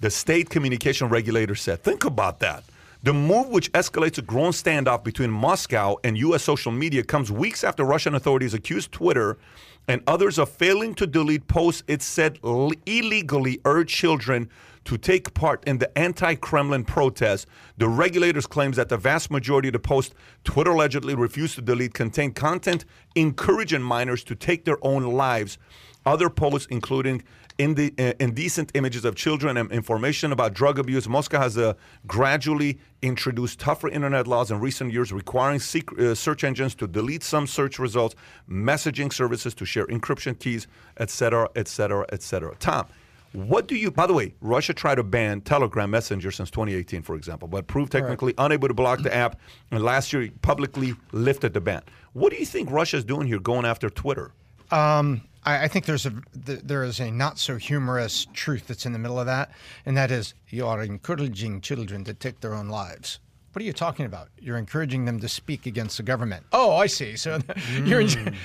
The 0.00 0.10
state 0.10 0.48
communication 0.48 1.08
regulator 1.08 1.54
said, 1.54 1.82
think 1.82 2.04
about 2.04 2.38
that. 2.40 2.64
The 3.02 3.12
move, 3.12 3.48
which 3.48 3.70
escalates 3.72 4.18
a 4.18 4.22
growing 4.22 4.52
standoff 4.52 5.04
between 5.04 5.30
Moscow 5.30 5.96
and 6.02 6.18
U.S. 6.18 6.42
social 6.42 6.72
media, 6.72 7.04
comes 7.04 7.30
weeks 7.30 7.62
after 7.62 7.84
Russian 7.84 8.14
authorities 8.14 8.54
accused 8.54 8.90
Twitter 8.90 9.38
and 9.86 10.02
others 10.06 10.38
of 10.38 10.48
failing 10.48 10.94
to 10.94 11.06
delete 11.06 11.46
posts 11.48 11.82
it 11.86 12.02
said 12.02 12.38
l- 12.44 12.72
illegally 12.86 13.60
urged 13.64 13.94
children 13.94 14.50
to 14.84 14.98
take 14.98 15.34
part 15.34 15.62
in 15.64 15.78
the 15.78 15.98
anti-Kremlin 15.98 16.84
protests. 16.84 17.46
The 17.76 17.88
regulators 17.88 18.46
claims 18.46 18.76
that 18.76 18.88
the 18.88 18.96
vast 18.96 19.30
majority 19.30 19.68
of 19.68 19.74
the 19.74 19.78
posts 19.78 20.14
Twitter 20.44 20.70
allegedly 20.70 21.14
refused 21.14 21.56
to 21.56 21.62
delete 21.62 21.94
contained 21.94 22.34
content 22.34 22.84
encouraging 23.14 23.82
minors 23.82 24.24
to 24.24 24.34
take 24.34 24.64
their 24.64 24.78
own 24.84 25.04
lives. 25.04 25.58
Other 26.06 26.30
posts, 26.30 26.68
including 26.70 27.22
inde- 27.58 27.98
uh, 28.00 28.12
indecent 28.20 28.70
images 28.74 29.04
of 29.04 29.14
children 29.14 29.56
and 29.56 29.70
information 29.72 30.32
about 30.32 30.54
drug 30.54 30.78
abuse. 30.78 31.08
Moscow 31.08 31.40
has 31.40 31.58
uh, 31.58 31.74
gradually 32.06 32.78
introduced 33.02 33.58
tougher 33.58 33.88
internet 33.88 34.26
laws 34.26 34.50
in 34.50 34.60
recent 34.60 34.92
years, 34.92 35.12
requiring 35.12 35.60
uh, 35.60 36.14
search 36.14 36.44
engines 36.44 36.74
to 36.76 36.86
delete 36.86 37.22
some 37.22 37.46
search 37.46 37.78
results, 37.78 38.14
messaging 38.48 39.12
services 39.12 39.54
to 39.54 39.64
share 39.64 39.86
encryption 39.86 40.38
keys, 40.38 40.66
etc., 40.98 41.48
etc., 41.56 42.06
etc. 42.12 42.54
Tom, 42.58 42.86
what 43.32 43.68
do 43.68 43.76
you? 43.76 43.90
By 43.90 44.06
the 44.06 44.14
way, 44.14 44.34
Russia 44.40 44.72
tried 44.72 44.94
to 44.94 45.02
ban 45.02 45.42
Telegram 45.42 45.90
Messenger 45.90 46.30
since 46.30 46.50
2018, 46.50 47.02
for 47.02 47.14
example, 47.14 47.46
but 47.46 47.66
proved 47.66 47.92
technically 47.92 48.32
unable 48.38 48.68
to 48.68 48.74
block 48.74 49.02
the 49.02 49.14
app, 49.14 49.38
and 49.70 49.82
last 49.82 50.12
year 50.12 50.30
publicly 50.40 50.94
lifted 51.12 51.52
the 51.52 51.60
ban. 51.60 51.82
What 52.14 52.32
do 52.32 52.38
you 52.38 52.46
think 52.46 52.70
Russia's 52.70 53.04
doing 53.04 53.26
here, 53.26 53.38
going 53.38 53.66
after 53.66 53.90
Twitter? 53.90 54.32
Um, 54.70 55.22
I, 55.48 55.64
I 55.64 55.68
think 55.68 55.86
there's 55.86 56.06
a 56.06 56.12
th- 56.46 56.60
there 56.62 56.84
is 56.84 57.00
a 57.00 57.10
not 57.10 57.38
so 57.38 57.56
humorous 57.56 58.26
truth 58.34 58.66
that's 58.68 58.86
in 58.86 58.92
the 58.92 58.98
middle 58.98 59.18
of 59.18 59.26
that, 59.26 59.50
and 59.86 59.96
that 59.96 60.10
is 60.10 60.34
you 60.48 60.66
are 60.66 60.82
encouraging 60.82 61.60
children 61.60 62.04
to 62.04 62.14
take 62.14 62.40
their 62.40 62.54
own 62.54 62.68
lives. 62.68 63.18
What 63.52 63.62
are 63.62 63.64
you 63.64 63.72
talking 63.72 64.04
about? 64.06 64.28
You're 64.38 64.58
encouraging 64.58 65.06
them 65.06 65.18
to 65.20 65.28
speak 65.28 65.66
against 65.66 65.96
the 65.96 66.02
government. 66.02 66.44
Oh, 66.52 66.76
I 66.76 66.86
see. 66.86 67.16
So 67.16 67.38
you're 67.82 68.04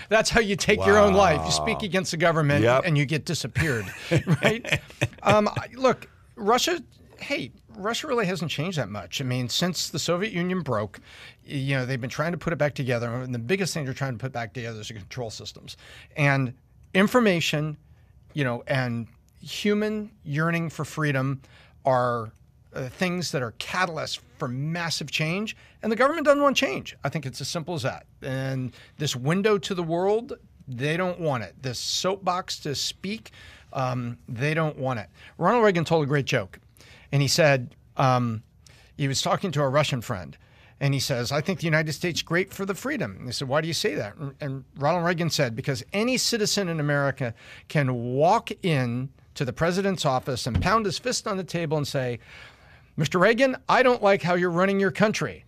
that's 0.10 0.30
how 0.30 0.40
you 0.40 0.56
take 0.56 0.84
your 0.86 0.98
own 0.98 1.14
life. 1.14 1.42
You 1.46 1.52
speak 1.52 1.84
against 1.84 2.12
the 2.12 2.18
government 2.18 2.64
Yep. 2.64 2.84
and 2.86 2.98
you 2.98 3.06
get 3.06 3.26
disappeared, 3.26 3.86
right? 4.42 4.80
um, 5.24 5.50
look, 5.76 6.08
Russia. 6.36 6.80
Hey, 7.20 7.52
Russia 7.76 8.08
really 8.08 8.26
hasn't 8.26 8.50
changed 8.52 8.78
that 8.78 8.90
much. 8.90 9.22
I 9.22 9.24
mean, 9.24 9.48
since 9.50 9.90
the 9.90 10.00
Soviet 10.00 10.34
Union 10.34 10.62
broke, 10.62 11.00
you 11.46 11.76
know, 11.76 11.86
they've 11.86 12.02
been 12.02 12.10
trying 12.10 12.32
to 12.32 12.38
put 12.38 12.52
it 12.54 12.58
back 12.58 12.74
together. 12.76 13.10
And 13.14 13.34
the 13.34 13.40
biggest 13.40 13.74
thing 13.74 13.86
they're 13.86 13.94
trying 13.94 14.14
to 14.14 14.18
put 14.18 14.32
back 14.34 14.54
together 14.54 14.80
is 14.82 14.88
the 14.88 14.96
control 14.96 15.30
systems. 15.30 15.78
And 16.18 16.54
information, 16.94 17.78
you 18.34 18.44
know, 18.44 18.64
and 18.68 19.08
human 19.42 20.12
yearning 20.24 20.70
for 20.70 20.86
freedom 20.86 21.42
are 21.86 22.32
uh, 22.74 22.88
things 22.90 23.32
that 23.32 23.42
are 23.42 23.52
catalysts 23.54 24.20
for 24.38 24.48
massive 24.48 25.12
change. 25.12 25.56
And 25.82 25.92
the 25.92 25.96
government 25.96 26.26
doesn't 26.26 26.42
want 26.42 26.58
change. 26.58 26.96
I 27.04 27.10
think 27.10 27.26
it's 27.26 27.42
as 27.42 27.48
simple 27.48 27.76
as 27.76 27.84
that. 27.84 28.06
And 28.22 28.74
this 28.98 29.16
window 29.16 29.58
to 29.58 29.76
the 29.76 29.84
world, 29.84 30.34
they 30.68 30.98
don't 30.98 31.20
want 31.20 31.44
it. 31.44 31.56
This 31.62 31.78
soapbox 31.78 32.60
to 32.60 32.74
speak, 32.74 33.32
um, 33.74 34.18
they 34.28 34.54
don't 34.54 34.78
want 34.78 35.00
it. 35.00 35.08
Ronald 35.38 35.64
Reagan 35.64 35.84
told 35.86 36.04
a 36.04 36.08
great 36.08 36.26
joke. 36.26 36.60
And 37.12 37.22
he 37.22 37.28
said, 37.28 37.76
um, 37.98 38.44
he 38.98 39.08
was 39.08 39.22
talking 39.22 39.52
to 39.52 39.62
a 39.62 39.70
Russian 39.70 40.02
friend, 40.02 40.38
and 40.80 40.94
he 40.94 41.00
says, 41.00 41.32
I 41.32 41.42
think 41.42 41.60
the 41.60 41.66
United 41.66 41.94
States 41.94 42.20
is 42.20 42.24
great 42.24 42.54
for 42.54 42.66
the 42.66 42.76
freedom. 42.76 43.16
And 43.20 43.28
they 43.28 43.32
said, 43.32 43.48
Why 43.48 43.62
do 43.62 43.68
you 43.68 43.74
say 43.74 43.96
that? 43.96 44.16
And- 44.18 44.36
And 44.42 44.64
Ronald 44.78 45.06
Reagan 45.06 45.30
said, 45.30 45.56
Because 45.56 45.84
any 45.94 46.18
citizen 46.18 46.68
in 46.68 46.80
America 46.80 47.34
can 47.68 47.94
walk 48.16 48.52
in 48.64 49.10
to 49.36 49.46
the 49.46 49.54
president's 49.54 50.06
office 50.06 50.46
and 50.46 50.62
pound 50.62 50.86
his 50.86 51.00
fist 51.00 51.28
on 51.28 51.38
the 51.38 51.44
table 51.44 51.78
and 51.78 51.88
say, 51.88 52.20
Mr. 52.98 53.20
Reagan, 53.20 53.56
I 53.68 53.82
don't 53.82 54.04
like 54.04 54.22
how 54.22 54.36
you're 54.36 54.52
running 54.52 54.80
your 54.80 54.92
country. 54.92 55.46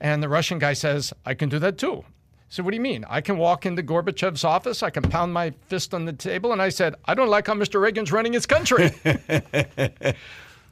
And 0.00 0.22
the 0.22 0.28
Russian 0.28 0.58
guy 0.58 0.72
says, 0.72 1.12
I 1.24 1.34
can 1.34 1.48
do 1.48 1.58
that 1.58 1.76
too. 1.78 2.04
So 2.48 2.62
what 2.62 2.70
do 2.70 2.76
you 2.76 2.80
mean? 2.82 3.04
I 3.10 3.20
can 3.20 3.38
walk 3.38 3.66
into 3.66 3.82
Gorbachev's 3.82 4.44
office, 4.44 4.82
I 4.82 4.90
can 4.90 5.02
pound 5.02 5.34
my 5.34 5.52
fist 5.66 5.92
on 5.92 6.04
the 6.04 6.12
table, 6.12 6.52
and 6.52 6.62
I 6.62 6.68
said, 6.68 6.94
I 7.04 7.14
don't 7.14 7.28
like 7.28 7.48
how 7.48 7.54
Mr. 7.54 7.80
Reagan's 7.80 8.12
running 8.12 8.32
his 8.32 8.46
country. 8.46 8.90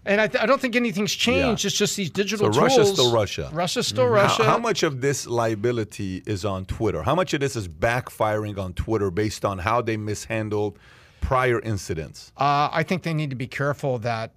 and 0.07 0.21
I, 0.21 0.27
th- 0.29 0.43
I 0.43 0.47
don't 0.47 0.61
think 0.61 0.77
anything's 0.77 1.13
changed. 1.13 1.65
Yeah. 1.65 1.69
It's 1.69 1.77
just 1.77 1.97
these 1.97 2.11
digital 2.11 2.53
So 2.53 2.61
tools. 2.61 2.63
Russia's 2.77 2.93
still 2.93 3.13
Russia. 3.13 3.51
Russia's 3.53 3.87
still 3.87 4.05
How, 4.07 4.11
Russia. 4.11 4.45
how 4.45 4.59
much 4.59 4.83
of 4.83 5.01
this 5.01 5.27
liability 5.27 6.23
is 6.27 6.45
on 6.45 6.65
Twitter? 6.67 7.03
How 7.03 7.15
much 7.15 7.35
of 7.35 7.41
this 7.41 7.57
is 7.57 7.69
backfiring 7.69 8.59
on 8.59 8.75
Twitter 8.75 9.11
based 9.11 9.45
on 9.45 9.59
how 9.59 9.81
they 9.83 9.97
mishandled 9.97 10.79
prior 11.21 11.61
incidents? 11.61 12.33
Uh, 12.37 12.69
I 12.71 12.83
think 12.83 13.03
they 13.03 13.15
need 13.15 13.31
to 13.31 13.37
be 13.37 13.47
careful 13.47 13.99
that 14.01 14.33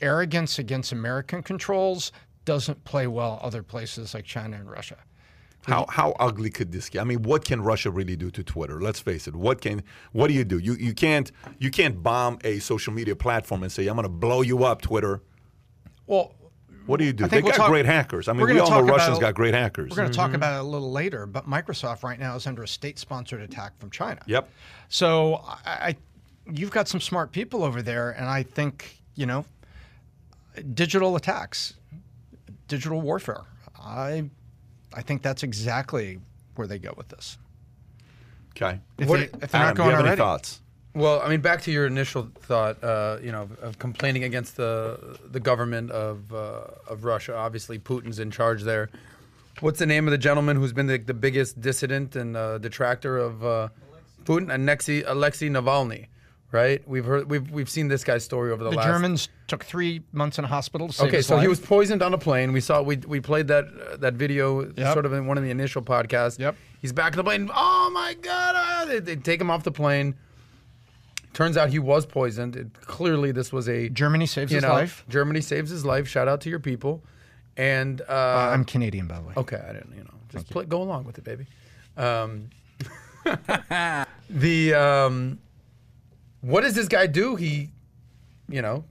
arrogance 0.00 0.58
against 0.58 0.92
American 0.92 1.42
controls 1.42 2.12
doesn't 2.46 2.82
play 2.84 3.06
well 3.06 3.38
other 3.42 3.62
places 3.62 4.14
like 4.14 4.24
China 4.24 4.56
and 4.56 4.70
Russia. 4.70 4.96
How 5.66 5.86
how 5.88 6.14
ugly 6.18 6.50
could 6.50 6.72
this 6.72 6.88
get? 6.88 7.00
I 7.00 7.04
mean, 7.04 7.22
what 7.22 7.44
can 7.44 7.60
Russia 7.62 7.90
really 7.90 8.16
do 8.16 8.30
to 8.30 8.42
Twitter? 8.42 8.80
Let's 8.80 9.00
face 9.00 9.28
it. 9.28 9.36
What 9.36 9.60
can 9.60 9.82
what 10.12 10.28
do 10.28 10.34
you 10.34 10.44
do? 10.44 10.58
You 10.58 10.74
you 10.74 10.94
can't 10.94 11.30
you 11.58 11.70
can't 11.70 12.02
bomb 12.02 12.38
a 12.44 12.58
social 12.60 12.92
media 12.92 13.14
platform 13.14 13.62
and 13.62 13.70
say 13.70 13.86
I'm 13.86 13.96
going 13.96 14.04
to 14.04 14.08
blow 14.08 14.42
you 14.42 14.64
up, 14.64 14.80
Twitter. 14.82 15.22
Well, 16.06 16.34
What 16.86 16.98
do 16.98 17.04
you 17.04 17.12
do? 17.12 17.28
They 17.28 17.42
we'll 17.42 17.52
got 17.52 17.58
talk- 17.58 17.68
great 17.68 17.86
hackers. 17.86 18.26
I 18.26 18.32
mean, 18.32 18.46
we 18.46 18.58
all 18.58 18.68
know 18.68 18.76
talk 18.76 18.84
about- 18.84 18.96
Russians 18.96 19.18
got 19.18 19.34
great 19.34 19.54
hackers. 19.54 19.90
we're 19.90 19.96
going 19.96 20.10
to 20.10 20.16
talk 20.16 20.28
mm-hmm. 20.28 20.36
about 20.36 20.56
it 20.56 20.60
a 20.60 20.68
little 20.68 20.90
later, 20.90 21.26
but 21.26 21.48
Microsoft 21.48 22.02
right 22.02 22.18
now 22.18 22.34
is 22.34 22.46
under 22.46 22.62
a 22.64 22.68
state-sponsored 22.68 23.40
attack 23.42 23.78
from 23.78 23.90
China. 23.90 24.20
Yep. 24.26 24.48
So 24.88 25.44
I, 25.44 25.60
I, 25.66 25.96
you've 26.50 26.72
got 26.72 26.88
some 26.88 27.00
smart 27.00 27.30
people 27.32 27.62
over 27.62 27.80
there, 27.82 28.10
and 28.10 28.26
I 28.28 28.42
think 28.42 29.00
you 29.14 29.26
know, 29.26 29.44
digital 30.74 31.14
attacks, 31.16 31.74
digital 32.66 33.00
warfare. 33.00 33.42
I, 33.78 34.30
I 34.94 35.02
think 35.02 35.22
that's 35.22 35.42
exactly 35.42 36.20
where 36.56 36.66
they 36.66 36.78
go 36.78 36.92
with 36.96 37.08
this. 37.08 37.38
Okay. 38.56 38.80
If, 38.98 39.08
What- 39.08 39.18
they, 39.20 39.24
if 39.44 39.52
they're 39.52 39.60
Adam, 39.60 39.68
not 39.68 39.76
do 39.76 39.82
you 39.82 39.84
going 39.84 39.90
have 39.90 39.98
any 40.00 40.06
already. 40.08 40.18
thoughts? 40.18 40.60
Well, 40.92 41.22
I 41.24 41.28
mean, 41.28 41.40
back 41.40 41.62
to 41.62 41.70
your 41.70 41.86
initial 41.86 42.28
thought, 42.40 42.82
uh, 42.82 43.18
you 43.22 43.30
know, 43.30 43.48
of 43.62 43.78
complaining 43.78 44.24
against 44.24 44.56
the 44.56 45.18
the 45.30 45.38
government 45.38 45.92
of 45.92 46.32
uh, 46.34 46.62
of 46.88 47.04
Russia. 47.04 47.36
Obviously, 47.36 47.78
Putin's 47.78 48.18
in 48.18 48.32
charge 48.32 48.62
there. 48.64 48.90
What's 49.60 49.78
the 49.78 49.86
name 49.86 50.08
of 50.08 50.10
the 50.10 50.18
gentleman 50.18 50.56
who's 50.56 50.72
been 50.72 50.86
the, 50.88 50.98
the 50.98 51.14
biggest 51.14 51.60
dissident 51.60 52.16
and 52.16 52.36
uh, 52.36 52.58
detractor 52.58 53.18
of 53.18 53.44
uh, 53.44 53.68
Putin? 54.24 54.52
Alexei 54.52 55.02
Alexei 55.02 55.48
Navalny, 55.48 56.06
right? 56.52 56.86
We've 56.88 57.04
heard 57.04 57.30
we've 57.30 57.50
we've 57.50 57.68
seen 57.70 57.88
this 57.88 58.04
guy's 58.04 58.24
story 58.24 58.50
over 58.52 58.64
the, 58.64 58.70
The 58.70 58.76
last. 58.76 58.86
The 58.86 58.92
Germans 58.92 59.28
took 59.46 59.64
three 59.64 60.02
months 60.12 60.38
in 60.38 60.44
a 60.44 60.48
hospital 60.48 60.90
Okay, 61.00 61.22
so 61.22 61.38
he 61.38 61.48
was 61.48 61.60
poisoned 61.60 62.02
on 62.02 62.14
a 62.14 62.18
plane. 62.18 62.52
We 62.52 62.60
saw 62.60 62.82
we 62.82 62.96
we 62.98 63.20
played 63.20 63.48
that 63.48 63.64
uh, 63.64 63.96
that 63.98 64.14
video 64.14 64.72
Yep. 64.76 64.92
sort 64.92 65.06
of 65.06 65.12
in 65.12 65.26
one 65.26 65.38
of 65.38 65.44
the 65.44 65.50
initial 65.50 65.82
podcasts. 65.82 66.38
Yep. 66.38 66.56
He's 66.80 66.92
back 66.92 67.12
in 67.12 67.16
the 67.18 67.24
plane. 67.24 67.50
Oh 67.54 67.90
my 67.92 68.14
god! 68.14 68.54
ah, 68.56 68.84
They, 68.86 69.00
they 69.00 69.16
take 69.16 69.40
him 69.40 69.50
off 69.50 69.62
the 69.64 69.72
plane. 69.72 70.14
Turns 71.32 71.56
out 71.56 71.70
he 71.70 71.78
was 71.78 72.06
poisoned. 72.06 72.56
It, 72.56 72.72
clearly, 72.80 73.30
this 73.32 73.52
was 73.52 73.68
a 73.68 73.88
Germany 73.88 74.26
saves 74.26 74.50
his 74.50 74.62
know, 74.62 74.70
life. 74.70 75.04
Germany 75.08 75.40
saves 75.40 75.70
his 75.70 75.84
life. 75.84 76.08
Shout 76.08 76.26
out 76.26 76.40
to 76.42 76.50
your 76.50 76.58
people. 76.58 77.02
And 77.56 78.00
uh, 78.02 78.04
Uh, 78.12 78.50
I'm 78.52 78.64
Canadian, 78.64 79.06
by 79.06 79.16
the 79.20 79.26
way. 79.26 79.34
Okay, 79.36 79.56
I 79.68 79.72
didn't, 79.72 79.92
you 79.96 80.02
know, 80.02 80.14
just 80.30 80.48
play, 80.50 80.64
go 80.64 80.82
along 80.82 81.04
with 81.04 81.18
it, 81.18 81.24
baby. 81.24 81.46
Um, 81.96 82.50
the 84.30 84.74
um, 84.74 85.38
what 86.40 86.62
does 86.62 86.74
this 86.74 86.88
guy 86.88 87.06
do? 87.06 87.36
He, 87.36 87.70
you 88.48 88.62
know, 88.62 88.84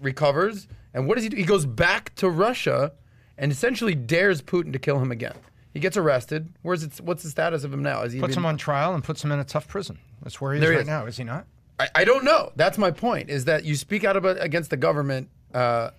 recovers, 0.00 0.68
and 0.94 1.06
what 1.06 1.14
does 1.16 1.24
he 1.24 1.30
do? 1.30 1.36
He 1.36 1.44
goes 1.44 1.66
back 1.66 2.14
to 2.16 2.28
Russia 2.28 2.92
and 3.38 3.52
essentially 3.52 3.94
dares 3.94 4.42
Putin 4.42 4.72
to 4.72 4.78
kill 4.78 4.98
him 4.98 5.10
again. 5.10 5.34
He 5.74 5.80
gets 5.80 5.96
arrested. 5.96 6.48
Where's 6.62 6.82
it? 6.82 7.00
What's 7.02 7.22
the 7.22 7.28
status 7.28 7.64
of 7.64 7.72
him 7.72 7.82
now? 7.82 8.02
Is 8.02 8.12
he 8.12 8.20
Puts 8.20 8.34
been- 8.34 8.42
him 8.44 8.46
on 8.46 8.56
trial 8.56 8.94
and 8.94 9.04
puts 9.04 9.22
him 9.22 9.30
in 9.32 9.38
a 9.38 9.44
tough 9.44 9.68
prison. 9.68 9.98
That's 10.22 10.40
where 10.40 10.54
he 10.54 10.60
is 10.60 10.68
right 10.68 10.78
is. 10.80 10.86
now, 10.86 11.04
is 11.06 11.16
he 11.18 11.24
not? 11.24 11.46
I, 11.78 11.88
I 11.96 12.04
don't 12.04 12.24
know. 12.24 12.52
That's 12.56 12.78
my 12.78 12.90
point. 12.90 13.28
Is 13.28 13.44
that 13.44 13.64
you 13.64 13.76
speak 13.76 14.02
out 14.02 14.16
about 14.16 14.42
against 14.42 14.70
the 14.70 14.78
government, 14.78 15.28
uh, 15.52 15.90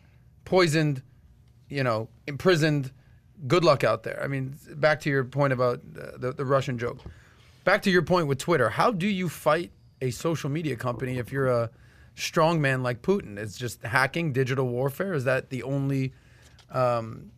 poisoned, 0.46 1.04
you 1.70 1.84
know, 1.84 2.10
imprisoned. 2.26 2.92
Good 3.46 3.64
luck 3.64 3.84
out 3.84 4.02
there. 4.02 4.20
I 4.24 4.28
mean, 4.28 4.58
back 4.78 5.00
to 5.02 5.12
your 5.12 5.24
point 5.24 5.54
about 5.54 5.82
uh, 5.96 6.18
the 6.18 6.32
the 6.34 6.46
Russian 6.46 6.80
joke. 6.80 6.98
Back 7.64 7.84
to 7.84 7.92
your 7.92 8.02
point 8.02 8.26
with 8.26 8.40
Twitter. 8.40 8.70
How 8.70 8.90
do 8.92 9.06
you 9.06 9.30
fight 9.30 9.72
a 10.02 10.12
social 10.12 10.50
media 10.50 10.76
company 10.76 11.18
if 11.18 11.32
you're 11.32 11.48
a 11.48 11.70
strong 12.16 12.62
man 12.62 12.84
like 12.84 13.02
Putin? 13.02 13.38
It's 13.38 13.58
just 13.58 13.82
hacking, 13.84 14.34
digital 14.34 14.68
warfare. 14.68 15.14
Is 15.14 15.24
that 15.26 15.50
the 15.50 15.64
only 15.64 16.14
um, 16.72 17.32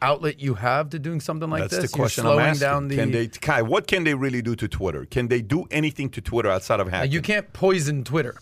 outlet 0.00 0.40
you 0.40 0.54
have 0.54 0.90
to 0.90 0.98
doing 0.98 1.20
something 1.20 1.50
like 1.50 1.62
That's 1.62 1.76
this? 1.82 1.90
the 1.90 1.96
question 1.96 2.24
You're 2.24 2.34
I'm 2.34 2.40
asking. 2.40 2.60
down 2.60 2.88
the. 2.88 2.96
Can 2.96 3.10
they, 3.10 3.28
Kai? 3.28 3.62
What 3.62 3.86
can 3.86 4.04
they 4.04 4.14
really 4.14 4.42
do 4.42 4.54
to 4.56 4.68
Twitter? 4.68 5.04
Can 5.06 5.28
they 5.28 5.42
do 5.42 5.64
anything 5.70 6.10
to 6.10 6.20
Twitter 6.20 6.50
outside 6.50 6.80
of 6.80 6.88
hacking? 6.88 7.12
you 7.12 7.20
can't 7.22 7.52
poison 7.52 8.04
Twitter, 8.04 8.36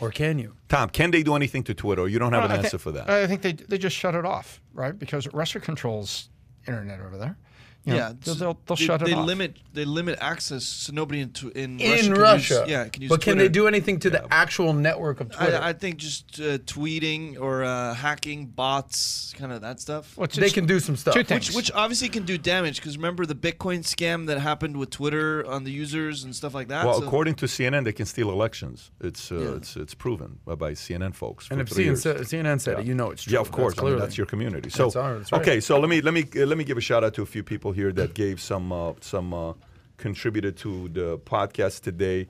or 0.00 0.10
can 0.10 0.38
you? 0.38 0.54
Tom, 0.68 0.88
can 0.90 1.10
they 1.10 1.22
do 1.22 1.34
anything 1.34 1.62
to 1.64 1.74
Twitter? 1.74 2.06
You 2.08 2.18
don't 2.18 2.32
have 2.32 2.42
Well, 2.42 2.50
an 2.52 2.58
I 2.60 2.62
answer 2.62 2.78
thi- 2.78 2.82
for 2.82 2.92
that. 2.92 3.10
I 3.10 3.26
think 3.26 3.42
they 3.42 3.52
they 3.52 3.78
just 3.78 3.96
shut 3.96 4.14
it 4.14 4.24
off, 4.24 4.60
right? 4.72 4.96
Because 4.96 5.26
Russia 5.32 5.58
controls 5.60 6.28
internet 6.66 7.00
over 7.00 7.16
there. 7.18 7.36
You 7.84 7.92
know, 7.94 7.98
yeah, 7.98 8.12
they'll, 8.20 8.34
they'll, 8.34 8.58
they'll 8.66 8.76
they, 8.76 8.84
shut 8.84 9.00
it 9.02 9.06
they 9.06 9.14
off. 9.14 9.26
limit 9.26 9.56
they 9.72 9.84
limit 9.86 10.18
access 10.20 10.64
so 10.64 10.92
nobody 10.92 11.20
in, 11.22 11.30
tw- 11.32 11.44
in, 11.56 11.78
Russia 11.78 11.94
in 11.98 12.12
can 12.12 12.20
Russia. 12.20 12.54
Use, 12.60 12.68
yeah, 12.68 12.88
can 12.88 13.02
use 13.02 13.08
but 13.08 13.20
can 13.22 13.38
they 13.38 13.48
do 13.48 13.66
anything 13.66 13.98
to 14.00 14.10
the 14.10 14.26
actual 14.32 14.72
network 14.74 15.20
of 15.20 15.30
Twitter? 15.30 15.56
I, 15.56 15.70
I 15.70 15.72
think 15.72 15.96
just 15.96 16.38
uh, 16.40 16.58
tweeting 16.58 17.40
or 17.40 17.64
uh, 17.64 17.94
hacking 17.94 18.46
bots, 18.46 19.32
kind 19.38 19.50
of 19.52 19.62
that 19.62 19.80
stuff. 19.80 20.16
Well, 20.16 20.26
it's 20.26 20.36
they 20.36 20.50
can 20.50 20.66
do 20.66 20.78
some 20.80 20.96
stuff. 20.96 21.14
two. 21.14 21.34
Which, 21.34 21.52
which 21.54 21.72
obviously 21.72 22.08
can 22.10 22.24
do 22.24 22.36
damage 22.36 22.76
because 22.76 22.96
remember 22.98 23.24
the 23.24 23.34
Bitcoin 23.34 23.78
scam 23.80 24.26
that 24.26 24.38
happened 24.40 24.76
with 24.76 24.90
Twitter 24.90 25.46
on 25.46 25.64
the 25.64 25.70
users 25.72 26.24
and 26.24 26.36
stuff 26.36 26.52
like 26.54 26.68
that. 26.68 26.84
well, 26.84 27.00
So- 27.00 27.06
according 27.06 27.34
to 27.36 27.46
CNN, 27.46 27.84
they 27.84 27.92
can 27.92 28.06
steal 28.06 28.30
elections. 28.30 28.90
It's 29.00 29.32
uh, 29.32 29.36
Yeah. 29.36 29.56
it's 29.56 29.76
it's 29.76 29.94
proven 29.94 30.38
by, 30.44 30.54
by 30.54 30.72
CNN 30.72 31.14
folks. 31.14 31.48
and 31.50 31.60
if 31.62 31.68
three 31.68 31.84
CNN, 31.84 31.86
years. 31.86 32.02
said, 32.02 32.16
CNN 32.18 32.60
said 32.60 32.80
it, 32.80 32.86
you 32.86 32.94
know 32.94 33.10
it's 33.10 33.22
true. 33.22 33.34
Yeah, 33.34 33.40
of 33.40 33.50
course. 33.50 33.74
That's 33.74 33.86
I 33.86 33.90
mean, 33.90 33.98
that's 33.98 34.18
your 34.18 34.26
community. 34.26 34.68
So, 34.70 34.84
That's 34.84 34.96
our- 34.96 35.18
that's 35.18 35.32
right. 35.32 35.40
okay. 35.40 35.60
So 35.60 35.78
let 35.80 35.88
me 35.88 36.00
let 36.02 36.12
me 36.12 36.24
uh, 36.36 36.44
let 36.46 36.58
me 36.58 36.64
give 36.64 36.76
a 36.76 36.80
shout 36.82 37.04
out 37.04 37.14
to 37.14 37.22
a 37.22 37.26
few 37.26 37.42
people 37.42 37.69
here 37.72 37.92
that 37.92 38.14
gave 38.14 38.40
some 38.40 38.72
uh, 38.72 38.92
some 39.00 39.32
uh, 39.34 39.52
contributed 39.96 40.56
to 40.58 40.88
the 40.88 41.18
podcast 41.18 41.82
today. 41.82 42.26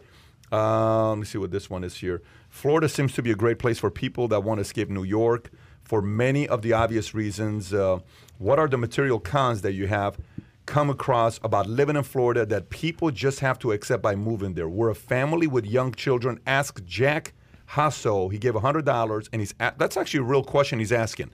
Um, 0.52 1.10
let 1.10 1.18
me 1.18 1.24
see 1.24 1.38
what 1.38 1.50
this 1.52 1.70
one 1.70 1.84
is 1.84 1.96
here. 1.96 2.22
Florida 2.48 2.88
seems 2.88 3.12
to 3.14 3.22
be 3.22 3.30
a 3.30 3.36
great 3.36 3.58
place 3.58 3.78
for 3.78 3.90
people 3.90 4.26
that 4.28 4.40
want 4.42 4.58
to 4.58 4.62
escape 4.62 4.88
New 4.90 5.04
York 5.04 5.50
for 5.84 6.02
many 6.02 6.48
of 6.48 6.62
the 6.62 6.72
obvious 6.72 7.14
reasons. 7.14 7.72
Uh, 7.72 8.00
what 8.38 8.58
are 8.58 8.66
the 8.68 8.76
material 8.78 9.20
cons 9.20 9.62
that 9.62 9.72
you 9.72 9.86
have 9.86 10.18
come 10.66 10.90
across 10.90 11.38
about 11.42 11.66
living 11.68 11.96
in 11.96 12.02
Florida 12.02 12.44
that 12.46 12.70
people 12.70 13.10
just 13.10 13.40
have 13.40 13.58
to 13.60 13.70
accept 13.72 14.02
by 14.02 14.16
moving 14.16 14.54
there? 14.54 14.68
We're 14.68 14.90
a 14.90 14.94
family 14.94 15.46
with 15.46 15.64
young 15.64 15.92
children. 15.94 16.40
Ask 16.46 16.84
Jack 16.84 17.32
Hasso. 17.70 18.30
He 18.32 18.38
gave 18.38 18.54
$100 18.54 19.28
and 19.32 19.40
he's 19.40 19.54
a- 19.60 19.74
that's 19.78 19.96
actually 19.96 20.20
a 20.20 20.24
real 20.24 20.42
question 20.42 20.80
he's 20.80 20.92
asking. 20.92 21.30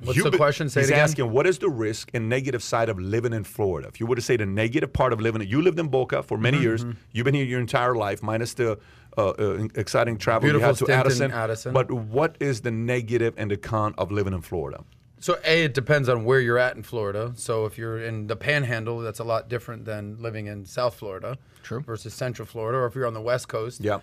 What's 0.00 0.18
You've 0.18 0.30
the 0.30 0.36
question? 0.36 0.68
Say 0.68 0.80
he's 0.82 0.90
asking, 0.90 1.30
what 1.32 1.46
is 1.46 1.58
the 1.58 1.70
risk 1.70 2.10
and 2.12 2.28
negative 2.28 2.62
side 2.62 2.88
of 2.90 2.98
living 2.98 3.32
in 3.32 3.44
Florida? 3.44 3.88
If 3.88 3.98
you 3.98 4.06
were 4.06 4.16
to 4.16 4.20
say 4.22 4.36
the 4.36 4.44
negative 4.44 4.92
part 4.92 5.12
of 5.14 5.20
living, 5.20 5.40
you 5.48 5.62
lived 5.62 5.78
in 5.78 5.88
Boca 5.88 6.22
for 6.22 6.36
Mm-hmm, 6.36 6.42
many 6.42 6.58
years. 6.60 6.84
You've 7.12 7.24
been 7.24 7.34
here 7.34 7.44
your 7.46 7.60
entire 7.60 7.94
life, 7.94 8.22
minus 8.22 8.52
the 8.54 8.78
uh, 9.16 9.28
uh, 9.28 9.68
exciting 9.74 10.18
travel 10.18 10.42
Beautiful 10.50 10.68
you 10.68 10.74
had 10.74 10.86
to 10.86 10.92
Addison. 10.92 11.30
Addison. 11.32 11.72
But 11.72 11.90
what 11.90 12.36
is 12.40 12.60
the 12.60 12.70
negative 12.70 13.32
and 13.38 13.50
the 13.50 13.56
con 13.56 13.94
of 13.96 14.12
living 14.12 14.34
in 14.34 14.42
Florida? 14.42 14.84
So 15.18 15.38
a, 15.46 15.64
it 15.64 15.72
depends 15.72 16.10
on 16.10 16.26
where 16.26 16.40
you're 16.40 16.58
at 16.58 16.76
in 16.76 16.82
Florida. 16.82 17.32
So 17.36 17.64
if 17.64 17.78
you're 17.78 17.98
in 17.98 18.26
the 18.26 18.36
Panhandle, 18.36 18.98
that's 19.00 19.18
a 19.18 19.24
lot 19.24 19.48
different 19.48 19.86
than 19.86 20.18
living 20.20 20.46
in 20.46 20.66
South 20.66 20.94
Florida, 20.94 21.38
True. 21.62 21.80
versus 21.80 22.12
Central 22.12 22.44
Florida. 22.44 22.76
Or 22.76 22.84
if 22.86 22.94
you're 22.94 23.06
on 23.06 23.14
the 23.14 23.22
West 23.22 23.48
Coast, 23.48 23.80
Yeah. 23.80 24.00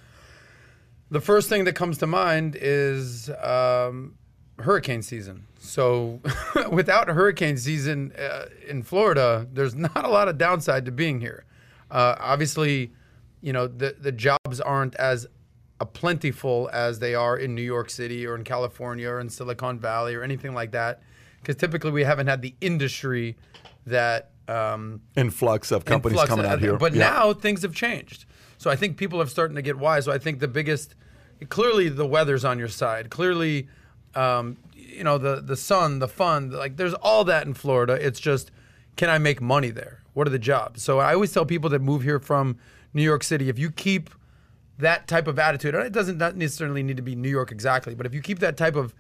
the 1.11 1.21
first 1.21 1.49
thing 1.49 1.65
that 1.65 1.75
comes 1.75 1.99
to 1.99 2.07
mind 2.07 2.57
is 2.59 3.29
um, 3.43 4.15
hurricane 4.63 5.01
season. 5.01 5.45
So, 5.59 6.19
without 6.71 7.07
hurricane 7.07 7.57
season 7.57 8.11
uh, 8.17 8.45
in 8.67 8.83
Florida, 8.83 9.47
there's 9.51 9.75
not 9.75 10.03
a 10.03 10.09
lot 10.09 10.27
of 10.27 10.37
downside 10.37 10.85
to 10.85 10.91
being 10.91 11.19
here. 11.21 11.45
Uh, 11.91 12.15
obviously, 12.19 12.91
you 13.41 13.53
know 13.53 13.67
the 13.67 13.95
the 13.99 14.11
jobs 14.11 14.59
aren't 14.59 14.95
as 14.95 15.27
plentiful 15.93 16.69
as 16.71 16.99
they 16.99 17.13
are 17.13 17.37
in 17.37 17.53
New 17.55 17.61
York 17.61 17.89
City 17.89 18.25
or 18.25 18.35
in 18.35 18.43
California 18.43 19.09
or 19.09 19.19
in 19.19 19.29
Silicon 19.29 19.79
Valley 19.79 20.15
or 20.15 20.23
anything 20.23 20.53
like 20.53 20.71
that, 20.71 21.01
because 21.41 21.55
typically 21.55 21.91
we 21.91 22.03
haven't 22.03 22.27
had 22.27 22.41
the 22.41 22.55
industry 22.61 23.35
that. 23.85 24.29
Um, 24.47 25.01
Influx 25.15 25.71
of 25.71 25.85
companies 25.85 26.13
influx 26.19 26.29
coming 26.29 26.45
out 26.45 26.59
here. 26.59 26.77
But 26.77 26.93
Yeah. 26.93 27.09
now 27.09 27.33
things 27.33 27.61
have 27.61 27.73
changed. 27.73 28.25
So 28.57 28.69
I 28.69 28.75
think 28.75 28.97
people 28.97 29.21
are 29.21 29.25
starting 29.27 29.55
to 29.55 29.61
get 29.61 29.77
wise. 29.77 30.03
So 30.05 30.11
I 30.11 30.17
think 30.17 30.39
the 30.39 30.49
biggest, 30.49 30.95
clearly 31.49 31.87
the 31.87 32.05
weather's 32.05 32.43
on 32.43 32.59
your 32.59 32.67
side. 32.67 33.09
Clearly, 33.09 33.67
um, 34.15 34.57
you 34.75 35.03
know 35.03 35.17
the 35.17 35.41
the 35.41 35.55
sun, 35.57 35.99
the 35.99 36.07
fun. 36.07 36.51
Like 36.51 36.77
there's 36.77 36.93
all 36.95 37.23
that 37.25 37.45
in 37.47 37.53
Florida. 37.53 37.93
It's 37.93 38.19
just, 38.19 38.51
can 38.95 39.09
I 39.09 39.17
make 39.17 39.41
money 39.41 39.69
there? 39.69 40.01
What 40.13 40.27
are 40.27 40.31
the 40.31 40.39
jobs? 40.39 40.83
So 40.83 40.99
I 40.99 41.13
always 41.13 41.31
tell 41.31 41.45
people 41.45 41.69
that 41.71 41.79
move 41.81 42.03
here 42.03 42.19
from 42.19 42.57
New 42.93 43.03
York 43.03 43.23
City, 43.23 43.49
if 43.49 43.57
you 43.57 43.71
keep 43.71 44.09
that 44.77 45.07
type 45.07 45.27
of 45.27 45.39
attitude, 45.39 45.75
and 45.75 45.83
it 45.85 45.93
doesn't 45.93 46.17
necessarily 46.37 46.83
need 46.83 46.97
to 46.97 47.03
be 47.03 47.15
New 47.15 47.29
York 47.29 47.51
exactly, 47.51 47.95
but 47.95 48.05
if 48.05 48.13
you 48.13 48.21
keep 48.21 48.39
that 48.39 48.57
type 48.57 48.75
of 48.75 48.93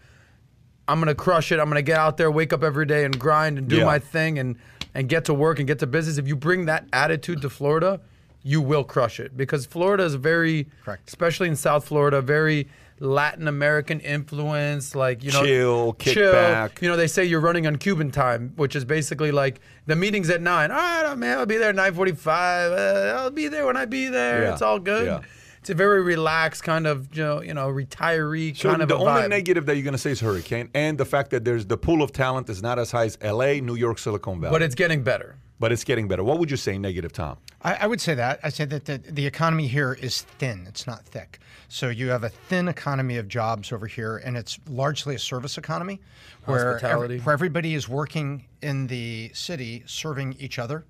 I'm 0.87 0.99
gonna 0.99 1.15
crush 1.15 1.51
it. 1.53 1.59
I'm 1.59 1.69
gonna 1.69 1.81
get 1.81 1.97
out 1.97 2.17
there, 2.17 2.29
wake 2.29 2.51
up 2.51 2.61
every 2.63 2.85
day, 2.85 3.05
and 3.05 3.17
grind 3.17 3.57
and 3.57 3.69
do 3.69 3.77
Yeah. 3.77 3.85
my 3.85 3.99
thing, 3.99 4.37
and 4.39 4.57
and 4.95 5.07
get 5.09 5.25
to 5.25 5.33
work 5.33 5.57
and 5.59 5.67
get 5.67 5.79
to 5.79 5.87
business. 5.87 6.17
If 6.17 6.27
you 6.27 6.35
bring 6.35 6.65
that 6.65 6.85
attitude 6.93 7.41
to 7.41 7.49
Florida, 7.49 8.01
you 8.43 8.59
will 8.61 8.83
crush 8.83 9.19
it 9.19 9.35
because 9.37 9.65
Florida 9.65 10.03
is 10.03 10.15
very, 10.15 10.67
Correct. 10.83 11.07
especially 11.07 11.47
in 11.47 11.55
South 11.55 11.85
Florida, 11.85 12.21
very 12.21 12.67
Latin 13.03 13.47
American 13.47 13.99
influence. 13.99 14.95
Like 14.95 15.23
you 15.23 15.31
know, 15.31 15.43
Chill, 15.43 15.93
kick 15.93 16.15
back. 16.15 16.81
You 16.81 16.87
know, 16.89 16.95
they 16.95 17.07
say 17.07 17.25
you're 17.25 17.41
running 17.41 17.67
on 17.67 17.75
Cuban 17.75 18.11
time, 18.11 18.53
which 18.55 18.75
is 18.75 18.85
basically 18.85 19.31
like 19.31 19.59
the 19.85 19.95
meeting's 19.95 20.29
at 20.29 20.41
nine. 20.41 20.71
All 20.71 20.77
right, 20.77 21.15
man, 21.17 21.37
I'll 21.37 21.45
be 21.45 21.57
there 21.57 21.69
at 21.69 21.75
nine 21.75 21.93
forty-five. 21.93 22.71
Uh, 22.71 23.15
I'll 23.19 23.31
be 23.31 23.47
there 23.49 23.65
when 23.65 23.77
I 23.77 23.85
be 23.85 24.07
there. 24.07 24.43
Yeah, 24.43 24.53
It's 24.53 24.61
all 24.61 24.79
good. 24.79 25.05
yeah. 25.05 25.21
It's 25.59 25.69
a 25.69 25.73
very 25.73 26.01
relaxed 26.01 26.63
kind 26.63 26.85
of 26.85 27.15
you 27.15 27.23
know, 27.23 27.41
you 27.41 27.53
know 27.53 27.67
retiree 27.69 28.55
So 28.57 28.69
kind 28.69 28.81
of 28.81 28.89
the 28.89 28.95
a 28.95 28.99
only 28.99 29.21
vibe. 29.23 29.29
negative 29.29 29.65
that 29.67 29.75
you're 29.75 29.83
going 29.83 29.93
to 29.93 29.97
say 29.97 30.11
is 30.11 30.19
hurricane, 30.19 30.69
and 30.73 30.97
the 30.97 31.05
fact 31.05 31.29
that 31.31 31.45
there's 31.45 31.65
the 31.65 31.77
pool 31.77 32.01
of 32.01 32.11
talent 32.11 32.49
is 32.49 32.61
not 32.61 32.79
as 32.79 32.91
high 32.91 33.05
as 33.05 33.17
L.A., 33.21 33.61
New 33.61 33.75
York, 33.75 33.97
Silicon 33.99 34.41
Valley, 34.41 34.51
but 34.51 34.61
it's 34.61 34.75
getting 34.75 35.03
better. 35.03 35.37
but 35.61 35.71
it's 35.71 35.85
getting 35.85 36.09
better. 36.09 36.21
What 36.23 36.39
would 36.39 36.51
you 36.51 36.57
say 36.57 36.77
negative, 36.77 37.13
Tom? 37.13 37.37
I, 37.61 37.75
I 37.75 37.87
would 37.87 38.01
say 38.01 38.13
that. 38.15 38.41
I 38.43 38.49
say 38.49 38.65
that 38.65 38.83
the, 38.83 38.97
the 38.97 39.25
economy 39.25 39.67
here 39.67 39.93
is 40.01 40.23
thin. 40.37 40.65
It's 40.67 40.85
not 40.85 41.05
thick. 41.05 41.39
So 41.73 41.89
you 41.89 42.09
have 42.09 42.23
a 42.23 42.29
thin 42.29 42.67
economy 42.67 43.17
of 43.17 43.27
jobs 43.27 43.71
over 43.71 43.87
here, 43.87 44.17
and 44.17 44.37
it's 44.37 44.59
largely 44.69 45.15
a 45.15 45.19
service 45.19 45.57
economy, 45.57 46.01
where, 46.45 46.73
Hospitality. 46.73 47.17
where 47.21 47.33
everybody 47.33 47.73
is 47.73 47.89
working 47.89 48.45
in 48.61 48.85
the 48.85 49.31
city, 49.33 49.81
serving 49.87 50.35
each 50.37 50.59
other. 50.59 50.85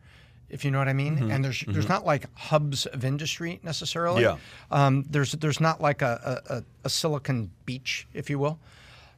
If 0.50 0.66
you 0.66 0.72
know 0.72 0.80
what 0.80 0.90
I 0.90 0.94
mean, 0.94 1.32
and 1.32 1.44
there's 1.44 1.64
there's 1.70 1.88
not 1.88 2.06
like 2.06 2.26
hubs 2.38 2.86
of 2.86 3.06
industry 3.06 3.62
necessarily. 3.64 4.24
Yeah. 4.24 4.36
Um, 4.72 5.06
there's 5.10 5.32
there's 5.32 5.62
not 5.62 5.80
like 5.80 6.02
a, 6.02 6.42
a, 6.50 6.56
a, 6.56 6.64
a 6.84 6.90
Silicon 6.90 7.50
Beach, 7.66 8.06
if 8.14 8.30
you 8.30 8.38
will. 8.38 8.60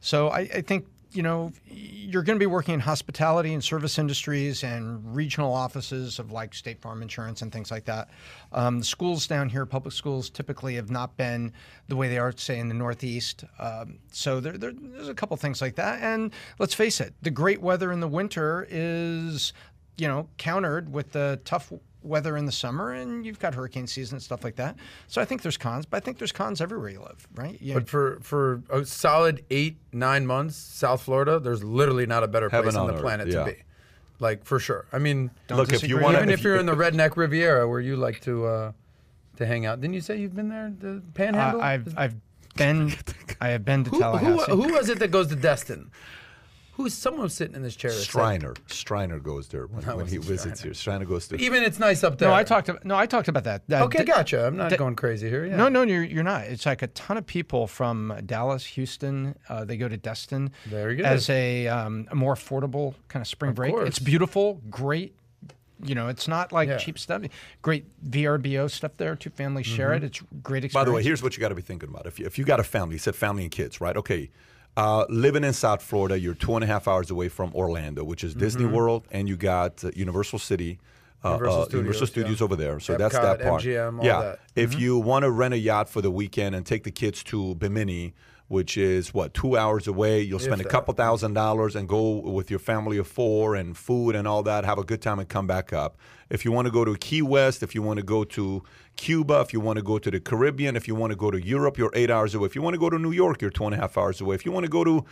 So 0.00 0.28
I, 0.28 0.38
I 0.38 0.60
think 0.60 0.86
you 1.16 1.22
know 1.22 1.50
you're 1.66 2.22
going 2.22 2.36
to 2.38 2.42
be 2.42 2.46
working 2.46 2.74
in 2.74 2.80
hospitality 2.80 3.54
and 3.54 3.64
service 3.64 3.98
industries 3.98 4.62
and 4.62 5.16
regional 5.16 5.52
offices 5.52 6.18
of 6.18 6.30
like 6.30 6.54
State 6.54 6.80
Farm 6.80 7.02
Insurance 7.02 7.42
and 7.42 7.50
things 7.50 7.70
like 7.70 7.86
that. 7.86 8.10
Um, 8.52 8.78
the 8.80 8.84
schools 8.84 9.26
down 9.26 9.48
here, 9.48 9.66
public 9.66 9.94
schools, 9.94 10.30
typically 10.30 10.76
have 10.76 10.90
not 10.90 11.16
been 11.16 11.52
the 11.88 11.96
way 11.96 12.08
they 12.08 12.18
are, 12.18 12.32
say, 12.36 12.58
in 12.58 12.68
the 12.68 12.74
Northeast. 12.74 13.44
Um, 13.58 13.98
so 14.12 14.38
there, 14.40 14.56
there, 14.56 14.72
there's 14.74 15.08
a 15.08 15.14
couple 15.14 15.36
things 15.36 15.60
like 15.60 15.74
that. 15.76 16.00
And 16.02 16.32
let's 16.58 16.74
face 16.74 17.00
it, 17.00 17.14
the 17.22 17.30
great 17.30 17.60
weather 17.60 17.90
in 17.90 18.00
the 18.00 18.08
winter 18.08 18.66
is 18.70 19.52
you 19.96 20.06
know 20.06 20.28
countered 20.36 20.92
with 20.92 21.12
the 21.12 21.40
tough 21.44 21.72
weather 22.06 22.36
in 22.36 22.46
the 22.46 22.52
summer, 22.52 22.92
and 22.92 23.26
you've 23.26 23.38
got 23.38 23.54
hurricane 23.54 23.86
season 23.86 24.16
and 24.16 24.22
stuff 24.22 24.44
like 24.44 24.56
that. 24.56 24.76
So 25.08 25.20
I 25.20 25.24
think 25.24 25.42
there's 25.42 25.56
cons, 25.56 25.86
but 25.86 25.98
I 25.98 26.00
think 26.00 26.18
there's 26.18 26.32
cons 26.32 26.60
everywhere 26.60 26.90
you 26.90 27.00
live, 27.00 27.26
right? 27.34 27.60
You 27.60 27.74
But 27.74 27.88
for 27.88 28.18
for 28.20 28.62
a 28.70 28.84
solid 28.84 29.44
eight 29.50 29.76
nine 29.92 30.26
months, 30.26 30.56
South 30.56 31.02
Florida, 31.02 31.38
there's 31.38 31.62
literally 31.62 32.06
not 32.06 32.22
a 32.22 32.28
better 32.28 32.48
Heaven 32.48 32.64
place 32.64 32.76
on 32.76 32.82
on 32.82 32.86
the 32.88 32.94
earth, 32.94 33.02
planet 33.02 33.28
yeah. 33.28 33.40
to 33.40 33.44
be. 33.44 33.56
Like 34.18 34.44
for 34.44 34.58
sure. 34.58 34.86
I 34.92 34.98
mean, 34.98 35.30
Look, 35.50 35.72
if 35.72 35.86
you 35.86 35.98
want 35.98 36.16
even 36.16 36.30
if 36.30 36.42
you're 36.42 36.56
in 36.56 36.66
the 36.66 36.74
redneck 36.74 37.16
Riviera 37.16 37.68
where 37.68 37.80
you 37.80 37.96
like 37.96 38.20
to 38.22 38.46
uh, 38.46 38.72
to 39.36 39.46
hang 39.46 39.66
out, 39.66 39.80
didn't 39.80 39.94
you 39.94 40.00
say 40.00 40.18
you've 40.18 40.34
been 40.34 40.48
there, 40.48 40.72
the 40.78 41.02
Panhandle? 41.14 41.60
I, 41.60 41.74
I've 41.74 41.98
I've 41.98 42.14
been 42.56 42.94
I 43.40 43.48
have 43.48 43.64
been 43.64 43.84
to 43.84 43.90
who, 43.90 43.96
who, 43.96 44.02
Tallahassee. 44.02 44.52
who 44.52 44.72
was 44.72 44.88
it 44.88 44.98
that 45.00 45.10
goes 45.10 45.28
to 45.28 45.36
Destin? 45.36 45.90
Who's 46.76 46.92
someone 46.92 47.28
sitting 47.30 47.54
in 47.56 47.62
this 47.62 47.74
chair? 47.74 47.90
that 47.90 47.96
said- 47.96 48.04
Striner. 48.04 48.54
Striner 48.66 49.18
goes 49.18 49.48
there 49.48 49.66
when, 49.66 49.82
when 49.96 50.06
he 50.06 50.18
wasn't 50.18 50.24
visits 50.24 50.60
here. 50.62 50.74
Striner 50.74 51.06
goes 51.06 51.26
to. 51.28 51.36
Even 51.36 51.62
it's 51.62 51.78
nice 51.78 52.04
up 52.04 52.18
there. 52.18 52.28
No, 52.28 52.34
I 52.34 52.44
talked. 52.44 52.68
About, 52.68 52.84
no, 52.84 52.94
I 52.96 53.06
talked 53.06 53.28
about 53.28 53.44
that. 53.44 53.66
That- 53.68 53.82
Okay, 53.82 53.98
that- 53.98 54.06
gotcha. 54.06 54.46
I'm 54.46 54.56
not 54.56 54.70
that- 54.70 54.78
going 54.78 54.94
crazy 54.94 55.28
here. 55.30 55.46
Yeah. 55.46 55.56
No, 55.56 55.68
no, 55.68 55.82
you're, 55.82 56.02
you're 56.04 56.22
not. 56.22 56.44
It's 56.44 56.66
like 56.66 56.82
a 56.82 56.88
ton 56.88 57.16
of 57.16 57.26
people 57.26 57.66
from 57.66 58.14
Dallas, 58.26 58.64
Houston. 58.66 59.36
Uh, 59.48 59.64
they 59.64 59.76
go 59.78 59.88
to 59.88 59.96
Destin 59.96 60.50
Very 60.66 60.96
good. 60.96 61.06
as 61.06 61.30
a, 61.30 61.66
um, 61.68 62.06
a 62.10 62.14
more 62.14 62.34
affordable 62.34 62.94
kind 63.08 63.22
of 63.22 63.26
spring 63.26 63.52
break. 63.54 63.72
course. 63.72 63.88
It's 63.88 63.98
beautiful, 63.98 64.60
great. 64.68 65.14
You 65.82 65.94
know, 65.94 66.08
it's 66.08 66.26
not 66.28 66.52
like 66.52 66.68
Yeah. 66.68 66.76
cheap 66.78 66.98
stuff. 66.98 67.22
Great 67.62 67.84
VRBO 68.10 68.70
stuff 68.70 68.92
there. 68.96 69.14
Two 69.16 69.30
families 69.30 69.66
share 69.66 69.88
Mm-hmm. 69.90 70.04
it. 70.04 70.06
It's 70.08 70.22
great 70.42 70.64
experience. 70.64 70.72
By 70.74 70.84
the 70.84 70.92
way, 70.92 71.02
here's 71.02 71.22
what 71.22 71.36
you 71.36 71.40
got 71.40 71.48
to 71.50 71.54
be 71.54 71.62
thinking 71.62 71.88
about. 71.88 72.06
If 72.06 72.18
you, 72.18 72.26
if 72.26 72.38
you 72.38 72.44
got 72.44 72.60
a 72.60 72.64
family, 72.64 72.94
you 72.96 72.98
said 72.98 73.14
family 73.14 73.42
and 73.44 73.50
kids, 73.50 73.80
right? 73.80 73.96
Okay. 73.96 74.30
Uh, 74.76 75.06
living 75.08 75.42
in 75.42 75.52
South 75.54 75.82
Florida, 75.82 76.18
you're 76.18 76.34
two 76.34 76.54
and 76.54 76.62
a 76.62 76.66
half 76.66 76.86
hours 76.86 77.10
away 77.10 77.28
from 77.28 77.52
Orlando, 77.54 78.04
which 78.04 78.22
is 78.22 78.34
Disney 78.34 78.66
World, 78.66 79.06
and 79.10 79.26
you 79.28 79.36
got 79.36 79.82
uh, 79.84 79.90
Universal 79.94 80.38
City. 80.40 80.78
Uh, 81.24 81.38
Mm-hmm. 81.38 81.44
Universal 81.44 81.60
uh, 81.60 81.64
Studios, 81.64 81.78
Universal 81.80 82.06
Studios 82.06 82.40
yeah. 82.40 82.44
over 82.44 82.56
there. 82.56 82.78
So 82.80 82.96
that's 82.96 83.14
that 83.14 83.40
part. 83.40 83.62
MGM, 83.62 84.04
yeah. 84.04 84.20
that. 84.20 84.40
If 84.54 84.70
Mm-hmm. 84.72 84.80
you 84.80 84.98
want 84.98 85.22
to 85.24 85.30
rent 85.30 85.54
a 85.54 85.58
yacht 85.58 85.88
for 85.88 86.00
the 86.02 86.10
weekend 86.10 86.54
and 86.54 86.64
take 86.64 86.84
the 86.84 86.90
kids 86.92 87.24
to 87.24 87.54
Bimini, 87.56 88.14
which 88.48 88.76
is 88.76 89.12
what, 89.12 89.34
two 89.34 89.56
hours 89.56 89.88
away, 89.88 90.20
you'll 90.20 90.38
spend 90.38 90.60
a 90.60 90.64
that. 90.64 90.70
couple 90.70 90.94
thousand 90.94 91.34
dollars 91.34 91.74
and 91.74 91.88
go 91.88 92.18
with 92.18 92.48
your 92.48 92.60
family 92.60 92.96
of 92.96 93.06
four 93.06 93.56
and 93.56 93.76
food 93.76 94.14
and 94.14 94.28
all 94.28 94.42
that, 94.44 94.64
have 94.64 94.78
a 94.78 94.84
good 94.84 95.02
time 95.02 95.18
and 95.18 95.28
come 95.28 95.46
back 95.46 95.72
up. 95.72 95.96
If 96.30 96.44
you 96.44 96.52
want 96.52 96.66
to 96.66 96.72
go 96.72 96.84
to 96.84 96.96
Key 96.96 97.22
West, 97.22 97.62
if 97.62 97.74
you 97.74 97.82
want 97.82 97.98
to 97.98 98.04
go 98.04 98.24
to 98.24 98.62
Cuba, 98.96 99.40
if 99.40 99.52
you 99.52 99.60
want 99.60 99.78
to 99.78 99.82
go 99.82 99.98
to 99.98 100.10
the 100.10 100.20
Caribbean, 100.20 100.76
if 100.76 100.86
you 100.86 100.94
want 100.94 101.10
to 101.10 101.16
go 101.16 101.30
to 101.30 101.44
Europe, 101.44 101.76
you're 101.76 101.92
eight 101.94 102.10
hours 102.10 102.34
away. 102.34 102.46
If 102.46 102.54
you 102.54 102.62
want 102.62 102.74
to 102.74 102.80
go 102.80 102.90
to 102.90 102.98
New 102.98 103.12
York, 103.12 103.42
you're 103.42 103.50
two 103.50 103.64
and 103.64 103.74
a 103.74 103.78
half 103.78 103.98
hours 103.98 104.20
away. 104.20 104.34
If 104.36 104.44
you 104.44 104.52
want 104.52 104.64
to 104.64 104.70
go 104.70 104.84
to, 104.84 105.04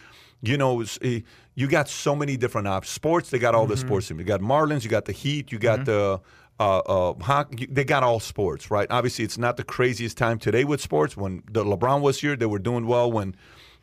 you 0.42 0.56
know, 0.56 0.84
eh, 1.02 1.20
you 1.54 1.68
got 1.68 1.88
so 1.88 2.14
many 2.14 2.36
different 2.36 2.68
options. 2.68 2.92
Sports, 2.92 3.30
they 3.30 3.38
got 3.38 3.54
all 3.54 3.66
the 3.66 3.76
sports. 3.76 4.10
You 4.10 4.22
got 4.24 4.40
Marlins, 4.40 4.84
you 4.84 4.90
got 4.90 5.04
the 5.04 5.12
Heat, 5.12 5.52
you 5.52 5.58
got 5.58 5.84
the 5.84 6.20
uh, 6.60 6.78
uh, 6.78 7.14
hockey. 7.22 7.66
They 7.66 7.84
got 7.84 8.02
all 8.02 8.20
sports, 8.20 8.70
right? 8.70 8.86
Obviously, 8.90 9.24
it's 9.24 9.38
not 9.38 9.56
the 9.56 9.64
craziest 9.64 10.16
time 10.16 10.38
today 10.38 10.64
with 10.64 10.80
sports. 10.80 11.16
When 11.16 11.42
the 11.50 11.64
LeBron 11.64 12.00
was 12.00 12.20
here, 12.20 12.36
they 12.36 12.46
were 12.46 12.58
doing 12.58 12.86
well. 12.86 13.10
When 13.10 13.34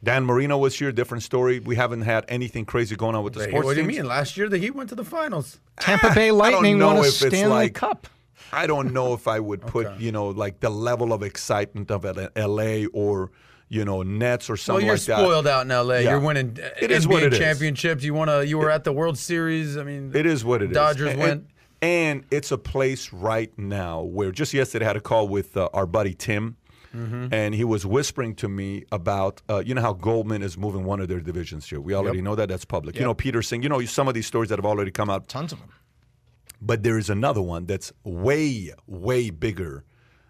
Dan 0.03 0.23
Marino 0.25 0.57
was 0.57 0.77
here, 0.79 0.91
different 0.91 1.23
story. 1.23 1.59
We 1.59 1.75
haven't 1.75 2.01
had 2.01 2.25
anything 2.27 2.65
crazy 2.65 2.95
going 2.95 3.15
on 3.15 3.23
with 3.23 3.33
the 3.33 3.39
Wait, 3.41 3.49
sports 3.49 3.65
what 3.65 3.75
do 3.75 3.81
you 3.81 3.87
mean? 3.87 4.05
Last 4.05 4.35
year 4.37 4.49
the 4.49 4.57
Heat 4.57 4.71
went 4.75 4.89
to 4.89 4.95
the 4.95 5.03
finals. 5.05 5.59
Tampa 5.79 6.13
Bay 6.15 6.31
Lightning 6.31 6.79
won 6.79 6.97
a 6.97 7.03
Stanley 7.05 7.47
like- 7.47 7.73
Cup. 7.75 8.07
I 8.53 8.67
don't 8.67 8.91
know 8.91 9.13
if 9.13 9.27
I 9.29 9.39
would 9.39 9.61
put, 9.61 9.97
you 9.99 10.11
know, 10.11 10.27
like 10.27 10.59
the 10.59 10.69
level 10.69 11.13
of 11.13 11.23
excitement 11.23 11.89
of 11.91 12.03
L- 12.03 12.29
LA 12.35 12.85
or, 12.91 13.31
you 13.69 13.85
know, 13.85 14.01
Nets 14.01 14.49
or 14.49 14.57
something 14.57 14.87
Well, 14.87 14.97
something 14.97 15.13
you're 15.15 15.17
like 15.27 15.45
that. 15.45 15.45
spoiled 15.45 15.47
out 15.47 15.61
in 15.61 15.87
LA. 15.87 15.99
Yeah. 15.99 16.09
You're 16.09 16.19
winning 16.19 16.57
It 16.81 16.89
NBA 16.89 16.91
is 16.91 17.07
what 17.07 17.23
it 17.23 17.31
is. 17.33 17.39
championships. 17.39 18.03
You 18.03 18.13
want 18.13 18.29
to. 18.29 18.45
You 18.45 18.57
were 18.57 18.69
at 18.71 18.83
the 18.83 18.91
World 18.91 19.17
Series. 19.17 19.77
I 19.77 19.83
mean, 19.83 20.11
It 20.13 20.25
is 20.25 20.43
what 20.43 20.61
it 20.61 20.71
is. 20.71 20.75
Dodgers 20.75 21.11
And- 21.11 21.19
went. 21.19 21.45
And 21.81 22.25
it's 22.29 22.51
a 22.51 22.57
place 22.57 23.11
right 23.11 23.51
now 23.57 24.01
where 24.01 24.31
just 24.31 24.53
yesterday 24.53 24.85
I 24.85 24.89
had 24.89 24.97
a 24.97 25.01
call 25.01 25.27
with 25.27 25.57
uh, 25.57 25.69
our 25.73 25.85
buddy 25.85 26.13
Tim, 26.13 26.57
Mm-hmm. 26.93 27.33
and 27.33 27.55
he 27.55 27.63
was 27.63 27.85
whispering 27.85 28.35
to 28.35 28.49
me 28.49 28.83
about, 28.91 29.41
uh, 29.49 29.63
you 29.65 29.73
know, 29.73 29.79
how 29.81 29.93
Goldman 29.93 30.41
is 30.43 30.57
moving 30.57 30.83
one 30.83 30.99
of 30.99 31.07
their 31.07 31.21
divisions 31.21 31.65
here. 31.69 31.79
We 31.79 31.93
already 31.93 32.21
know 32.21 32.35
that. 32.35 32.49
That's 32.49 32.65
public. 32.65 32.97
You 32.97 33.03
know, 33.05 33.13
Peter 33.13 33.41
Singh, 33.41 33.63
you 33.63 33.69
know, 33.69 33.79
some 33.85 34.09
of 34.09 34.13
these 34.13 34.27
stories 34.27 34.49
that 34.49 34.59
have 34.59 34.65
already 34.65 34.91
come 34.91 35.09
out. 35.09 35.29
Tons 35.29 35.53
of 35.53 35.59
them. 35.61 35.69
But 36.61 36.83
there 36.83 36.97
is 36.97 37.09
another 37.09 37.41
one 37.41 37.65
that's 37.65 37.93
way, 38.03 38.73
way 38.87 39.29
bigger 39.29 39.85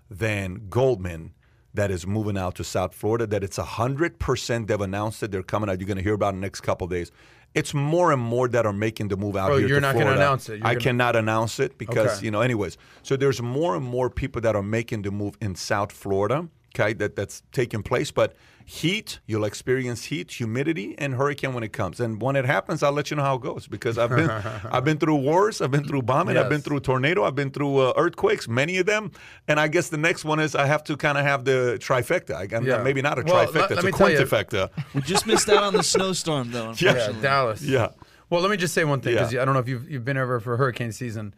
than 0.08 0.68
Goldman 0.70 1.34
that 1.74 1.90
is 1.90 2.06
moving 2.06 2.38
out 2.38 2.54
to 2.58 2.64
South 2.64 2.94
Florida. 2.94 3.26
That 3.26 3.44
it's 3.44 3.58
100% 3.58 4.68
they've 4.68 4.82
announced 4.82 5.20
that 5.22 5.32
They're 5.32 5.42
coming 5.42 5.68
out. 5.68 5.80
You're 5.80 5.88
going 5.88 5.98
to 5.98 6.04
hear 6.04 6.14
about 6.14 6.28
it 6.28 6.36
in 6.36 6.42
the 6.42 6.46
next 6.46 6.62
couple 6.62 6.86
of 6.86 6.92
days. 6.92 7.12
It's 7.54 7.74
more 7.74 8.12
and 8.14 8.22
more 8.22 8.48
that 8.48 8.66
are 8.66 8.72
making 8.74 9.10
the 9.10 9.18
move 9.18 9.36
out 9.36 9.52
Oh, 9.52 9.58
here 9.58 9.68
you're 9.68 9.78
to 9.80 9.82
not 9.82 9.94
gonna 9.94 10.06
Florida. 10.06 10.22
announce 10.22 10.48
it. 10.50 10.58
You're 10.60 10.68
I 10.68 10.74
gonna- 10.74 10.84
cannot 10.84 11.16
announce 11.18 11.60
it 11.60 11.78
because, 11.78 12.18
Okay. 12.18 12.26
you 12.26 12.32
know, 12.32 12.40
anyways. 12.42 12.78
So 13.04 13.18
there's 13.18 13.42
more 13.42 13.76
and 13.76 13.86
more 13.86 14.10
people 14.10 14.42
that 14.42 14.56
are 14.56 14.64
making 14.64 15.02
the 15.02 15.12
move 15.12 15.36
in 15.42 15.56
South 15.56 15.92
Florida, 15.92 16.48
okay, 16.76 16.94
that, 16.94 17.16
that's 17.16 17.44
taking 17.52 17.84
place. 17.84 18.12
But 18.12 18.36
heat, 18.66 19.20
you'll 19.26 19.44
experience 19.44 20.06
heat, 20.06 20.32
humidity, 20.32 20.96
and 20.98 21.16
hurricane 21.16 21.54
when 21.54 21.64
it 21.64 21.74
comes. 21.74 22.00
And 22.00 22.22
when 22.22 22.36
it 22.36 22.46
happens, 22.46 22.84
I'll 22.84 22.92
let 22.92 23.12
you 23.12 23.18
know 23.18 23.24
how 23.24 23.36
it 23.36 23.42
goes 23.42 23.68
because 23.68 23.98
I've 23.98 24.10
been 24.10 24.30
I've 24.72 24.86
been 24.86 24.98
through 24.98 25.16
wars, 25.18 25.62
I've 25.62 25.72
been 25.72 25.84
through 25.84 26.04
bombing, 26.04 26.38
I've 26.38 26.50
been 26.50 26.62
through 26.62 26.80
tornado, 26.82 27.24
I've 27.24 27.36
been 27.36 27.52
through 27.52 27.78
uh, 27.78 27.94
earthquakes, 27.98 28.48
many 28.48 28.78
of 28.78 28.86
them. 28.86 29.12
And 29.48 29.60
I 29.60 29.68
guess 29.68 29.90
the 29.90 29.98
next 29.98 30.24
one 30.24 30.40
is 30.40 30.56
I 30.56 30.66
have 30.66 30.84
to 30.86 30.96
kind 30.98 31.18
of 31.18 31.26
have 31.26 31.44
the 31.46 31.78
trifecta. 31.82 32.36
I, 32.36 32.56
I'm 32.56 32.66
Yeah. 32.66 32.82
maybe 32.84 33.02
not 33.02 33.20
a 33.20 33.24
Well, 33.24 33.46
trifecta, 33.48 33.72
it's 33.72 33.84
a 33.84 33.92
tell 33.92 34.08
quintifecta. 34.10 34.70
We 34.94 35.02
just 35.02 35.28
missed 35.28 35.50
out 35.50 35.64
on 35.64 35.74
the 35.74 35.84
snowstorm, 35.84 36.52
though. 36.52 36.74
Yeah. 36.78 36.96
yeah, 36.96 37.22
Dallas. 37.22 37.62
yeah. 37.62 37.90
Well, 38.30 38.40
let 38.42 38.50
me 38.50 38.56
just 38.58 38.74
say 38.74 38.86
one 38.86 39.02
thing 39.02 39.14
because 39.16 39.34
Yeah. 39.34 39.42
I 39.42 39.46
don't 39.46 39.54
know 39.54 39.60
if 39.60 39.68
you've 39.68 39.90
you've 39.92 40.06
been 40.06 40.16
ever 40.18 40.40
for 40.40 40.56
hurricane 40.56 40.94
season. 40.94 41.34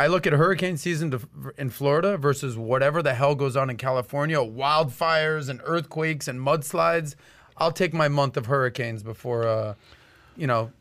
I 0.00 0.08
look 0.08 0.26
at 0.26 0.32
hurricane 0.32 0.76
season 0.76 1.10
to, 1.12 1.20
in 1.56 1.70
Florida 1.70 2.16
versus 2.16 2.56
whatever 2.56 3.02
the 3.02 3.14
hell 3.14 3.34
goes 3.34 3.56
on 3.56 3.70
in 3.70 3.76
California, 3.76 4.38
wildfires 4.38 5.48
and 5.48 5.60
earthquakes 5.64 6.26
and 6.26 6.40
mudslides. 6.40 7.14
I'll 7.56 7.72
take 7.72 7.94
my 7.94 8.08
month 8.08 8.36
of 8.36 8.46
hurricanes 8.46 9.02
before, 9.02 9.46
uh, 9.46 9.74
you 10.36 10.46
know, 10.46 10.72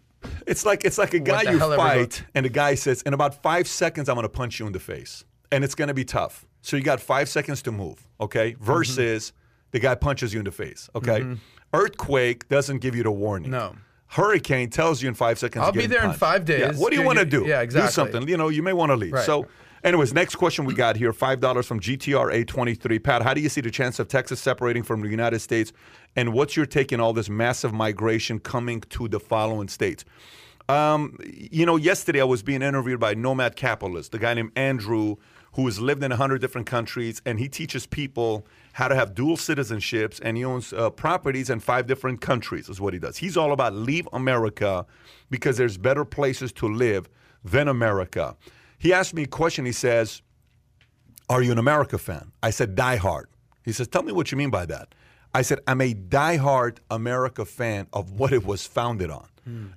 It's 0.46 0.66
like 0.66 0.86
it's 0.86 0.98
like 0.98 1.14
a 1.14 1.20
guy 1.20 1.44
you 1.44 1.60
fight, 1.60 2.24
and 2.36 2.46
the 2.46 2.50
guy 2.50 2.76
says, 2.76 3.02
"In 3.04 3.14
about 3.14 3.42
five 3.42 3.68
seconds, 3.68 4.08
I'm 4.08 4.16
going 4.16 4.24
to 4.24 4.30
punch 4.30 4.60
you 4.60 4.68
in 4.68 4.74
the 4.74 4.80
face, 4.80 5.26
and 5.52 5.64
it's 5.64 5.76
going 5.76 5.88
to 5.88 5.94
be 5.94 6.06
tough." 6.06 6.46
So 6.62 6.78
you 6.78 6.84
got 6.84 7.00
five 7.00 7.28
seconds 7.28 7.62
to 7.64 7.72
move, 7.72 8.08
okay? 8.20 8.52
Mm-hmm. 8.54 8.64
Versus 8.64 9.34
the 9.72 9.80
guy 9.80 9.96
punches 9.96 10.32
you 10.34 10.40
in 10.40 10.46
the 10.46 10.52
face, 10.52 10.90
okay? 10.94 11.26
Earthquake 11.74 12.48
doesn't 12.50 12.80
give 12.80 12.96
you 12.96 13.02
the 13.04 13.12
warning. 13.12 13.50
No. 13.50 13.76
Hurricane 14.12 14.70
tells 14.70 15.02
you 15.02 15.08
in 15.08 15.16
five 15.16 15.40
seconds. 15.40 15.64
I'll 15.64 15.72
be 15.72 15.86
there 15.86 16.00
in 16.00 16.08
punched. 16.08 16.20
five 16.20 16.50
Yeah. 16.50 16.68
days. 16.70 16.78
What 16.78 16.90
do 16.90 16.96
you 16.98 17.02
You- 17.02 17.08
want 17.08 17.20
to 17.20 17.26
do? 17.26 17.46
yeah, 17.48 17.62
exactly. 17.62 17.88
Do 17.88 17.92
something. 17.94 18.28
You 18.28 18.38
know, 18.38 18.50
you 18.50 18.62
may 18.62 18.74
want 18.74 18.92
to 18.92 18.96
leave. 18.98 19.14
Right. 19.14 19.26
So, 19.26 19.48
anyways, 19.86 20.14
next 20.14 20.36
question 20.36 20.66
we 20.66 20.74
got 20.74 20.98
here: 20.98 21.14
five 21.14 21.40
dollars 21.40 21.66
from 21.66 21.80
GTR 21.80 22.30
A23. 22.30 23.00
Pat, 23.00 23.22
how 23.22 23.34
do 23.34 23.40
you 23.40 23.48
see 23.48 23.62
the 23.62 23.72
chance 23.72 24.00
of 24.00 24.10
Texas 24.10 24.42
separating 24.42 24.84
from 24.84 25.02
the 25.02 25.08
United 25.08 25.40
States, 25.40 25.72
and 26.16 26.34
what's 26.34 26.58
your 26.58 26.66
take 26.66 26.92
on 26.92 27.00
all 27.00 27.14
this 27.14 27.30
massive 27.30 27.72
migration 27.74 28.40
coming 28.40 28.82
to 28.90 29.08
the 29.08 29.20
following 29.20 29.70
states? 29.70 30.04
Um, 30.68 31.18
you 31.24 31.66
know, 31.66 31.78
yesterday 31.78 32.20
I 32.22 32.26
was 32.26 32.44
being 32.44 32.62
interviewed 32.62 33.00
by 33.00 33.14
Nomad 33.14 33.56
Capitalist, 33.56 34.12
the 34.12 34.20
guy 34.20 34.34
named 34.34 34.52
Andrew, 34.58 35.16
who 35.54 35.66
has 35.66 35.80
lived 35.80 36.04
in 36.04 36.12
100 36.12 36.40
different 36.42 36.68
countries, 36.68 37.22
and 37.26 37.40
he 37.40 37.48
teaches 37.50 37.86
people 37.86 38.46
how 38.74 38.88
to 38.88 38.96
have 38.96 39.14
dual 39.14 39.38
citizenships, 39.38 40.20
and 40.24 40.38
he 40.38 40.46
owns 40.46 40.74
uh, 40.74 40.90
properties 40.90 41.50
in 41.50 41.60
five 41.60 41.88
different 41.88 42.22
countries, 42.22 42.70
is 42.70 42.80
what 42.80 42.94
he 42.94 43.00
does. 43.00 43.18
He's 43.18 43.38
all 43.38 43.52
about 43.52 43.74
leave 43.74 44.08
America 44.14 44.86
because 45.30 45.58
there's 45.58 45.78
better 45.78 46.06
places 46.06 46.52
to 46.54 46.68
live 46.68 47.10
than 47.44 47.68
America. 47.68 48.36
He 48.78 48.94
asked 48.94 49.14
me 49.14 49.24
a 49.24 49.28
question. 49.28 49.66
He 49.66 49.72
says, 49.72 50.22
Are 51.30 51.42
you 51.42 51.52
an 51.52 51.58
America 51.58 51.98
fan? 51.98 52.32
I 52.42 52.50
said, 52.50 52.76
Die 52.76 52.96
hard. 52.96 53.28
He 53.64 53.72
says, 53.72 53.88
Tell 53.88 54.04
me 54.04 54.12
what 54.12 54.32
you 54.32 54.38
mean 54.38 54.50
by 54.50 54.66
that. 54.66 54.94
I 55.34 55.44
said, 55.44 55.60
I'm 55.66 55.80
a 55.80 55.94
diehard 55.94 56.80
America 56.90 57.46
fan 57.46 57.88
of 57.94 58.12
what 58.12 58.34
it 58.34 58.46
was 58.46 58.68
founded 58.68 59.10
on. 59.10 59.28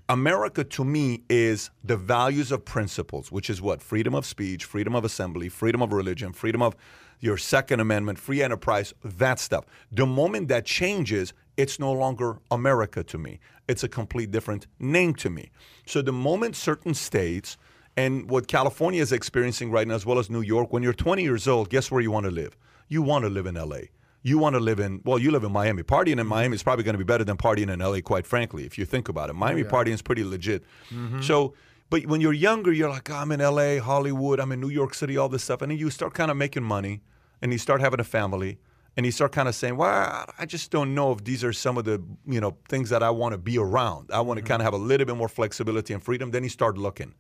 America 0.09 0.63
to 0.63 0.85
me 0.85 1.23
is 1.31 1.71
the 1.83 1.97
values 1.97 2.53
of 2.53 2.65
principles, 2.65 3.33
which 3.33 3.49
is 3.49 3.63
what? 3.63 3.81
Freedom 3.81 4.15
of 4.15 4.27
speech, 4.27 4.65
freedom 4.67 4.95
of 4.95 5.05
assembly, 5.05 5.49
freedom 5.49 5.81
of 5.81 5.93
religion, 5.93 6.33
freedom 6.33 6.61
of 6.61 6.77
your 7.21 7.37
Second 7.37 7.81
Amendment, 7.81 8.19
free 8.19 8.43
enterprise, 8.43 8.95
that 9.05 9.39
stuff. 9.39 9.65
The 9.91 10.07
moment 10.07 10.49
that 10.49 10.65
changes, 10.65 11.33
it's 11.57 11.79
no 11.79 11.93
longer 11.93 12.39
America 12.51 13.03
to 13.05 13.19
me. 13.19 13.41
It's 13.69 13.83
a 13.83 13.89
complete 13.89 14.31
different 14.31 14.67
name 14.79 15.15
to 15.15 15.31
me. 15.31 15.51
So 15.87 16.03
the 16.03 16.13
moment 16.13 16.57
certain 16.57 16.95
states, 16.95 17.57
and 17.97 18.29
what 18.29 18.49
California 18.49 19.01
is 19.01 19.13
experiencing 19.13 19.71
right 19.71 19.87
now, 19.87 19.95
as 19.95 20.05
well 20.05 20.19
as 20.19 20.29
New 20.29 20.41
York, 20.41 20.73
when 20.73 20.83
you're 20.83 20.93
20 20.93 21.23
years 21.23 21.47
old, 21.47 21.71
guess 21.71 21.91
where 21.91 22.01
you 22.01 22.11
want 22.11 22.25
to 22.25 22.31
live? 22.31 22.57
You 22.89 23.03
want 23.03 23.25
to 23.25 23.31
live 23.31 23.47
in 23.47 23.55
LA. 23.55 23.79
You 24.23 24.39
want 24.39 24.55
to 24.55 24.61
live 24.61 24.81
in, 24.81 25.01
well, 25.05 25.19
you 25.19 25.31
live 25.31 25.45
in 25.45 25.53
Miami. 25.53 25.83
Partying 25.83 26.19
in 26.19 26.27
Miami 26.27 26.55
is 26.55 26.63
probably 26.63 26.83
going 26.83 26.95
to 26.95 26.99
be 26.99 27.05
better 27.05 27.25
than 27.25 27.37
partying 27.37 27.71
in 27.71 27.81
LA, 27.81 28.01
quite 28.01 28.27
frankly, 28.27 28.65
if 28.65 28.79
you 28.79 28.85
think 28.85 29.09
about 29.09 29.31
it. 29.31 29.35
Miami 29.35 29.65
partying 29.65 29.93
is 29.93 30.03
pretty 30.03 30.25
legit. 30.25 30.65
Mm-hmm. 30.91 31.21
So, 31.21 31.55
but 31.91 32.07
when 32.07 32.21
you're 32.21 32.33
younger, 32.33 32.73
you're 32.73 32.91
like, 32.91 33.11
oh, 33.11 33.15
I'm 33.15 33.33
in 33.33 33.41
LA, 33.41 33.79
Hollywood, 33.81 34.41
I'm 34.41 34.53
in 34.53 34.61
New 34.61 34.71
York 34.71 34.95
City, 34.95 35.17
all 35.17 35.29
this 35.29 35.45
stuff. 35.45 35.63
And 35.63 35.71
then 35.71 35.79
you 35.79 35.91
start 35.91 36.15
kind 36.15 36.31
of 36.31 36.37
making 36.37 36.63
money 36.63 37.03
and 37.43 37.53
you 37.53 37.59
start 37.59 37.81
having 37.81 38.01
a 38.01 38.05
family 38.05 38.59
and 38.97 39.05
you 39.05 39.13
start 39.13 39.33
kind 39.33 39.49
of 39.49 39.55
saying, 39.55 39.77
well, 39.77 40.27
I 40.39 40.47
just 40.47 40.71
don't 40.71 40.95
know 40.95 41.13
if 41.13 41.25
these 41.25 41.43
are 41.45 41.53
some 41.53 41.77
of 41.77 41.85
the, 41.85 42.03
you 42.27 42.41
know, 42.41 42.57
things 42.69 42.91
that 42.91 43.03
I 43.03 43.11
want 43.11 43.33
to 43.33 43.39
be 43.39 43.59
around. 43.59 44.11
I 44.13 44.21
want 44.21 44.39
to 44.39 44.43
mm-hmm. 44.43 44.49
kind 44.49 44.63
of 44.63 44.65
have 44.65 44.75
a 44.75 44.79
little 44.79 45.07
bit 45.07 45.17
more 45.17 45.29
flexibility 45.29 45.93
and 45.93 46.03
freedom. 46.03 46.31
Then 46.31 46.43
you 46.43 46.49
start 46.49 46.79
looking. 46.79 47.15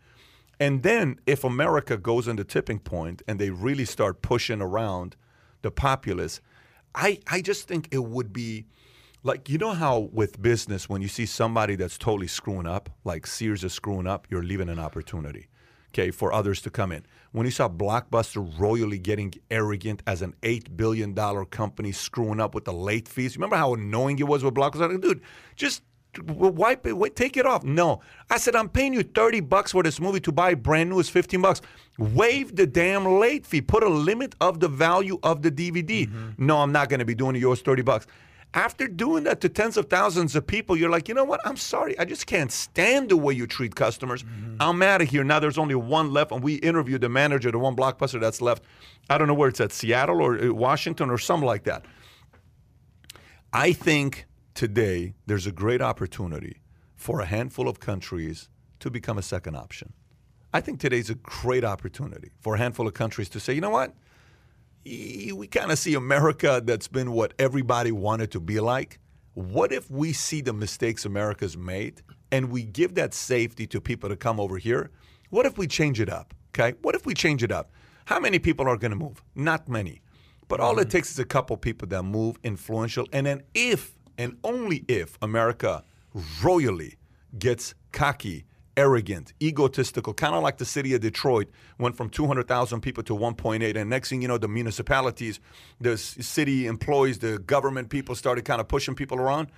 And 0.60 0.82
then 0.82 1.18
if 1.26 1.42
America 1.42 1.96
goes 1.96 2.26
the 2.26 2.44
tipping 2.44 2.78
point 2.78 3.22
and 3.26 3.38
they 3.38 3.50
really 3.50 3.84
start 3.84 4.22
pushing 4.22 4.62
around 4.62 5.16
the 5.62 5.70
populace, 5.70 6.40
I, 6.94 7.18
I 7.26 7.40
just 7.40 7.66
think 7.66 7.88
it 7.90 8.04
would 8.04 8.32
be 8.32 8.66
like, 9.24 9.48
you 9.48 9.56
know 9.56 9.72
how 9.72 10.10
with 10.12 10.40
business, 10.40 10.88
when 10.88 11.00
you 11.02 11.08
see 11.08 11.24
somebody 11.24 11.76
that's 11.76 11.96
totally 11.96 12.26
screwing 12.28 12.66
up, 12.66 12.90
like 13.04 13.26
Sears 13.26 13.64
is 13.64 13.72
screwing 13.72 14.06
up, 14.06 14.26
you're 14.30 14.42
leaving 14.42 14.68
an 14.68 14.78
opportunity, 14.78 15.48
okay, 15.88 16.10
for 16.10 16.32
others 16.32 16.60
to 16.62 16.70
come 16.70 16.92
in. 16.92 17.04
When 17.32 17.46
you 17.46 17.50
saw 17.50 17.68
Blockbuster 17.68 18.46
royally 18.60 18.98
getting 18.98 19.32
arrogant 19.50 20.02
as 20.06 20.20
an 20.20 20.34
$8 20.42 20.76
billion 20.76 21.14
company 21.46 21.90
screwing 21.90 22.38
up 22.38 22.54
with 22.54 22.66
the 22.66 22.74
late 22.74 23.08
fees, 23.08 23.36
remember 23.36 23.56
how 23.56 23.74
annoying 23.74 24.18
it 24.18 24.28
was 24.28 24.44
with 24.44 24.54
Blockbuster? 24.54 25.00
Dude, 25.00 25.22
just 25.56 25.82
wipe 26.22 26.86
it, 26.86 27.16
take 27.16 27.36
it 27.38 27.46
off. 27.46 27.64
No. 27.64 28.00
I 28.30 28.36
said, 28.36 28.54
I'm 28.54 28.68
paying 28.68 28.92
you 28.92 29.02
30 29.02 29.40
bucks 29.40 29.72
for 29.72 29.82
this 29.82 30.00
movie 30.00 30.20
to 30.20 30.32
buy 30.32 30.54
brand 30.54 30.90
new 30.90 30.98
is 30.98 31.08
15 31.08 31.40
bucks. 31.40 31.60
Waive 31.98 32.54
the 32.54 32.66
damn 32.66 33.06
late 33.18 33.46
fee. 33.46 33.62
Put 33.62 33.82
a 33.82 33.88
limit 33.88 34.34
of 34.40 34.60
the 34.60 34.68
value 34.68 35.18
of 35.22 35.42
the 35.42 35.50
DVD. 35.50 36.06
Mm-hmm. 36.06 36.46
No, 36.46 36.58
I'm 36.58 36.72
not 36.72 36.88
going 36.88 37.00
to 37.00 37.06
be 37.06 37.14
doing 37.14 37.36
yours 37.36 37.62
30 37.62 37.82
bucks. 37.82 38.06
After 38.54 38.86
doing 38.86 39.24
that 39.24 39.40
to 39.40 39.48
tens 39.48 39.76
of 39.76 39.90
thousands 39.90 40.36
of 40.36 40.46
people, 40.46 40.76
you're 40.76 40.88
like, 40.88 41.08
you 41.08 41.14
know 41.14 41.24
what? 41.24 41.40
I'm 41.44 41.56
sorry. 41.56 41.98
I 41.98 42.04
just 42.04 42.28
can't 42.28 42.52
stand 42.52 43.08
the 43.08 43.16
way 43.16 43.34
you 43.34 43.48
treat 43.48 43.74
customers. 43.74 44.24
I'm 44.60 44.80
out 44.80 45.02
of 45.02 45.08
here. 45.08 45.24
Now 45.24 45.40
there's 45.40 45.58
only 45.58 45.74
one 45.74 46.12
left, 46.12 46.30
and 46.30 46.40
we 46.40 46.54
interviewed 46.56 47.00
the 47.00 47.08
manager, 47.08 47.50
the 47.50 47.58
one 47.58 47.74
blockbuster 47.74 48.20
that's 48.20 48.40
left. 48.40 48.62
I 49.10 49.18
don't 49.18 49.26
know 49.26 49.34
where 49.34 49.48
it's 49.48 49.60
at, 49.60 49.72
Seattle 49.72 50.22
or 50.22 50.40
uh, 50.40 50.52
Washington 50.52 51.10
or 51.10 51.18
something 51.18 51.46
like 51.46 51.64
that. 51.64 51.84
I 53.52 53.72
think 53.72 54.26
today 54.54 55.14
there's 55.26 55.48
a 55.48 55.52
great 55.52 55.82
opportunity 55.82 56.60
for 56.94 57.20
a 57.20 57.26
handful 57.26 57.68
of 57.68 57.80
countries 57.80 58.48
to 58.78 58.88
become 58.88 59.18
a 59.18 59.22
second 59.22 59.56
option. 59.56 59.92
I 60.52 60.60
think 60.60 60.78
today's 60.78 61.10
a 61.10 61.16
great 61.16 61.64
opportunity 61.64 62.30
for 62.38 62.54
a 62.54 62.58
handful 62.58 62.86
of 62.86 62.94
countries 62.94 63.28
to 63.30 63.40
say, 63.40 63.52
you 63.52 63.60
know 63.60 63.70
what? 63.70 63.94
We 64.84 65.46
kind 65.50 65.72
of 65.72 65.78
see 65.78 65.94
America 65.94 66.62
that's 66.64 66.88
been 66.88 67.12
what 67.12 67.32
everybody 67.38 67.92
wanted 67.92 68.30
to 68.32 68.40
be 68.40 68.60
like. 68.60 68.98
What 69.32 69.72
if 69.72 69.90
we 69.90 70.12
see 70.12 70.40
the 70.42 70.52
mistakes 70.52 71.04
America's 71.04 71.56
made 71.56 72.02
and 72.30 72.50
we 72.50 72.64
give 72.64 72.94
that 72.94 73.14
safety 73.14 73.66
to 73.68 73.80
people 73.80 74.08
to 74.08 74.16
come 74.16 74.38
over 74.38 74.58
here? 74.58 74.90
What 75.30 75.46
if 75.46 75.58
we 75.58 75.66
change 75.66 76.00
it 76.00 76.08
up? 76.10 76.34
Okay? 76.50 76.76
What 76.82 76.94
if 76.94 77.06
we 77.06 77.14
change 77.14 77.42
it 77.42 77.50
up? 77.50 77.72
How 78.04 78.20
many 78.20 78.38
people 78.38 78.68
are 78.68 78.76
going 78.76 78.90
to 78.90 78.96
move? 78.96 79.24
Not 79.34 79.68
many. 79.68 80.02
But 80.48 80.60
all 80.60 80.78
it 80.78 80.88
mm. 80.88 80.90
takes 80.90 81.10
is 81.10 81.18
a 81.18 81.24
couple 81.24 81.56
people 81.56 81.88
that 81.88 82.02
move, 82.02 82.36
influential, 82.44 83.06
and 83.12 83.26
then 83.26 83.42
if 83.54 83.92
and 84.18 84.36
only 84.44 84.84
if 84.86 85.18
America 85.22 85.82
royally 86.42 86.96
gets 87.38 87.74
cocky, 87.92 88.44
arrogant, 88.76 89.32
egotistical, 89.42 90.14
kind 90.14 90.34
of 90.34 90.42
like 90.42 90.58
the 90.58 90.64
city 90.64 90.94
of 90.94 91.00
Detroit 91.00 91.48
went 91.78 91.96
from 91.96 92.10
200,000 92.10 92.80
people 92.80 93.02
to 93.04 93.14
1.8, 93.16 93.76
and 93.76 93.90
next 93.90 94.10
thing 94.10 94.22
you 94.22 94.28
know, 94.28 94.38
the 94.38 94.48
municipalities, 94.48 95.40
the 95.80 95.96
city 95.96 96.66
employees, 96.66 97.18
the 97.18 97.38
government 97.38 97.88
people 97.88 98.14
started 98.14 98.44
kind 98.44 98.60
of 98.60 98.68
pushing 98.68 98.94
people 98.94 99.18
around. 99.18 99.48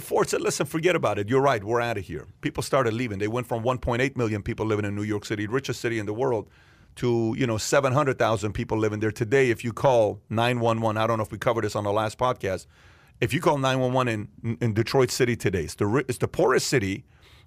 Ford 0.00 0.28
said, 0.28 0.42
listen, 0.42 0.66
forget 0.66 0.94
about 0.94 1.18
it. 1.18 1.28
You're 1.28 1.40
right. 1.40 1.64
We're 1.64 1.80
out 1.80 1.96
of 1.96 2.04
here. 2.04 2.26
People 2.42 2.62
started 2.62 2.92
leaving. 2.92 3.18
They 3.18 3.28
went 3.28 3.46
from 3.46 3.62
1.8 3.62 4.16
million 4.16 4.42
people 4.42 4.66
living 4.66 4.84
in 4.84 4.94
New 4.94 5.02
York 5.02 5.24
City, 5.24 5.46
richest 5.46 5.80
city 5.80 5.98
in 5.98 6.04
the 6.04 6.12
world, 6.12 6.50
to, 6.96 7.34
you 7.38 7.46
know, 7.46 7.56
700,000 7.56 8.52
people 8.52 8.76
living 8.76 9.00
there. 9.00 9.12
Today, 9.12 9.50
if 9.50 9.64
you 9.64 9.72
call 9.72 10.20
911, 10.28 11.00
I 11.00 11.06
don't 11.06 11.16
know 11.16 11.22
if 11.22 11.32
we 11.32 11.38
covered 11.38 11.64
this 11.64 11.74
on 11.74 11.84
the 11.84 11.92
last 11.92 12.18
podcast, 12.18 12.66
if 13.20 13.32
you 13.32 13.40
call 13.40 13.56
911 13.56 14.28
in, 14.42 14.58
in 14.60 14.74
Detroit 14.74 15.10
City 15.10 15.36
today, 15.36 15.62
it's 15.62 15.74
the, 15.76 16.04
it's 16.08 16.18
the 16.18 16.28
poorest 16.28 16.66
city 16.66 17.04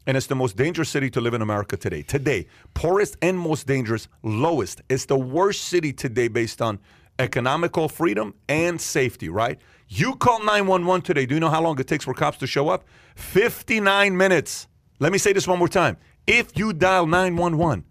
and 0.08 0.18
it's 0.18 0.28
the 0.28 0.36
most 0.36 0.58
dangerous 0.58 0.90
city 0.90 1.10
to 1.12 1.22
live 1.22 1.34
in 1.34 1.42
America 1.42 1.78
today. 1.78 2.02
Today, 2.02 2.48
poorest 2.74 3.18
and 3.22 3.38
most 3.38 3.68
dangerous, 3.68 4.08
lowest. 4.24 4.82
It's 4.90 5.06
the 5.06 5.18
worst 5.18 5.66
city 5.66 5.94
today 5.94 6.28
based 6.28 6.62
on 6.62 6.80
economical 7.20 7.88
freedom 7.88 8.34
and 8.50 8.80
safety, 8.82 9.30
right? 9.30 9.60
You 9.88 10.16
call 10.16 10.40
911 10.40 11.02
today. 11.04 11.26
Do 11.26 11.36
you 11.36 11.40
know 11.40 11.50
how 11.50 11.62
long 11.62 11.80
it 11.80 11.88
takes 11.88 12.06
for 12.06 12.14
cops 12.14 12.38
to 12.40 12.48
show 12.48 12.70
up? 12.70 12.86
59 13.16 14.16
minutes. 14.16 14.68
Let 15.00 15.12
me 15.12 15.18
say 15.18 15.34
this 15.34 15.48
one 15.48 15.60
more 15.60 15.68
time. 15.68 15.98
If 16.26 16.58
you 16.58 16.74
dial 16.74 17.06
911, 17.06 17.86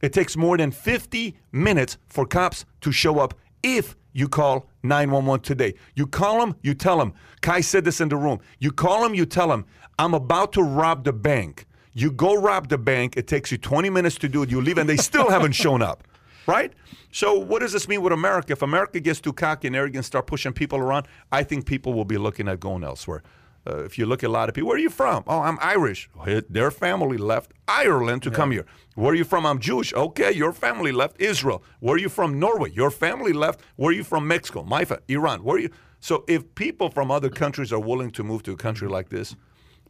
it 0.00 0.12
takes 0.12 0.36
more 0.36 0.56
than 0.56 0.70
50 0.70 1.36
minutes 1.52 1.98
for 2.08 2.26
cops 2.26 2.64
to 2.80 2.90
show 2.90 3.18
up 3.18 3.34
if 3.62 3.96
you 4.12 4.28
call 4.28 4.68
911 4.82 5.42
today. 5.42 5.74
You 5.94 6.06
call 6.06 6.40
them, 6.40 6.56
you 6.62 6.74
tell 6.74 6.98
them. 6.98 7.14
Kai 7.40 7.60
said 7.60 7.84
this 7.84 8.00
in 8.00 8.08
the 8.08 8.16
room. 8.16 8.40
You 8.58 8.72
call 8.72 9.02
them, 9.02 9.14
you 9.14 9.26
tell 9.26 9.48
them, 9.48 9.64
I'm 10.02 10.14
about 10.14 10.52
to 10.54 10.62
rob 10.64 11.04
the 11.04 11.12
bank. 11.12 11.64
You 11.92 12.10
go 12.10 12.34
rob 12.34 12.68
the 12.68 12.76
bank, 12.76 13.16
it 13.16 13.28
takes 13.28 13.52
you 13.52 13.58
20 13.58 13.88
minutes 13.88 14.16
to 14.16 14.28
do 14.28 14.42
it, 14.42 14.50
you 14.50 14.60
leave, 14.60 14.76
and 14.76 14.88
they 14.88 14.96
still 14.96 15.30
haven't 15.30 15.52
shown 15.52 15.80
up. 15.80 16.02
Right? 16.48 16.72
So, 17.12 17.38
what 17.38 17.60
does 17.60 17.72
this 17.72 17.86
mean 17.86 18.02
with 18.02 18.12
America? 18.12 18.52
If 18.52 18.62
America 18.62 18.98
gets 18.98 19.20
too 19.20 19.32
cocky 19.32 19.68
and 19.68 19.76
arrogant, 19.76 20.04
start 20.04 20.26
pushing 20.26 20.52
people 20.52 20.80
around, 20.80 21.06
I 21.30 21.44
think 21.44 21.66
people 21.66 21.92
will 21.92 22.04
be 22.04 22.18
looking 22.18 22.48
at 22.48 22.58
going 22.58 22.82
elsewhere. 22.82 23.22
Uh, 23.64 23.84
if 23.84 23.96
you 23.96 24.04
look 24.06 24.24
at 24.24 24.26
a 24.26 24.32
lot 24.32 24.48
of 24.48 24.56
people, 24.56 24.66
where 24.66 24.76
are 24.76 24.80
you 24.80 24.90
from? 24.90 25.22
Oh, 25.28 25.38
I'm 25.38 25.56
Irish. 25.60 26.10
Their 26.50 26.72
family 26.72 27.16
left 27.16 27.52
Ireland 27.68 28.24
to 28.24 28.32
come 28.32 28.50
here. 28.50 28.66
Where 28.96 29.12
are 29.12 29.14
you 29.14 29.22
from? 29.22 29.46
I'm 29.46 29.60
Jewish. 29.60 29.94
Okay, 29.94 30.32
your 30.32 30.52
family 30.52 30.90
left 30.90 31.20
Israel. 31.20 31.62
Where 31.78 31.94
are 31.94 31.98
you 31.98 32.08
from? 32.08 32.40
Norway. 32.40 32.72
Your 32.72 32.90
family 32.90 33.32
left. 33.32 33.60
Where 33.76 33.90
are 33.90 33.92
you 33.92 34.02
from? 34.02 34.26
Mexico. 34.26 34.64
My 34.64 34.84
fa- 34.84 34.98
Iran. 35.06 35.44
Where 35.44 35.58
are 35.58 35.60
you? 35.60 35.70
So 36.00 36.24
if 36.26 36.56
people 36.56 36.90
from 36.90 37.12
other 37.12 37.30
countries 37.30 37.72
are 37.72 37.78
willing 37.78 38.10
to 38.12 38.24
move 38.24 38.42
to 38.44 38.52
a 38.52 38.56
country 38.56 38.88
like 38.88 39.10
this, 39.10 39.36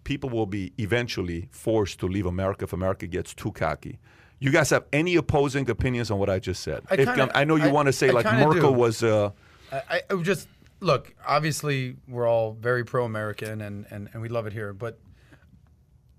people 0.05 0.31
will 0.31 0.47
be 0.47 0.73
eventually 0.79 1.49
forced 1.51 2.01
to 2.01 2.07
leave 2.09 2.27
America 2.27 2.65
if 2.65 2.73
America 2.73 3.07
gets 3.07 3.35
too 3.35 3.53
cocky. 3.53 3.99
You 4.41 4.51
guys 4.51 4.71
have 4.71 4.85
any 4.93 5.15
opposing 5.17 5.71
opinions 5.71 6.11
on 6.11 6.19
what 6.19 6.29
I 6.29 6.39
just 6.41 6.63
said? 6.63 6.83
I 6.91 6.97
kinda- 6.97 7.31
I 7.35 7.45
know 7.45 7.57
you 7.57 7.65
I- 7.69 7.73
want 7.73 7.87
to 7.87 7.93
say 7.93 8.09
I 8.09 8.13
like 8.13 8.27
Merkel 8.27 8.73
do. 8.73 8.79
was. 8.79 9.03
Uh, 9.03 9.31
I, 9.73 10.03
I 10.11 10.17
just 10.23 10.49
look. 10.81 11.15
Obviously, 11.27 11.97
we're 12.09 12.29
all 12.29 12.53
very 12.61 12.85
pro-American, 12.85 13.61
and, 13.61 13.87
and 13.91 14.09
and 14.13 14.21
we 14.21 14.29
love 14.29 14.47
it 14.47 14.53
here. 14.53 14.73
But 14.73 14.99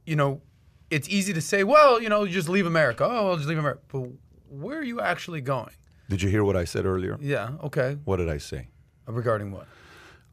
you 0.06 0.16
know, 0.16 0.42
it's 0.90 1.08
easy 1.10 1.34
to 1.34 1.42
say, 1.42 1.64
well, 1.64 2.02
you 2.02 2.10
know, 2.10 2.24
you 2.24 2.32
just 2.32 2.50
leave 2.50 2.66
America. 2.66 3.04
Oh, 3.06 3.30
I'll 3.32 3.36
just 3.38 3.48
leave 3.50 3.58
America. 3.58 3.82
But 3.90 4.10
where 4.50 4.80
are 4.80 4.84
you 4.84 5.00
actually 5.02 5.42
going? 5.42 5.72
did 6.10 6.22
you 6.22 6.30
hear 6.30 6.44
what 6.44 6.56
I 6.56 6.66
said 6.66 6.86
earlier? 6.86 7.18
Yeah. 7.22 7.52
Okay. 7.64 7.98
What 8.06 8.18
did 8.18 8.30
I 8.30 8.38
say? 8.38 8.68
Regarding 9.08 9.52
what? 9.52 9.66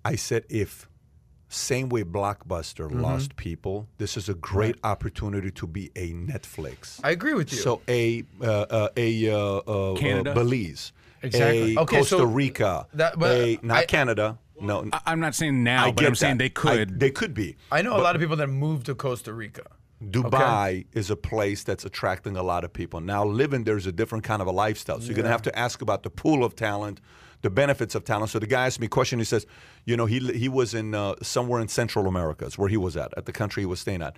I 0.05 0.15
said 0.17 0.45
if 0.51 0.87
same 1.51 1.89
way 1.91 2.05
Blockbuster 2.05 2.89
Mm-hmm. 2.89 3.01
lost 3.01 3.37
people, 3.37 3.89
this 3.99 4.17
is 4.17 4.29
a 4.29 4.35
great 4.35 4.77
opportunity 4.85 5.51
to 5.51 5.67
be 5.67 5.91
a 5.97 6.13
Netflix. 6.13 7.01
I 7.05 7.11
agree 7.11 7.35
with 7.35 7.53
you. 7.53 7.59
So 7.59 7.83
a 7.89 8.25
uh, 8.41 8.47
uh, 8.47 8.89
a 8.97 9.29
uh, 9.31 9.37
uh, 9.37 9.97
Canada? 9.97 10.31
uh, 10.31 10.35
Belize, 10.35 10.93
Exactly. 11.23 11.75
a 11.75 11.81
Okay, 11.81 11.97
Costa 11.99 12.17
so 12.19 12.25
Rica, 12.25 12.87
that- 12.95 13.19
but 13.19 13.37
a 13.37 13.59
not 13.63 13.79
I- 13.79 13.85
Canada. 13.87 14.39
No, 14.63 14.89
I- 14.93 15.01
I'm 15.07 15.21
not 15.21 15.35
saying 15.35 15.63
now, 15.65 15.87
I 15.87 15.93
but 15.93 16.05
I'm 16.07 16.15
saying 16.15 16.37
that. 16.39 16.55
they 16.55 16.71
I- 16.71 16.77
could. 16.77 17.01
they 17.01 17.11
could 17.11 17.35
be. 17.35 17.57
I 17.73 17.83
know 17.83 17.97
a 17.97 18.03
lot 18.03 18.15
of 18.15 18.21
people 18.21 18.37
that 18.37 18.47
moved 18.49 18.87
to 18.87 18.95
Costa 18.95 19.33
Rica. 19.33 19.63
Dubai 20.03 20.87
is 20.93 21.11
a 21.11 21.17
place 21.17 21.63
that's 21.63 21.85
attracting 21.85 22.37
a 22.37 22.43
lot 22.43 22.65
of 22.65 22.73
people. 22.73 23.01
Now, 23.01 23.25
living 23.25 23.65
there's 23.65 23.87
a 23.87 23.93
different 23.93 24.25
kind 24.25 24.41
of 24.41 24.49
a 24.49 24.51
lifestyle. 24.51 24.99
So 25.01 25.07
you're 25.07 25.15
going 25.15 25.25
to 25.27 25.31
have 25.31 25.43
to 25.43 25.59
ask 25.59 25.83
about 25.83 26.03
the 26.05 26.11
pool 26.11 26.43
of 26.43 26.57
talent, 26.57 27.01
the 27.43 27.51
benefits 27.51 27.95
of 27.95 28.05
talent. 28.05 28.31
So 28.31 28.39
the 28.39 28.47
guy 28.47 28.67
asked 28.67 28.81
me 28.81 28.87
a 28.87 28.91
question. 28.91 29.19
He 29.19 29.25
says, 29.25 29.47
you 29.85 29.97
know, 29.97 30.07
he 30.07 30.19
he 30.33 30.49
was 30.49 30.75
in 30.75 30.95
uh, 30.95 31.15
somewhere 31.23 31.61
in 31.61 31.69
Central 31.69 32.07
America. 32.07 32.45
Is 32.45 32.59
where 32.59 32.69
he 32.69 32.77
was 32.77 32.97
at, 32.97 33.17
at 33.17 33.27
the 33.27 33.33
country 33.33 33.63
he 33.63 33.67
was 33.67 33.81
staying 33.81 34.03
at. 34.03 34.17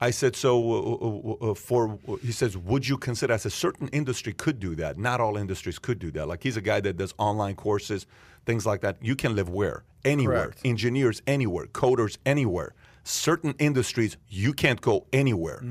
I 0.00 0.10
said, 0.10 0.34
so 0.34 0.72
uh, 0.72 1.46
uh, 1.46 1.50
uh, 1.50 1.54
for 1.54 1.98
he 2.20 2.32
says, 2.32 2.56
would 2.56 2.86
you 2.86 2.98
consider? 2.98 3.32
I 3.32 3.36
said, 3.36 3.52
certain 3.52 3.88
industry 3.88 4.32
could 4.32 4.58
do 4.58 4.74
that. 4.74 4.98
Not 4.98 5.20
all 5.20 5.36
industries 5.36 5.78
could 5.78 5.98
do 5.98 6.10
that. 6.12 6.26
Like 6.26 6.42
he's 6.42 6.56
a 6.56 6.60
guy 6.60 6.80
that 6.80 6.96
does 6.96 7.14
online 7.18 7.54
courses, 7.54 8.06
things 8.44 8.66
like 8.66 8.80
that. 8.80 8.96
You 9.00 9.14
can 9.14 9.36
live 9.36 9.48
where 9.48 9.84
anywhere. 10.04 10.46
Correct. 10.46 10.60
Engineers 10.64 11.22
anywhere. 11.26 11.66
Coders 11.66 12.18
anywhere 12.26 12.74
certain 13.04 13.54
industries 13.58 14.16
you 14.28 14.54
can't 14.54 14.80
go 14.80 15.06
anywhere. 15.12 15.62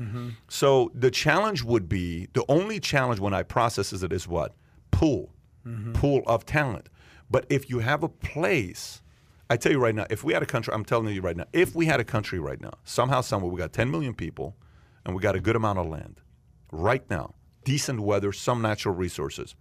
So 0.48 0.92
the 0.94 1.10
challenge 1.10 1.64
would 1.64 1.88
be 1.88 2.28
the 2.32 2.44
only 2.48 2.78
challenge 2.80 3.18
when 3.20 3.34
I 3.34 3.42
process 3.42 3.92
it 3.92 4.12
is 4.12 4.28
what 4.28 4.54
pool, 4.92 5.33
Mm-hmm. 5.66 5.92
pool 5.94 6.22
of 6.26 6.44
talent. 6.44 6.90
But 7.30 7.46
if 7.48 7.70
you 7.70 7.78
have 7.78 8.02
a 8.02 8.08
place, 8.08 9.00
I 9.48 9.56
tell 9.56 9.72
you 9.72 9.78
right 9.78 9.94
now, 9.94 10.06
if 10.10 10.22
we 10.22 10.34
had 10.34 10.42
a 10.42 10.46
country, 10.46 10.74
I'm 10.74 10.84
telling 10.84 11.14
you 11.14 11.22
right 11.22 11.36
now, 11.36 11.46
if 11.52 11.74
we 11.74 11.86
had 11.86 12.00
a 12.00 12.04
country 12.04 12.38
right 12.38 12.60
now, 12.60 12.72
somehow, 12.84 13.22
somewhere, 13.22 13.50
we 13.50 13.58
got 13.58 13.72
10 13.72 13.90
million 13.90 14.14
people, 14.14 14.56
and 15.04 15.14
we 15.14 15.22
got 15.22 15.34
a 15.34 15.40
good 15.40 15.56
amount 15.56 15.78
of 15.78 15.86
land, 15.86 16.20
right 16.70 17.08
now, 17.08 17.34
decent 17.64 18.00
weather, 18.00 18.32
some 18.32 18.62
natural 18.62 18.94
resources. 18.94 19.54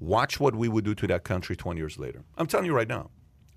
Watch 0.00 0.40
what 0.40 0.54
we 0.54 0.68
would 0.68 0.84
do 0.84 0.94
to 0.94 1.06
that 1.08 1.24
country 1.24 1.56
20 1.56 1.78
years 1.78 1.98
later. 1.98 2.24
I'm 2.36 2.46
telling 2.46 2.66
you 2.66 2.74
right 2.74 2.88
now. 2.88 3.10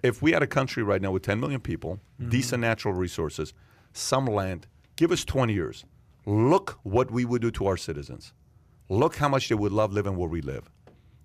If 0.03 0.21
we 0.21 0.31
had 0.31 0.43
a 0.43 0.47
country 0.47 0.83
right 0.83 1.01
now 1.01 1.11
with 1.11 1.23
10 1.23 1.39
million 1.39 1.59
people, 1.59 1.99
mm-hmm. 2.21 2.29
decent 2.29 2.61
natural 2.61 2.93
resources, 2.93 3.53
some 3.93 4.25
land, 4.25 4.67
give 4.95 5.11
us 5.11 5.25
20 5.25 5.53
years. 5.53 5.85
Look 6.25 6.79
what 6.83 7.09
we 7.09 7.25
would 7.25 7.41
do 7.41 7.49
to 7.51 7.67
our 7.67 7.77
citizens. 7.77 8.33
Look 8.89 9.15
how 9.15 9.27
much 9.27 9.49
they 9.49 9.55
would 9.55 9.71
love 9.71 9.93
living 9.93 10.15
where 10.15 10.29
we 10.29 10.41
live. 10.41 10.69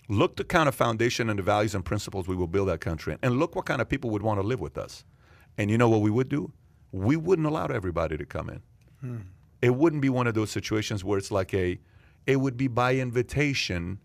Look 0.08 0.36
the 0.36 0.44
kind 0.44 0.68
of 0.68 0.74
foundation 0.74 1.30
and 1.30 1.38
the 1.38 1.42
values 1.42 1.74
and 1.74 1.84
principles 1.84 2.28
we 2.28 2.36
will 2.36 2.46
build 2.46 2.68
that 2.68 2.80
country 2.80 3.12
in. 3.14 3.18
And 3.22 3.38
look 3.38 3.54
what 3.56 3.66
kind 3.66 3.80
of 3.80 3.88
people 3.88 4.10
would 4.10 4.22
want 4.22 4.40
to 4.40 4.46
live 4.46 4.60
with 4.60 4.76
us. 4.76 5.04
And 5.58 5.70
you 5.70 5.78
know 5.78 5.88
what 5.88 6.00
we 6.00 6.10
would 6.10 6.28
do? 6.28 6.52
We 6.90 7.16
wouldn't 7.16 7.46
allow 7.46 7.66
everybody 7.66 8.16
to 8.16 8.26
come 8.26 8.50
in. 8.50 8.62
Hmm. 9.00 9.16
It 9.60 9.74
wouldn't 9.74 10.02
be 10.02 10.08
one 10.08 10.26
of 10.26 10.34
those 10.34 10.50
situations 10.50 11.04
where 11.04 11.18
it's 11.18 11.30
like 11.30 11.54
a, 11.54 11.78
it 12.26 12.36
would 12.36 12.56
be 12.56 12.68
by 12.68 12.96
invitation, 12.96 14.00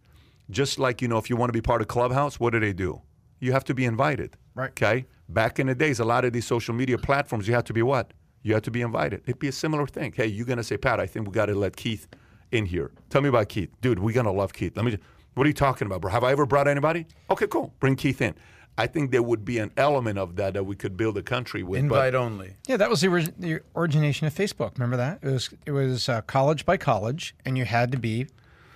just 0.49 0.78
like, 0.80 1.02
you 1.02 1.07
know, 1.07 1.18
if 1.18 1.30
you 1.30 1.36
want 1.36 1.49
to 1.49 1.53
be 1.53 1.61
part 1.61 1.82
of 1.82 1.88
Clubhouse, 1.88 2.40
what 2.40 2.52
do 2.52 2.60
they 2.60 2.74
do? 2.74 3.02
You 3.40 3.52
have 3.52 3.64
to 3.65 3.74
be 3.74 3.86
invited. 3.86 4.38
Right. 4.56 4.69
Okay? 4.69 5.06
Back 5.30 5.60
in 5.60 5.68
the 5.68 5.76
days, 5.76 5.99
a 5.99 6.06
lot 6.06 6.26
of 6.26 6.34
these 6.34 6.45
social 6.45 6.74
media 6.74 6.98
platforms, 6.98 7.48
you 7.48 7.53
have 7.53 7.65
to 7.65 7.74
be 7.74 7.82
what? 7.82 8.14
You 8.44 8.53
have 8.53 8.64
to 8.64 8.72
be 8.72 8.82
invited. 8.82 9.22
It'd 9.26 9.40
be 9.40 9.49
a 9.49 9.52
similar 9.52 9.86
thing. 9.88 10.14
Hey, 10.15 10.28
you're 10.28 10.45
going 10.45 10.57
to 10.57 10.64
say, 10.64 10.78
Pat, 10.78 10.99
I 10.99 11.07
think 11.07 11.28
we 11.28 11.34
got 11.34 11.48
to 11.48 11.56
let 11.56 11.76
Keith 11.76 12.07
in 12.52 12.65
here. 12.65 12.91
Tell 13.10 13.22
me 13.22 13.30
about 13.30 13.49
Keith. 13.49 13.69
Dude, 13.82 13.99
we're 13.99 14.14
going 14.14 14.26
to 14.26 14.32
love 14.32 14.53
Keith. 14.53 14.76
Let 14.78 14.86
me 14.86 14.91
just, 14.91 15.03
what 15.38 15.46
are 15.46 15.48
you 15.50 15.54
talking 15.54 15.86
about, 15.86 16.02
bro? 16.02 16.12
Have 16.12 16.24
I 16.24 16.32
ever 16.32 16.46
brought 16.46 16.68
anybody? 16.68 17.06
Okay, 17.30 17.48
cool. 17.48 17.74
Bring 17.80 17.96
Keith 17.96 18.22
in. 18.22 18.34
I 18.80 18.86
think 18.88 19.12
there 19.12 19.24
would 19.24 19.44
be 19.46 19.58
an 19.60 19.72
element 19.78 20.20
of 20.20 20.36
that 20.36 20.54
that 20.54 20.64
we 20.66 20.76
could 20.76 20.98
build 20.98 21.18
a 21.18 21.24
country 21.24 21.64
with. 21.64 21.80
but- 21.88 21.96
Invite 21.96 22.16
only. 22.16 22.54
Yeah, 22.68 22.78
that 22.78 22.90
was 22.90 23.02
the, 23.02 23.08
orig- 23.08 23.34
the 23.40 23.60
origination 23.76 24.28
of 24.28 24.34
Facebook. 24.36 24.74
Remember 24.78 24.98
that? 24.98 25.20
It 25.22 25.30
was 25.30 25.50
it 25.66 25.72
was 25.72 26.10
uh, 26.10 26.22
college 26.22 26.66
by 26.66 26.78
college, 26.78 27.36
and 27.46 27.58
you 27.58 27.66
had 27.66 27.92
to 27.92 27.98
be 28.00 28.28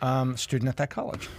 um, 0.01 0.33
a 0.33 0.37
student 0.37 0.69
at 0.69 0.77
that 0.77 0.89
college. 0.89 1.29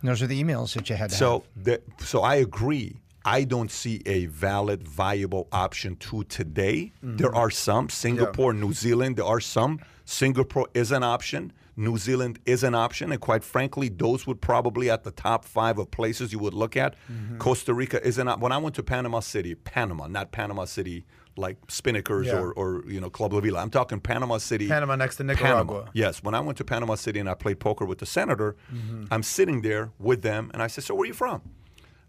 And 0.00 0.08
those 0.08 0.22
are 0.22 0.26
the 0.26 0.42
emails 0.42 0.74
that 0.74 0.88
you 0.88 0.96
had 0.96 1.10
to 1.10 1.16
So, 1.16 1.44
the, 1.54 1.80
so 1.98 2.22
I 2.22 2.36
agree. 2.36 2.96
I 3.24 3.44
don't 3.44 3.70
see 3.70 4.00
a 4.06 4.26
valid, 4.26 4.88
viable 4.88 5.46
option 5.52 5.94
to 5.96 6.24
today. 6.24 6.90
There 7.02 7.34
are 7.34 7.50
some. 7.50 7.90
Singapore, 7.90 8.54
New 8.54 8.72
Zealand, 8.72 9.16
there 9.16 9.26
are 9.26 9.40
some. 9.40 9.78
Singapore 10.06 10.68
is 10.72 10.90
an 10.90 11.02
option. 11.02 11.52
New 11.86 11.96
Zealand 11.98 12.38
is 12.44 12.62
an 12.62 12.74
option. 12.74 13.10
And 13.12 13.20
quite 13.20 13.42
frankly, 13.44 13.88
those 13.88 14.26
would 14.26 14.40
probably 14.40 14.90
at 14.90 15.02
the 15.04 15.10
top 15.10 15.44
five 15.44 15.78
of 15.78 15.90
places 15.90 16.32
you 16.32 16.38
would 16.38 16.54
look 16.54 16.76
at. 16.76 16.94
Costa 17.38 17.72
Rica 17.74 17.98
is 18.06 18.18
an 18.18 18.28
op- 18.28 18.40
When 18.40 18.52
I 18.52 18.58
went 18.58 18.74
to 18.76 18.82
Panama 18.82 19.20
City, 19.20 19.54
Panama, 19.54 20.06
not 20.06 20.30
Panama 20.30 20.64
City 20.66 21.04
like 21.36 21.56
Spinnakers 21.68 22.26
Yeah. 22.26 22.38
or, 22.40 22.52
or, 22.52 22.84
you 22.86 23.00
know, 23.00 23.08
Club 23.08 23.32
La 23.32 23.40
Vela. 23.40 23.60
I'm 23.62 23.70
talking 23.70 23.98
Panama 24.00 24.36
City. 24.38 24.68
Panama 24.68 24.96
next 24.96 25.16
to 25.16 25.24
Panama. 25.24 25.40
Nicaragua. 25.62 25.90
Yes, 25.94 26.22
when 26.22 26.34
I 26.34 26.40
went 26.40 26.58
to 26.58 26.64
Panama 26.64 26.96
City 26.96 27.18
and 27.20 27.30
I 27.30 27.34
played 27.34 27.58
poker 27.60 27.84
with 27.86 27.98
the 27.98 28.06
senator, 28.06 28.56
Mm-hmm. 28.74 29.04
I'm 29.10 29.22
sitting 29.22 29.62
there 29.62 29.90
with 29.98 30.20
them 30.22 30.50
and 30.52 30.62
I 30.62 30.66
said, 30.66 30.84
So 30.84 30.94
where 30.94 31.04
are 31.04 31.06
you 31.06 31.14
from? 31.14 31.40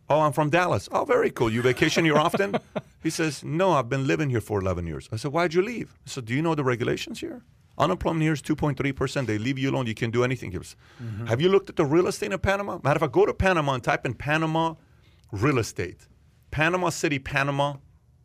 Oh, 0.09 0.19
I'm 0.21 0.33
from 0.33 0.49
Dallas. 0.49 0.89
Oh, 0.91 1.05
very 1.05 1.31
cool. 1.31 1.49
You 1.49 1.61
vacation 1.61 2.03
here 2.03 2.17
often? 2.17 2.57
he 3.03 3.09
says, 3.09 3.43
No, 3.43 3.71
I've 3.71 3.87
been 3.87 4.05
living 4.05 4.29
here 4.29 4.41
for 4.41 4.59
11 4.59 4.85
years. 4.85 5.07
I 5.13 5.15
said, 5.15 5.31
Why'd 5.31 5.53
you 5.53 5.61
leave? 5.61 5.93
I 6.05 6.09
said, 6.09 6.25
Do 6.25 6.33
you 6.33 6.41
know 6.41 6.55
the 6.55 6.63
regulations 6.65 7.21
here? 7.21 7.43
Unemployment 7.81 8.21
here 8.23 8.33
is 8.33 8.41
2.3%. 8.41 9.25
They 9.25 9.37
leave 9.37 9.57
you 9.57 9.71
alone. 9.71 9.87
You 9.87 9.95
can 9.95 10.11
do 10.11 10.23
anything. 10.23 10.51
Goes, 10.51 10.75
Mm-hmm. 11.03 11.25
Have 11.25 11.41
you 11.41 11.49
looked 11.49 11.69
at 11.69 11.75
the 11.75 11.83
real 11.85 12.07
estate 12.07 12.31
in 12.31 12.39
Panama? 12.39 12.79
Matter 12.83 12.97
of 12.97 13.01
fact, 13.01 13.11
go 13.13 13.25
to 13.25 13.33
Panama 13.33 13.73
and 13.73 13.83
type 13.83 14.05
in 14.05 14.13
Panama 14.13 14.75
real 15.31 15.57
estate. 15.57 16.07
Panama 16.51 16.89
City, 16.89 17.17
Panama 17.19 17.75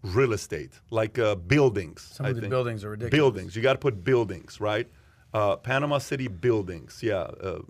real 0.02 0.32
estate, 0.32 0.72
like 0.90 1.18
uh, 1.18 1.34
buildings. 1.34 2.02
Some 2.12 2.26
I 2.26 2.28
of 2.30 2.34
the 2.36 2.42
think. 2.42 2.50
buildings 2.50 2.84
are 2.84 2.90
ridiculous. 2.90 3.18
Buildings. 3.18 3.56
You 3.56 3.62
got 3.62 3.72
to 3.72 3.78
put 3.78 4.04
buildings, 4.04 4.60
right? 4.60 4.88
Uh, 5.32 5.56
Panama 5.56 5.98
City 5.98 6.28
buildings. 6.28 7.00
Yeah, 7.02 7.20
uh, 7.20 7.60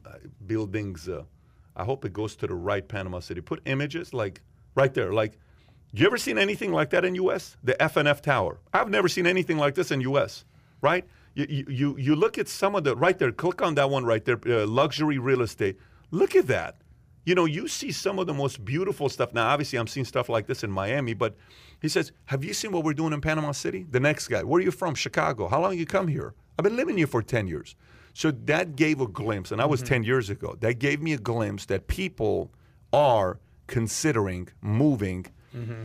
buildings. 0.46 1.08
Uh, 1.08 1.22
I 1.76 1.84
hope 1.84 2.04
it 2.04 2.12
goes 2.12 2.36
to 2.36 2.46
the 2.46 2.54
right 2.54 2.86
Panama 2.86 3.20
City. 3.20 3.40
Put 3.40 3.60
images 3.66 4.12
like 4.14 4.40
right 4.74 4.92
there. 4.92 5.12
Like, 5.12 5.38
you 5.92 6.06
ever 6.06 6.16
seen 6.18 6.36
anything 6.38 6.72
like 6.72 6.90
that 6.90 7.04
in 7.04 7.14
U.S.? 7.16 7.56
The 7.62 7.80
F&F 7.82 8.22
Tower. 8.22 8.58
I've 8.72 8.90
never 8.90 9.08
seen 9.08 9.26
anything 9.26 9.56
like 9.58 9.74
this 9.74 9.90
in 9.90 10.00
U.S. 10.02 10.44
Right? 10.80 11.04
You 11.36 11.66
you 11.68 11.96
you, 11.98 12.16
look 12.16 12.38
at 12.38 12.48
some 12.48 12.74
of 12.74 12.84
the 12.84 12.96
right 12.96 13.18
there. 13.18 13.30
Click 13.30 13.60
on 13.60 13.74
that 13.74 13.90
one 13.90 14.06
right 14.06 14.24
there. 14.24 14.38
Uh, 14.46 14.66
luxury 14.66 15.18
real 15.18 15.42
estate. 15.42 15.78
Look 16.10 16.34
at 16.34 16.46
that. 16.46 16.76
You 17.24 17.34
know, 17.34 17.44
you 17.44 17.68
see 17.68 17.92
some 17.92 18.18
of 18.18 18.26
the 18.26 18.32
most 18.32 18.64
beautiful 18.64 19.08
stuff. 19.08 19.34
Now, 19.34 19.48
obviously, 19.48 19.78
I'm 19.78 19.88
seeing 19.88 20.06
stuff 20.06 20.28
like 20.28 20.46
this 20.46 20.64
in 20.64 20.70
Miami, 20.70 21.12
but 21.12 21.36
he 21.82 21.88
says, 21.88 22.12
Have 22.26 22.42
you 22.42 22.54
seen 22.54 22.72
what 22.72 22.84
we're 22.84 22.94
doing 22.94 23.12
in 23.12 23.20
Panama 23.20 23.52
City? 23.52 23.84
The 23.90 24.00
next 24.00 24.28
guy, 24.28 24.44
where 24.44 24.60
are 24.60 24.64
you 24.64 24.70
from? 24.70 24.94
Chicago. 24.94 25.48
How 25.48 25.60
long 25.60 25.76
you 25.76 25.86
come 25.86 26.08
here? 26.08 26.34
I've 26.58 26.62
been 26.62 26.76
living 26.76 26.96
here 26.96 27.06
for 27.06 27.22
10 27.22 27.48
years. 27.48 27.76
So 28.14 28.30
that 28.30 28.76
gave 28.76 29.00
a 29.02 29.06
glimpse, 29.06 29.50
and 29.50 29.60
that 29.60 29.68
was 29.68 29.82
10 29.82 30.04
years 30.04 30.30
ago. 30.30 30.56
That 30.60 30.78
gave 30.78 31.02
me 31.02 31.12
a 31.12 31.18
glimpse 31.18 31.66
that 31.66 31.86
people 31.86 32.50
are 32.92 33.40
considering 33.66 34.48
moving 34.62 35.26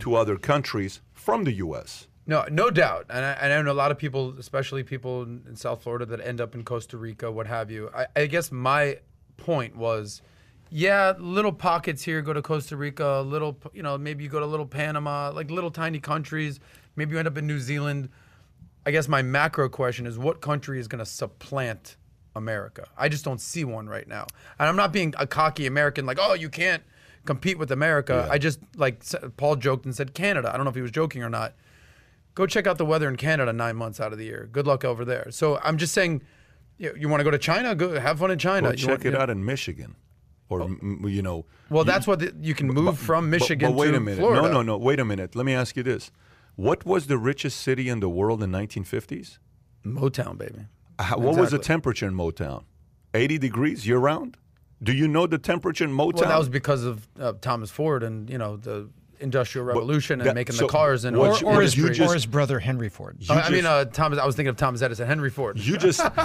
to 0.00 0.14
other 0.14 0.36
countries 0.36 1.00
from 1.12 1.44
the 1.44 1.52
U.S. 1.54 2.08
No, 2.24 2.46
no 2.50 2.70
doubt, 2.70 3.06
and 3.10 3.24
I, 3.24 3.32
and 3.32 3.52
I 3.52 3.60
know 3.62 3.72
a 3.72 3.74
lot 3.74 3.90
of 3.90 3.98
people, 3.98 4.34
especially 4.38 4.84
people 4.84 5.24
in 5.24 5.56
South 5.56 5.82
Florida, 5.82 6.06
that 6.06 6.20
end 6.20 6.40
up 6.40 6.54
in 6.54 6.62
Costa 6.62 6.96
Rica, 6.96 7.32
what 7.32 7.48
have 7.48 7.68
you. 7.68 7.90
I, 7.92 8.06
I 8.14 8.26
guess 8.26 8.52
my 8.52 8.98
point 9.36 9.74
was, 9.74 10.22
yeah, 10.70 11.14
little 11.18 11.52
pockets 11.52 12.04
here. 12.04 12.22
Go 12.22 12.32
to 12.32 12.40
Costa 12.40 12.76
Rica, 12.76 13.22
little, 13.26 13.58
you 13.74 13.82
know, 13.82 13.98
maybe 13.98 14.22
you 14.22 14.30
go 14.30 14.38
to 14.38 14.46
little 14.46 14.66
Panama, 14.66 15.32
like 15.34 15.50
little 15.50 15.72
tiny 15.72 15.98
countries. 15.98 16.60
Maybe 16.94 17.12
you 17.12 17.18
end 17.18 17.26
up 17.26 17.36
in 17.36 17.46
New 17.46 17.58
Zealand. 17.58 18.08
I 18.86 18.92
guess 18.92 19.08
my 19.08 19.22
macro 19.22 19.68
question 19.68 20.06
is, 20.06 20.16
what 20.16 20.40
country 20.40 20.78
is 20.78 20.86
going 20.86 21.00
to 21.00 21.06
supplant 21.06 21.96
America? 22.36 22.86
I 22.96 23.08
just 23.08 23.24
don't 23.24 23.40
see 23.40 23.64
one 23.64 23.88
right 23.88 24.06
now, 24.06 24.26
and 24.60 24.68
I'm 24.68 24.76
not 24.76 24.92
being 24.92 25.12
a 25.18 25.26
cocky 25.26 25.66
American, 25.66 26.06
like, 26.06 26.18
oh, 26.20 26.34
you 26.34 26.48
can't 26.48 26.84
compete 27.24 27.58
with 27.58 27.72
America. 27.72 28.28
I 28.30 28.38
just 28.38 28.60
like 28.76 29.02
Paul 29.36 29.56
joked 29.56 29.84
and 29.86 29.94
said 29.94 30.14
Canada. 30.14 30.50
I 30.52 30.56
don't 30.56 30.64
know 30.64 30.70
if 30.70 30.76
he 30.76 30.82
was 30.82 30.92
joking 30.92 31.24
or 31.24 31.30
not 31.30 31.54
go 32.34 32.46
check 32.46 32.66
out 32.66 32.78
the 32.78 32.84
weather 32.86 33.08
in 33.08 33.16
Canada 33.16 33.52
nine 33.52 33.76
months 33.76 34.00
out 34.00 34.12
of 34.12 34.18
the 34.18 34.24
year. 34.24 34.48
Good 34.50 34.66
luck 34.66 34.84
over 34.84 35.04
there. 35.04 35.30
So 35.30 35.58
I'm 35.62 35.78
just 35.78 35.92
saying, 35.92 36.22
you, 36.78 36.94
you 36.98 37.08
want 37.08 37.20
to 37.20 37.24
go 37.24 37.30
to 37.30 37.38
China? 37.38 37.74
Go 37.74 37.98
have 37.98 38.18
fun 38.18 38.30
in 38.30 38.38
China. 38.38 38.68
Well, 38.68 38.76
check 38.76 38.88
want- 38.88 39.04
it 39.06 39.12
you- 39.12 39.18
out 39.18 39.30
in 39.30 39.44
Michigan. 39.44 39.96
Or, 40.48 40.62
m- 40.64 41.02
you 41.08 41.22
know. 41.22 41.46
Well, 41.70 41.84
you- 41.84 41.90
that's 41.90 42.06
what 42.06 42.18
the, 42.18 42.34
you 42.40 42.54
can 42.54 42.66
move 42.68 42.98
from 42.98 43.30
Michigan 43.30 43.70
but, 43.70 43.78
wait 43.78 43.90
to 43.92 43.96
a 43.96 44.00
minute. 44.00 44.18
Florida. 44.18 44.42
No, 44.42 44.48
no, 44.52 44.62
no. 44.62 44.76
Wait 44.78 45.00
a 45.00 45.04
minute. 45.04 45.34
Let 45.34 45.46
me 45.46 45.54
ask 45.54 45.76
you 45.76 45.82
this: 45.82 46.10
What 46.56 46.84
was 46.84 47.06
the 47.06 47.16
richest 47.16 47.60
city 47.60 47.88
in 47.88 48.00
the 48.00 48.08
world 48.10 48.42
in 48.42 48.50
1950s? 48.50 49.38
Motown, 49.84 50.36
baby. 50.36 50.66
How, 50.98 51.18
what 51.18 51.36
was 51.36 51.50
the 51.52 51.58
temperature 51.58 52.06
in 52.06 52.14
Motown? 52.14 52.64
80 53.14 53.38
degrees 53.38 53.86
year 53.86 53.98
round. 53.98 54.36
Do 54.82 54.92
you 54.92 55.08
know 55.08 55.26
the 55.26 55.38
temperature 55.38 55.84
in 55.84 55.90
Motown? 55.92 56.14
Well, 56.20 56.28
that 56.28 56.38
was 56.38 56.48
because 56.48 56.84
of 56.84 57.08
uh, 57.18 57.32
Thomas 57.40 57.70
Ford 57.70 58.02
and 58.02 58.28
you 58.28 58.36
know 58.38 58.56
the 58.56 58.90
Industrial 59.22 59.64
Revolution 59.64 60.20
and 60.20 60.28
that- 60.28 60.34
making 60.34 60.56
so 60.56 60.66
the 60.66 60.72
cars 60.72 61.04
and 61.04 61.16
what 61.16 61.30
Or, 61.30 61.38
you- 61.52 61.56
or, 61.58 61.62
his, 61.62 61.76
you 61.76 61.86
or 62.04 62.12
his 62.14 62.26
brother 62.26 62.58
Henry 62.58 62.88
Ford. 62.88 63.16
You 63.20 63.34
Uh, 63.34 63.38
I 63.38 63.50
mean, 63.50 63.64
uh, 63.66 63.84
Thomas. 63.86 64.18
I 64.18 64.26
was 64.26 64.36
thinking 64.36 64.50
of 64.50 64.56
Thomas 64.56 64.82
Edison, 64.82 65.06
Henry 65.06 65.30
Ford. 65.30 65.58
you 65.58 65.78
just 65.78 66.00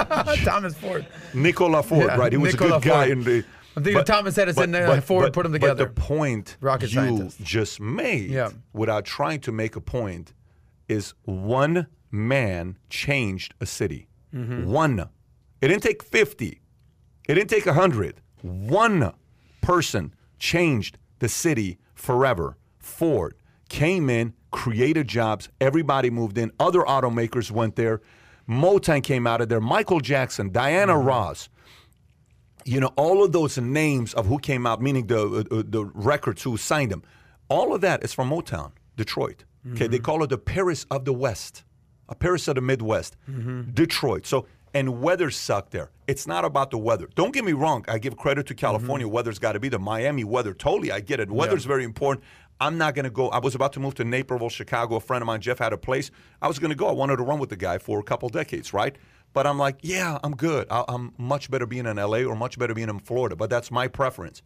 Thomas 0.43 0.75
Ford. 0.75 1.05
Nicola 1.33 1.83
Ford, 1.83 2.05
Yeah, 2.07 2.17
right? 2.17 2.31
He 2.31 2.37
was 2.37 2.53
Nikola 2.53 2.77
a 2.77 2.79
good 2.81 2.87
guy 2.89 3.05
in 3.05 3.23
the. 3.23 3.43
I'm 3.75 3.83
thinking 3.83 3.99
of 3.99 4.05
Thomas 4.05 4.37
Edison 4.39 4.73
and 4.73 5.03
Ford 5.03 5.31
put 5.33 5.43
them 5.43 5.53
together. 5.53 5.85
But 5.85 5.95
the 5.95 6.01
point 6.01 6.57
Rocket 6.61 6.89
you 6.91 6.95
scientist. 6.95 7.41
just 7.43 7.79
made, 7.79 8.31
Yeah. 8.31 8.49
without 8.73 9.05
trying 9.05 9.39
to 9.41 9.51
make 9.51 9.75
a 9.75 9.81
point, 9.81 10.33
is 10.87 11.13
one 11.25 11.85
man 12.09 12.77
changed 12.89 13.53
a 13.61 13.67
city. 13.67 14.07
Mm-hmm. 14.33 14.65
One. 14.71 14.99
It 15.61 15.67
didn't 15.67 15.83
take 15.83 16.01
fifty. 16.03 16.61
It 17.27 17.35
didn't 17.35 17.49
take 17.51 17.65
hundred. 17.67 18.21
One 18.41 19.13
person 19.61 20.13
changed 20.39 20.97
the 21.19 21.29
city 21.29 21.77
forever. 21.93 22.57
Ford 22.88 23.35
came 23.69 24.09
in, 24.09 24.34
created 24.51 25.07
jobs. 25.07 25.49
Everybody 25.59 26.09
moved 26.09 26.38
in. 26.38 26.51
Other 26.59 26.81
automakers 26.81 27.51
went 27.51 27.76
there. 27.76 28.01
Motown 28.49 29.03
came 29.03 29.27
out 29.27 29.41
of 29.41 29.49
there. 29.49 29.59
Michael 29.59 29.99
Jackson, 29.99 30.51
Diana 30.51 30.93
Mm-hmm. 30.93 31.07
Ross. 31.07 31.49
You 32.65 32.80
know, 32.81 32.91
all 32.97 33.23
of 33.23 33.31
those 33.31 33.57
names 33.57 34.14
of 34.14 34.26
who 34.26 34.39
came 34.39 34.65
out, 34.65 34.81
meaning 34.81 35.07
the 35.07 35.19
uh, 35.22 35.55
uh, 35.59 35.64
the 35.65 35.85
records 35.93 36.43
who 36.43 36.57
signed 36.57 36.91
them, 36.91 37.01
all 37.49 37.73
of 37.73 37.80
that 37.81 38.03
is 38.03 38.14
from 38.14 38.30
Motown, 38.30 38.72
Detroit. 38.95 39.43
Okay, 39.65 39.85
Mm-hmm. 39.85 39.91
they 39.91 39.99
call 39.99 40.23
it 40.23 40.30
the 40.30 40.38
Paris 40.38 40.85
of 40.91 41.03
the 41.05 41.14
West, 41.14 41.64
a 42.09 42.15
Paris 42.15 42.47
of 42.47 42.55
the 42.55 42.61
Midwest, 42.61 43.15
Mm-hmm. 43.30 43.72
Detroit. 43.72 44.26
So 44.26 44.47
and 44.73 45.01
weather 45.01 45.31
sucked 45.31 45.72
there. 45.72 45.91
It's 46.07 46.27
not 46.27 46.43
about 46.45 46.72
the 46.72 46.77
weather. 46.77 47.07
Don't 47.15 47.34
get 47.34 47.45
me 47.45 47.53
wrong. 47.53 47.85
I 47.88 47.97
give 47.99 48.18
credit 48.18 48.45
to 48.47 48.53
California. 48.53 49.07
Weather's 49.07 49.39
got 49.39 49.53
to 49.53 49.59
be 49.61 49.69
the 49.69 49.80
Miami 49.80 50.23
weather. 50.26 50.53
Totally, 50.53 50.91
I 50.91 50.99
get 50.99 51.19
it. 51.22 51.31
Weather's 51.31 51.64
very 51.65 51.85
important. 51.85 52.26
I'm 52.59 52.77
not 52.77 52.95
going 52.95 53.05
to 53.05 53.11
go. 53.11 53.29
I 53.29 53.39
was 53.39 53.55
about 53.55 53.73
to 53.73 53.79
move 53.79 53.95
to 53.95 54.03
Naperville, 54.03 54.49
Chicago. 54.49 54.95
A 54.95 54.99
friend 54.99 55.21
of 55.21 55.27
mine, 55.27 55.41
Jeff, 55.41 55.59
had 55.59 55.73
a 55.73 55.77
place. 55.77 56.09
I 56.41 56.47
was 56.47 56.59
going 56.59 56.69
to 56.69 56.75
go. 56.75 56.88
I 56.88 56.91
wanted 56.91 57.17
to 57.17 57.23
run 57.23 57.39
with 57.39 57.49
the 57.49 57.57
guy 57.57 57.77
for 57.77 57.99
a 57.99 58.03
couple 58.03 58.29
decades, 58.29 58.73
right? 58.73 58.95
But 59.34 59.45
I'm 59.45 59.59
like, 59.59 59.77
yeah, 59.81 60.17
I'm 60.23 60.35
good. 60.35 60.67
I- 60.71 60.85
I'm 60.88 61.13
much 61.17 61.51
better 61.51 61.65
being 61.65 61.85
in 61.85 61.97
LA 61.97 62.19
or 62.19 62.35
much 62.35 62.57
better 62.57 62.73
being 62.73 62.89
in 62.89 62.99
Florida. 62.99 63.35
But 63.35 63.49
that's 63.49 63.69
my 63.69 63.88
preference. 63.88 64.41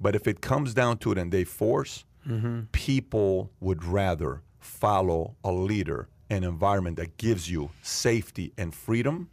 But 0.00 0.14
if 0.14 0.26
it 0.26 0.40
comes 0.40 0.74
down 0.74 0.98
to 0.98 1.12
it 1.12 1.18
and 1.18 1.32
they 1.32 1.44
force, 1.44 2.04
mm-hmm. 2.28 2.62
people 2.72 3.50
would 3.60 3.84
rather 3.84 4.42
follow 4.60 5.36
a 5.44 5.52
leader, 5.52 6.08
an 6.30 6.44
environment 6.44 6.96
that 6.96 7.16
gives 7.16 7.50
you 7.50 7.70
safety 7.82 8.52
and 8.56 8.74
freedom, 8.74 9.30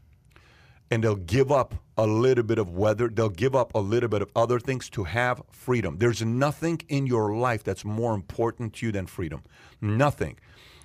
and 0.91 1.03
they'll 1.03 1.15
give 1.15 1.51
up 1.51 1.75
a 1.97 2.07
little 2.07 2.43
bit 2.43 2.57
of 2.57 2.69
weather, 2.69 3.07
they'll 3.07 3.29
give 3.29 3.55
up 3.55 3.73
a 3.75 3.79
little 3.79 4.09
bit 4.09 4.21
of 4.21 4.31
other 4.35 4.59
things 4.59 4.89
to 4.89 5.03
have 5.03 5.41
freedom. 5.51 5.97
There's 5.97 6.21
nothing 6.23 6.81
in 6.87 7.05
your 7.05 7.35
life 7.35 7.63
that's 7.63 7.85
more 7.85 8.13
important 8.13 8.73
to 8.75 8.87
you 8.87 8.91
than 8.91 9.05
freedom. 9.05 9.43
Nothing. 9.81 10.39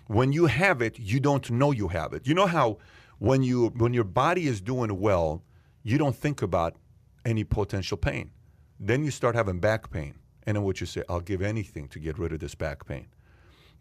When 0.07 0.33
you 0.33 0.47
have 0.47 0.83
it, 0.83 0.99
you 0.99 1.21
don't 1.21 1.51
know 1.51 1.71
you 1.71 1.89
have 1.89 2.13
it. 2.13 2.27
You 2.27 2.35
know 2.35 2.47
how 2.47 2.79
when 3.19 3.43
you 3.43 3.69
when 3.77 3.95
your 3.95 4.05
body 4.05 4.47
is 4.47 4.61
doing 4.61 5.01
well, 5.01 5.43
you 5.83 5.97
don't 5.99 6.17
think 6.17 6.43
about 6.43 6.77
any 7.25 7.45
potential 7.45 7.97
pain. 7.97 8.31
Then 8.79 9.05
you 9.05 9.11
start 9.11 9.35
having 9.35 9.61
back 9.61 9.91
pain. 9.91 10.15
And 10.47 10.57
then 10.57 10.65
what 10.65 10.81
you 10.81 10.87
say, 10.87 11.03
I'll 11.09 11.21
give 11.21 11.41
anything 11.41 11.89
to 11.89 11.99
get 11.99 12.19
rid 12.19 12.33
of 12.33 12.41
this 12.41 12.55
back 12.55 12.87
pain. 12.87 13.07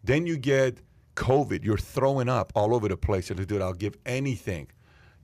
Then 0.02 0.26
you 0.26 0.38
get 0.38 0.78
COVID. 1.16 1.64
You're 1.64 1.76
throwing 1.76 2.28
up 2.28 2.52
all 2.54 2.74
over 2.74 2.88
the 2.88 2.96
place. 2.96 3.30
And 3.30 3.46
dude, 3.46 3.60
I'll 3.60 3.74
give 3.74 3.96
anything. 4.06 4.68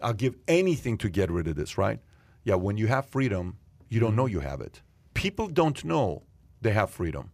I'll 0.02 0.12
give 0.14 0.35
anything 0.48 0.98
to 0.98 1.09
get 1.09 1.31
rid 1.31 1.47
of 1.48 1.56
this, 1.56 1.77
right? 1.78 2.01
Yeah, 2.44 2.55
when 2.55 2.77
you 2.77 2.86
have 2.89 3.06
freedom, 3.06 3.56
you 3.89 4.01
don't 4.01 4.16
know 4.16 4.27
you 4.27 4.40
have 4.40 4.60
it. 4.60 4.81
People 5.14 5.48
don't 5.48 5.85
know 5.85 6.22
they 6.62 6.72
have 6.72 6.90
freedom. 6.90 7.31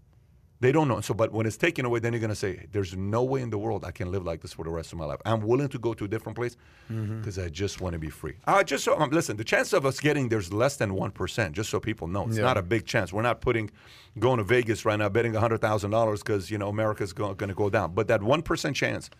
They 0.59 0.73
don't 0.73 0.89
know. 0.89 1.03
So, 1.03 1.13
but 1.13 1.33
when 1.33 1.45
it's 1.45 1.59
taken 1.59 1.85
away, 1.85 2.01
then 2.01 2.15
you're 2.15 2.21
going 2.21 2.31
to 2.31 2.35
say, 2.35 2.67
"There's 2.73 2.97
no 2.97 3.23
way 3.23 3.43
in 3.43 3.51
the 3.51 3.59
world 3.59 3.85
I 3.85 3.91
can 3.91 4.11
live 4.11 4.25
like 4.25 4.41
this 4.41 4.55
for 4.55 4.65
the 4.65 4.71
rest 4.71 4.91
of 4.91 4.99
my 4.99 5.05
life. 5.05 5.21
I'm 5.27 5.43
willing 5.43 5.69
to 5.69 5.79
go 5.79 5.93
to 5.93 6.07
a 6.07 6.09
different 6.09 6.35
place 6.35 6.57
because 6.89 7.39
I 7.39 7.51
just 7.51 7.83
want 7.83 7.93
to 7.93 7.99
be 7.99 8.09
free." 8.09 8.37
Uh, 8.47 8.63
just 8.63 8.83
so 8.83 8.99
um, 8.99 9.11
listen, 9.11 9.37
the 9.37 9.45
chance 9.45 9.75
of 9.75 9.85
us 9.85 10.01
getting 10.01 10.31
there's 10.31 10.51
less 10.55 10.77
than 10.77 10.95
one 10.95 11.11
percent. 11.11 11.55
Just 11.55 11.69
so 11.69 11.79
people 11.79 12.09
know, 12.09 12.27
it's 12.27 12.39
Yeah. 12.39 12.45
not 12.45 12.57
a 12.57 12.63
big 12.63 12.87
chance. 12.87 13.13
We're 13.13 13.21
not 13.21 13.43
putting 13.43 13.71
going 14.19 14.39
to 14.39 14.45
Vegas 14.45 14.87
right 14.87 14.99
now 14.99 15.11
betting 15.11 15.35
hundred 15.35 15.61
thousand 15.61 15.91
dollars 15.91 16.23
because 16.23 16.51
you 16.51 16.57
know 16.57 16.71
America's 16.71 17.13
going 17.13 17.37
to 17.37 17.55
go 17.55 17.69
down. 17.69 17.93
But 17.95 18.09
that 18.09 18.23
one 18.23 18.41
percent 18.41 18.77
chance 18.77 19.11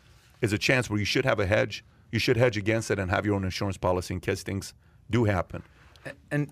is 0.41 0.55
a 0.55 0.59
chance 0.59 0.89
where 0.89 0.99
you 0.99 1.05
should 1.05 1.27
have 1.27 1.39
a 1.39 1.47
hedge. 1.47 1.85
You 2.13 2.19
should 2.19 2.37
hedge 2.37 2.57
against 2.57 2.91
it 2.91 2.99
and 2.99 3.11
have 3.11 3.27
your 3.27 3.35
own 3.35 3.45
insurance 3.45 3.77
policy 3.77 4.15
in 4.15 4.21
case 4.21 4.43
things 4.43 4.75
do 5.11 5.25
happen. 5.25 5.63
And 6.31 6.51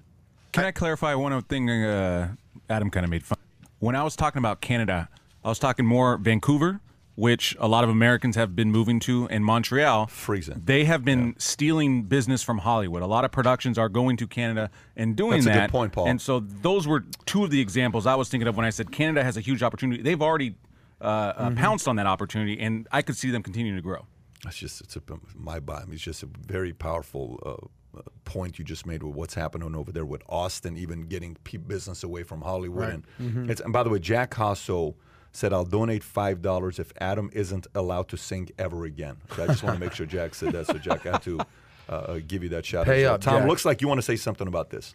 Can 0.52 0.64
I 0.64 0.70
clarify 0.72 1.14
one 1.14 1.32
other 1.32 1.42
thing? 1.46 1.70
Uh, 1.70 2.34
Adam 2.68 2.90
kind 2.90 3.04
of 3.04 3.10
made 3.10 3.24
fun. 3.24 3.38
When 3.78 3.94
I 3.96 4.02
was 4.02 4.16
talking 4.16 4.38
about 4.38 4.60
Canada, 4.60 5.08
I 5.44 5.48
was 5.48 5.58
talking 5.58 5.84
more 5.86 6.16
Vancouver, 6.16 6.80
which 7.16 7.54
a 7.60 7.68
lot 7.68 7.84
of 7.84 7.90
Americans 7.90 8.34
have 8.34 8.56
been 8.56 8.72
moving 8.72 8.98
to, 9.00 9.28
and 9.30 9.44
Montreal. 9.44 10.06
Freezing. 10.08 10.62
They 10.64 10.84
have 10.84 11.04
been 11.04 11.34
stealing 11.38 12.02
business 12.04 12.42
from 12.42 12.58
Hollywood. 12.58 13.02
A 13.02 13.06
lot 13.06 13.24
of 13.24 13.30
productions 13.30 13.78
are 13.78 13.88
going 13.88 14.16
to 14.16 14.26
Canada 14.26 14.70
and 14.96 15.14
doing 15.14 15.32
That's 15.32 15.46
a 15.46 15.50
good 15.50 15.58
that. 15.60 15.70
point, 15.70 15.92
Paul. 15.92 16.06
And 16.08 16.20
so 16.20 16.40
those 16.40 16.88
were 16.88 17.04
two 17.26 17.44
of 17.44 17.50
the 17.50 17.60
examples 17.60 18.06
I 18.06 18.16
was 18.16 18.28
thinking 18.28 18.48
of 18.48 18.56
when 18.56 18.66
I 18.66 18.70
said 18.70 18.90
Canada 18.90 19.22
has 19.22 19.36
a 19.36 19.40
huge 19.40 19.62
opportunity. 19.62 20.02
They've 20.02 20.20
already 20.22 20.56
uh, 21.00 21.04
uh, 21.04 21.48
Mm-hmm. 21.50 21.58
pounced 21.58 21.86
on 21.86 21.96
that 21.96 22.06
opportunity, 22.06 22.58
and 22.58 22.88
I 22.90 23.02
could 23.02 23.16
see 23.16 23.30
them 23.30 23.42
continuing 23.44 23.76
to 23.76 23.82
grow. 23.82 24.06
It's 24.46 24.56
just 24.58 24.80
it's 24.82 24.96
a, 24.96 25.00
my 25.34 25.60
bottom. 25.60 25.92
It's 25.92 26.02
just 26.02 26.22
a 26.22 26.28
very 26.46 26.72
powerful 26.72 27.38
uh, 27.46 27.98
uh, 27.98 28.02
point 28.24 28.58
you 28.58 28.64
just 28.64 28.86
made 28.86 29.02
with 29.02 29.14
what's 29.14 29.34
happening 29.34 29.74
over 29.74 29.90
there 29.92 30.04
with 30.04 30.22
Austin, 30.28 30.76
even 30.76 31.06
getting 31.06 31.36
pe- 31.44 31.58
business 31.58 32.02
away 32.02 32.22
from 32.24 32.42
Hollywood. 32.42 33.04
And 33.18 33.50
it's 33.50 33.60
and 33.60 33.72
by 33.72 33.82
the 33.82 33.90
way, 33.90 33.98
Jack 33.98 34.32
Hasso 34.32 34.94
said, 35.32 35.52
"I'll 35.52 35.64
donate 35.64 36.02
five 36.04 36.42
dollars 36.42 36.78
if 36.78 36.92
Adam 37.00 37.30
isn't 37.32 37.66
allowed 37.74 38.08
to 38.08 38.16
sing 38.16 38.50
ever 38.58 38.84
again." 38.84 39.16
So 39.34 39.44
I 39.44 39.46
just 39.46 39.62
want 39.62 39.76
to 39.76 39.80
make 39.80 39.92
sure 39.94 40.06
Jack 40.06 40.34
said 40.34 40.52
that. 40.52 40.66
So 40.66 40.74
Jack, 40.74 41.06
I 41.06 41.12
have 41.12 41.24
to 41.24 41.40
uh, 41.88 41.92
uh, 41.92 42.20
give 42.26 42.42
you 42.42 42.48
that 42.50 42.66
shout 42.66 42.84
Pay 42.86 43.06
out. 43.06 43.14
up, 43.14 43.20
Tom, 43.22 43.40
Jack. 43.40 43.48
looks 43.48 43.64
like 43.64 43.80
you 43.80 43.88
want 43.88 43.98
to 43.98 44.02
say 44.02 44.16
something 44.16 44.46
about 44.48 44.70
this. 44.70 44.94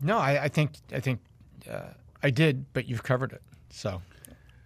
No, 0.00 0.18
I, 0.18 0.44
I 0.44 0.48
think 0.48 0.72
I 0.92 1.00
think 1.00 1.20
uh, 1.70 1.90
I 2.22 2.30
did, 2.30 2.72
but 2.72 2.88
you've 2.88 3.02
covered 3.02 3.32
it. 3.32 3.42
So 3.70 4.02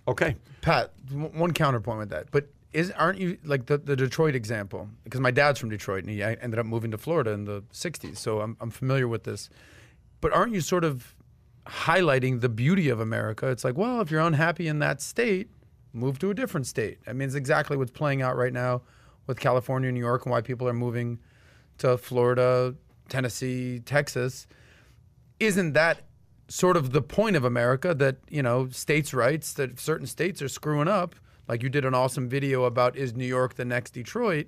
Okay. 0.08 0.36
Pat, 0.60 0.92
w- 1.08 1.28
one 1.38 1.52
counterpoint 1.52 1.98
with 1.98 2.10
that, 2.10 2.30
but 2.30 2.48
is 2.76 2.90
aren't 2.92 3.18
you 3.18 3.38
like 3.44 3.66
the, 3.66 3.78
the 3.78 3.96
Detroit 3.96 4.34
example? 4.34 4.88
Because 5.04 5.20
my 5.20 5.30
dad's 5.30 5.58
from 5.58 5.70
Detroit 5.70 6.04
and 6.04 6.10
he 6.10 6.22
ended 6.22 6.58
up 6.58 6.66
moving 6.66 6.90
to 6.90 6.98
Florida 6.98 7.30
in 7.30 7.44
the 7.44 7.62
'60s, 7.72 8.18
so 8.18 8.40
I'm 8.40 8.56
I'm 8.60 8.70
familiar 8.70 9.08
with 9.08 9.24
this. 9.24 9.48
But 10.20 10.32
aren't 10.32 10.52
you 10.54 10.60
sort 10.60 10.84
of 10.84 11.14
highlighting 11.66 12.40
the 12.40 12.48
beauty 12.48 12.88
of 12.88 13.00
America? 13.00 13.48
It's 13.48 13.64
like, 13.64 13.76
well, 13.76 14.00
if 14.00 14.10
you're 14.10 14.20
unhappy 14.20 14.68
in 14.68 14.78
that 14.80 15.00
state, 15.00 15.50
move 15.92 16.18
to 16.20 16.30
a 16.30 16.34
different 16.34 16.66
state. 16.66 16.98
I 17.06 17.12
mean, 17.12 17.26
it's 17.26 17.34
exactly 17.34 17.76
what's 17.76 17.90
playing 17.90 18.22
out 18.22 18.36
right 18.36 18.52
now 18.52 18.82
with 19.26 19.40
California, 19.40 19.90
New 19.90 20.00
York, 20.00 20.24
and 20.24 20.30
why 20.30 20.40
people 20.40 20.68
are 20.68 20.72
moving 20.72 21.18
to 21.78 21.98
Florida, 21.98 22.74
Tennessee, 23.08 23.80
Texas 23.80 24.46
isn't 25.40 25.72
that 25.72 26.02
sort 26.48 26.76
of 26.76 26.92
the 26.92 27.02
point 27.02 27.36
of 27.36 27.44
America 27.44 27.94
that 27.94 28.16
you 28.28 28.42
know 28.42 28.68
states' 28.68 29.12
rights 29.12 29.52
that 29.54 29.78
certain 29.78 30.06
states 30.06 30.40
are 30.40 30.48
screwing 30.48 30.88
up? 30.88 31.14
Like 31.48 31.62
you 31.62 31.68
did 31.68 31.84
an 31.84 31.94
awesome 31.94 32.28
video 32.28 32.64
about 32.64 32.96
is 32.96 33.14
New 33.14 33.26
York 33.26 33.54
the 33.54 33.64
next 33.64 33.90
Detroit? 33.92 34.46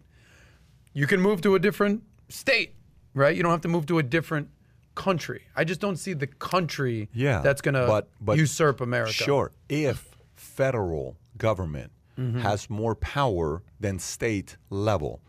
You 0.93 1.07
can 1.07 1.21
move 1.21 1.41
to 1.43 1.55
a 1.55 1.59
different 1.59 2.03
state, 2.29 2.75
right? 3.15 3.37
You 3.37 3.43
don't 3.43 3.53
have 3.53 3.61
to 3.63 3.69
move 3.69 3.87
to 3.87 3.99
a 3.99 4.03
different 4.03 4.49
country. 4.95 5.43
I 5.55 5.63
just 5.65 5.81
don't 5.81 5.97
see 5.97 6.13
the 6.13 6.27
country 6.27 7.09
Yeah, 7.15 7.41
that's 7.41 7.61
going 7.61 7.75
to 7.75 7.87
usurp 8.37 8.81
America. 8.81 9.13
Sure, 9.13 9.53
if 9.69 10.17
federal 10.35 11.17
government 11.37 11.93
Mm-hmm. 12.19 12.41
has 12.41 12.69
more 12.69 12.97
power 12.97 13.63
than 13.79 14.01
state 14.01 14.57
level, 14.71 15.21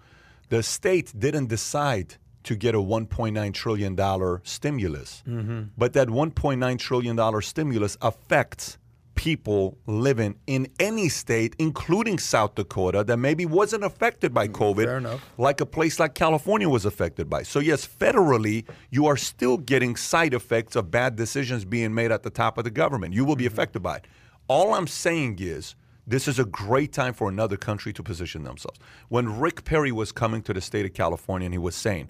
the 0.50 0.64
state 0.64 1.14
didn't 1.16 1.46
decide 1.50 2.16
to 2.46 2.56
get 2.56 2.74
a 2.74 2.80
1.9 2.80 3.54
trillion 3.54 3.94
dollar 3.94 4.42
stimulus, 4.44 5.22
Mm-hmm. 5.28 5.62
but 5.78 5.94
that 5.94 6.08
1.9 6.08 6.80
trillion 6.80 7.16
dollar 7.16 7.42
stimulus 7.42 7.96
affects 8.02 8.80
people 9.20 9.78
living 9.86 10.34
in 10.48 10.66
any 10.80 11.10
state, 11.10 11.54
including 11.60 12.18
South 12.18 12.56
Dakota, 12.56 13.04
that 13.04 13.18
maybe 13.18 13.46
wasn't 13.46 13.84
affected 13.84 14.34
by 14.34 14.48
COVID, 14.48 14.76
Mm, 14.86 14.86
fair 14.86 14.98
enough. 14.98 15.22
like 15.38 15.60
a 15.60 15.66
place 15.66 16.00
like 16.00 16.16
California 16.16 16.70
was 16.70 16.86
affected 16.86 17.30
by. 17.30 17.44
So, 17.44 17.60
yes, 17.60 17.86
federally, 17.86 18.66
you 18.90 19.08
are 19.08 19.18
still 19.18 19.58
getting 19.58 19.98
side 19.98 20.34
effects 20.34 20.78
of 20.78 20.90
bad 20.90 21.18
decisions 21.18 21.66
being 21.66 21.94
made 21.94 22.14
at 22.14 22.24
the 22.24 22.30
top 22.30 22.58
of 22.58 22.64
the 22.64 22.72
government. 22.72 23.14
You 23.14 23.26
will 23.26 23.36
be 23.36 23.46
affected 23.46 23.82
by 23.84 23.98
it. 23.98 24.08
All 24.48 24.74
I'm 24.74 24.88
saying 24.88 25.40
is, 25.42 25.76
this 26.08 26.26
is 26.26 26.40
a 26.40 26.46
great 26.46 26.94
time 26.94 27.14
for 27.14 27.28
another 27.28 27.58
country 27.58 27.92
to 27.94 28.02
position 28.02 28.44
themselves. 28.44 28.80
When 29.10 29.38
Rick 29.38 29.66
Perry 29.66 29.92
was 29.92 30.14
coming 30.14 30.42
to 30.44 30.54
the 30.54 30.62
state 30.62 30.86
of 30.86 30.94
California 30.94 31.46
and 31.46 31.54
he 31.54 31.58
was 31.60 31.76
saying, 31.76 32.08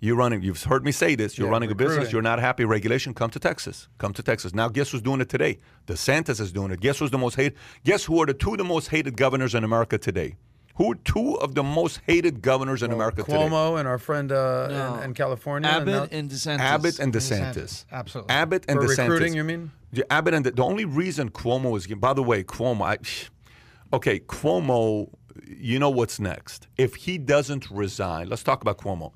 you're 0.00 0.16
running, 0.16 0.42
you've 0.42 0.62
heard 0.62 0.84
me 0.84 0.92
say 0.92 1.14
this, 1.14 1.36
you're 1.38 1.46
Yeah, 1.48 1.52
running 1.52 1.70
a 1.70 1.74
business, 1.74 2.10
you're 2.12 2.22
not 2.22 2.38
happy, 2.40 2.64
regulation, 2.64 3.12
come 3.14 3.30
to 3.30 3.38
Texas. 3.38 3.88
Come 3.98 4.12
to 4.14 4.22
Texas. 4.22 4.54
Now, 4.54 4.68
guess 4.68 4.90
who's 4.90 5.02
doing 5.02 5.20
it 5.20 5.28
today? 5.28 5.58
DeSantis 5.86 6.40
is 6.40 6.52
doing 6.52 6.70
it. 6.70 6.80
Guess 6.80 6.98
who's 6.98 7.10
the 7.10 7.18
most 7.18 7.34
hated? 7.36 7.56
Guess 7.84 8.04
who 8.04 8.20
are 8.22 8.26
the 8.26 8.34
two 8.34 8.52
of 8.52 8.58
the 8.58 8.64
most 8.64 8.88
hated 8.88 9.16
governors 9.16 9.54
in 9.54 9.62
America 9.64 9.98
today? 9.98 10.36
Who 10.76 10.92
are 10.92 10.94
two 11.04 11.34
of 11.40 11.54
the 11.54 11.62
most 11.62 12.00
hated 12.06 12.40
governors 12.40 12.82
in 12.82 12.90
America 12.92 13.22
today? 13.22 13.36
Cuomo 13.36 13.78
and 13.78 13.86
our 13.86 13.98
friend 13.98 14.32
uh, 14.32 14.68
No. 14.68 14.94
in, 14.98 15.02
in 15.10 15.14
California. 15.14 15.68
and 15.68 15.82
Abbott 15.90 16.10
now- 16.12 16.18
and 16.18 16.30
DeSantis. 16.30 16.58
Abbott 16.60 16.98
and 16.98 17.12
DeSantis, 17.12 17.54
DeSantis. 17.54 17.84
absolutely. 17.92 18.30
Abbott 18.34 18.64
and 18.68 18.78
For 18.80 18.86
DeSantis. 18.86 18.98
recruiting, 19.10 19.34
you 19.34 19.44
mean? 19.44 19.72
Yeah, 19.92 20.04
Abbott 20.08 20.32
and 20.32 20.46
the, 20.46 20.52
the 20.52 20.62
only 20.64 20.86
reason 20.86 21.30
Cuomo 21.30 21.76
is. 21.76 21.86
By 21.86 22.14
the 22.14 22.22
way, 22.22 22.42
Cuomo. 22.44 22.82
I, 22.82 22.96
okay, 23.94 24.20
Cuomo. 24.20 25.10
You 25.46 25.78
know 25.78 25.90
what's 25.90 26.18
next? 26.20 26.68
If 26.78 26.94
he 26.94 27.18
doesn't 27.18 27.70
resign, 27.70 28.28
let's 28.28 28.42
talk 28.42 28.62
about 28.62 28.78
Cuomo. 28.78 29.12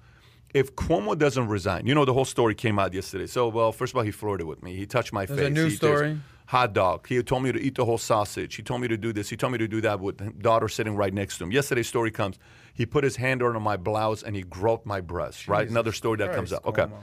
If 0.55 0.75
Cuomo 0.77 1.19
doesn't 1.19 1.49
resign, 1.49 1.85
you 1.87 1.95
know 1.95 2.05
the 2.05 2.13
whole 2.15 2.25
story 2.25 2.55
came 2.55 2.79
out 2.79 2.95
yesterday. 2.95 3.27
So, 3.27 3.49
well, 3.49 3.73
first 3.73 3.93
of 3.93 3.97
all, 3.97 4.05
he 4.05 4.13
flirted 4.13 4.47
with 4.47 4.63
me. 4.63 4.77
He 4.77 4.87
touched 4.87 5.13
my 5.13 5.27
There's 5.27 5.39
face. 5.41 5.49
a 5.49 5.51
news 5.51 5.73
He- 5.73 5.77
story. 5.77 6.21
Hot 6.49 6.75
dog. 6.75 7.07
He 7.09 7.21
told 7.23 7.43
me 7.43 7.53
to 7.53 7.59
eat 7.59 7.75
the 7.75 7.87
whole 7.87 7.97
sausage. 7.97 8.55
He 8.55 8.63
told 8.63 8.83
me 8.83 8.87
to 8.89 8.99
do 8.99 9.15
this. 9.15 9.31
He 9.31 9.37
told 9.37 9.53
me 9.53 9.59
to 9.59 9.67
do 9.67 9.81
that 9.81 9.99
with 10.01 10.41
daughter 10.43 10.69
sitting 10.69 10.95
right 10.95 11.13
next 11.13 11.39
to 11.39 11.45
him. 11.45 11.51
Yesterday's 11.51 11.89
story 11.89 12.11
comes. 12.11 12.39
He 12.75 12.85
put 12.85 13.03
his 13.03 13.17
hand 13.17 13.43
under 13.43 13.59
my 13.59 13.79
blouse 13.79 14.23
and 14.23 14.37
he 14.37 14.43
groped 14.43 14.85
my 14.85 15.01
breast. 15.01 15.49
right, 15.49 15.67
another 15.69 15.91
story 15.91 16.19
that 16.19 16.35
comes 16.35 16.53
up. 16.53 16.67
Okay. 16.67 16.83
Cuomo. 16.83 17.01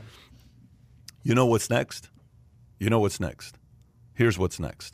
You 1.24 1.34
know 1.34 1.48
what's 1.48 1.70
next? 1.72 2.10
You 2.80 2.90
know 2.92 3.00
what's 3.00 3.20
next? 3.20 3.58
Here's 4.14 4.38
what's 4.38 4.60
next. 4.60 4.94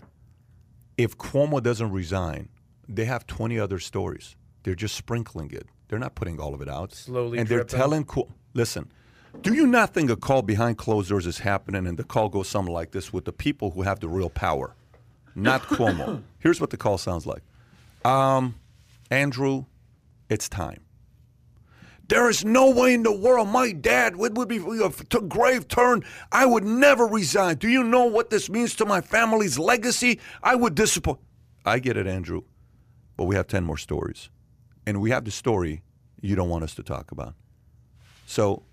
If 0.98 1.18
Cuomo 1.18 1.62
doesn't 1.62 1.92
resign, 1.92 2.48
they 2.88 3.04
have 3.06 3.28
20 3.28 3.60
other 3.60 3.80
stories. 3.80 4.38
They're 4.64 4.76
just 4.76 4.96
sprinkling 4.96 5.52
it. 5.52 5.68
They're 5.90 6.00
not 6.00 6.16
putting 6.16 6.40
all 6.40 6.54
of 6.54 6.62
it 6.62 6.70
out. 6.70 6.94
Slowly 6.94 7.38
And 7.38 7.48
they're 7.50 7.64
telling 7.66 8.06
Cuomo, 8.06 8.32
listen, 8.58 8.92
do 9.42 9.54
you 9.54 9.68
not 9.68 9.94
think 9.94 10.10
a 10.10 10.16
call 10.16 10.42
behind 10.42 10.78
closed 10.80 11.10
doors 11.10 11.28
is 11.28 11.38
happening 11.38 11.86
and 11.86 11.96
the 11.98 12.04
call 12.04 12.28
goes 12.28 12.50
something 12.50 12.74
like 12.74 12.92
this 12.92 13.14
with 13.14 13.26
the 13.26 13.32
people 13.32 13.70
who 13.72 13.84
have 13.84 14.00
the 14.00 14.10
real 14.10 14.32
power, 14.32 14.76
not 15.36 15.62
Cuomo? 15.70 16.24
Here's 16.40 16.60
what 16.60 16.72
the 16.72 16.78
call 16.78 16.98
sounds 16.98 17.26
like 17.26 17.44
um, 18.04 18.56
Andrew, 19.12 19.66
it's 20.28 20.50
time. 20.50 20.82
There 22.10 22.30
is 22.30 22.44
no 22.46 22.72
way 22.72 22.94
in 22.94 23.04
the 23.04 23.12
world 23.12 23.50
my 23.50 23.74
dad 23.74 24.16
would, 24.16 24.38
would 24.38 24.48
be 24.48 24.58
a 24.58 25.22
grave 25.22 25.68
turn. 25.68 26.04
I 26.32 26.46
would 26.46 26.64
never 26.64 27.06
resign. 27.06 27.58
Do 27.58 27.68
you 27.68 27.84
know 27.84 28.06
what 28.06 28.30
this 28.30 28.50
means 28.50 28.76
to 28.76 28.86
my 28.86 29.02
family's 29.02 29.60
legacy? 29.60 30.20
I 30.42 30.56
would 30.56 30.74
disappoint. 30.74 31.20
I 31.66 31.80
get 31.80 31.98
it, 31.98 32.08
Andrew, 32.08 32.44
but 33.18 33.26
we 33.26 33.36
have 33.36 33.48
10 33.48 33.66
more 33.66 33.78
stories. 33.78 34.30
And 34.86 35.02
we 35.02 35.10
have 35.10 35.26
the 35.26 35.32
story 35.32 35.84
you 36.22 36.38
don't 36.38 36.48
want 36.48 36.64
us 36.64 36.74
to 36.76 36.84
talk 36.84 37.12
about. 37.12 37.36
So 38.30 38.64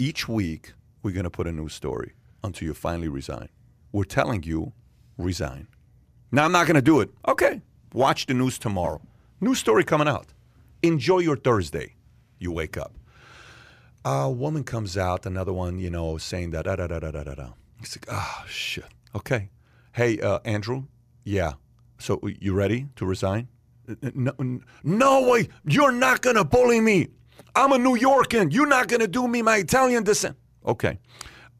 each 0.00 0.28
week, 0.28 0.72
we're 1.04 1.12
going 1.12 1.22
to 1.22 1.30
put 1.30 1.46
a 1.46 1.52
new 1.52 1.68
story 1.68 2.14
until 2.42 2.66
you 2.66 2.74
finally 2.74 3.06
resign. 3.06 3.48
We're 3.92 4.02
telling 4.02 4.42
you, 4.42 4.72
resign. 5.16 5.68
Now, 6.32 6.44
I'm 6.46 6.52
not 6.52 6.66
going 6.66 6.74
to 6.74 6.82
do 6.82 7.00
it. 7.00 7.10
Okay. 7.28 7.62
Watch 7.94 8.26
the 8.26 8.34
news 8.34 8.58
tomorrow. 8.58 9.00
New 9.40 9.54
story 9.54 9.84
coming 9.84 10.08
out. 10.08 10.34
Enjoy 10.82 11.20
your 11.20 11.36
Thursday. 11.36 11.94
You 12.40 12.50
wake 12.50 12.76
up. 12.76 12.92
A 14.04 14.28
woman 14.28 14.64
comes 14.64 14.98
out, 14.98 15.26
another 15.26 15.52
one, 15.52 15.78
you 15.78 15.88
know, 15.88 16.18
saying 16.18 16.50
that, 16.50 16.64
da 16.64 16.74
da 16.74 16.88
da 16.88 16.98
da 16.98 17.10
da 17.10 17.22
da. 17.22 17.48
He's 17.78 17.96
like, 17.96 18.06
ah, 18.10 18.44
shit. 18.48 18.84
Okay. 19.14 19.48
Hey, 19.92 20.18
uh, 20.20 20.40
Andrew? 20.44 20.86
Yeah. 21.22 21.52
So 21.98 22.20
you 22.40 22.52
ready 22.52 22.88
to 22.96 23.06
resign? 23.06 23.46
No, 24.12 24.32
no 24.82 25.30
way. 25.30 25.50
You're 25.64 25.92
not 25.92 26.20
going 26.20 26.34
to 26.34 26.42
bully 26.42 26.80
me. 26.80 27.10
I'm 27.54 27.72
a 27.72 27.78
New 27.78 27.96
Yorker. 27.96 28.48
You're 28.48 28.66
not 28.66 28.88
going 28.88 29.00
to 29.00 29.08
do 29.08 29.28
me 29.28 29.42
my 29.42 29.58
Italian 29.58 30.04
descent. 30.04 30.36
Okay. 30.66 30.98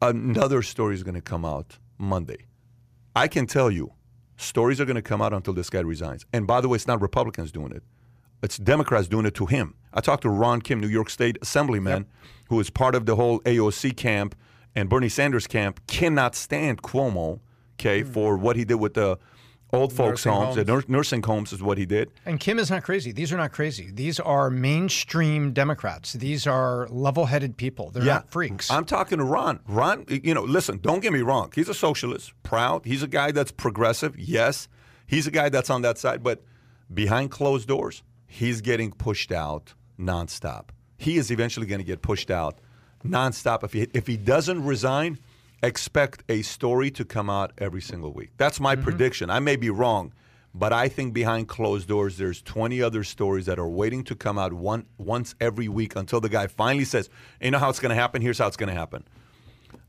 Another 0.01 0.61
story 0.61 0.95
is 0.95 1.03
going 1.03 1.15
to 1.15 1.21
come 1.21 1.45
out 1.45 1.77
Monday. 1.97 2.47
I 3.15 3.27
can 3.27 3.45
tell 3.45 3.69
you, 3.71 3.93
stories 4.37 4.81
are 4.81 4.85
going 4.85 4.95
to 4.95 5.01
come 5.01 5.21
out 5.21 5.33
until 5.33 5.53
this 5.53 5.69
guy 5.69 5.79
resigns. 5.79 6.25
And 6.33 6.47
by 6.47 6.61
the 6.61 6.67
way, 6.67 6.75
it's 6.75 6.87
not 6.87 7.01
Republicans 7.01 7.51
doing 7.51 7.71
it. 7.71 7.83
It's 8.41 8.57
Democrats 8.57 9.07
doing 9.07 9.25
it 9.25 9.35
to 9.35 9.45
him. 9.45 9.75
I 9.93 10.01
talked 10.01 10.23
to 10.23 10.29
Ron 10.29 10.61
Kim, 10.61 10.81
New 10.81 10.87
York 10.87 11.09
State 11.09 11.37
Assemblyman, 11.41 12.07
who 12.49 12.59
is 12.59 12.69
part 12.69 12.95
of 12.95 13.05
the 13.05 13.15
whole 13.15 13.39
AOC 13.41 13.95
camp 13.95 14.35
and 14.75 14.89
Bernie 14.89 15.09
Sanders 15.09 15.47
camp, 15.47 15.79
cannot 15.87 16.35
stand 16.35 16.81
Cuomo, 16.81 17.39
okay, 17.75 18.01
hmm. 18.01 18.11
for 18.11 18.37
what 18.37 18.55
he 18.55 18.65
did 18.65 18.75
with 18.75 18.95
the 18.95 19.17
old 19.73 19.91
folks' 19.91 20.23
homes. 20.23 20.55
Homes. 20.55 20.67
nur- 20.67 20.83
nursing 20.87 21.23
homes 21.23 21.51
is 21.51 21.61
what 21.61 21.77
he 21.77 21.85
did. 21.85 22.11
And 22.25 22.39
Kim 22.39 22.59
is 22.59 22.69
not 22.69 22.83
crazy. 22.83 23.11
These 23.11 23.33
are 23.33 23.37
not 23.37 23.51
crazy. 23.51 23.89
These 23.91 24.19
are 24.19 24.49
mainstream 24.49 25.51
Democrats. 25.51 26.13
These 26.13 26.47
are 26.47 26.87
level-headed 26.89 27.57
people. 27.57 27.89
They're 27.91 28.03
not 28.03 28.29
freaks. 28.29 28.71
I'm 28.71 28.85
talking 28.85 29.17
to 29.17 29.23
Ron. 29.23 29.59
Ron, 29.67 30.05
you 30.07 30.33
know, 30.33 30.43
listen, 30.43 30.77
don't 30.77 31.01
get 31.01 31.11
me 31.11 31.21
wrong. 31.21 31.51
He's 31.53 31.69
a 31.69 31.73
socialist, 31.73 32.33
proud. 32.43 32.85
He's 32.85 33.03
a 33.03 33.07
guy 33.07 33.31
that's 33.31 33.51
progressive. 33.51 34.17
Yes. 34.17 34.67
He's 35.07 35.27
a 35.27 35.31
guy 35.31 35.49
that's 35.49 35.69
on 35.69 35.81
that 35.81 35.97
side, 35.97 36.23
but 36.23 36.43
behind 36.93 37.31
closed 37.31 37.67
doors, 37.67 38.03
he's 38.25 38.61
getting 38.61 38.91
pushed 38.91 39.31
out 39.31 39.73
nonstop. 39.99 40.69
He 40.97 41.17
is 41.17 41.31
eventually 41.31 41.65
going 41.65 41.79
to 41.79 41.85
get 41.85 42.01
pushed 42.01 42.31
out 42.31 42.59
nonstop. 43.05 43.63
If 43.63 43.73
he 43.73 43.81
if 43.93 44.07
he 44.07 44.17
doesn't 44.17 44.63
resign, 44.63 45.19
expect 45.63 46.23
a 46.29 46.41
story 46.41 46.91
to 46.91 47.05
come 47.05 47.29
out 47.29 47.53
every 47.57 47.81
single 47.81 48.11
week. 48.11 48.31
That's 48.37 48.59
my 48.59 48.75
prediction. 48.75 49.29
I 49.29 49.39
may 49.39 49.55
be 49.55 49.69
wrong, 49.69 50.13
but 50.53 50.73
I 50.73 50.89
think 50.89 51.13
behind 51.13 51.47
closed 51.47 51.87
doors, 51.87 52.17
there's 52.17 52.41
20 52.41 52.81
other 52.81 53.03
stories 53.03 53.45
that 53.47 53.57
are 53.57 53.67
waiting 53.67 54.03
to 54.03 54.15
come 54.15 54.37
out 54.37 54.53
one 54.53 54.85
once 54.97 55.33
every 55.39 55.67
week 55.69 55.95
until 55.95 56.19
the 56.19 56.29
guy 56.29 56.47
finally 56.47 56.85
says, 56.85 57.09
"You 57.41 57.51
know 57.51 57.59
how 57.59 57.69
it's 57.69 57.79
going 57.79 57.89
to 57.89 57.95
happen? 57.95 58.21
Here's 58.21 58.37
how 58.37 58.47
it's 58.47 58.57
going 58.57 58.69
to 58.69 58.75
happen." 58.75 59.05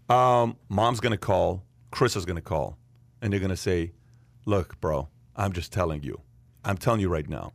Um, 0.09 0.57
mom's 0.69 1.01
going 1.01 1.13
to 1.13 1.19
call, 1.19 1.65
Chris 1.91 2.15
is 2.17 2.25
going 2.25 2.37
to 2.37 2.43
call, 2.43 2.79
and 3.21 3.33
they're 3.33 3.41
going 3.41 3.51
to 3.51 3.57
say, 3.57 3.93
"Look, 4.47 4.81
bro, 4.81 5.09
I'm 5.37 5.53
just 5.53 5.73
telling 5.73 6.03
you. 6.03 6.21
I'm 6.65 6.79
telling 6.79 7.01
you 7.01 7.09
right 7.09 7.29
now. 7.29 7.53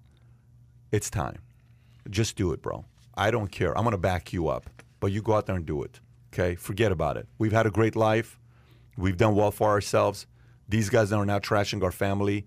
It's 0.91 1.09
time. 1.09 1.39
Just 2.09 2.35
do 2.35 2.51
it, 2.51 2.61
bro. 2.61 2.85
I 3.15 3.31
don't 3.31 3.51
care. 3.51 3.77
I'm 3.77 3.83
going 3.83 3.91
to 3.91 3.97
back 3.97 4.33
you 4.33 4.47
up, 4.49 4.69
but 4.99 5.11
you 5.11 5.21
go 5.21 5.33
out 5.33 5.45
there 5.45 5.55
and 5.55 5.65
do 5.65 5.83
it. 5.83 5.99
Okay? 6.34 6.56
Forget 6.56 6.91
about 6.91 7.18
it. 7.18 7.27
We've 7.38 7.51
had 7.51 7.65
a 7.65 7.72
great 7.72 7.95
life. 7.95 8.39
We've 8.97 9.18
done 9.18 9.35
well 9.35 9.51
for 9.51 9.69
ourselves. 9.69 10.27
These 10.68 10.89
guys 10.89 11.11
are 11.11 11.26
now 11.26 11.39
trashing 11.39 11.84
our 11.84 11.91
family. 11.91 12.45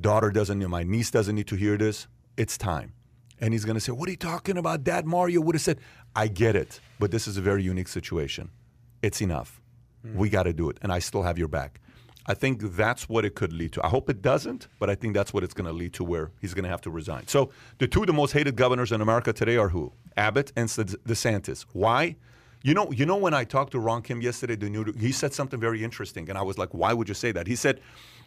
Daughter 0.00 0.30
doesn't, 0.30 0.66
my 0.68 0.82
niece 0.82 1.10
doesn't 1.10 1.34
need 1.34 1.46
to 1.48 1.56
hear 1.56 1.76
this. 1.76 2.06
It's 2.36 2.58
time. 2.58 2.92
And 3.40 3.52
he's 3.52 3.64
going 3.64 3.74
to 3.74 3.80
say, 3.80 3.92
What 3.92 4.08
are 4.08 4.12
you 4.12 4.16
talking 4.16 4.56
about? 4.56 4.84
Dad 4.84 5.06
Mario 5.06 5.40
would 5.40 5.54
have 5.54 5.62
said, 5.62 5.78
I 6.14 6.28
get 6.28 6.56
it, 6.56 6.80
but 6.98 7.10
this 7.10 7.26
is 7.26 7.36
a 7.36 7.40
very 7.40 7.62
unique 7.62 7.88
situation. 7.88 8.50
It's 9.02 9.20
enough. 9.20 9.60
Hmm. 10.02 10.16
We 10.16 10.28
got 10.28 10.44
to 10.44 10.52
do 10.52 10.70
it. 10.70 10.78
And 10.82 10.92
I 10.92 11.00
still 11.00 11.22
have 11.22 11.38
your 11.38 11.48
back. 11.48 11.80
I 12.26 12.34
think 12.34 12.62
that's 12.62 13.08
what 13.08 13.24
it 13.24 13.34
could 13.34 13.52
lead 13.52 13.72
to. 13.72 13.84
I 13.84 13.88
hope 13.88 14.08
it 14.08 14.22
doesn't, 14.22 14.68
but 14.78 14.88
I 14.88 14.94
think 14.94 15.14
that's 15.14 15.34
what 15.34 15.44
it's 15.44 15.52
going 15.52 15.66
to 15.66 15.72
lead 15.72 15.92
to 15.94 16.04
where 16.04 16.30
he's 16.40 16.54
going 16.54 16.64
to 16.64 16.70
have 16.70 16.80
to 16.82 16.90
resign. 16.90 17.26
So 17.26 17.50
the 17.78 17.86
two 17.86 18.00
of 18.00 18.06
the 18.06 18.14
most 18.14 18.32
hated 18.32 18.56
governors 18.56 18.92
in 18.92 19.02
America 19.02 19.32
today 19.32 19.56
are 19.58 19.68
who? 19.68 19.92
Abbott 20.16 20.52
and 20.56 20.68
DeSantis. 20.68 21.66
Why? 21.72 22.16
You 22.64 22.72
know, 22.72 22.90
you 22.90 23.04
know 23.04 23.16
when 23.16 23.34
I 23.34 23.44
talked 23.44 23.72
to 23.72 23.78
Ron 23.78 24.00
Kim 24.00 24.22
yesterday, 24.22 24.56
the 24.56 24.70
new, 24.70 24.90
he 24.98 25.12
said 25.12 25.34
something 25.34 25.60
very 25.60 25.84
interesting, 25.84 26.30
and 26.30 26.38
I 26.38 26.42
was 26.42 26.56
like, 26.56 26.72
"Why 26.72 26.94
would 26.94 27.08
you 27.08 27.14
say 27.14 27.30
that?" 27.30 27.46
He 27.46 27.56
said, 27.56 27.78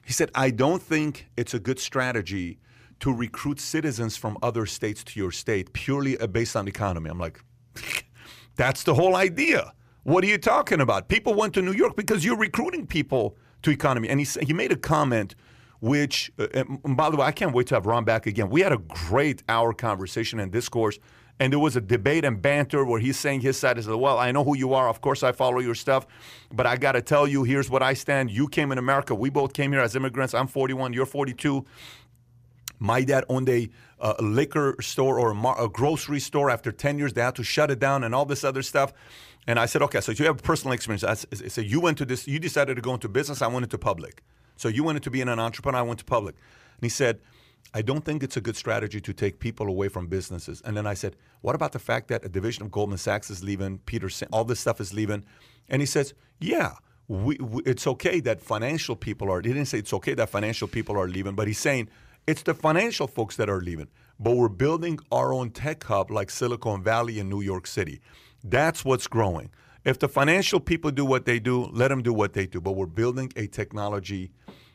"He 0.05 0.13
said 0.13 0.29
I 0.35 0.51
don't 0.51 0.81
think 0.81 1.27
it's 1.35 1.55
a 1.55 1.59
good 1.59 1.79
strategy 1.79 2.59
to 2.99 3.11
recruit 3.11 3.59
citizens 3.59 4.15
from 4.15 4.37
other 4.43 4.67
states 4.67 5.03
to 5.05 5.19
your 5.19 5.31
state 5.31 5.73
purely 5.73 6.19
uh, 6.19 6.27
based 6.27 6.55
on 6.55 6.67
economy." 6.67 7.09
I'm 7.09 7.19
like, 7.19 7.43
that's 8.55 8.83
the 8.83 8.93
whole 8.93 9.15
idea. 9.15 9.73
What 10.03 10.23
are 10.23 10.27
you 10.27 10.37
talking 10.37 10.81
about? 10.81 11.07
People 11.07 11.33
went 11.33 11.55
to 11.55 11.63
New 11.63 11.73
York 11.73 11.95
because 11.95 12.23
you're 12.23 12.37
recruiting 12.37 12.85
people 12.85 13.35
to 13.63 13.71
economy. 13.71 14.07
And 14.07 14.19
he 14.19 14.27
he 14.45 14.53
made 14.53 14.71
a 14.71 14.77
comment, 14.77 15.33
which, 15.79 16.31
uh, 16.37 16.63
by 16.85 17.09
the 17.09 17.17
way, 17.17 17.25
I 17.25 17.31
can't 17.31 17.55
wait 17.55 17.65
to 17.67 17.73
have 17.73 17.87
Ron 17.87 18.03
back 18.03 18.27
again. 18.27 18.51
We 18.51 18.61
had 18.61 18.71
a 18.71 18.77
great 18.77 19.41
hour 19.49 19.73
conversation 19.73 20.39
and 20.39 20.51
discourse, 20.51 20.99
and 21.39 21.53
there 21.53 21.59
was 21.59 21.75
a 21.75 21.81
debate 21.81 22.25
and 22.25 22.41
banter 22.41 22.83
where 22.83 22.99
he's 22.99 23.17
saying 23.17 23.41
his 23.41 23.57
side. 23.57 23.77
is, 23.77 23.87
"Well, 23.87 24.17
I 24.17 24.31
know 24.31 24.43
who 24.43 24.55
you 24.57 24.73
are. 24.73 24.89
Of 24.89 25.01
course, 25.01 25.23
I 25.23 25.31
follow 25.31 25.59
your 25.59 25.75
stuff, 25.75 26.07
but 26.51 26.65
I 26.65 26.77
got 26.77 26.93
to 26.93 27.01
tell 27.01 27.27
you, 27.27 27.43
here's 27.43 27.69
what 27.69 27.83
I 27.83 27.93
stand. 27.93 28.31
You 28.31 28.47
came 28.47 28.71
in 28.71 28.77
America. 28.77 29.13
We 29.13 29.29
both 29.29 29.53
came 29.53 29.71
here 29.71 29.81
as 29.81 29.95
immigrants. 29.95 30.33
I'm 30.33 30.47
41. 30.47 30.93
You're 30.93 31.05
42." 31.05 31.65
My 32.79 33.03
dad 33.03 33.25
owned 33.27 33.49
a, 33.49 33.69
uh, 33.99 34.13
liquor 34.19 34.75
store 34.81 35.19
or 35.19 35.31
a, 35.31 35.35
mar- 35.35 35.59
a 35.59 35.67
grocery 35.67 36.19
store. 36.19 36.49
After 36.49 36.71
10 36.71 36.99
years, 36.99 37.13
they 37.13 37.21
had 37.21 37.35
to 37.35 37.43
shut 37.43 37.71
it 37.71 37.79
down 37.79 38.03
and 38.03 38.13
all 38.13 38.25
this 38.25 38.43
other 38.43 38.61
stuff. 38.61 38.93
And 39.47 39.57
I 39.59 39.65
said, 39.65 39.81
okay, 39.83 40.01
so 40.01 40.11
you 40.11 40.25
have 40.25 40.43
personal 40.43 40.73
experience. 40.73 41.03
I 41.03 41.15
said, 41.15 41.65
you 41.65 41.79
went 41.79 41.97
to 41.99 42.05
this, 42.05 42.27
you 42.27 42.37
decided 42.37 42.75
to 42.75 42.81
go 42.81 42.93
into 42.93 43.07
business. 43.07 43.41
I 43.41 43.47
went 43.47 43.63
into 43.63 43.77
public. 43.77 44.21
So 44.57 44.67
you 44.67 44.83
wanted 44.83 45.03
to 45.03 45.11
be 45.11 45.21
an 45.21 45.29
entrepreneur. 45.29 45.79
I 45.79 45.83
went 45.83 45.99
to 45.99 46.05
public. 46.05 46.35
And 46.35 46.83
he 46.83 46.89
said, 46.89 47.19
I 47.73 47.81
don't 47.81 48.03
think 48.03 48.23
it's 48.23 48.37
a 48.37 48.41
good 48.41 48.55
strategy 48.55 49.01
to 49.01 49.13
take 49.13 49.39
people 49.39 49.67
away 49.67 49.89
from 49.89 50.07
businesses. 50.07 50.61
And 50.65 50.75
then 50.75 50.87
I 50.87 50.93
said, 50.93 51.15
what 51.41 51.53
about 51.53 51.73
the 51.73 51.79
fact 51.79 52.07
that 52.07 52.25
a 52.25 52.29
division 52.29 52.63
of 52.63 52.71
Goldman 52.71 52.97
Sachs 52.97 53.29
is 53.29 53.43
leaving, 53.43 53.79
Peter, 53.79 54.09
all 54.31 54.45
this 54.45 54.59
stuff 54.59 54.79
is 54.79 54.93
leaving? 54.93 55.23
And 55.69 55.81
he 55.81 55.85
says, 55.85 56.13
yeah, 56.39 56.75
we, 57.07 57.35
we, 57.35 57.61
it's 57.65 57.85
okay 57.85 58.19
that 58.21 58.41
financial 58.41 58.95
people 58.95 59.29
are, 59.29 59.41
he 59.41 59.49
didn't 59.49 59.65
say 59.65 59.79
it's 59.79 59.93
okay 59.93 60.13
that 60.15 60.29
financial 60.29 60.67
people 60.67 60.97
are 60.97 61.07
leaving, 61.07 61.35
but 61.35 61.47
he's 61.47 61.59
saying 61.59 61.89
it's 62.25 62.43
the 62.43 62.53
financial 62.53 63.07
folks 63.07 63.35
that 63.35 63.49
are 63.49 63.61
leaving. 63.61 63.87
But 64.19 64.35
we're 64.35 64.49
building 64.49 64.99
our 65.11 65.31
own 65.31 65.51
tech 65.51 65.83
hub 65.83 66.09
like 66.09 66.31
Silicon 66.31 66.83
Valley 66.83 67.19
in 67.19 67.29
New 67.29 67.41
York 67.41 67.67
City. 67.67 68.01
That's 68.43 68.83
what's 68.83 69.07
growing. 69.07 69.51
If 69.85 69.99
the 69.99 70.07
financial 70.07 70.59
people 70.59 70.91
do 70.91 71.05
what 71.05 71.25
they 71.25 71.39
do, 71.39 71.65
let 71.65 71.89
them 71.89 72.01
do 72.01 72.13
what 72.13 72.33
they 72.33 72.47
do. 72.47 72.59
But 72.59 72.71
we're 72.71 72.87
building 72.87 73.31
a 73.35 73.47
technology 73.47 74.31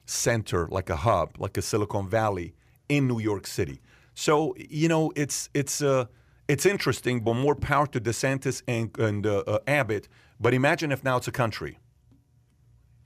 center, 0.07 0.69
like 0.69 0.89
a 0.89 0.97
hub, 0.97 1.37
like 1.39 1.57
a 1.57 1.63
Silicon 1.63 2.09
Valley 2.09 2.55
in 2.97 3.09
New 3.09 3.19
York 3.19 3.47
City. 3.47 3.81
So 4.15 4.55
you 4.59 4.89
know, 4.89 5.13
it's 5.17 5.49
it's 5.55 5.81
uh, 5.81 6.05
it's 6.47 6.67
interesting, 6.67 7.21
but 7.25 7.35
more 7.35 7.55
power 7.55 7.87
to 7.87 8.01
DeSantis 8.01 8.63
and, 8.69 8.97
and 8.99 9.27
uh, 9.27 9.45
uh, 9.47 9.59
Abbott. 9.67 10.09
But 10.39 10.53
imagine 10.53 10.93
if 10.93 11.03
now 11.03 11.17
it's 11.17 11.29
a 11.29 11.33
country. 11.33 11.79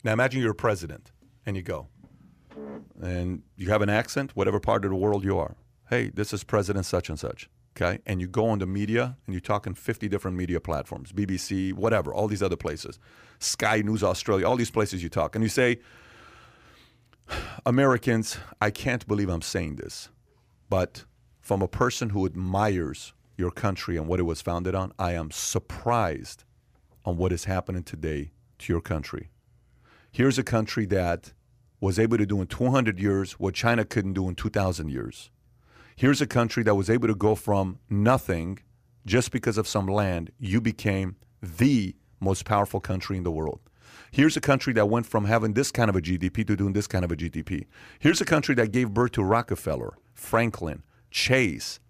Now 0.03 0.13
imagine 0.13 0.41
you're 0.41 0.59
a 0.61 0.63
president 0.69 1.13
and 1.45 1.57
you 1.57 1.63
go, 1.63 1.87
and 3.01 3.43
you 3.57 3.71
have 3.71 3.83
an 3.83 3.91
accent, 3.91 4.33
whatever 4.35 4.59
part 4.59 4.85
of 4.85 4.91
the 4.91 4.97
world 4.97 5.23
you 5.25 5.39
are. 5.39 5.55
Hey, 5.89 6.11
this 6.13 6.33
is 6.33 6.43
President 6.43 6.85
such 6.85 7.09
and 7.09 7.19
such. 7.19 7.49
Okay, 7.77 8.01
and 8.07 8.21
you 8.23 8.27
go 8.27 8.49
on 8.49 8.59
the 8.59 8.67
media 8.67 9.17
and 9.27 9.35
you 9.35 9.41
talk 9.41 9.67
on 9.67 9.75
50 9.75 10.09
different 10.09 10.37
media 10.37 10.61
platforms, 10.61 11.13
BBC, 11.13 11.75
whatever, 11.75 12.13
all 12.13 12.27
these 12.27 12.43
other 12.43 12.57
places, 12.57 12.99
Sky 13.39 13.83
News 13.83 14.03
Australia, 14.03 14.49
all 14.49 14.57
these 14.57 14.71
places 14.71 15.03
you 15.03 15.11
talk, 15.11 15.37
and 15.37 15.45
you 15.45 15.51
say, 15.51 15.79
Americans, 17.65 18.39
I 18.61 18.71
can't 18.71 19.07
believe 19.07 19.29
I'm 19.29 19.43
saying 19.43 19.77
this, 19.77 20.09
but 20.69 21.05
from 21.41 21.63
a 21.63 21.69
person 21.69 22.11
who 22.11 22.27
admires 22.27 23.13
your 23.37 23.51
country 23.51 23.97
and 23.97 24.07
what 24.07 24.21
it 24.21 24.25
was 24.25 24.43
founded 24.43 24.75
on, 24.75 24.93
I 24.99 25.13
am 25.13 25.31
surprised 25.31 26.45
on 27.05 27.17
what 27.17 27.33
is 27.33 27.45
happening 27.45 27.83
today 27.83 28.33
to 28.59 28.73
your 28.73 28.81
country. 28.81 29.31
Here's 30.11 30.39
a 30.39 30.45
country 30.45 30.87
that 30.87 31.33
was 31.81 31.99
able 31.99 32.19
to 32.19 32.27
do 32.27 32.41
in 32.41 32.47
200 32.47 32.99
years 32.99 33.33
what 33.33 33.55
China 33.55 33.85
couldn't 33.85 34.15
do 34.15 34.29
in 34.29 34.35
2,000 34.35 34.89
years. 34.89 35.31
Here's 35.95 36.21
a 36.21 36.27
country 36.27 36.63
that 36.63 36.75
was 36.75 36.91
able 36.91 37.09
to 37.09 37.15
go 37.15 37.35
from 37.35 37.79
nothing 37.89 38.59
just 39.07 39.31
because 39.31 39.57
of 39.57 39.69
some 39.69 39.87
land, 39.87 40.33
you 40.39 40.61
became 40.61 41.17
the 41.41 41.95
most 42.19 42.45
powerful 42.45 42.81
country 42.81 43.17
in 43.17 43.23
the 43.23 43.31
world. 43.31 43.61
Here's 44.17 44.35
a 44.35 44.41
country 44.41 44.73
that 44.73 44.89
went 44.89 45.05
from 45.05 45.27
having 45.27 45.53
this 45.53 45.71
kind 45.71 45.91
of 45.91 45.95
a 45.95 46.01
GDP 46.01 46.47
to 46.47 46.57
doing 46.57 46.73
this 46.73 46.87
kind 46.87 47.05
of 47.05 47.13
a 47.13 47.17
GDP. 47.17 47.67
Here's 47.99 48.23
a 48.23 48.25
country 48.25 48.55
that 48.55 48.73
gave 48.73 48.95
birth 48.95 49.13
to 49.13 49.23
Rockefeller, 49.23 49.93
Franklin, 50.15 50.83
Chase. 51.11 51.81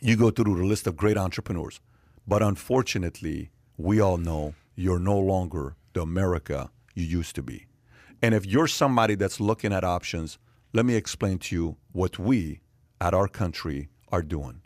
You 0.00 0.14
go 0.14 0.30
through 0.30 0.56
the 0.56 0.64
list 0.64 0.86
of 0.86 0.96
great 0.96 1.16
entrepreneurs. 1.16 1.80
But 2.24 2.40
unfortunately, 2.40 3.50
we 3.76 3.98
all 3.98 4.16
know 4.16 4.54
you're 4.76 5.00
no 5.00 5.18
longer 5.18 5.74
the 5.92 6.02
America 6.02 6.70
you 6.94 7.02
used 7.02 7.34
to 7.34 7.42
be. 7.42 7.66
And 8.22 8.32
if 8.32 8.46
you're 8.46 8.68
somebody 8.68 9.16
that's 9.16 9.40
looking 9.40 9.72
at 9.72 9.82
options, 9.82 10.38
let 10.72 10.86
me 10.86 10.94
explain 10.94 11.38
to 11.38 11.56
you 11.56 11.76
what 11.90 12.16
we 12.16 12.60
at 13.00 13.12
our 13.12 13.26
country 13.26 13.88
are 14.12 14.22
doing. 14.22 14.62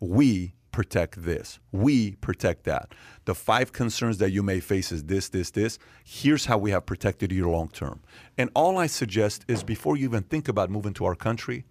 We 0.00 0.52
protect 0.72 1.22
this. 1.24 1.58
We 1.72 2.12
protect 2.16 2.64
that. 2.64 2.94
The 3.24 3.34
five 3.34 3.72
concerns 3.72 4.18
that 4.18 4.30
you 4.30 4.42
may 4.42 4.60
face 4.60 4.92
is 4.92 5.04
this, 5.04 5.28
this, 5.28 5.50
this. 5.50 5.78
Here's 6.04 6.46
how 6.46 6.58
we 6.58 6.70
have 6.70 6.86
protected 6.86 7.32
you 7.32 7.50
long 7.50 7.68
term. 7.68 8.00
And 8.38 8.50
all 8.54 8.78
I 8.78 8.86
suggest 8.86 9.44
is 9.48 9.62
before 9.62 9.96
you 9.96 10.04
even 10.04 10.22
think 10.22 10.48
about 10.48 10.70
moving 10.70 10.94
to 10.94 11.04
our 11.04 11.14
country, 11.14 11.64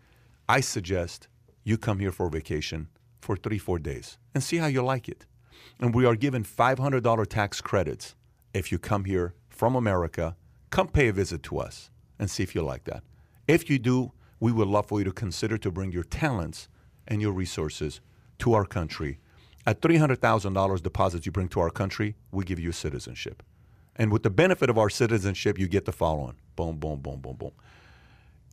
I 0.47 0.61
suggest 0.61 1.27
you 1.63 1.77
come 1.77 1.99
here 1.99 2.11
for 2.11 2.29
vacation 2.29 2.87
for 3.21 3.35
three, 3.35 3.57
four 3.57 3.79
days 3.79 4.17
and 4.33 4.43
see 4.43 4.57
how 4.57 4.67
you 4.67 4.81
like 4.81 5.07
it. 5.07 5.25
And 5.79 5.93
we 5.93 6.05
are 6.05 6.15
given 6.15 6.43
$500 6.43 7.27
tax 7.27 7.61
credits 7.61 8.15
if 8.53 8.71
you 8.71 8.79
come 8.79 9.05
here 9.05 9.33
from 9.49 9.75
America. 9.75 10.35
Come 10.69 10.87
pay 10.87 11.07
a 11.07 11.13
visit 11.13 11.43
to 11.43 11.59
us 11.59 11.89
and 12.17 12.29
see 12.29 12.43
if 12.43 12.55
you 12.55 12.61
like 12.61 12.85
that. 12.85 13.03
If 13.47 13.69
you 13.69 13.79
do, 13.79 14.11
we 14.39 14.51
would 14.51 14.67
love 14.67 14.87
for 14.87 14.99
you 14.99 15.05
to 15.05 15.11
consider 15.11 15.57
to 15.57 15.71
bring 15.71 15.91
your 15.91 16.03
talents 16.03 16.69
and 17.07 17.21
your 17.21 17.31
resources 17.31 18.01
to 18.39 18.53
our 18.53 18.65
country. 18.65 19.19
At 19.65 19.81
$300,000 19.81 20.81
deposits 20.81 21.25
you 21.25 21.31
bring 21.31 21.49
to 21.49 21.59
our 21.59 21.69
country, 21.69 22.15
we 22.31 22.43
give 22.43 22.59
you 22.59 22.71
citizenship. 22.71 23.43
And 23.95 24.11
with 24.11 24.23
the 24.23 24.29
benefit 24.29 24.69
of 24.69 24.77
our 24.77 24.89
citizenship, 24.89 25.59
you 25.59 25.67
get 25.67 25.85
the 25.85 25.91
following 25.91 26.35
boom, 26.55 26.77
boom, 26.77 26.99
boom, 27.01 27.19
boom, 27.19 27.35
boom. 27.35 27.51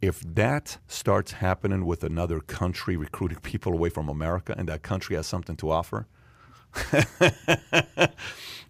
If 0.03 0.21
that 0.35 0.79
starts 0.89 1.33
happening 1.33 1.87
with 1.87 2.05
another 2.05 2.41
country 2.41 2.97
recruiting 2.97 3.39
people 3.39 3.73
away 3.73 3.89
from 3.89 4.09
America 4.09 4.55
and 4.59 4.69
that 4.69 4.83
country 4.83 5.17
has 5.17 5.27
something 5.27 5.57
to 5.57 5.71
offer, 5.71 6.07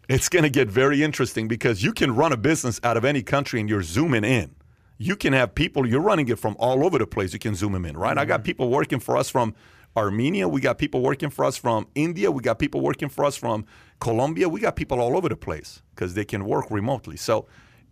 it's 0.09 0.29
going 0.29 0.45
to 0.45 0.51
get 0.51 0.69
very 0.69 1.03
interesting 1.03 1.49
because 1.49 1.83
you 1.83 1.93
can 1.93 2.15
run 2.15 2.33
a 2.33 2.37
business 2.37 2.79
out 2.85 2.97
of 2.97 3.05
any 3.05 3.23
country 3.23 3.59
and 3.59 3.69
you're 3.69 3.83
zooming 3.83 4.25
in. 4.25 4.55
You 4.99 5.17
can 5.17 5.33
have 5.33 5.55
people, 5.55 5.87
you're 5.87 6.01
running 6.01 6.29
it 6.29 6.39
from 6.39 6.57
all 6.59 6.85
over 6.85 6.99
the 6.99 7.07
place. 7.07 7.33
You 7.33 7.39
can 7.39 7.55
zoom 7.55 7.73
them 7.73 7.85
in, 7.85 7.97
right? 7.97 8.17
I 8.17 8.25
got 8.25 8.41
mm-hmm. 8.41 8.47
people 8.47 8.69
working 8.71 9.01
for 9.01 9.17
us 9.17 9.29
from 9.29 9.55
Armenia. 9.97 10.47
We 10.49 10.61
got 10.61 10.79
people 10.79 11.01
working 11.01 11.31
for 11.31 11.45
us 11.45 11.57
from 11.57 11.87
India. 11.95 12.31
We 12.31 12.43
got 12.43 12.59
people 12.59 12.81
working 12.81 13.09
for 13.09 13.25
us 13.25 13.37
from 13.37 13.65
Colombia. 14.01 14.49
We 14.49 14.61
got 14.61 14.77
people 14.77 15.01
all 15.01 15.17
over 15.17 15.29
the 15.29 15.37
place 15.37 15.83
because 15.95 16.15
they 16.15 16.25
can 16.25 16.45
work 16.45 16.71
remotely. 16.71 17.17
So 17.17 17.47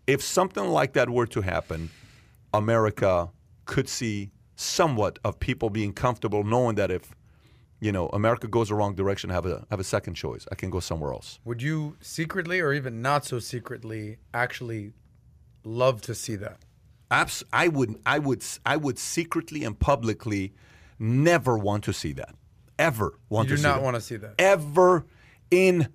if 0.07 0.23
something 0.23 0.69
like 0.69 0.93
that 0.93 1.09
were 1.09 1.27
to 1.27 1.41
happen, 1.41 1.91
America 2.53 3.31
could 3.65 3.89
see 3.89 4.31
somewhat 4.57 5.19
of 5.25 5.41
people 5.41 5.71
being 5.71 5.93
comfortable 5.93 6.45
knowing 6.45 6.77
that 6.77 6.91
if 6.91 7.15
you 7.81 7.91
know 7.91 8.09
America 8.09 8.47
goes 8.47 8.69
the 8.69 8.75
wrong 8.75 8.95
direction, 8.95 9.31
have 9.31 9.47
a 9.47 9.67
have 9.71 9.81
a 9.81 9.85
second 9.85 10.15
choice. 10.15 10.47
I 10.53 10.55
can 10.55 10.71
go 10.71 10.81
somewhere 10.81 11.13
else. 11.13 11.41
Would 11.45 11.63
you 11.63 11.97
secretly 12.01 12.61
or 12.61 12.73
even 12.73 13.03
not 13.03 13.25
so 13.25 13.39
secretly 13.39 14.19
actually 14.33 14.93
love 15.65 16.03
to 16.03 16.15
see 16.15 16.37
that? 16.37 16.59
Abs- 17.11 17.45
I 17.53 17.69
would 17.69 17.99
I 18.07 18.19
would 18.19 18.45
I 18.65 18.77
would 18.77 18.99
secretly 18.99 19.65
and 19.65 19.79
publicly 19.79 20.53
never 20.99 21.57
want 21.59 21.85
to 21.85 21.93
see 21.93 22.13
that. 22.15 22.35
Ever 22.79 23.19
want 23.29 23.49
You 23.49 23.57
to 23.57 23.57
do 23.57 23.63
see 23.63 23.69
not 23.69 23.77
that. 23.77 23.85
want 23.85 23.95
to 23.97 24.01
see 24.01 24.17
that. 24.17 24.35
Ever 24.39 25.05
in 25.51 25.89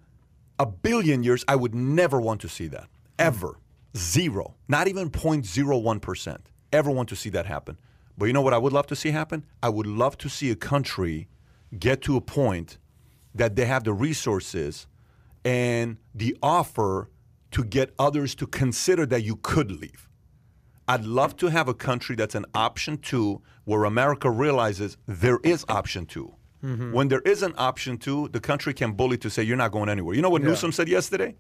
a 0.58 0.66
billion 0.66 1.24
years, 1.24 1.44
I 1.48 1.56
would 1.56 1.76
never 1.76 2.20
want 2.22 2.42
to 2.42 2.50
see 2.50 2.68
that. 2.68 2.84
Hmm. 2.84 2.88
Ever. 3.20 3.60
Zero. 3.98 4.56
Not 4.68 4.88
even 4.88 5.10
0.01%. 5.10 6.38
Ever 6.72 6.92
want 6.92 7.10
to 7.10 7.16
see 7.16 7.30
that 7.32 7.46
happen. 7.48 7.78
But 8.18 8.26
you 8.26 8.34
know 8.34 8.42
what 8.42 8.54
I 8.54 8.58
would 8.58 8.74
love 8.74 8.88
to 8.88 8.96
see 8.96 9.12
happen? 9.12 9.46
I 9.64 9.70
would 9.70 9.88
love 9.88 10.18
to 10.20 10.30
see 10.30 10.52
a 10.52 10.56
country 10.56 11.28
get 11.78 12.02
to 12.04 12.16
a 12.18 12.22
point 12.22 12.78
that 13.34 13.56
they 13.56 13.66
have 13.66 13.84
the 13.86 13.94
resources 13.94 14.88
and 15.46 15.98
the 16.14 16.38
offer 16.44 17.10
to 17.52 17.64
get 17.64 17.94
others 17.98 18.36
to 18.36 18.46
consider 18.48 19.06
that 19.06 19.24
you 19.24 19.38
could 19.38 19.72
leave. 19.72 20.09
I'd 20.90 21.06
love 21.06 21.38
to 21.38 21.48
have 21.48 21.68
a 21.68 21.74
country 21.76 22.16
that's 22.16 22.34
an 22.34 22.48
option 22.56 22.98
two 22.98 23.44
where 23.66 23.84
America 23.84 24.28
realizes 24.28 24.98
there 25.06 25.40
is 25.44 25.64
option 25.70 26.08
2 26.08 26.34
mm-hmm. 26.64 26.92
When 26.94 27.10
there 27.10 27.22
is 27.22 27.44
an 27.44 27.54
option 27.60 28.00
two, 28.00 28.28
the 28.30 28.40
country 28.40 28.74
can 28.74 28.94
bully 28.94 29.18
to 29.20 29.30
say, 29.30 29.44
you're 29.44 29.56
not 29.56 29.72
going 29.72 29.88
anywhere. 29.88 30.16
You 30.16 30.24
know 30.24 30.32
what 30.32 30.42
Newsom 30.42 30.72
said 30.72 30.90
yesterday? 30.90 31.36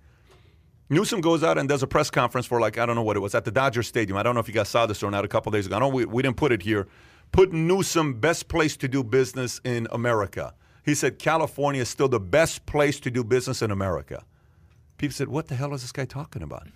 Newsom 0.91 1.19
goes 1.19 1.43
out 1.43 1.57
and 1.57 1.67
does 1.67 1.81
a 1.81 1.87
press 1.87 2.11
conference 2.11 2.45
for 2.45 2.61
like, 2.61 2.77
I 2.77 2.85
don't 2.85 2.95
know 2.95 3.01
what 3.01 3.17
it 3.17 3.21
was, 3.21 3.33
at 3.33 3.43
the 3.43 3.51
Dodger 3.51 3.81
Stadium. 3.81 4.19
I 4.19 4.23
don't 4.23 4.35
know 4.35 4.39
if 4.39 4.47
you 4.47 4.53
guys 4.53 4.69
saw 4.69 4.85
this 4.85 5.01
or 5.01 5.09
not 5.09 5.25
a 5.25 5.27
couple 5.27 5.51
days 5.51 5.65
ago. 5.65 5.77
I 5.77 5.79
know 5.79 5.87
we, 5.87 6.05
we 6.05 6.21
didn't 6.21 6.37
put 6.37 6.51
it 6.51 6.61
here. 6.61 6.87
Put 7.31 7.51
Newsom 7.51 8.19
best 8.19 8.49
place 8.49 8.77
to 8.77 8.87
do 8.87 9.03
business 9.03 9.59
in 9.63 9.87
America. 9.91 10.53
He 10.85 10.93
said 10.93 11.17
California 11.17 11.81
is 11.81 11.89
still 11.89 12.07
the 12.07 12.19
best 12.19 12.67
place 12.67 12.99
to 12.99 13.09
do 13.09 13.23
business 13.23 13.63
in 13.63 13.71
America. 13.71 14.23
People 14.97 15.15
said, 15.15 15.27
what 15.27 15.47
the 15.47 15.55
hell 15.55 15.73
is 15.73 15.81
this 15.81 15.91
guy 15.91 16.05
talking 16.05 16.43
about? 16.43 16.67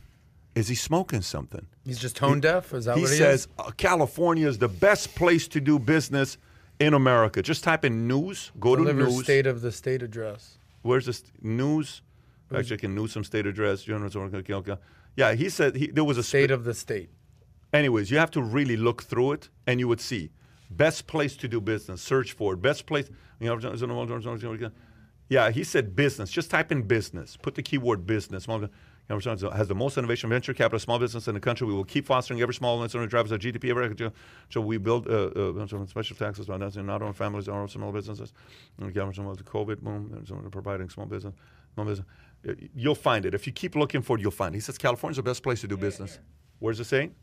Is 0.56 0.68
he 0.68 0.76
smoking 0.76 1.22
something? 1.22 1.66
He's 1.84 2.00
just 2.00 2.16
tone 2.16 2.40
deaf. 2.40 2.74
Is 2.74 2.86
that 2.86 2.96
he 2.98 3.02
what 3.02 3.12
he 3.12 3.18
says 3.18 3.42
is? 3.42 3.48
uh, 3.58 3.72
California 3.72 4.48
is 4.48 4.58
the 4.60 4.68
best 4.68 5.16
place 5.16 5.48
to 5.50 5.60
do 5.60 5.80
business 5.80 6.38
in 6.80 6.94
America. 6.94 7.42
Just 7.42 7.64
type 7.64 7.84
in 7.86 8.08
news, 8.08 8.52
go 8.60 8.76
Deliver 8.76 9.06
to 9.06 9.10
news. 9.10 9.24
state 9.24 9.48
of 9.48 9.62
the 9.62 9.72
state 9.72 10.04
address. 10.04 10.58
Where's 10.84 11.06
this 11.06 11.24
news? 11.42 12.02
Actually, 12.54 12.76
I 12.76 12.80
can 12.82 12.94
Newsom 12.94 13.24
state 13.24 13.48
address. 13.48 13.88
Yeah, 15.16 15.34
he 15.34 15.50
said 15.50 15.76
he, 15.76 15.88
there 15.88 16.04
was 16.04 16.18
a 16.20 16.24
State 16.24 16.50
spa- 16.50 16.54
of 16.54 16.64
the 16.66 16.74
state. 16.76 17.10
Anyways, 17.72 18.12
you 18.12 18.18
have 18.18 18.30
to 18.32 18.42
really 18.44 18.78
look 18.78 19.02
through 19.04 19.32
it, 19.32 19.50
and 19.66 19.80
you 19.80 19.88
would 19.88 20.02
see 20.02 20.30
best 20.70 21.08
place 21.08 21.36
to 21.38 21.48
do 21.48 21.60
business. 21.60 22.02
Search 22.02 22.34
for 22.34 22.54
it. 22.54 22.62
Best 22.62 22.86
place. 22.86 23.10
You 23.40 23.48
know, 23.48 24.70
yeah, 25.30 25.50
he 25.52 25.64
said 25.64 25.96
business. 25.96 26.30
Just 26.30 26.52
type 26.52 26.72
in 26.72 26.84
business. 26.84 27.38
Put 27.38 27.56
the 27.56 27.64
keyword 27.64 28.06
business. 28.06 28.48
Has 29.20 29.68
the 29.68 29.76
most 29.76 29.98
innovation 29.98 30.30
venture 30.30 30.54
capital 30.54 30.80
small 30.80 31.00
business 31.00 31.28
in 31.28 31.34
the 31.34 31.40
country. 31.40 31.68
We 31.68 31.74
will 31.74 31.84
keep 31.84 32.06
fostering 32.06 32.42
every 32.42 32.54
small 32.54 32.78
business 32.78 32.96
owner 32.96 33.08
drives 33.08 33.32
our 33.32 33.38
GDP. 33.38 33.70
Every 33.70 34.12
so 34.50 34.62
we 34.62 34.78
build 34.78 35.08
uh, 35.08 35.28
uh, 35.36 35.86
special 35.88 36.16
taxes 36.16 36.50
on 36.50 36.60
that, 36.62 36.76
and 36.76 36.88
not 36.88 37.02
on 37.02 37.14
families, 37.14 37.48
or 37.48 37.68
small 37.68 37.92
businesses. 37.92 38.34
And 38.80 38.94
government 38.94 39.16
some 39.16 39.28
of 39.28 39.38
the 39.38 39.44
COVID 39.44 39.82
boom, 39.82 40.24
some 40.28 40.38
of 40.38 40.44
the 40.44 40.50
providing 40.50 40.90
small 40.90 41.06
business, 41.06 41.34
small 41.74 41.86
business. 41.86 42.08
You'll 42.76 42.96
find 42.96 43.26
it 43.26 43.34
if 43.34 43.48
you 43.48 43.54
keep 43.54 43.76
looking 43.76 44.02
for 44.02 44.18
it. 44.18 44.22
You'll 44.22 44.32
find 44.32 44.54
it. 44.54 44.58
He 44.58 44.62
says 44.62 44.78
California's 44.78 45.18
the 45.18 45.24
best 45.24 45.44
place 45.44 45.62
to 45.62 45.68
do 45.68 45.78
business. 45.78 46.20
Where's 46.60 46.80
it 46.80 46.86
saying? 46.86 47.16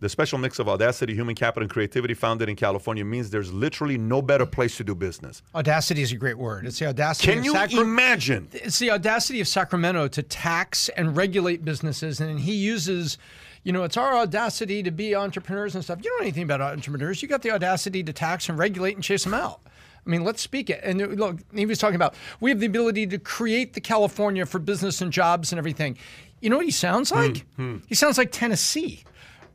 The 0.00 0.08
special 0.08 0.38
mix 0.38 0.60
of 0.60 0.68
audacity, 0.68 1.14
human 1.14 1.34
capital, 1.34 1.64
and 1.64 1.70
creativity 1.70 2.14
founded 2.14 2.48
in 2.48 2.54
California 2.54 3.04
means 3.04 3.30
there's 3.30 3.52
literally 3.52 3.98
no 3.98 4.22
better 4.22 4.46
place 4.46 4.76
to 4.76 4.84
do 4.84 4.94
business. 4.94 5.42
Audacity 5.56 6.02
is 6.02 6.12
a 6.12 6.16
great 6.16 6.38
word. 6.38 6.66
It's 6.66 6.78
the 6.78 6.86
audacity. 6.86 7.26
Can 7.28 7.38
of 7.40 7.44
you 7.44 7.52
Sacra- 7.52 7.80
imagine? 7.80 8.48
it's 8.52 8.78
the 8.78 8.92
audacity 8.92 9.40
of 9.40 9.48
Sacramento 9.48 10.06
to 10.08 10.22
tax 10.22 10.88
and 10.90 11.16
regulate 11.16 11.64
businesses, 11.64 12.20
and 12.20 12.38
he 12.38 12.54
uses, 12.54 13.18
you 13.64 13.72
know, 13.72 13.82
it's 13.82 13.96
our 13.96 14.14
audacity 14.14 14.84
to 14.84 14.92
be 14.92 15.16
entrepreneurs 15.16 15.74
and 15.74 15.82
stuff. 15.82 15.98
You 15.98 16.10
don't 16.10 16.20
know 16.20 16.24
anything 16.26 16.44
about 16.44 16.60
entrepreneurs. 16.60 17.20
You 17.20 17.26
got 17.26 17.42
the 17.42 17.50
audacity 17.50 18.04
to 18.04 18.12
tax 18.12 18.48
and 18.48 18.56
regulate 18.56 18.94
and 18.94 19.02
chase 19.02 19.24
them 19.24 19.34
out. 19.34 19.60
I 20.06 20.10
mean, 20.10 20.22
let's 20.22 20.40
speak 20.40 20.70
it. 20.70 20.80
And 20.84 21.02
uh, 21.02 21.06
look, 21.06 21.38
he 21.52 21.66
was 21.66 21.78
talking 21.78 21.96
about 21.96 22.14
we 22.38 22.50
have 22.50 22.60
the 22.60 22.66
ability 22.66 23.08
to 23.08 23.18
create 23.18 23.72
the 23.74 23.80
California 23.80 24.46
for 24.46 24.60
business 24.60 25.02
and 25.02 25.12
jobs 25.12 25.50
and 25.52 25.58
everything. 25.58 25.98
You 26.40 26.50
know 26.50 26.56
what 26.56 26.66
he 26.66 26.70
sounds 26.70 27.10
like? 27.10 27.44
He 27.88 27.96
sounds 27.96 28.16
like 28.16 28.30
Tennessee. 28.30 29.02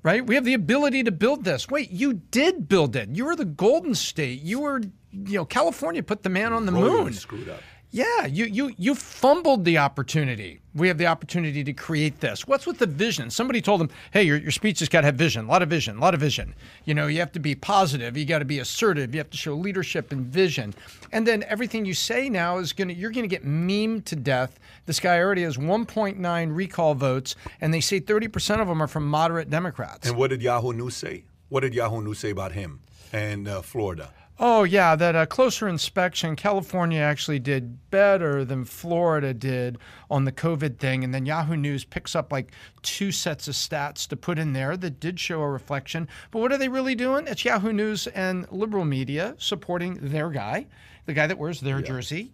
Right? 0.03 0.25
We 0.25 0.35
have 0.35 0.43
the 0.43 0.53
ability 0.53 1.03
to 1.03 1.11
build 1.11 1.45
this. 1.45 1.69
Wait, 1.69 1.89
you 1.89 2.13
did 2.13 2.67
build 2.67 2.95
it. 2.95 3.09
You 3.09 3.25
were 3.25 3.38
the 3.38 3.45
Golden 3.45 3.95
State. 3.95 4.41
You 4.41 4.59
were, 4.59 4.81
you 5.11 5.38
know, 5.38 5.45
California 5.45 6.03
put 6.03 6.23
the 6.23 6.30
man 6.30 6.51
on 6.51 6.65
the 6.65 6.73
moon. 6.73 7.13
screwed 7.13 7.47
up. 7.47 7.61
Yeah, 7.95 8.26
you 8.26 8.45
you 8.45 8.74
you 8.76 8.95
fumbled 8.95 9.65
the 9.65 9.78
opportunity. 9.78 10.60
We 10.74 10.88
have 10.88 10.98
the 10.98 11.06
opportunity 11.06 11.64
to 11.64 11.74
create 11.74 12.22
this. 12.22 12.48
What's 12.48 12.65
with 12.65 12.80
the 12.80 12.88
vision? 12.88 13.30
Somebody 13.30 13.61
told 13.61 13.82
him, 13.82 13.91
"Hey, 14.10 14.24
your 14.24 14.38
your 14.38 14.49
speech 14.49 14.80
has 14.80 14.90
got 14.90 15.02
to 15.02 15.06
have 15.06 15.15
vision. 15.15 15.45
A 15.45 15.48
lot 15.48 15.61
of 15.61 15.70
vision. 15.70 15.98
A 15.98 15.99
lot 15.99 16.15
of 16.15 16.20
vision. 16.20 16.56
You 16.86 16.95
know, 16.95 17.06
you 17.06 17.20
have 17.20 17.32
to 17.34 17.40
be 17.40 17.53
positive. 17.53 18.18
You 18.18 18.26
got 18.26 18.40
to 18.40 18.45
be 18.45 18.57
assertive. 18.57 19.14
You 19.14 19.20
have 19.20 19.30
to 19.30 19.38
show 19.38 19.53
leadership 19.53 20.11
and 20.11 20.26
vision. 20.26 20.74
And 21.11 21.28
then 21.28 21.44
everything 21.48 21.86
you 21.86 21.94
say 21.94 22.30
now 22.30 22.57
is 22.57 22.74
gonna 22.74 22.94
you're 22.94 23.11
gonna 23.11 23.28
get 23.28 23.45
meme 23.45 24.02
to 24.02 24.15
death. 24.15 24.60
This 24.88 24.99
guy 24.99 25.20
already 25.20 25.44
has 25.44 25.57
1.9 25.57 26.56
recall 26.56 26.95
votes, 26.95 27.36
and 27.61 27.72
they 27.72 27.80
say 27.80 28.02
30% 28.02 28.60
of 28.60 28.68
them 28.68 28.82
are 28.82 28.88
from 28.88 29.07
moderate 29.07 29.52
Democrats. 29.52 30.07
And 30.07 30.18
what 30.18 30.32
did 30.32 30.41
Yahoo 30.41 30.74
News 30.74 30.95
say? 30.95 31.26
What 31.49 31.60
did 31.60 31.76
Yahoo 31.76 32.02
News 32.02 32.18
say 32.18 32.32
about 32.32 32.53
him 32.53 32.80
and 33.11 33.48
uh, 33.48 33.61
Florida? 33.61 34.11
Oh, 34.39 34.64
yeah, 34.64 34.95
that 34.95 35.15
uh, 35.15 35.27
closer 35.27 35.68
inspection, 35.68 36.35
California 36.35 36.99
actually 36.99 37.38
did 37.38 37.91
better 37.91 38.43
than 38.43 38.65
Florida 38.65 39.31
did 39.31 39.77
on 40.10 40.26
the 40.26 40.31
COVID 40.31 40.80
thing. 40.80 41.03
And 41.03 41.14
then 41.14 41.27
Yahoo 41.27 41.55
News 41.55 41.85
picks 41.85 42.15
up 42.15 42.31
like 42.31 42.51
two 42.81 43.11
sets 43.11 43.47
of 43.47 43.53
stats 43.53 44.07
to 44.07 44.15
put 44.15 44.39
in 44.39 44.53
there 44.53 44.76
that 44.76 44.99
did 44.99 45.19
show 45.19 45.41
a 45.41 45.49
reflection. 45.49 46.07
But 46.31 46.39
what 46.39 46.51
are 46.51 46.57
they 46.57 46.68
really 46.68 46.95
doing? 46.95 47.27
It's 47.27 47.45
Yahoo 47.45 47.72
News 47.72 48.07
and 48.07 48.51
liberal 48.51 48.85
media 48.85 49.35
supporting 49.38 49.99
their 50.01 50.31
guy, 50.31 50.65
the 51.05 51.14
guy 51.14 51.27
that 51.27 51.38
wears 51.38 51.61
their 51.61 51.81
jersey, 51.81 52.34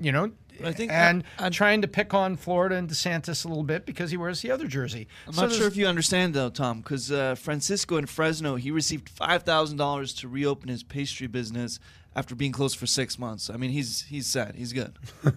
you 0.00 0.12
know. 0.12 0.32
I 0.62 0.72
think 0.72 0.92
and 0.92 1.24
I- 1.38 1.44
I'm- 1.44 1.52
trying 1.52 1.82
to 1.82 1.88
pick 1.88 2.12
on 2.14 2.36
Florida 2.36 2.76
and 2.76 2.88
DeSantis 2.88 3.44
a 3.44 3.48
little 3.48 3.62
bit 3.64 3.86
because 3.86 4.10
he 4.10 4.16
wears 4.16 4.42
the 4.42 4.50
other 4.50 4.66
jersey. 4.66 5.08
I'm 5.26 5.34
not 5.34 5.52
sure 5.52 5.66
if 5.66 5.76
you 5.76 5.86
understand 5.86 6.34
though, 6.34 6.50
Tom, 6.50 6.80
because 6.80 7.10
uh, 7.10 7.34
Francisco 7.34 7.96
in 7.96 8.06
Fresno, 8.06 8.56
he 8.56 8.70
received 8.70 9.08
five 9.08 9.42
thousand 9.42 9.78
dollars 9.78 10.12
to 10.14 10.28
reopen 10.28 10.68
his 10.68 10.82
pastry 10.82 11.26
business 11.26 11.78
after 12.14 12.34
being 12.34 12.52
closed 12.52 12.76
for 12.76 12.86
six 12.86 13.18
months. 13.18 13.50
I 13.50 13.56
mean, 13.56 13.70
he's 13.70 14.02
he's 14.02 14.26
sad. 14.26 14.54
He's 14.54 14.72
good. 14.72 14.96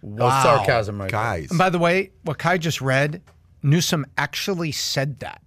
That 0.00 0.22
was 0.22 0.42
sarcasm, 0.44 1.00
right? 1.00 1.10
there. 1.10 1.20
Guys, 1.20 1.50
And 1.50 1.58
by 1.58 1.70
the 1.70 1.78
way, 1.78 2.12
what 2.22 2.38
Kai 2.38 2.58
just 2.58 2.80
read, 2.80 3.20
Newsom 3.62 4.06
actually 4.16 4.70
said 4.72 5.18
that. 5.20 5.42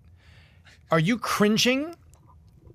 Are 0.92 1.00
you 1.00 1.18
cringing? 1.18 1.96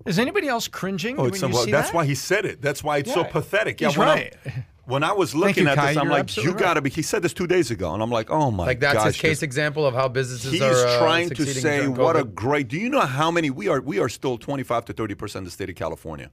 Is 0.05 0.17
anybody 0.17 0.47
else 0.47 0.67
cringing 0.67 1.17
oh, 1.19 1.23
when 1.23 1.27
it's 1.29 1.37
you 1.37 1.39
some, 1.41 1.51
well, 1.51 1.65
see 1.65 1.71
that's 1.71 1.89
that? 1.89 1.95
why 1.95 2.05
he 2.05 2.15
said 2.15 2.45
it. 2.45 2.61
That's 2.61 2.83
why 2.83 2.97
it's 2.97 3.13
so 3.13 3.23
pathetic. 3.23 3.79
Yeah, 3.79 3.89
He's 3.89 3.97
right. 3.97 4.33
I, 4.45 4.65
when 4.87 5.03
I 5.03 5.11
was 5.11 5.35
looking 5.35 5.65
you, 5.65 5.69
at 5.69 5.75
Kai. 5.75 5.87
this, 5.87 5.97
I'm 5.97 6.05
You're 6.05 6.13
like, 6.13 6.37
you 6.37 6.51
right. 6.51 6.57
got 6.57 6.73
to 6.75 6.81
be. 6.81 6.89
He 6.89 7.01
said 7.01 7.21
this 7.21 7.33
two 7.33 7.45
days 7.45 7.71
ago, 7.71 7.93
and 7.93 8.01
I'm 8.01 8.09
like, 8.09 8.29
oh 8.31 8.51
my 8.51 8.63
god. 8.63 8.67
Like 8.67 8.79
that's 8.79 8.93
gosh, 8.95 9.05
his 9.07 9.17
case 9.17 9.29
this- 9.37 9.43
example 9.43 9.85
of 9.85 9.93
how 9.93 10.07
businesses 10.07 10.51
He's 10.53 10.61
are 10.61 10.87
uh, 10.87 10.99
trying 10.99 11.29
to 11.29 11.45
say 11.45 11.87
what 11.87 12.15
a 12.15 12.23
great. 12.23 12.69
Do 12.69 12.77
you 12.77 12.89
know 12.89 13.01
how 13.01 13.29
many 13.29 13.49
we 13.49 13.67
are? 13.67 13.81
We 13.81 13.99
are 13.99 14.09
still 14.09 14.37
25 14.37 14.85
to 14.85 14.93
30 14.93 15.15
percent 15.15 15.43
of 15.43 15.47
the 15.47 15.51
state 15.51 15.69
of 15.69 15.75
California. 15.75 16.31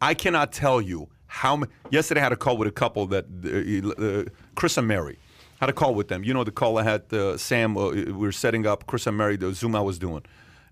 I 0.00 0.14
cannot 0.14 0.52
tell 0.52 0.80
you 0.80 1.08
how 1.26 1.56
many. 1.56 1.70
Yesterday, 1.90 2.20
I 2.20 2.24
had 2.24 2.32
a 2.32 2.36
call 2.36 2.56
with 2.56 2.68
a 2.68 2.72
couple 2.72 3.06
that 3.08 3.26
uh, 3.44 4.02
uh, 4.02 4.24
Chris 4.54 4.76
and 4.78 4.88
Mary. 4.88 5.18
Had 5.60 5.68
a 5.68 5.74
call 5.74 5.94
with 5.94 6.08
them. 6.08 6.24
You 6.24 6.32
know 6.32 6.42
the 6.42 6.52
call 6.52 6.78
I 6.78 6.84
had 6.84 7.12
uh, 7.12 7.36
Sam. 7.36 7.76
Uh, 7.76 7.90
we 7.90 8.12
were 8.12 8.32
setting 8.32 8.66
up 8.66 8.86
Chris 8.86 9.06
and 9.06 9.16
Mary 9.18 9.36
the 9.36 9.52
Zoom 9.52 9.76
I 9.76 9.82
was 9.82 9.98
doing, 9.98 10.22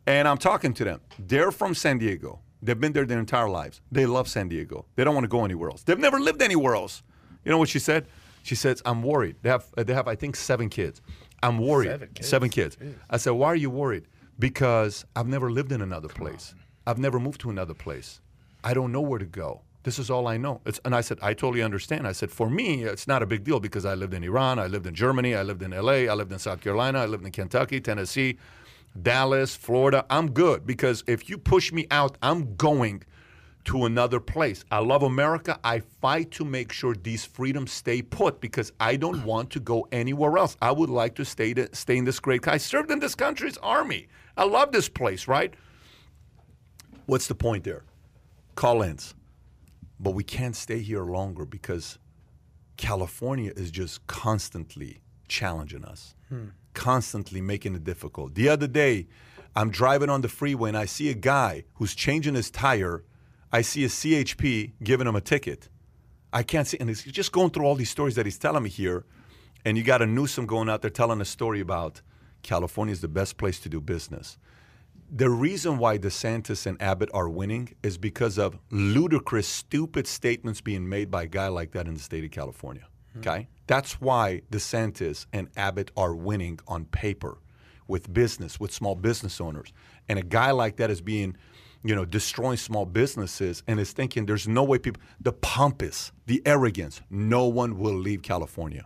and 0.07 0.27
I'm 0.27 0.39
talking 0.39 0.73
to 0.73 0.85
them. 0.85 1.01
They're 1.19 1.53
from 1.53 1.75
San 1.75 1.99
Diego. 1.99 2.41
They've 2.63 2.81
been 2.81 2.95
there 2.95 3.05
their 3.05 3.19
entire 3.21 3.51
lives. 3.51 3.83
They 3.93 4.07
love 4.07 4.29
San 4.29 4.49
Diego. 4.49 4.87
They 4.97 5.05
don't 5.05 5.15
want 5.15 5.25
to 5.25 5.29
go 5.29 5.45
anywhere 5.45 5.69
else. 5.69 5.83
They've 5.83 5.99
never 5.99 6.19
lived 6.19 6.41
anywhere 6.41 6.75
else. 6.75 7.03
You 7.49 7.53
know 7.53 7.59
what 7.59 7.69
she 7.69 7.79
said? 7.79 8.07
She 8.43 8.55
says, 8.55 8.83
"I'm 8.85 9.03
worried. 9.03 9.37
They 9.43 9.49
have 9.49 9.65
they 9.77 9.95
have 9.95 10.07
I 10.07 10.15
think 10.15 10.37
seven 10.37 10.69
kids. 10.69 11.01
I'm 11.43 11.59
worried. 11.59 11.89
Seven 11.89 12.09
kids? 12.15 12.29
Seven 12.29 12.49
kids. 12.51 12.77
I 13.11 13.17
said, 13.17 13.31
why 13.31 13.49
are 13.49 13.57
you 13.57 13.71
worried? 13.71 14.07
Because 14.39 15.05
I've 15.15 15.27
never 15.27 15.51
lived 15.51 15.73
in 15.73 15.81
another 15.83 16.09
place. 16.09 16.55
I've 16.87 16.99
never 16.99 17.21
moved 17.21 17.41
to 17.43 17.51
another 17.51 17.75
place. 17.75 18.21
I 18.65 18.75
don't 18.75 18.93
know 18.93 19.01
where 19.01 19.19
to 19.19 19.25
go. 19.25 19.63
This 19.85 19.99
is 19.99 20.11
all 20.11 20.27
I 20.27 20.37
know. 20.37 20.61
It's, 20.67 20.81
and 20.85 20.95
I 20.95 21.01
said, 21.01 21.19
I 21.23 21.35
totally 21.35 21.63
understand. 21.63 22.07
I 22.07 22.13
said, 22.13 22.31
for 22.31 22.51
me, 22.51 22.83
it's 22.83 23.07
not 23.07 23.23
a 23.23 23.27
big 23.27 23.45
deal 23.45 23.61
because 23.61 23.85
I 23.85 23.95
lived 23.95 24.13
in 24.13 24.25
Iran, 24.25 24.59
I 24.59 24.67
lived 24.67 24.87
in 24.87 24.95
Germany, 24.95 25.35
I 25.35 25.43
lived 25.43 25.63
in 25.63 25.71
LA, 25.71 26.11
I 26.11 26.15
lived 26.15 26.33
in 26.33 26.39
South 26.39 26.61
Carolina, 26.61 26.99
I 26.99 27.07
lived 27.07 27.25
in 27.25 27.33
Kentucky, 27.33 27.81
Tennessee, 27.81 28.39
Dallas, 29.01 29.55
Florida. 29.55 30.05
I'm 30.11 30.33
good 30.33 30.67
because 30.67 31.05
if 31.07 31.31
you 31.31 31.39
push 31.39 31.73
me 31.73 31.87
out, 31.91 32.19
I'm 32.23 32.57
going 32.57 33.05
to 33.69 33.85
another 33.85 34.19
place. 34.19 34.65
I 34.71 34.79
love 34.79 35.03
America. 35.03 35.61
I 35.63 35.81
fight 35.81 36.31
to 36.33 36.45
make 36.47 36.73
sure 36.73 36.95
these 36.95 37.27
freedoms 37.27 37.71
stay 37.71 38.01
put 38.01 38.41
because 38.41 38.73
I 38.81 38.97
don't 38.97 39.23
want 39.25 39.51
to 39.51 39.61
go 39.61 39.87
anywhere 39.93 40.39
else. 40.39 40.57
I 40.63 40.73
would 40.73 40.89
like 40.89 41.15
to 41.17 41.25
stay 41.27 41.53
to, 41.53 41.69
stay 41.75 41.99
in 41.99 42.07
this 42.07 42.19
great. 42.19 42.49
I 42.49 42.57
served 42.57 42.91
in 42.91 42.99
this 42.99 43.15
country's 43.15 43.59
army. 43.59 44.09
I 44.39 44.45
love 44.45 44.73
this 44.73 44.89
place, 44.89 45.29
right? 45.29 45.53
What's 47.05 47.27
the 47.27 47.35
point 47.35 47.65
there? 47.65 47.85
Call 48.55 48.81
ins. 48.81 49.15
But 50.01 50.13
we 50.13 50.25
can't 50.25 50.57
stay 50.57 50.79
here 50.79 51.05
longer 51.05 51.45
because 51.45 51.99
California 52.79 53.53
is 53.55 53.71
just 53.71 54.07
constantly 54.07 55.03
challenging 55.29 55.85
us, 55.85 56.15
hmm. 56.31 56.47
constantly 56.73 57.43
making 57.43 57.75
it 57.75 57.85
difficult. 57.85 58.35
The 58.35 58.49
other 58.49 58.67
day, 58.67 59.09
I'm 59.55 59.69
driving 59.69 60.09
on 60.09 60.23
the 60.23 60.29
freeway 60.29 60.71
and 60.71 60.79
I 60.79 60.87
see 60.87 61.11
a 61.11 61.15
guy 61.15 61.65
who's 61.75 61.95
changing 61.95 62.35
his 62.35 62.51
tire. 62.51 63.05
I 63.53 63.63
see 63.63 63.85
a 63.85 63.89
CHP 63.89 64.73
giving 64.83 65.07
him 65.07 65.17
a 65.17 65.21
ticket. 65.21 65.69
I 66.33 66.43
can't 66.43 66.67
see, 66.67 66.77
and 66.79 66.89
he's 66.89 67.03
just 67.05 67.33
going 67.33 67.51
through 67.51 67.65
all 67.65 67.75
these 67.75 67.91
stories 67.91 68.15
that 68.17 68.27
he's 68.27 68.39
telling 68.39 68.63
me 68.63 68.69
here. 68.69 69.05
And 69.65 69.77
you 69.77 69.85
got 69.85 70.03
a 70.03 70.07
Newsom 70.07 70.47
going 70.47 70.69
out 70.69 70.83
there 70.83 70.91
telling 70.91 71.21
a 71.21 71.25
story 71.25 71.61
about 71.61 72.03
California 72.43 72.93
is 72.93 73.01
the 73.01 73.09
best 73.09 73.37
place 73.37 73.59
to 73.61 73.69
do 73.69 73.81
business. 73.81 74.39
The 75.11 75.31
reason 75.31 75.79
why 75.79 75.99
DeSantis 75.99 76.67
and 76.67 76.81
Abbott 76.83 77.09
are 77.15 77.29
winning 77.29 77.75
is 77.83 77.97
because 77.97 78.37
of 78.39 78.59
ludicrous, 78.71 79.49
stupid 79.49 80.07
statements 80.07 80.61
being 80.61 80.87
made 80.89 81.11
by 81.11 81.23
a 81.23 81.27
guy 81.27 81.49
like 81.49 81.73
that 81.73 81.87
in 81.87 81.95
the 81.95 82.01
state 82.01 82.25
of 82.25 82.31
California. 82.31 82.87
Hmm. 83.15 83.19
Okay? 83.21 83.49
That's 83.67 84.01
why 84.01 84.43
DeSantis 84.51 85.27
and 85.33 85.49
Abbott 85.57 85.91
are 85.97 86.15
winning 86.15 86.59
on 86.69 86.85
paper 86.87 87.39
with 87.87 88.13
business, 88.13 88.61
with 88.61 88.73
small 88.73 88.95
business 88.95 89.41
owners. 89.41 89.73
And 90.09 90.19
a 90.19 90.23
guy 90.23 90.51
like 90.51 90.77
that 90.77 90.91
is 90.91 91.01
being, 91.01 91.37
you 91.85 91.95
know, 91.95 92.05
destroying 92.05 92.57
small 92.57 92.85
businesses 92.87 93.63
and 93.67 93.79
is 93.81 93.93
thinking 93.93 94.27
there's 94.27 94.49
no 94.49 94.65
way 94.65 94.79
people, 94.79 95.01
the 95.21 95.33
pompous, 95.33 96.13
the 96.27 96.43
arrogance, 96.45 97.01
no 97.11 97.47
one 97.47 97.79
will 97.79 97.95
leave 97.95 98.23
California. 98.23 98.85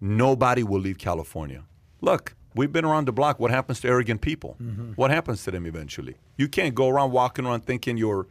Nobody 0.00 0.62
will 0.62 0.80
leave 0.80 0.98
California. 0.98 1.64
Look, 2.02 2.34
we've 2.54 2.72
been 2.72 2.84
around 2.84 3.06
the 3.06 3.12
block. 3.12 3.40
What 3.40 3.50
happens 3.50 3.80
to 3.80 3.88
arrogant 3.88 4.20
people? 4.20 4.56
What 4.96 5.10
happens 5.10 5.42
to 5.44 5.50
them 5.50 5.64
eventually? 5.66 6.16
You 6.36 6.48
can't 6.48 6.74
go 6.74 6.88
around 6.88 7.12
walking 7.12 7.46
around 7.46 7.64
thinking 7.64 7.96
you're 7.96 8.26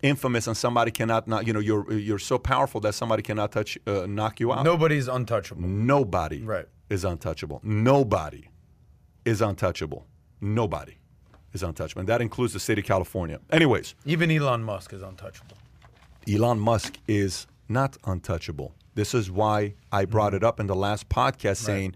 infamous 0.00 0.46
and 0.46 0.56
somebody 0.56 0.92
cannot 0.92 1.26
not 1.26 1.44
you 1.44 1.52
know 1.52 1.58
you're 1.58 1.90
you're 1.92 2.20
so 2.20 2.38
powerful 2.38 2.80
that 2.80 2.94
somebody 2.94 3.20
cannot 3.20 3.50
touch 3.50 3.76
uh, 3.86 4.06
knock 4.06 4.38
you 4.38 4.52
out. 4.52 4.62
Nobody's 4.64 5.08
untouchable. 5.08 5.62
Nobody 5.68 6.42
Right. 6.42 6.66
is 6.88 7.04
untouchable. 7.04 7.60
Nobody 7.64 8.48
is 9.24 9.40
untouchable. 9.40 10.06
Nobody 10.40 10.98
is 11.52 11.62
untouchable. 11.62 12.00
And 12.00 12.08
that 12.08 12.20
includes 12.20 12.52
the 12.52 12.60
state 12.60 12.78
of 12.78 12.84
California. 12.84 13.40
Anyways, 13.50 13.94
Even 14.04 14.30
Elon 14.30 14.62
Musk 14.62 14.92
is 14.92 15.02
untouchable. 15.02 15.56
Elon 16.30 16.60
Musk 16.60 16.98
is 17.06 17.46
not 17.68 17.96
untouchable. 18.04 18.74
This 18.94 19.14
is 19.14 19.30
why 19.30 19.74
I 19.92 20.04
brought 20.04 20.34
it 20.34 20.42
up 20.42 20.58
in 20.60 20.66
the 20.66 20.74
last 20.74 21.08
podcast 21.08 21.58
saying 21.58 21.94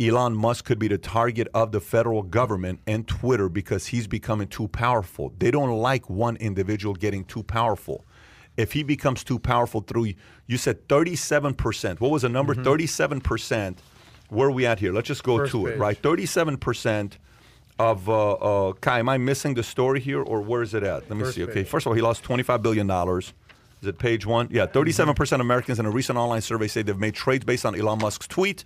Elon 0.00 0.34
Musk 0.34 0.64
could 0.64 0.78
be 0.78 0.88
the 0.88 0.98
target 0.98 1.48
of 1.54 1.70
the 1.70 1.80
federal 1.80 2.22
government 2.22 2.80
and 2.86 3.06
Twitter 3.06 3.48
because 3.48 3.86
he's 3.86 4.06
becoming 4.06 4.48
too 4.48 4.68
powerful. 4.68 5.32
They 5.38 5.50
don't 5.50 5.70
like 5.78 6.10
one 6.10 6.36
individual 6.36 6.94
getting 6.94 7.24
too 7.24 7.42
powerful. 7.42 8.04
If 8.56 8.72
he 8.72 8.82
becomes 8.82 9.24
too 9.24 9.38
powerful 9.38 9.80
through, 9.80 10.14
you 10.46 10.58
said 10.58 10.88
37%. 10.88 12.00
What 12.00 12.10
was 12.10 12.22
the 12.22 12.28
number? 12.28 12.54
Mm-hmm. 12.54 13.20
37%. 13.20 13.76
Where 14.28 14.48
are 14.48 14.52
we 14.52 14.66
at 14.66 14.78
here? 14.80 14.92
Let's 14.92 15.08
just 15.08 15.22
go 15.22 15.38
First 15.38 15.52
to 15.52 15.66
it, 15.66 15.78
right? 15.78 16.00
37% 16.00 17.12
of, 17.90 18.08
uh, 18.08 18.32
uh, 18.32 18.72
Kai, 18.74 19.00
am 19.00 19.08
I 19.08 19.18
missing 19.18 19.54
the 19.54 19.62
story 19.62 20.00
here 20.00 20.22
or 20.22 20.40
where 20.40 20.62
is 20.62 20.72
it 20.74 20.82
at? 20.82 21.08
Let 21.08 21.16
me 21.16 21.24
First 21.24 21.34
see. 21.36 21.42
Okay, 21.44 21.52
page. 21.54 21.68
first 21.68 21.86
of 21.86 21.90
all, 21.90 21.94
he 21.94 22.02
lost 22.02 22.22
$25 22.22 22.62
billion. 22.62 22.88
Is 23.82 23.88
it 23.88 23.98
page 23.98 24.24
one? 24.24 24.48
Yeah, 24.50 24.66
37% 24.66 25.32
of 25.32 25.40
Americans 25.40 25.80
in 25.80 25.86
a 25.86 25.90
recent 25.90 26.16
online 26.16 26.40
survey 26.40 26.68
say 26.68 26.82
they've 26.82 26.96
made 26.96 27.14
trades 27.14 27.44
based 27.44 27.66
on 27.66 27.78
Elon 27.78 27.98
Musk's 27.98 28.28
tweet. 28.28 28.64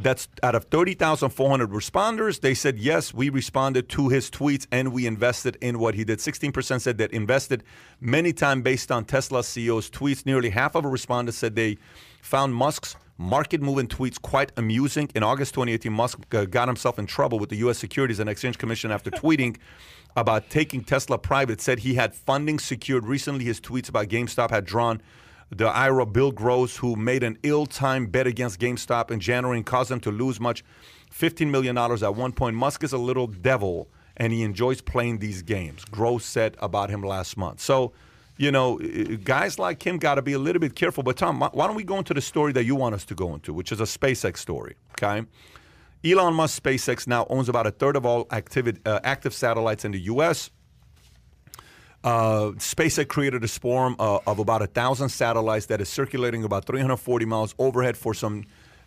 That's 0.00 0.28
out 0.44 0.54
of 0.54 0.64
30,400 0.66 1.70
responders. 1.70 2.40
They 2.40 2.54
said, 2.54 2.78
yes, 2.78 3.12
we 3.12 3.30
responded 3.30 3.88
to 3.90 4.08
his 4.08 4.30
tweets 4.30 4.64
and 4.70 4.92
we 4.92 5.08
invested 5.08 5.58
in 5.60 5.80
what 5.80 5.96
he 5.96 6.04
did. 6.04 6.20
16% 6.20 6.80
said 6.80 6.98
that 6.98 7.10
invested 7.10 7.64
many 8.00 8.32
times 8.32 8.62
based 8.62 8.92
on 8.92 9.04
Tesla 9.06 9.40
CEO's 9.40 9.90
tweets. 9.90 10.24
Nearly 10.24 10.50
half 10.50 10.76
of 10.76 10.84
the 10.84 10.88
respondents 10.88 11.36
said 11.38 11.56
they 11.56 11.78
found 12.22 12.54
Musk's 12.54 12.94
market 13.18 13.60
moving 13.60 13.88
tweets 13.88 14.20
quite 14.20 14.52
amusing. 14.56 15.10
In 15.14 15.22
August 15.22 15.52
2018, 15.54 15.92
Musk 15.92 16.34
uh, 16.34 16.44
got 16.44 16.68
himself 16.68 16.98
in 16.98 17.06
trouble 17.06 17.38
with 17.38 17.50
the 17.50 17.56
U.S. 17.56 17.76
Securities 17.76 18.20
and 18.20 18.30
Exchange 18.30 18.56
Commission 18.56 18.90
after 18.90 19.10
tweeting 19.10 19.56
about 20.16 20.48
taking 20.48 20.82
Tesla 20.82 21.18
private. 21.18 21.60
Said 21.60 21.80
he 21.80 21.94
had 21.94 22.14
funding 22.14 22.58
secured. 22.58 23.06
Recently, 23.06 23.44
his 23.44 23.60
tweets 23.60 23.88
about 23.88 24.06
GameStop 24.06 24.50
had 24.50 24.64
drawn 24.64 25.02
the 25.50 25.66
IRA 25.66 26.06
Bill 26.06 26.30
Gross, 26.30 26.76
who 26.76 26.94
made 26.94 27.22
an 27.22 27.38
ill-timed 27.42 28.12
bet 28.12 28.26
against 28.26 28.60
GameStop 28.60 29.10
in 29.10 29.18
January 29.18 29.56
and 29.56 29.66
caused 29.66 29.90
them 29.90 30.00
to 30.00 30.10
lose 30.10 30.38
much, 30.38 30.62
$15 31.12 31.50
million 31.50 31.76
at 31.76 32.14
one 32.14 32.32
point. 32.32 32.54
Musk 32.54 32.84
is 32.84 32.92
a 32.92 32.98
little 32.98 33.26
devil, 33.26 33.88
and 34.16 34.32
he 34.32 34.42
enjoys 34.42 34.80
playing 34.80 35.18
these 35.18 35.42
games. 35.42 35.84
Gross 35.86 36.24
said 36.24 36.56
about 36.60 36.90
him 36.90 37.02
last 37.02 37.36
month. 37.36 37.60
So, 37.60 37.92
you 38.38 38.52
know, 38.52 38.78
guys 39.24 39.58
like 39.58 39.84
him 39.84 39.98
got 39.98 40.14
to 40.14 40.22
be 40.22 40.32
a 40.32 40.38
little 40.38 40.60
bit 40.60 40.74
careful. 40.74 41.02
But 41.02 41.16
Tom, 41.16 41.40
why 41.40 41.66
don't 41.66 41.76
we 41.76 41.84
go 41.84 41.98
into 41.98 42.14
the 42.14 42.20
story 42.20 42.52
that 42.52 42.64
you 42.64 42.76
want 42.76 42.94
us 42.94 43.04
to 43.06 43.14
go 43.14 43.34
into, 43.34 43.52
which 43.52 43.72
is 43.72 43.80
a 43.80 43.84
SpaceX 43.84 44.38
story, 44.38 44.76
okay? 44.92 45.26
Elon 46.04 46.34
Musk 46.34 46.62
SpaceX 46.62 47.08
now 47.08 47.26
owns 47.28 47.48
about 47.48 47.66
a 47.66 47.72
third 47.72 47.96
of 47.96 48.06
all 48.06 48.28
active, 48.30 48.78
uh, 48.86 49.00
active 49.02 49.34
satellites 49.34 49.84
in 49.84 49.90
the 49.90 49.98
U.S. 50.02 50.50
Uh, 52.04 52.52
SpaceX 52.58 53.08
created 53.08 53.42
a 53.42 53.48
swarm 53.48 53.96
uh, 53.98 54.20
of 54.24 54.38
about 54.38 54.62
a 54.62 54.68
thousand 54.68 55.08
satellites 55.08 55.66
that 55.66 55.80
is 55.80 55.88
circulating 55.88 56.44
about 56.44 56.64
340 56.64 57.24
miles 57.24 57.56
overhead 57.58 57.96
for 57.96 58.14
some 58.14 58.44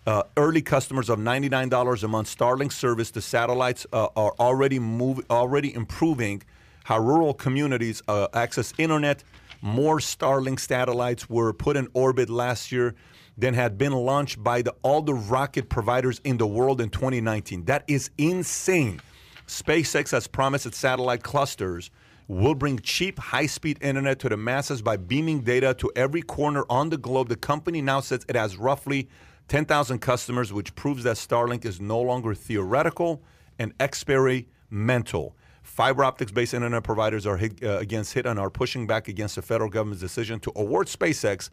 uh, 0.07 0.23
early 0.37 0.61
customers 0.61 1.09
of 1.09 1.19
$99 1.19 2.03
a 2.03 2.07
month 2.07 2.35
Starlink 2.35 2.71
service. 2.71 3.11
The 3.11 3.21
satellites 3.21 3.85
uh, 3.91 4.07
are 4.15 4.33
already 4.39 4.79
move, 4.79 5.19
already 5.29 5.73
improving 5.75 6.41
how 6.85 6.99
rural 6.99 7.33
communities 7.33 8.01
uh, 8.07 8.27
access 8.33 8.73
internet. 8.77 9.23
More 9.61 9.99
Starlink 9.99 10.59
satellites 10.59 11.29
were 11.29 11.53
put 11.53 11.77
in 11.77 11.87
orbit 11.93 12.29
last 12.29 12.71
year 12.71 12.95
than 13.37 13.53
had 13.53 13.77
been 13.77 13.93
launched 13.93 14.43
by 14.43 14.61
the, 14.61 14.73
all 14.81 15.01
the 15.01 15.13
rocket 15.13 15.69
providers 15.69 16.19
in 16.23 16.37
the 16.37 16.47
world 16.47 16.81
in 16.81 16.89
2019. 16.89 17.65
That 17.65 17.83
is 17.87 18.09
insane. 18.17 19.01
SpaceX 19.47 20.11
has 20.11 20.27
promised 20.27 20.65
its 20.65 20.77
satellite 20.77 21.23
clusters 21.23 21.91
will 22.27 22.55
bring 22.55 22.79
cheap, 22.79 23.19
high 23.19 23.45
speed 23.45 23.77
internet 23.81 24.17
to 24.19 24.29
the 24.29 24.37
masses 24.37 24.81
by 24.81 24.95
beaming 24.95 25.41
data 25.41 25.73
to 25.73 25.91
every 25.95 26.21
corner 26.21 26.63
on 26.69 26.89
the 26.89 26.97
globe. 26.97 27.27
The 27.27 27.35
company 27.35 27.81
now 27.81 27.99
says 27.99 28.25
it 28.29 28.37
has 28.37 28.55
roughly 28.55 29.09
10,000 29.49 29.99
customers, 29.99 30.53
which 30.53 30.73
proves 30.75 31.03
that 31.03 31.17
Starlink 31.17 31.65
is 31.65 31.81
no 31.81 31.99
longer 31.99 32.33
theoretical 32.33 33.21
and 33.59 33.73
experimental. 33.81 35.35
Fiber 35.71 36.03
optics 36.03 36.31
based 36.31 36.53
internet 36.53 36.83
providers 36.83 37.25
are 37.25 37.37
hit, 37.37 37.63
uh, 37.63 37.77
against 37.77 38.13
hit 38.13 38.25
and 38.25 38.39
are 38.39 38.49
pushing 38.49 38.85
back 38.85 39.07
against 39.07 39.35
the 39.35 39.41
federal 39.41 39.69
government's 39.69 40.01
decision 40.01 40.39
to 40.41 40.51
award 40.55 40.87
SpaceX 40.87 41.49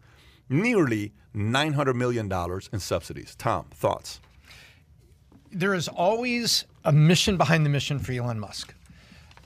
nearly 0.49 1.13
$900 1.35 1.95
million 1.95 2.31
in 2.73 2.79
subsidies. 2.79 3.35
Tom, 3.35 3.65
thoughts? 3.71 4.19
there 5.51 5.73
is 5.73 5.87
always 5.87 6.65
a 6.85 6.91
mission 6.91 7.37
behind 7.37 7.65
the 7.65 7.69
mission 7.69 7.99
for 7.99 8.11
Elon 8.11 8.39
Musk. 8.39 8.73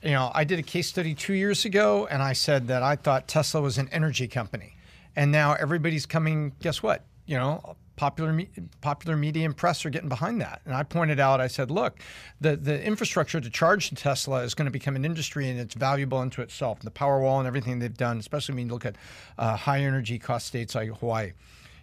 You 0.02 0.10
know, 0.10 0.30
I 0.34 0.44
did 0.44 0.58
a 0.58 0.62
case 0.62 0.88
study 0.88 1.14
two 1.14 1.32
years 1.32 1.64
ago, 1.64 2.06
and 2.10 2.22
I 2.22 2.34
said 2.34 2.68
that 2.68 2.82
I 2.82 2.96
thought 2.96 3.26
Tesla 3.26 3.60
was 3.62 3.78
an 3.78 3.88
energy 3.90 4.28
company, 4.28 4.76
and 5.16 5.32
now 5.32 5.54
everybody's 5.54 6.04
coming. 6.04 6.52
Guess 6.60 6.82
what? 6.82 7.04
You 7.26 7.38
know, 7.38 7.76
popular 7.96 8.32
me- 8.32 8.50
popular 8.80 9.16
media 9.16 9.44
and 9.44 9.56
press 9.56 9.84
are 9.84 9.90
getting 9.90 10.08
behind 10.08 10.40
that. 10.40 10.60
And 10.64 10.74
I 10.74 10.82
pointed 10.82 11.20
out, 11.20 11.40
I 11.40 11.46
said, 11.46 11.70
look, 11.70 11.98
the 12.40 12.56
the 12.56 12.82
infrastructure 12.82 13.40
to 13.40 13.50
charge 13.50 13.90
Tesla 13.90 14.42
is 14.42 14.54
going 14.54 14.66
to 14.66 14.72
become 14.72 14.96
an 14.96 15.04
industry, 15.04 15.48
and 15.48 15.58
it's 15.58 15.74
valuable 15.74 16.18
unto 16.18 16.42
itself. 16.42 16.80
The 16.80 16.90
Powerwall 16.90 17.38
and 17.38 17.46
everything 17.46 17.78
they've 17.78 17.96
done, 17.96 18.18
especially 18.18 18.54
when 18.54 18.66
you 18.66 18.72
look 18.72 18.86
at 18.86 18.96
uh, 19.38 19.56
high 19.56 19.80
energy 19.80 20.18
cost 20.18 20.46
states 20.46 20.74
like 20.74 20.88
Hawaii. 20.98 21.32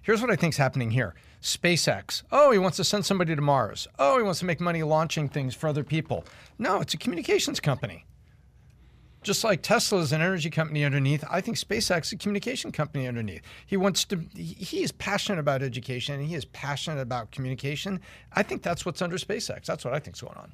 Here's 0.04 0.22
what 0.22 0.32
I 0.32 0.36
think 0.36 0.56
is 0.56 0.58
happening 0.58 0.92
here. 0.92 1.14
SpaceX. 1.42 2.24
Oh, 2.32 2.52
he 2.52 2.58
wants 2.58 2.78
to 2.78 2.84
send 2.84 3.06
somebody 3.06 3.36
to 3.36 3.42
Mars. 3.42 3.88
Oh, 4.00 4.18
he 4.18 4.24
wants 4.24 4.40
to 4.40 4.46
make 4.46 4.60
money 4.60 4.84
launching 4.84 5.30
things 5.30 5.56
for 5.56 5.68
other 5.68 5.84
people. 5.84 6.26
No, 6.58 6.82
it's 6.82 6.94
a 6.94 6.98
communications 6.98 7.60
company. 7.60 8.06
Just 9.24 9.44
like 9.44 9.62
Tesla 9.62 10.00
is 10.00 10.12
an 10.12 10.22
energy 10.22 10.50
company 10.50 10.84
underneath, 10.84 11.24
I 11.30 11.42
think 11.42 11.58
SpaceX 11.58 12.06
is 12.08 12.12
a 12.14 12.18
communication 12.18 12.72
company 12.72 13.08
underneath. 13.08 13.44
He 13.68 13.78
wants 13.78 14.04
to, 14.06 14.20
he 14.36 14.82
is 14.82 14.92
passionate 14.92 15.38
about 15.40 15.62
education 15.62 16.16
and 16.20 16.28
he 16.28 16.34
is 16.34 16.46
passionate 16.46 17.00
about 17.00 17.30
communication. 17.32 18.02
I 18.34 18.42
think 18.42 18.64
that's 18.64 18.84
what's 18.84 19.00
under 19.02 19.18
SpaceX. 19.18 19.66
That's 19.66 19.86
what 19.86 19.94
I 19.94 20.00
think's 20.00 20.22
going 20.22 20.38
on. 20.38 20.52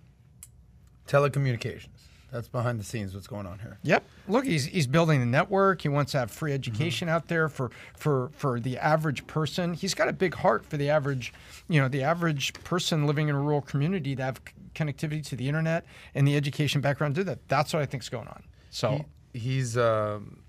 Telecommunications. 1.08 1.88
That's 2.32 2.50
behind 2.50 2.78
the 2.78 2.84
scenes. 2.84 3.14
What's 3.14 3.28
going 3.28 3.46
on 3.48 3.60
here? 3.60 3.78
Yep. 3.84 4.04
Look, 4.28 4.44
he's 4.44 4.66
he's 4.66 4.86
building 4.86 5.22
a 5.22 5.26
network. 5.26 5.82
He 5.82 5.88
wants 5.88 6.12
to 6.12 6.20
have 6.20 6.30
free 6.30 6.52
education 6.52 7.08
Mm-hmm. 7.08 7.16
out 7.16 7.30
there 7.30 7.48
for 7.48 7.72
for 7.96 8.32
for 8.36 8.60
the 8.60 8.78
average 8.78 9.26
person. 9.28 9.74
He's 9.74 9.94
got 9.94 10.10
a 10.10 10.14
big 10.14 10.36
heart 10.36 10.66
for 10.66 10.76
the 10.76 10.90
average, 10.90 11.32
you 11.70 11.80
know, 11.80 11.88
the 11.88 12.04
average 12.04 12.54
person 12.66 13.08
living 13.08 13.30
in 13.30 13.36
a 13.36 13.40
rural 13.40 13.62
community 13.62 14.14
to 14.18 14.24
have 14.24 14.42
c- 14.46 14.54
connectivity 14.76 15.26
to 15.28 15.38
the 15.38 15.48
internet 15.48 15.86
and 16.16 16.28
the 16.28 16.36
education 16.36 16.82
background 16.82 17.16
to 17.16 17.22
do 17.22 17.26
that. 17.26 17.48
That's 17.48 17.72
what 17.72 17.82
I 17.82 17.86
think's 17.86 18.10
going 18.10 18.28
on. 18.28 18.44
So 18.78 19.04
He- 19.34 19.40
he's. 19.40 19.76
Um, 19.78 20.40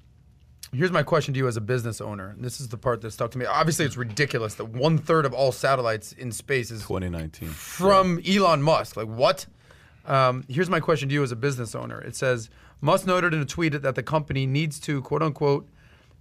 here's 0.72 0.92
my 0.92 1.02
question 1.02 1.32
to 1.32 1.38
you 1.38 1.48
as 1.48 1.56
a 1.56 1.62
business 1.62 1.98
owner. 2.00 2.28
And 2.28 2.44
this 2.44 2.60
is 2.60 2.68
the 2.68 2.76
part 2.76 3.00
that 3.00 3.10
stuck 3.12 3.30
to 3.30 3.38
me. 3.38 3.46
Obviously, 3.46 3.86
it's 3.86 3.96
ridiculous 3.96 4.54
that 4.56 4.66
one 4.66 4.98
third 4.98 5.24
of 5.24 5.32
all 5.32 5.50
satellites 5.50 6.12
in 6.12 6.30
space 6.30 6.70
is 6.70 6.82
2019. 6.82 7.48
from 7.48 8.20
Elon 8.28 8.60
Musk. 8.62 8.96
Like 8.96 9.08
what? 9.08 9.46
Um, 10.04 10.44
here's 10.48 10.68
my 10.68 10.80
question 10.80 11.08
to 11.08 11.14
you 11.14 11.22
as 11.22 11.32
a 11.32 11.36
business 11.36 11.74
owner. 11.74 12.00
It 12.02 12.14
says 12.16 12.50
Musk 12.82 13.06
noted 13.06 13.32
in 13.32 13.40
a 13.40 13.46
tweet 13.46 13.80
that 13.80 13.94
the 13.94 14.02
company 14.02 14.46
needs 14.46 14.78
to 14.80 15.00
quote 15.02 15.22
unquote 15.22 15.66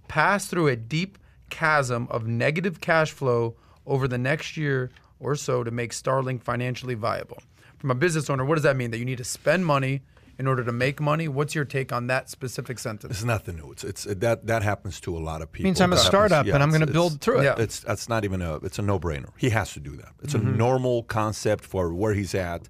pass 0.08 0.46
through 0.46 0.68
a 0.68 0.76
deep 0.76 1.18
chasm 1.50 2.08
of 2.10 2.26
negative 2.26 2.80
cash 2.80 3.12
flow 3.12 3.54
over 3.86 4.08
the 4.08 4.18
next 4.18 4.56
year 4.56 4.90
or 5.20 5.34
so 5.34 5.62
to 5.64 5.70
make 5.70 5.92
Starlink 5.92 6.42
financially 6.42 6.94
viable. 6.94 7.38
From 7.78 7.90
a 7.90 7.94
business 7.94 8.28
owner, 8.30 8.44
what 8.46 8.54
does 8.54 8.64
that 8.64 8.76
mean? 8.76 8.90
That 8.92 8.98
you 8.98 9.04
need 9.04 9.18
to 9.18 9.24
spend 9.24 9.66
money 9.66 10.00
in 10.38 10.46
order 10.46 10.62
to 10.64 10.72
make 10.72 11.00
money? 11.00 11.26
What's 11.28 11.54
your 11.54 11.64
take 11.64 11.92
on 11.92 12.06
that 12.06 12.30
specific 12.30 12.78
sentence? 12.78 13.10
It's 13.12 13.24
nothing 13.24 13.56
new. 13.56 13.72
It's, 13.72 13.84
it's 13.84 14.04
that 14.04 14.46
that 14.46 14.62
happens 14.62 15.00
to 15.00 15.16
a 15.16 15.18
lot 15.18 15.42
of 15.42 15.50
people. 15.52 15.66
It 15.66 15.70
Means 15.70 15.80
I'm 15.80 15.92
a 15.92 15.96
That 15.96 16.02
happens- 16.02 16.08
startup 16.08 16.46
and 16.46 16.62
I'm 16.62 16.70
gonna 16.70 16.86
build 16.86 17.12
it's- 17.14 17.24
through 17.24 17.40
it. 17.40 17.44
Yeah. 17.44 17.54
It's 17.58 17.80
that's 17.80 18.08
not 18.08 18.24
even 18.24 18.40
a. 18.42 18.56
It's 18.56 18.78
a 18.78 18.82
no-brainer. 18.82 19.30
He 19.36 19.50
has 19.50 19.72
to 19.74 19.80
do 19.80 19.96
that. 19.96 20.12
It's 20.22 20.34
Mm-hmm. 20.34 20.54
a 20.54 20.56
normal 20.56 21.02
concept 21.04 21.64
for 21.64 21.92
where 21.92 22.14
he's 22.14 22.34
at. 22.34 22.68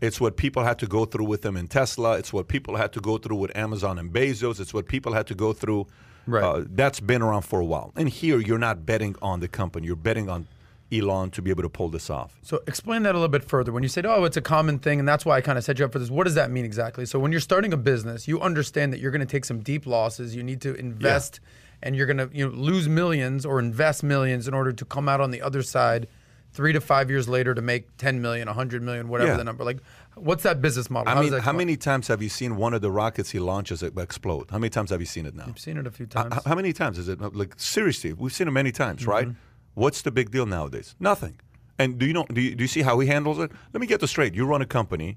It's 0.00 0.20
what 0.20 0.36
people 0.36 0.62
had 0.62 0.78
to 0.78 0.86
go 0.86 1.04
through 1.06 1.24
with 1.24 1.44
him 1.44 1.56
in 1.56 1.66
Tesla. 1.66 2.18
It's 2.18 2.32
what 2.32 2.46
people 2.46 2.76
had 2.76 2.92
to 2.92 3.00
go 3.00 3.18
through 3.18 3.36
with 3.36 3.56
Amazon 3.56 3.98
and 3.98 4.12
Bezos. 4.12 4.60
It's 4.60 4.72
what 4.72 4.86
people 4.86 5.12
had 5.14 5.26
to 5.26 5.34
go 5.34 5.52
through. 5.52 5.86
Right. 6.26 6.44
Uh, 6.44 6.64
that's 6.68 7.00
been 7.00 7.22
around 7.22 7.42
for 7.42 7.58
a 7.58 7.64
while. 7.64 7.90
And 7.96 8.08
here, 8.08 8.38
you're 8.38 8.58
not 8.58 8.84
betting 8.86 9.16
on 9.22 9.40
the 9.40 9.48
company. 9.48 9.86
You're 9.86 9.96
betting 9.96 10.28
on 10.28 10.46
Elon 10.92 11.30
to 11.30 11.42
be 11.42 11.50
able 11.50 11.62
to 11.62 11.68
pull 11.68 11.88
this 11.88 12.08
off. 12.08 12.38
So 12.42 12.62
explain 12.66 13.02
that 13.02 13.14
a 13.14 13.18
little 13.18 13.28
bit 13.28 13.44
further. 13.44 13.72
When 13.72 13.82
you 13.82 13.88
said, 13.88 14.06
"Oh, 14.06 14.24
it's 14.24 14.36
a 14.36 14.42
common 14.42 14.78
thing," 14.78 14.98
and 14.98 15.06
that's 15.06 15.24
why 15.24 15.36
I 15.36 15.40
kind 15.40 15.58
of 15.58 15.64
set 15.64 15.78
you 15.78 15.84
up 15.84 15.92
for 15.92 15.98
this. 15.98 16.10
What 16.10 16.24
does 16.24 16.34
that 16.34 16.50
mean 16.50 16.64
exactly? 16.64 17.04
So 17.06 17.18
when 17.18 17.30
you're 17.32 17.40
starting 17.40 17.72
a 17.72 17.76
business, 17.76 18.26
you 18.26 18.40
understand 18.40 18.92
that 18.92 19.00
you're 19.00 19.10
going 19.10 19.20
to 19.20 19.26
take 19.26 19.44
some 19.44 19.60
deep 19.60 19.86
losses. 19.86 20.34
You 20.34 20.42
need 20.42 20.60
to 20.62 20.74
invest, 20.74 21.40
and 21.82 21.94
you're 21.94 22.06
going 22.06 22.18
to 22.18 22.30
you 22.32 22.48
know, 22.48 22.54
lose 22.54 22.88
millions 22.88 23.44
or 23.44 23.58
invest 23.58 24.02
millions 24.02 24.48
in 24.48 24.54
order 24.54 24.72
to 24.72 24.84
come 24.84 25.08
out 25.08 25.20
on 25.20 25.30
the 25.30 25.42
other 25.42 25.62
side, 25.62 26.08
three 26.52 26.72
to 26.72 26.80
five 26.80 27.10
years 27.10 27.28
later 27.28 27.54
to 27.54 27.62
make 27.62 27.96
10 27.98 28.22
million, 28.22 28.48
100 28.48 28.82
million, 28.82 29.08
whatever 29.08 29.32
Yeah. 29.32 29.36
the 29.36 29.44
number. 29.44 29.64
Like, 29.64 29.78
what's 30.14 30.42
that 30.42 30.60
business 30.62 30.90
model? 30.90 31.12
I 31.12 31.14
How 31.14 31.22
mean, 31.22 31.32
how 31.40 31.52
many 31.52 31.76
times 31.76 32.08
have 32.08 32.22
you 32.22 32.28
seen 32.28 32.56
one 32.56 32.74
of 32.74 32.80
the 32.80 32.90
rockets 32.90 33.30
he 33.30 33.38
launches 33.38 33.82
explode? 33.82 34.50
How 34.50 34.58
many 34.58 34.70
times 34.70 34.90
have 34.90 35.00
you 35.00 35.06
seen 35.06 35.26
it 35.26 35.34
now? 35.34 35.44
I've 35.48 35.58
seen 35.58 35.76
it 35.76 35.86
a 35.86 35.90
few 35.90 36.06
times. 36.06 36.34
How 36.46 36.54
many 36.54 36.72
times 36.72 36.98
is 36.98 37.08
it? 37.08 37.20
Like 37.20 37.54
seriously, 37.58 38.12
we've 38.12 38.32
seen 38.32 38.48
it 38.48 38.52
many 38.52 38.72
times, 38.72 39.02
mm-hmm. 39.02 39.10
right? 39.10 39.28
What's 39.74 40.02
the 40.02 40.10
big 40.10 40.30
deal 40.30 40.46
nowadays? 40.46 40.94
Nothing. 40.98 41.38
And 41.78 41.98
do 41.98 42.06
you 42.06 42.12
know? 42.12 42.24
Do 42.32 42.40
you, 42.40 42.54
do 42.56 42.64
you 42.64 42.68
see 42.68 42.82
how 42.82 42.98
he 42.98 43.06
handles 43.06 43.38
it? 43.38 43.52
Let 43.72 43.80
me 43.80 43.86
get 43.86 44.00
this 44.00 44.10
straight. 44.10 44.34
You 44.34 44.46
run 44.46 44.60
a 44.62 44.66
company 44.66 45.16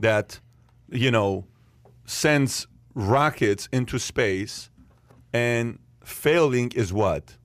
that, 0.00 0.40
you 0.90 1.10
know, 1.10 1.46
sends 2.04 2.66
rockets 2.94 3.68
into 3.72 3.98
space, 3.98 4.70
and 5.32 5.78
failing 6.02 6.72
is 6.74 6.92
what? 6.92 7.36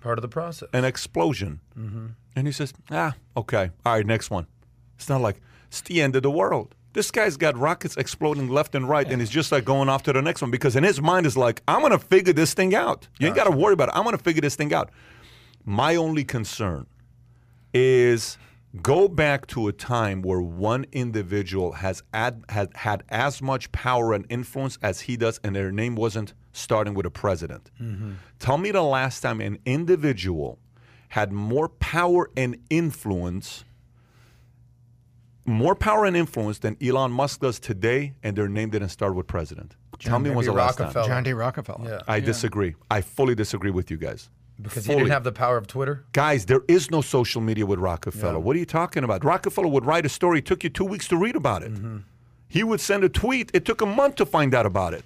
Part 0.00 0.18
of 0.18 0.22
the 0.22 0.28
process. 0.28 0.68
An 0.72 0.84
explosion. 0.84 1.60
And 2.36 2.46
he 2.46 2.52
says, 2.52 2.72
ah, 2.90 3.14
okay, 3.36 3.70
all 3.84 3.94
right, 3.94 4.06
next 4.06 4.30
one. 4.30 4.46
It's 4.96 5.08
not 5.08 5.20
like 5.20 5.40
it's 5.68 5.80
the 5.82 6.00
end 6.00 6.14
of 6.16 6.22
the 6.22 6.30
world. 6.30 6.74
This 6.92 7.10
guy's 7.10 7.36
got 7.36 7.56
rockets 7.56 7.96
exploding 7.96 8.48
left 8.48 8.74
and 8.74 8.88
right, 8.88 9.06
and 9.10 9.20
he's 9.20 9.30
just 9.30 9.52
like 9.52 9.64
going 9.64 9.88
off 9.88 10.02
to 10.04 10.12
the 10.12 10.22
next 10.22 10.40
one 10.42 10.50
because 10.50 10.74
in 10.76 10.82
his 10.84 11.00
mind 11.00 11.26
is 11.26 11.36
like, 11.36 11.62
I'm 11.68 11.82
gonna 11.82 11.98
figure 11.98 12.32
this 12.32 12.54
thing 12.54 12.74
out. 12.74 13.06
You 13.20 13.26
ain't 13.28 13.36
gotta 13.36 13.50
worry 13.56 13.74
about 13.74 13.88
it. 13.90 13.94
I'm 13.96 14.04
gonna 14.04 14.18
figure 14.18 14.40
this 14.40 14.56
thing 14.56 14.72
out. 14.72 14.90
My 15.68 15.96
only 15.96 16.24
concern 16.24 16.86
is 17.74 18.38
go 18.80 19.06
back 19.06 19.46
to 19.48 19.68
a 19.68 19.72
time 19.72 20.22
where 20.22 20.40
one 20.40 20.86
individual 20.92 21.72
has 21.72 22.02
ad, 22.14 22.42
had, 22.48 22.70
had 22.74 23.02
as 23.10 23.42
much 23.42 23.70
power 23.70 24.14
and 24.14 24.24
influence 24.30 24.78
as 24.80 25.02
he 25.02 25.18
does, 25.18 25.38
and 25.44 25.54
their 25.54 25.70
name 25.70 25.94
wasn't 25.94 26.32
starting 26.52 26.94
with 26.94 27.04
a 27.04 27.10
president. 27.10 27.70
Mm-hmm. 27.78 28.12
Tell 28.38 28.56
me 28.56 28.70
the 28.70 28.82
last 28.82 29.20
time 29.20 29.42
an 29.42 29.58
individual 29.66 30.58
had 31.10 31.32
more 31.32 31.68
power 31.68 32.30
and 32.34 32.56
influence, 32.70 33.66
more 35.44 35.74
power 35.74 36.06
and 36.06 36.16
influence 36.16 36.60
than 36.60 36.78
Elon 36.82 37.12
Musk 37.12 37.40
does 37.40 37.60
today, 37.60 38.14
and 38.22 38.34
their 38.34 38.48
name 38.48 38.70
didn't 38.70 38.88
start 38.88 39.14
with 39.14 39.26
president. 39.26 39.76
Tell 39.98 40.18
me 40.18 40.30
maybe 40.30 40.36
when's 40.36 40.46
the 40.46 40.54
last 40.54 40.78
time. 40.78 40.86
Rockefeller. 40.86 41.08
John 41.08 41.24
D. 41.24 41.32
Rockefeller. 41.34 41.90
Yeah. 41.90 42.00
I 42.08 42.20
disagree. 42.20 42.74
I 42.90 43.02
fully 43.02 43.34
disagree 43.34 43.70
with 43.70 43.90
you 43.90 43.98
guys. 43.98 44.30
Because 44.60 44.86
he 44.86 44.94
didn't 44.94 45.10
have 45.10 45.24
the 45.24 45.32
power 45.32 45.56
of 45.56 45.66
Twitter. 45.66 46.04
Guys, 46.12 46.46
there 46.46 46.62
is 46.68 46.90
no 46.90 47.00
social 47.00 47.40
media 47.40 47.64
with 47.64 47.78
Rockefeller. 47.78 48.38
What 48.38 48.56
are 48.56 48.58
you 48.58 48.66
talking 48.66 49.04
about? 49.04 49.24
Rockefeller 49.24 49.68
would 49.68 49.86
write 49.86 50.04
a 50.04 50.08
story, 50.08 50.40
it 50.40 50.46
took 50.46 50.64
you 50.64 50.70
two 50.70 50.84
weeks 50.84 51.06
to 51.08 51.16
read 51.16 51.36
about 51.36 51.62
it. 51.62 51.72
Mm-hmm. 51.72 51.98
He 52.48 52.64
would 52.64 52.80
send 52.80 53.04
a 53.04 53.08
tweet, 53.08 53.50
it 53.54 53.64
took 53.64 53.80
a 53.80 53.86
month 53.86 54.16
to 54.16 54.26
find 54.26 54.54
out 54.54 54.66
about 54.66 54.94
it. 54.94 55.04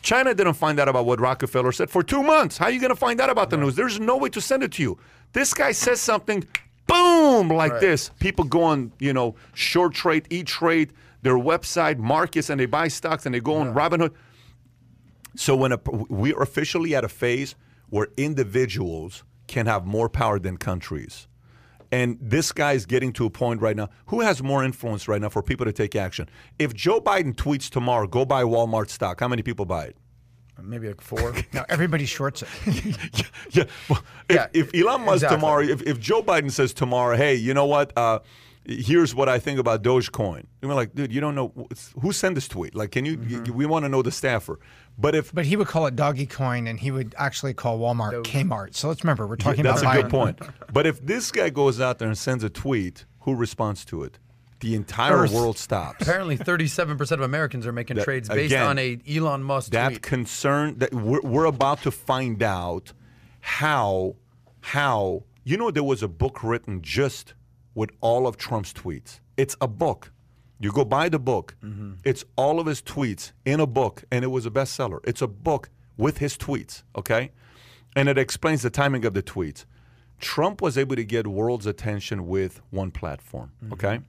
China 0.00 0.32
didn't 0.32 0.54
find 0.54 0.78
out 0.78 0.88
about 0.88 1.06
what 1.06 1.20
Rockefeller 1.20 1.72
said 1.72 1.90
for 1.90 2.02
two 2.02 2.22
months. 2.22 2.56
How 2.56 2.66
are 2.66 2.70
you 2.70 2.80
going 2.80 2.90
to 2.90 2.96
find 2.96 3.20
out 3.20 3.30
about 3.30 3.50
the 3.50 3.56
news? 3.56 3.74
There's 3.74 3.98
no 3.98 4.16
way 4.16 4.28
to 4.30 4.40
send 4.40 4.62
it 4.62 4.72
to 4.72 4.82
you. 4.82 4.98
This 5.32 5.52
guy 5.52 5.72
says 5.72 6.00
something, 6.00 6.46
boom, 6.86 7.48
like 7.48 7.72
Right. 7.72 7.80
this. 7.80 8.10
People 8.20 8.44
go 8.44 8.62
on, 8.62 8.92
you 9.00 9.12
know, 9.12 9.34
short 9.54 9.94
trade, 9.94 10.26
e 10.30 10.44
trade, 10.44 10.92
their 11.22 11.34
website, 11.34 11.98
markets, 11.98 12.48
and 12.48 12.60
they 12.60 12.66
buy 12.66 12.88
stocks 12.88 13.26
and 13.26 13.34
they 13.34 13.40
go 13.40 13.56
on 13.56 13.74
Robinhood. 13.74 14.12
So 15.34 15.56
when 15.56 15.72
a, 15.72 15.80
we're 15.84 16.40
officially 16.40 16.94
at 16.94 17.04
a 17.04 17.08
phase 17.08 17.54
where 17.90 18.08
individuals 18.16 19.24
can 19.46 19.66
have 19.66 19.86
more 19.86 20.08
power 20.08 20.38
than 20.38 20.56
countries. 20.56 21.26
And 21.90 22.18
this 22.20 22.52
guy 22.52 22.72
is 22.72 22.84
getting 22.84 23.12
to 23.14 23.24
a 23.24 23.30
point 23.30 23.62
right 23.62 23.74
now. 23.76 23.88
Who 24.06 24.20
has 24.20 24.42
more 24.42 24.62
influence 24.62 25.08
right 25.08 25.20
now 25.20 25.30
for 25.30 25.42
people 25.42 25.64
to 25.64 25.72
take 25.72 25.96
action? 25.96 26.28
If 26.58 26.74
Joe 26.74 27.00
Biden 27.00 27.34
tweets 27.34 27.70
tomorrow, 27.70 28.06
go 28.06 28.26
buy 28.26 28.42
Walmart 28.42 28.90
stock, 28.90 29.20
how 29.20 29.28
many 29.28 29.42
people 29.42 29.64
buy 29.64 29.86
it? 29.86 29.96
Maybe 30.62 30.88
like 30.88 31.00
four. 31.00 31.34
Now 31.52 31.64
everybody 31.68 32.04
shorts 32.04 32.42
it. 32.42 32.48
yeah. 33.50 33.64
Well, 33.88 34.02
if, 34.28 34.36
Yeah, 34.36 34.46
if 34.52 34.74
Elon 34.74 35.02
Musk 35.02 35.16
exactly. 35.18 35.36
tomorrow, 35.36 35.62
if, 35.62 35.82
if 35.82 36.00
Joe 36.00 36.22
Biden 36.22 36.50
says 36.50 36.74
tomorrow, 36.74 37.16
hey, 37.16 37.36
you 37.36 37.54
know 37.54 37.66
what? 37.66 37.96
Uh, 37.96 38.18
here's 38.68 39.14
what 39.14 39.28
I 39.28 39.38
think 39.38 39.58
about 39.58 39.82
Dogecoin. 39.82 40.44
And 40.60 40.68
we're 40.68 40.74
like, 40.74 40.94
dude, 40.94 41.12
you 41.12 41.20
don't 41.20 41.34
know 41.34 41.52
who 42.00 42.12
sent 42.12 42.34
this 42.34 42.46
tweet. 42.46 42.74
Like, 42.74 42.90
can 42.92 43.04
you? 43.04 43.16
Mm-hmm. 43.16 43.54
We 43.54 43.66
want 43.66 43.84
to 43.84 43.88
know 43.88 44.02
the 44.02 44.12
staffer. 44.12 44.58
But 44.98 45.14
if 45.14 45.32
But 45.34 45.46
he 45.46 45.56
would 45.56 45.68
call 45.68 45.86
it 45.86 45.96
doggy 45.96 46.26
coin, 46.26 46.66
and 46.66 46.78
he 46.78 46.90
would 46.90 47.14
actually 47.18 47.54
call 47.54 47.78
Walmart 47.78 48.22
Kmart. 48.24 48.74
So 48.74 48.88
let's 48.88 49.02
remember, 49.02 49.26
we're 49.26 49.36
talking 49.36 49.60
about. 49.60 49.80
That's 49.80 49.82
a 49.82 49.86
about 49.86 50.02
good 50.02 50.10
point. 50.10 50.40
But 50.72 50.86
if 50.86 51.04
this 51.04 51.30
guy 51.32 51.50
goes 51.50 51.80
out 51.80 51.98
there 51.98 52.08
and 52.08 52.18
sends 52.18 52.44
a 52.44 52.50
tweet, 52.50 53.06
who 53.20 53.34
responds 53.34 53.84
to 53.86 54.02
it? 54.02 54.18
The 54.60 54.74
entire 54.74 55.18
Earth. 55.18 55.32
world 55.32 55.56
stops. 55.56 56.02
Apparently, 56.02 56.36
37% 56.36 57.12
of 57.12 57.20
Americans 57.20 57.64
are 57.64 57.72
making 57.72 57.96
That- 57.96 58.04
trades 58.04 58.28
based 58.28 58.46
again, 58.52 58.66
on 58.66 58.78
a 58.78 58.98
Elon 59.08 59.44
Musk 59.44 59.70
that 59.70 59.88
tweet. 59.90 60.02
concern 60.02 60.78
that 60.78 60.92
we're, 60.92 61.20
we're 61.20 61.44
about 61.44 61.82
to 61.82 61.92
find 61.92 62.42
out 62.42 62.92
how 63.40 64.16
how 64.60 65.22
you 65.44 65.56
know 65.56 65.70
there 65.70 65.84
was 65.84 66.02
a 66.02 66.08
book 66.08 66.42
written 66.42 66.82
just 66.82 67.34
with 67.78 67.92
all 68.00 68.26
of 68.26 68.36
Trump's 68.36 68.72
tweets. 68.72 69.20
It's 69.36 69.54
a 69.60 69.68
book. 69.68 70.10
You 70.58 70.72
go 70.72 70.84
buy 70.84 71.08
the 71.08 71.20
book. 71.20 71.54
Mm-hmm. 71.62 71.92
It's 72.04 72.24
all 72.34 72.58
of 72.58 72.66
his 72.66 72.82
tweets 72.82 73.30
in 73.44 73.60
a 73.60 73.68
book, 73.68 74.02
and 74.10 74.24
it 74.24 74.28
was 74.28 74.44
a 74.46 74.50
bestseller. 74.50 74.98
It's 75.04 75.22
a 75.22 75.28
book 75.28 75.70
with 75.96 76.18
his 76.18 76.36
tweets. 76.36 76.82
Okay, 76.96 77.30
and 77.94 78.08
it 78.08 78.18
explains 78.18 78.62
the 78.62 78.70
timing 78.70 79.04
of 79.04 79.14
the 79.14 79.22
tweets. 79.22 79.64
Trump 80.18 80.60
was 80.60 80.76
able 80.76 80.96
to 80.96 81.04
get 81.04 81.28
world's 81.28 81.66
attention 81.66 82.26
with 82.26 82.60
one 82.70 82.90
platform. 82.90 83.52
Mm-hmm. 83.62 83.74
Okay, 83.74 84.00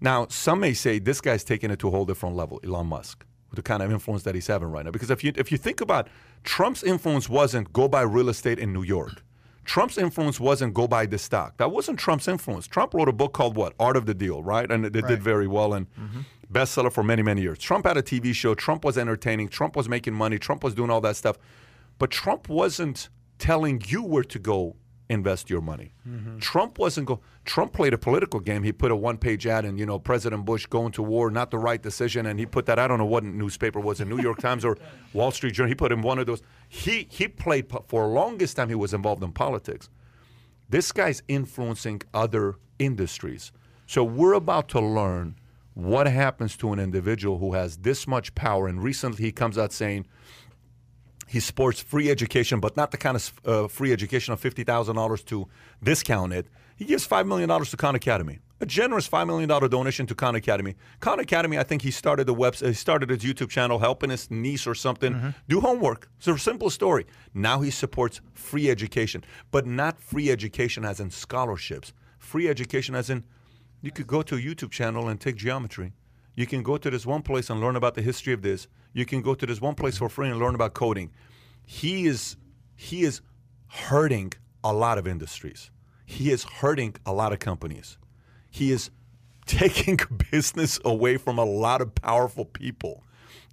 now 0.00 0.26
some 0.28 0.58
may 0.58 0.74
say 0.74 0.98
this 0.98 1.20
guy's 1.20 1.44
taking 1.44 1.70
it 1.70 1.78
to 1.78 1.88
a 1.88 1.90
whole 1.92 2.04
different 2.04 2.34
level. 2.34 2.58
Elon 2.64 2.88
Musk 2.88 3.24
with 3.50 3.56
the 3.56 3.62
kind 3.62 3.84
of 3.84 3.92
influence 3.92 4.24
that 4.24 4.34
he's 4.34 4.48
having 4.48 4.66
right 4.66 4.84
now. 4.84 4.90
Because 4.90 5.12
if 5.12 5.22
you 5.22 5.32
if 5.36 5.52
you 5.52 5.58
think 5.58 5.80
about 5.80 6.08
Trump's 6.42 6.82
influence 6.82 7.28
wasn't 7.28 7.72
go 7.72 7.86
buy 7.86 8.02
real 8.02 8.28
estate 8.28 8.58
in 8.58 8.72
New 8.72 8.82
York. 8.82 9.22
Trump's 9.64 9.96
influence 9.96 10.40
wasn't 10.40 10.74
go 10.74 10.88
buy 10.88 11.06
this 11.06 11.22
stock. 11.22 11.56
That 11.58 11.70
wasn't 11.70 11.98
Trump's 11.98 12.28
influence. 12.28 12.66
Trump 12.66 12.94
wrote 12.94 13.08
a 13.08 13.12
book 13.12 13.32
called 13.32 13.56
what? 13.56 13.74
Art 13.78 13.96
of 13.96 14.06
the 14.06 14.14
Deal, 14.14 14.42
right? 14.42 14.70
And 14.70 14.84
it, 14.84 14.96
it 14.96 15.06
did 15.06 15.22
very 15.22 15.46
well 15.46 15.74
and 15.74 15.86
mm-hmm. 15.94 16.20
bestseller 16.52 16.92
for 16.92 17.02
many, 17.02 17.22
many 17.22 17.42
years. 17.42 17.58
Trump 17.58 17.86
had 17.86 17.96
a 17.96 18.02
TV 18.02 18.34
show. 18.34 18.54
Trump 18.54 18.84
was 18.84 18.98
entertaining. 18.98 19.48
Trump 19.48 19.76
was 19.76 19.88
making 19.88 20.14
money. 20.14 20.38
Trump 20.38 20.64
was 20.64 20.74
doing 20.74 20.90
all 20.90 21.00
that 21.02 21.16
stuff. 21.16 21.38
But 21.98 22.10
Trump 22.10 22.48
wasn't 22.48 23.08
telling 23.38 23.82
you 23.86 24.02
where 24.02 24.24
to 24.24 24.38
go 24.38 24.76
invest 25.12 25.50
your 25.50 25.60
money. 25.60 25.92
Mm-hmm. 26.08 26.38
Trump 26.38 26.78
wasn't 26.78 27.06
go. 27.06 27.20
Trump 27.44 27.72
played 27.72 27.92
a 27.92 27.98
political 27.98 28.40
game. 28.40 28.62
He 28.62 28.72
put 28.72 28.90
a 28.90 28.96
one-page 28.96 29.46
ad 29.46 29.64
in, 29.64 29.76
you 29.78 29.86
know, 29.86 29.98
President 29.98 30.44
Bush 30.44 30.66
going 30.66 30.92
to 30.92 31.02
war, 31.02 31.30
not 31.30 31.50
the 31.50 31.58
right 31.58 31.82
decision, 31.82 32.26
and 32.26 32.38
he 32.38 32.46
put 32.46 32.66
that. 32.66 32.78
I 32.78 32.88
don't 32.88 32.98
know 32.98 33.04
what 33.04 33.24
newspaper 33.24 33.80
was, 33.80 34.00
it 34.00 34.06
New 34.06 34.20
York 34.20 34.38
Times 34.40 34.64
or 34.64 34.78
Wall 35.12 35.30
Street 35.30 35.54
Journal. 35.54 35.68
He 35.68 35.74
put 35.74 35.92
in 35.92 36.02
one 36.02 36.18
of 36.18 36.26
those. 36.26 36.42
He 36.68 37.06
he 37.10 37.28
played 37.28 37.70
for 37.88 38.02
the 38.02 38.08
longest 38.08 38.56
time. 38.56 38.68
He 38.68 38.74
was 38.74 38.94
involved 38.94 39.22
in 39.22 39.32
politics. 39.32 39.88
This 40.68 40.90
guy's 40.90 41.22
influencing 41.28 42.02
other 42.14 42.56
industries. 42.78 43.52
So 43.86 44.02
we're 44.02 44.32
about 44.32 44.68
to 44.70 44.80
learn 44.80 45.36
what 45.74 46.06
happens 46.06 46.56
to 46.58 46.72
an 46.72 46.78
individual 46.78 47.38
who 47.38 47.54
has 47.54 47.78
this 47.78 48.06
much 48.06 48.34
power? 48.34 48.68
And 48.68 48.82
recently 48.82 49.24
he 49.24 49.32
comes 49.32 49.56
out 49.56 49.72
saying 49.72 50.06
he 51.32 51.40
supports 51.40 51.80
free 51.80 52.10
education, 52.10 52.60
but 52.60 52.76
not 52.76 52.90
the 52.90 52.98
kind 52.98 53.16
of 53.16 53.32
uh, 53.46 53.66
free 53.66 53.90
education 53.90 54.34
of 54.34 54.40
$50,000 54.42 55.24
to 55.24 55.48
discount 55.82 56.34
it. 56.34 56.46
He 56.76 56.84
gives 56.84 57.08
$5 57.08 57.26
million 57.26 57.48
to 57.48 57.76
Khan 57.78 57.94
Academy. 57.94 58.40
A 58.60 58.66
generous 58.66 59.08
$5 59.08 59.26
million 59.26 59.48
donation 59.48 60.06
to 60.08 60.14
Khan 60.14 60.34
Academy. 60.34 60.74
Khan 61.00 61.20
Academy, 61.20 61.58
I 61.58 61.62
think 61.62 61.80
he 61.80 61.90
started 61.90 62.26
the 62.26 62.34
website, 62.34 62.66
he 62.66 62.74
started 62.74 63.08
his 63.08 63.20
YouTube 63.20 63.48
channel 63.48 63.78
helping 63.78 64.10
his 64.10 64.30
niece 64.30 64.66
or 64.66 64.74
something 64.74 65.34
do 65.48 65.62
homework. 65.62 66.10
It's 66.18 66.28
a 66.28 66.36
simple 66.36 66.68
story. 66.68 67.06
Now 67.32 67.62
he 67.62 67.70
supports 67.70 68.20
free 68.34 68.68
education, 68.68 69.24
but 69.50 69.66
not 69.66 69.98
free 69.98 70.30
education 70.30 70.84
as 70.84 71.00
in 71.00 71.10
scholarships. 71.10 71.94
Free 72.18 72.46
education 72.46 72.94
as 72.94 73.08
in 73.08 73.24
you 73.80 73.90
could 73.90 74.06
go 74.06 74.20
to 74.20 74.34
a 74.34 74.38
YouTube 74.38 74.70
channel 74.70 75.08
and 75.08 75.18
take 75.18 75.36
geometry. 75.36 75.94
You 76.34 76.46
can 76.46 76.62
go 76.62 76.76
to 76.76 76.90
this 76.90 77.06
one 77.06 77.22
place 77.22 77.48
and 77.48 77.58
learn 77.58 77.76
about 77.76 77.94
the 77.94 78.02
history 78.02 78.34
of 78.34 78.42
this. 78.42 78.68
You 78.92 79.04
can 79.04 79.22
go 79.22 79.34
to 79.34 79.46
this 79.46 79.60
one 79.60 79.74
place 79.74 79.98
for 79.98 80.08
free 80.08 80.28
and 80.28 80.38
learn 80.38 80.54
about 80.54 80.74
coding. 80.74 81.10
He 81.64 82.06
is 82.06 82.36
he 82.74 83.02
is 83.02 83.20
hurting 83.68 84.32
a 84.64 84.72
lot 84.72 84.98
of 84.98 85.06
industries. 85.06 85.70
He 86.04 86.30
is 86.30 86.44
hurting 86.44 86.96
a 87.06 87.12
lot 87.12 87.32
of 87.32 87.38
companies. 87.38 87.96
He 88.50 88.70
is 88.72 88.90
taking 89.46 89.98
business 90.30 90.78
away 90.84 91.16
from 91.16 91.38
a 91.38 91.44
lot 91.44 91.80
of 91.80 91.94
powerful 91.94 92.44
people. 92.44 93.02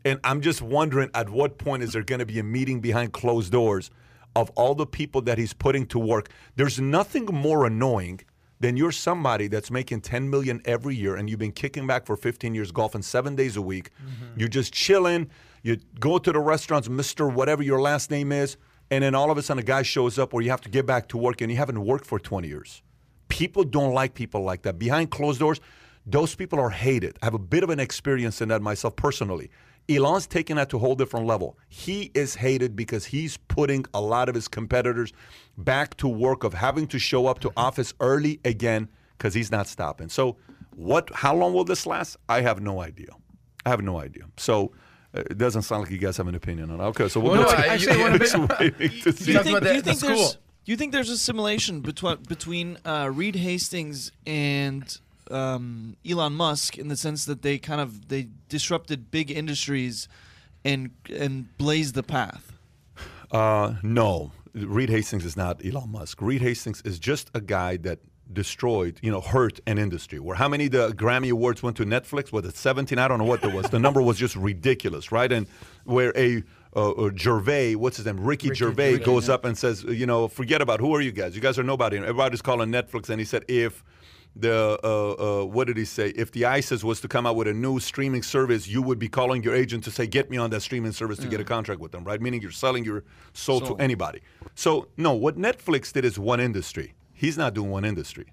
And 0.05 0.19
I'm 0.23 0.41
just 0.41 0.61
wondering 0.61 1.09
at 1.13 1.29
what 1.29 1.57
point 1.57 1.83
is 1.83 1.93
there 1.93 2.03
going 2.03 2.19
to 2.19 2.25
be 2.25 2.39
a 2.39 2.43
meeting 2.43 2.79
behind 2.79 3.11
closed 3.13 3.51
doors 3.51 3.91
of 4.35 4.49
all 4.51 4.75
the 4.75 4.85
people 4.85 5.21
that 5.23 5.37
he's 5.37 5.53
putting 5.53 5.85
to 5.87 5.99
work? 5.99 6.29
There's 6.55 6.79
nothing 6.79 7.25
more 7.25 7.65
annoying 7.65 8.21
than 8.59 8.75
you're 8.75 8.91
somebody 8.91 9.47
that's 9.47 9.71
making 9.71 10.01
10 10.01 10.29
million 10.29 10.61
every 10.65 10.95
year 10.95 11.15
and 11.15 11.29
you've 11.29 11.39
been 11.39 11.51
kicking 11.51 11.87
back 11.87 12.05
for 12.05 12.17
15 12.17 12.53
years 12.53 12.71
golfing 12.71 13.01
7 13.01 13.35
days 13.35 13.55
a 13.55 13.61
week. 13.61 13.91
Mm-hmm. 13.95 14.39
You're 14.39 14.49
just 14.49 14.73
chilling, 14.73 15.29
you 15.63 15.77
go 15.99 16.17
to 16.17 16.31
the 16.31 16.39
restaurants, 16.39 16.87
Mr. 16.87 17.31
whatever 17.33 17.63
your 17.63 17.81
last 17.81 18.11
name 18.11 18.31
is, 18.31 18.57
and 18.91 19.03
then 19.03 19.15
all 19.15 19.31
of 19.31 19.37
a 19.37 19.41
sudden 19.41 19.59
a 19.59 19.65
guy 19.65 19.83
shows 19.83 20.19
up 20.19 20.33
where 20.33 20.43
you 20.43 20.49
have 20.49 20.61
to 20.61 20.69
get 20.69 20.85
back 20.85 21.07
to 21.09 21.17
work 21.17 21.41
and 21.41 21.51
you 21.51 21.57
haven't 21.57 21.83
worked 21.83 22.05
for 22.05 22.19
20 22.19 22.47
years. 22.47 22.81
People 23.29 23.63
don't 23.63 23.93
like 23.93 24.13
people 24.13 24.41
like 24.41 24.63
that. 24.63 24.79
Behind 24.79 25.09
closed 25.11 25.39
doors, 25.39 25.61
those 26.05 26.35
people 26.35 26.59
are 26.59 26.71
hated. 26.71 27.17
I 27.21 27.25
have 27.27 27.33
a 27.33 27.39
bit 27.39 27.63
of 27.63 27.69
an 27.69 27.79
experience 27.79 28.41
in 28.41 28.49
that 28.49 28.61
myself 28.61 28.95
personally. 28.95 29.51
Elon's 29.89 30.27
taking 30.27 30.55
that 30.57 30.69
to 30.69 30.77
a 30.77 30.79
whole 30.79 30.95
different 30.95 31.25
level. 31.25 31.57
He 31.67 32.11
is 32.13 32.35
hated 32.35 32.75
because 32.75 33.05
he's 33.05 33.37
putting 33.37 33.85
a 33.93 34.01
lot 34.01 34.29
of 34.29 34.35
his 34.35 34.47
competitors 34.47 35.11
back 35.57 35.97
to 35.97 36.07
work 36.07 36.43
of 36.43 36.53
having 36.53 36.87
to 36.87 36.99
show 36.99 37.27
up 37.27 37.39
to 37.39 37.51
office 37.57 37.93
early 37.99 38.39
again 38.45 38.87
because 39.17 39.33
he's 39.33 39.51
not 39.51 39.67
stopping. 39.67 40.09
So, 40.09 40.37
what? 40.75 41.09
How 41.13 41.35
long 41.35 41.53
will 41.53 41.65
this 41.65 41.85
last? 41.85 42.17
I 42.29 42.41
have 42.41 42.61
no 42.61 42.81
idea. 42.81 43.09
I 43.65 43.69
have 43.69 43.81
no 43.81 43.99
idea. 43.99 44.23
So. 44.37 44.71
uh, 45.13 45.21
It 45.31 45.37
doesn't 45.39 45.63
sound 45.63 45.81
like 45.83 45.91
you 45.91 45.97
guys 45.97 46.17
have 46.17 46.27
an 46.27 46.35
opinion 46.35 46.69
on 46.71 46.79
it. 46.79 46.83
Okay, 46.91 47.07
so 47.09 47.19
we'll 47.19 47.31
Well, 47.31 47.43
go 47.45 47.49
no, 47.51 47.55
to 47.57 47.71
I- 47.71 47.77
the 47.77 47.83
you- 47.93 48.09
next 48.09 48.37
waiting 48.37 49.01
to 49.01 49.11
see. 49.11 49.25
Do 49.25 49.31
you 49.33 49.43
think, 49.43 49.57
about 49.57 49.63
do 49.67 49.73
you 49.75 49.81
think 49.81 49.99
there's 49.99 50.19
school. 50.19 50.41
do 50.65 50.71
you 50.71 50.77
think 50.77 50.91
there's 50.93 51.09
a 51.09 51.17
simulation 51.17 51.81
between 51.81 52.17
between 52.27 52.77
uh, 52.85 53.09
Reed 53.11 53.35
Hastings 53.35 54.11
and 54.27 54.83
um, 55.31 55.95
Elon 56.09 56.33
Musk 56.33 56.77
in 56.77 56.87
the 56.87 56.97
sense 56.97 57.25
that 57.25 57.41
they 57.41 57.57
kind 57.57 57.81
of 57.81 58.09
they 58.09 58.29
disrupted 58.47 59.11
big 59.11 59.31
industries 59.31 60.07
and 60.63 60.91
and 61.13 61.57
blazed 61.57 61.95
the 61.95 62.03
path? 62.03 62.53
Uh, 63.31 63.75
no, 63.83 64.31
Reed 64.53 64.89
Hastings 64.89 65.25
is 65.25 65.37
not 65.37 65.63
Elon 65.65 65.91
Musk. 65.91 66.21
Reed 66.21 66.41
Hastings 66.41 66.81
is 66.83 66.99
just 66.99 67.29
a 67.33 67.41
guy 67.41 67.77
that 67.77 67.99
destroyed, 68.31 68.99
you 69.01 69.11
know, 69.11 69.21
hurt 69.21 69.59
an 69.65 69.77
industry. 69.77 70.19
Where 70.19 70.35
how 70.35 70.47
many 70.47 70.67
the 70.67 70.89
Grammy 70.89 71.31
Awards 71.31 71.63
went 71.63 71.77
to 71.77 71.85
Netflix? 71.85 72.31
Was 72.31 72.45
it 72.45 72.55
17? 72.55 72.97
I 72.97 73.07
don't 73.07 73.17
know 73.19 73.25
what 73.25 73.43
it 73.43 73.53
was. 73.53 73.69
the 73.69 73.79
number 73.79 74.01
was 74.01 74.17
just 74.17 74.35
ridiculous, 74.35 75.11
right? 75.11 75.31
And 75.31 75.47
where 75.85 76.13
a 76.15 76.43
uh, 76.75 77.09
Gervais, 77.15 77.75
what's 77.75 77.97
his 77.97 78.05
name, 78.05 78.19
Ricky, 78.19 78.53
Gervais, 78.53 78.93
Gervais, 78.93 79.03
goes 79.03 79.29
up 79.29 79.45
and 79.45 79.57
says, 79.57 79.83
you 79.83 80.05
know, 80.05 80.27
forget 80.27 80.61
about 80.61 80.79
who 80.79 80.93
are 80.95 81.01
you 81.01 81.11
guys? 81.11 81.35
You 81.35 81.41
guys 81.41 81.57
are 81.57 81.63
nobody. 81.63 81.97
And 81.97 82.05
everybody's 82.05 82.41
calling 82.41 82.69
Netflix, 82.69 83.09
and 83.09 83.19
he 83.19 83.25
said 83.25 83.43
if 83.47 83.83
the 84.35 84.79
uh, 84.83 85.41
uh, 85.41 85.45
what 85.45 85.67
did 85.67 85.77
he 85.77 85.85
say? 85.85 86.09
If 86.09 86.31
the 86.31 86.45
ISIS 86.45 86.83
was 86.83 87.01
to 87.01 87.07
come 87.07 87.25
out 87.25 87.35
with 87.35 87.47
a 87.47 87.53
new 87.53 87.79
streaming 87.79 88.23
service, 88.23 88.67
you 88.67 88.81
would 88.81 88.99
be 88.99 89.09
calling 89.09 89.43
your 89.43 89.55
agent 89.55 89.83
to 89.85 89.91
say, 89.91 90.07
"Get 90.07 90.29
me 90.29 90.37
on 90.37 90.49
that 90.51 90.61
streaming 90.61 90.91
service 90.91 91.19
to 91.19 91.27
get 91.27 91.39
a 91.39 91.43
contract 91.43 91.81
with 91.81 91.91
them." 91.91 92.03
Right? 92.03 92.21
Meaning 92.21 92.41
you're 92.41 92.51
selling 92.51 92.85
your 92.85 93.03
soul, 93.33 93.59
Soul. 93.59 93.75
to 93.75 93.83
anybody. 93.83 94.21
So 94.55 94.87
no, 94.97 95.13
what 95.13 95.37
Netflix 95.37 95.91
did 95.91 96.05
is 96.05 96.17
one 96.17 96.39
industry. 96.39 96.93
He's 97.13 97.37
not 97.37 97.53
doing 97.53 97.69
one 97.69 97.83
industry. 97.83 98.27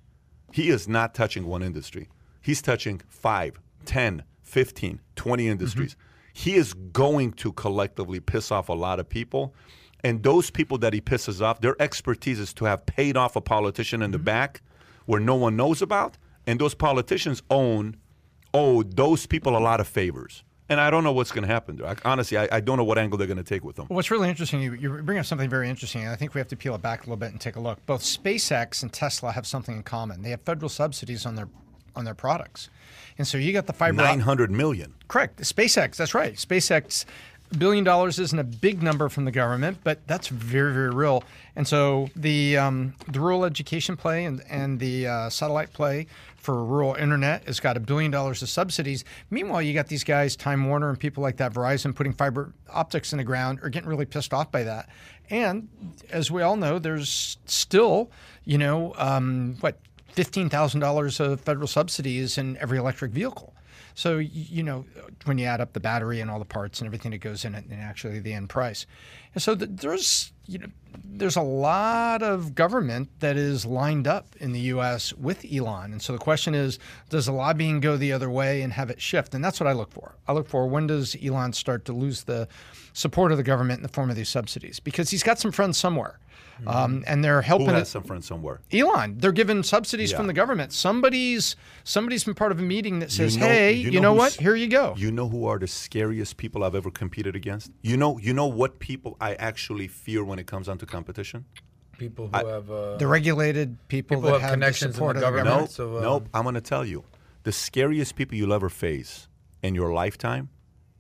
He 0.53 0.71
is 0.71 0.87
not 0.87 1.15
touching 1.15 1.47
one 1.47 1.63
industry. 1.63 2.09
He's 2.41 2.63
touching 2.63 3.03
5, 3.09 3.59
10, 3.85 4.23
15, 4.45 5.01
20 5.17 5.49
industries. 5.49 5.97
He 6.33 6.55
is 6.55 6.73
going 6.73 7.33
to 7.33 7.53
collectively 7.53 8.21
piss 8.21 8.53
off 8.53 8.69
a 8.69 8.73
lot 8.73 9.01
of 9.01 9.09
people. 9.09 9.55
And 10.05 10.23
those 10.23 10.51
people 10.51 10.79
that 10.79 10.93
he 10.93 11.01
pisses 11.01 11.41
off, 11.43 11.61
their 11.61 11.75
expertise 11.83 12.39
is 12.39 12.55
to 12.55 12.67
have 12.67 12.87
paid 12.87 13.17
off 13.17 13.35
a 13.35 13.41
politician 13.41 14.03
in 14.03 14.13
the 14.13 14.19
back 14.19 14.63
where 15.07 15.21
no 15.21 15.35
one 15.35 15.57
knows 15.57 15.83
about. 15.83 16.19
And 16.47 16.61
those 16.61 16.75
politicians 16.75 17.43
own, 17.51 17.97
owe 18.55 18.83
those 18.83 19.27
people 19.27 19.57
a 19.57 19.59
lot 19.59 19.81
of 19.81 19.89
favors. 19.89 20.45
And 20.69 20.81
I 20.81 20.91
don't 20.91 21.05
know 21.05 21.13
what's 21.13 21.31
going 21.31 21.47
to 21.47 21.53
happen 21.53 21.77
there. 21.77 21.87
I, 21.87 21.97
honestly, 22.05 22.37
I, 22.37 22.49
I 22.51 22.61
don't 22.61 22.77
know 22.77 22.85
what 22.85 22.99
angle 22.99 23.19
they're 23.19 23.29
going 23.29 23.37
to 23.37 23.45
take 23.45 23.65
with 23.65 23.77
them. 23.77 23.87
What's 23.87 24.11
really 24.11 24.29
interesting, 24.29 24.61
you, 24.61 24.75
you 24.75 24.91
bring 25.03 25.19
up 25.19 25.25
something 25.25 25.49
very 25.49 25.71
interesting, 25.71 26.03
and 26.03 26.11
I 26.11 26.17
think 26.17 26.35
we 26.35 26.41
have 26.41 26.49
to 26.49 26.57
peel 26.57 26.75
it 26.75 26.83
back 26.83 27.01
a 27.01 27.03
little 27.05 27.17
bit 27.17 27.31
and 27.31 27.41
take 27.41 27.55
a 27.57 27.61
look. 27.61 27.85
Both 27.87 28.03
SpaceX 28.03 28.83
and 28.83 28.93
Tesla 28.93 29.31
have 29.33 29.47
something 29.47 29.77
in 29.77 29.83
common. 29.85 30.23
They 30.23 30.31
have 30.31 30.43
federal 30.43 30.69
subsidies 30.69 31.25
on 31.25 31.37
their 31.37 31.49
on 31.95 32.05
their 32.05 32.15
products, 32.15 32.69
and 33.17 33.27
so 33.27 33.39
you 33.39 33.55
got 33.55 33.67
the 33.67 33.73
fiber. 33.73 34.03
900 34.03 34.51
million. 34.51 34.95
Correct. 35.09 35.41
SpaceX, 35.41 35.97
that's 35.97 36.15
right. 36.15 36.35
SpaceX, 36.35 37.07
billion 37.59 37.85
dollars 37.85 38.19
isn't 38.19 38.39
a 38.39 38.45
big 38.45 38.83
number 38.83 39.09
from 39.09 39.25
the 39.25 39.31
government, 39.31 39.79
but 39.85 40.07
that's 40.07 40.29
very, 40.29 40.73
very 40.73 40.91
real. 40.91 41.25
And 41.55 41.67
so 41.67 42.09
the 42.15 42.57
um, 42.57 42.95
the 43.09 43.21
rural 43.21 43.45
education 43.45 43.97
play 43.97 44.25
and, 44.25 44.43
and 44.49 44.79
the 44.79 45.07
uh, 45.07 45.31
satellite 45.31 45.73
play 45.73 46.07
for 46.37 46.65
rural 46.65 46.95
internet 46.95 47.45
has 47.47 47.59
got 47.59 47.77
a 47.77 47.81
billion 47.81 48.11
dollars 48.11 48.41
of 48.41 48.49
subsidies. 48.49 49.05
Meanwhile, 49.31 49.63
you 49.63 49.75
got 49.75 49.89
these 49.89 50.05
guys, 50.05 50.37
Time 50.37 50.69
Warner 50.69 50.89
and 50.89 50.99
people 50.99 51.23
like 51.23 51.39
that, 51.39 51.53
Verizon, 51.53 51.95
putting 51.95 52.13
fiber 52.13 52.53
optics 52.73 53.13
in 53.13 53.19
the 53.19 53.25
ground 53.25 53.59
are 53.63 53.69
getting 53.69 53.89
really 53.89 54.05
pissed 54.05 54.33
off 54.33 54.53
by 54.53 54.63
that. 54.63 54.89
And 55.29 55.69
as 56.11 56.31
we 56.31 56.43
all 56.43 56.57
know, 56.57 56.79
there's 56.79 57.37
still, 57.47 58.13
you 58.45 58.59
know, 58.59 58.95
um, 58.97 59.57
what, 59.59 59.79
$15,000 60.15 61.21
of 61.21 61.41
federal 61.41 61.67
subsidies 61.67 62.39
in 62.39 62.57
every 62.59 62.79
electric 62.79 63.11
vehicle. 63.11 63.53
So 63.97 64.19
you 64.19 64.63
know 64.63 64.85
when 65.25 65.39
you 65.39 65.47
add 65.47 65.63
up 65.63 65.73
the 65.73 65.81
battery 65.81 66.21
and 66.21 66.31
all 66.31 66.39
the 66.39 66.45
parts 66.45 66.81
and 66.81 66.87
everything 66.87 67.13
that 67.13 67.23
goes 67.23 67.47
in 67.47 67.55
it, 67.55 67.65
and 67.65 67.81
actually 67.81 68.19
the 68.19 68.35
end 68.35 68.51
price, 68.51 68.85
and 69.33 69.43
so 69.43 69.57
th- 69.57 69.71
there's 69.73 70.33
you 70.45 70.59
know 70.59 70.67
there's 71.03 71.37
a 71.37 71.43
lot 71.43 72.23
of 72.23 72.55
government 72.55 73.09
that 73.21 73.39
is 73.39 73.65
lined 73.65 74.07
up 74.07 74.37
in 74.39 74.53
the 74.53 74.61
U.S. 74.61 75.15
with 75.15 75.47
Elon, 75.51 75.93
and 75.93 76.03
so 76.03 76.13
the 76.13 76.19
question 76.19 76.55
is, 76.55 76.79
does 77.09 77.25
the 77.25 77.33
lobbying 77.33 77.81
go 77.81 77.97
the 77.97 78.13
other 78.13 78.29
way 78.29 78.61
and 78.61 78.75
have 78.75 78.91
it 78.91 79.01
shift? 79.01 79.35
And 79.35 79.43
that's 79.43 79.59
what 79.59 79.67
I 79.67 79.73
look 79.73 79.91
for. 79.91 80.15
I 80.29 80.35
look 80.35 80.47
for 80.47 80.67
when 80.67 80.87
does 80.87 81.17
Elon 81.25 81.55
start 81.55 81.87
to 81.87 81.95
lose 81.95 82.25
the 82.25 82.49
support 82.93 83.33
of 83.33 83.39
the 83.39 83.45
government 83.45 83.79
in 83.79 83.83
the 83.83 83.89
form 83.89 84.11
of 84.11 84.17
these 84.17 84.29
subsidies 84.29 84.79
because 84.79 85.09
he's 85.09 85.23
got 85.23 85.39
some 85.39 85.53
friends 85.53 85.79
somewhere, 85.79 86.19
um, 86.67 87.05
and 87.07 87.23
they're 87.25 87.43
Who 87.43 87.47
helping. 87.47 87.69
has 87.71 87.89
it- 87.89 87.91
some 87.91 88.03
friends 88.05 88.27
somewhere? 88.27 88.61
Elon, 88.73 89.19
they're 89.19 89.33
given 89.33 89.63
subsidies 89.63 90.11
Yeah. 90.11 90.17
from 90.19 90.27
the 90.27 90.33
government. 90.33 90.73
Somebody's 90.73 91.57
somebody's 91.85 92.25
been 92.25 92.35
part 92.35 92.53
of 92.53 92.59
a 92.59 92.63
meeting 92.63 93.01
that 93.01 93.11
says, 93.13 93.37
know- 93.37 93.47
"Hey, 93.47 93.73
you 93.73 93.91
you, 93.91 94.01
know 94.01 94.13
know, 94.13 94.15
what? 94.15 94.33
Here 94.35 94.55
you 94.57 94.69
go." 94.69 94.95
You 94.97 95.11
know 95.11 95.29
who 95.29 95.47
are 95.47 95.59
the 95.59 95.67
scariest 95.67 96.37
people 96.37 96.65
I've 96.65 96.75
ever 96.75 96.91
competed 96.91 97.37
against? 97.37 97.71
You 97.83 97.97
know, 97.97 98.19
you 98.19 98.33
know 98.33 98.47
what 98.47 98.79
people 98.79 99.17
I 99.21 99.35
actually 99.35 99.89
fear 99.89 100.25
when 100.25 100.39
it 100.39 100.47
comes 100.47 100.67
down 100.69 100.79
to 100.79 100.87
competition? 100.87 101.45
People 101.99 102.29
who 102.29 102.47
have 102.47 102.71
uh, 102.71 102.97
the 102.99 103.07
regulated 103.07 103.77
people, 103.89 104.17
People 104.19 104.31
that 104.31 104.33
have 104.33 104.41
have, 104.43 104.51
connections 104.53 104.81
the 104.81 104.87
in 104.89 104.93
support 104.95 105.17
the 105.17 105.27
of 105.27 105.33
the 105.33 105.39
government. 105.43 105.69
government. 105.77 105.79
Nope, 105.79 106.03
so, 106.03 106.09
um, 106.17 106.23
nope. 106.25 106.29
I'm 106.35 106.43
going 106.43 106.55
to 106.55 106.61
tell 106.61 106.85
you, 106.85 107.05
the 107.45 107.53
scariest 107.53 108.17
people 108.17 108.37
you'll 108.37 108.53
ever 108.53 108.69
face 108.69 109.29
in 109.63 109.75
your 109.75 109.93
lifetime 109.95 110.51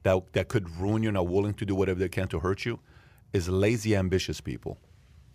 that 0.04 0.32
that 0.32 0.48
could 0.48 0.70
ruin 0.80 1.02
you 1.02 1.08
and 1.10 1.18
are 1.18 1.24
willing 1.24 1.52
to 1.54 1.66
do 1.66 1.74
whatever 1.74 1.98
they 2.00 2.08
can 2.08 2.28
to 2.28 2.40
hurt 2.40 2.64
you 2.64 2.78
is 3.32 3.48
lazy, 3.48 3.94
ambitious 3.94 4.40
people. 4.40 4.78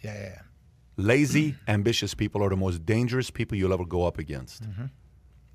Yeah, 0.02 0.14
yeah, 0.14 0.20
yeah. 0.20 0.42
Lazy, 0.98 1.56
ambitious 1.68 2.14
people 2.14 2.44
are 2.44 2.50
the 2.50 2.58
most 2.58 2.86
dangerous 2.86 3.32
people 3.32 3.58
you'll 3.58 3.74
ever 3.74 3.86
go 3.86 4.06
up 4.06 4.18
against. 4.18 4.64
Mm-hmm. 4.64 4.86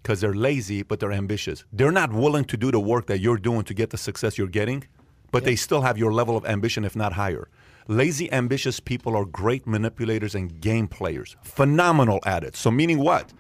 Because 0.03 0.21
they're 0.21 0.35
lazy, 0.35 0.83
but 0.83 1.01
they're 1.01 1.13
ambitious. 1.13 1.65
They're 1.73 1.93
not 1.93 2.13
willing 2.13 2.45
to 2.47 2.57
do 2.57 2.71
the 2.71 2.81
work 2.81 3.07
that 3.07 3.19
you're 3.19 3.39
doing 3.39 3.65
to 3.65 3.75
get 3.75 3.91
the 3.91 3.99
success 3.99 4.39
you're 4.39 4.47
getting, 4.47 4.85
but 5.33 5.45
they 5.45 5.57
still 5.57 5.83
have 5.83 5.99
your 5.99 6.13
level 6.13 6.37
of 6.37 6.47
ambition, 6.47 6.85
if 6.85 6.95
not 6.95 7.13
higher. 7.13 7.49
Lazy, 7.89 8.33
ambitious 8.33 8.81
people 8.81 9.17
are 9.17 9.25
great 9.25 9.67
manipulators 9.67 10.35
and 10.35 10.61
game 10.61 10.89
players, 10.89 11.37
phenomenal 11.43 12.21
at 12.25 12.45
it. 12.45 12.57
So, 12.57 12.71
meaning 12.71 12.99
what? 12.99 13.33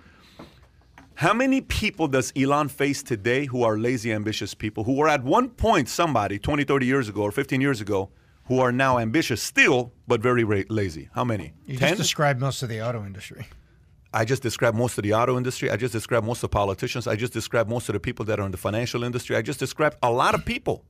How 1.14 1.32
many 1.32 1.62
people 1.62 2.08
does 2.08 2.32
Elon 2.36 2.68
face 2.68 3.02
today 3.02 3.46
who 3.46 3.62
are 3.62 3.78
lazy, 3.78 4.12
ambitious 4.12 4.52
people 4.52 4.84
who 4.84 4.92
were 4.92 5.08
at 5.08 5.24
one 5.24 5.48
point 5.48 5.88
somebody 5.88 6.38
20, 6.38 6.64
30 6.64 6.84
years 6.84 7.08
ago 7.08 7.22
or 7.22 7.32
15 7.32 7.60
years 7.60 7.80
ago 7.80 8.10
who 8.46 8.60
are 8.60 8.72
now 8.72 8.98
ambitious 8.98 9.42
still, 9.42 9.92
but 10.06 10.20
very 10.20 10.44
ra- 10.44 10.62
lazy? 10.68 11.08
How 11.14 11.24
many? 11.24 11.52
You 11.66 11.78
10? 11.78 11.88
just 11.90 12.02
described 12.02 12.40
most 12.40 12.62
of 12.62 12.68
the 12.68 12.80
auto 12.86 13.04
industry. 13.04 13.46
I 14.12 14.24
just 14.24 14.42
described 14.42 14.76
most 14.76 14.96
of 14.96 15.04
the 15.04 15.12
auto 15.12 15.36
industry. 15.36 15.70
I 15.70 15.76
just 15.76 15.92
described 15.92 16.24
most 16.24 16.38
of 16.38 16.50
the 16.50 16.54
politicians. 16.54 17.06
I 17.06 17.16
just 17.16 17.32
described 17.32 17.68
most 17.68 17.88
of 17.88 17.92
the 17.92 18.00
people 18.00 18.24
that 18.26 18.40
are 18.40 18.46
in 18.46 18.52
the 18.52 18.56
financial 18.56 19.04
industry. 19.04 19.36
I 19.36 19.42
just 19.42 19.58
described 19.58 19.96
a 20.02 20.10
lot 20.10 20.34
of 20.34 20.44
people 20.44 20.84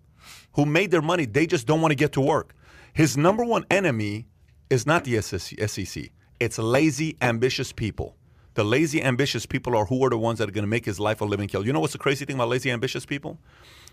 who 0.53 0.65
made 0.65 0.91
their 0.91 1.03
money. 1.03 1.25
They 1.25 1.47
just 1.47 1.67
don't 1.67 1.81
want 1.81 1.93
to 1.93 1.97
get 1.97 2.13
to 2.13 2.21
work. 2.21 2.55
His 2.93 3.17
number 3.17 3.45
one 3.45 3.65
enemy 3.71 4.27
is 4.71 4.87
not 4.87 5.05
the 5.05 5.21
SEC. 5.21 6.11
It's 6.39 6.59
lazy, 6.59 7.17
ambitious 7.21 7.73
people. 7.73 8.17
The 8.55 8.65
lazy, 8.65 9.03
ambitious 9.03 9.45
people 9.45 9.77
are 9.77 9.87
who 9.87 10.05
are 10.05 10.11
the 10.11 10.19
ones 10.19 10.39
that 10.39 10.49
are 10.49 10.53
going 10.53 10.65
to 10.65 10.69
make 10.69 10.85
his 10.85 10.99
life 11.01 11.21
a 11.21 11.25
living 11.25 11.49
hell. 11.49 11.67
You 11.67 11.73
know 11.73 11.81
what's 11.81 11.93
the 11.93 11.99
crazy 11.99 12.25
thing 12.25 12.37
about 12.37 12.49
lazy, 12.49 12.71
ambitious 12.71 13.05
people? 13.05 13.39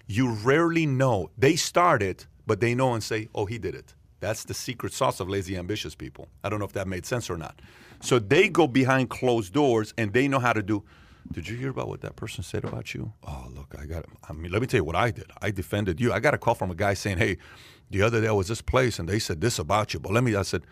You 0.07 0.31
rarely 0.31 0.85
know. 0.85 1.31
They 1.37 1.55
start 1.55 2.01
it, 2.01 2.27
but 2.45 2.59
they 2.59 2.75
know 2.75 2.93
and 2.93 3.03
say, 3.03 3.29
oh, 3.33 3.45
he 3.45 3.57
did 3.57 3.75
it. 3.75 3.93
That's 4.19 4.45
the 4.45 4.53
secret 4.53 4.93
sauce 4.93 5.19
of 5.19 5.29
lazy, 5.29 5.57
ambitious 5.57 5.95
people. 5.95 6.29
I 6.43 6.49
don't 6.49 6.59
know 6.59 6.65
if 6.65 6.73
that 6.73 6.87
made 6.87 7.05
sense 7.05 7.29
or 7.29 7.37
not. 7.37 7.61
So 8.01 8.19
they 8.19 8.47
go 8.49 8.67
behind 8.67 9.09
closed 9.09 9.53
doors 9.53 9.93
and 9.97 10.13
they 10.13 10.27
know 10.27 10.39
how 10.39 10.53
to 10.53 10.63
do. 10.63 10.83
Did 11.31 11.47
you 11.47 11.57
hear 11.57 11.69
about 11.69 11.87
what 11.87 12.01
that 12.01 12.15
person 12.15 12.43
said 12.43 12.63
about 12.63 12.93
you? 12.93 13.13
Oh, 13.25 13.47
look, 13.53 13.75
I 13.79 13.85
got. 13.85 14.05
I 14.29 14.33
mean, 14.33 14.51
let 14.51 14.61
me 14.61 14.67
tell 14.67 14.79
you 14.79 14.83
what 14.83 14.95
I 14.95 15.11
did. 15.11 15.25
I 15.41 15.51
defended 15.51 16.01
you. 16.01 16.11
I 16.11 16.19
got 16.19 16.33
a 16.33 16.37
call 16.37 16.53
from 16.55 16.69
a 16.69 16.75
guy 16.75 16.93
saying, 16.93 17.17
"Hey, 17.17 17.37
the 17.89 18.01
other 18.01 18.19
day 18.19 18.27
I 18.27 18.33
was 18.33 18.49
this 18.49 18.61
place 18.61 18.99
and 18.99 19.07
they 19.07 19.19
said 19.19 19.39
this 19.39 19.57
about 19.57 19.93
you." 19.93 20.01
But 20.01 20.11
let 20.11 20.23
me. 20.23 20.35
I 20.35 20.41
said, 20.41 20.63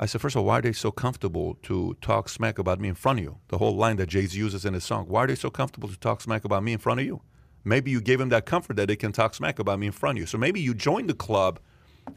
I 0.00 0.06
said, 0.06 0.20
first 0.20 0.34
of 0.34 0.40
all, 0.40 0.46
why 0.46 0.58
are 0.58 0.62
they 0.62 0.72
so 0.72 0.90
comfortable 0.90 1.58
to 1.62 1.94
talk 2.00 2.28
smack 2.28 2.58
about 2.58 2.80
me 2.80 2.88
in 2.88 2.94
front 2.94 3.18
of 3.18 3.24
you? 3.24 3.36
The 3.48 3.58
whole 3.58 3.76
line 3.76 3.96
that 3.96 4.08
Jay 4.08 4.26
Z 4.26 4.36
uses 4.36 4.64
in 4.64 4.74
his 4.74 4.82
song. 4.82 5.06
Why 5.06 5.24
are 5.24 5.26
they 5.26 5.34
so 5.34 5.50
comfortable 5.50 5.90
to 5.90 5.98
talk 5.98 6.22
smack 6.22 6.44
about 6.44 6.64
me 6.64 6.72
in 6.72 6.78
front 6.78 7.00
of 7.00 7.06
you? 7.06 7.20
Maybe 7.64 7.90
you 7.90 8.00
gave 8.00 8.18
them 8.18 8.30
that 8.30 8.46
comfort 8.46 8.76
that 8.76 8.88
they 8.88 8.96
can 8.96 9.12
talk 9.12 9.34
smack 9.34 9.58
about 9.58 9.78
me 9.78 9.86
in 9.86 9.92
front 9.92 10.18
of 10.18 10.20
you. 10.20 10.26
So 10.26 10.38
maybe 10.38 10.60
you 10.60 10.74
joined 10.74 11.10
the 11.10 11.14
club 11.14 11.60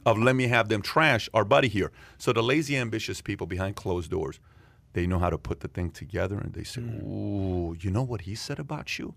of 0.06 0.18
let 0.18 0.36
me 0.36 0.48
have 0.48 0.70
them 0.70 0.82
trash 0.82 1.30
our 1.34 1.44
buddy 1.44 1.68
here. 1.68 1.92
So 2.18 2.34
the 2.34 2.42
lazy, 2.42 2.78
ambitious 2.78 3.22
people 3.22 3.48
behind 3.48 3.76
closed 3.76 4.10
doors, 4.12 4.40
they 4.94 5.06
know 5.08 5.20
how 5.20 5.30
to 5.30 5.38
put 5.38 5.60
the 5.60 5.68
thing 5.68 5.90
together 5.90 6.38
and 6.38 6.54
they 6.54 6.64
say, 6.64 6.82
Ooh, 6.82 7.76
you 7.80 7.92
know 7.92 8.04
what 8.04 8.22
he 8.22 8.36
said 8.36 8.60
about 8.60 8.98
you? 8.98 9.16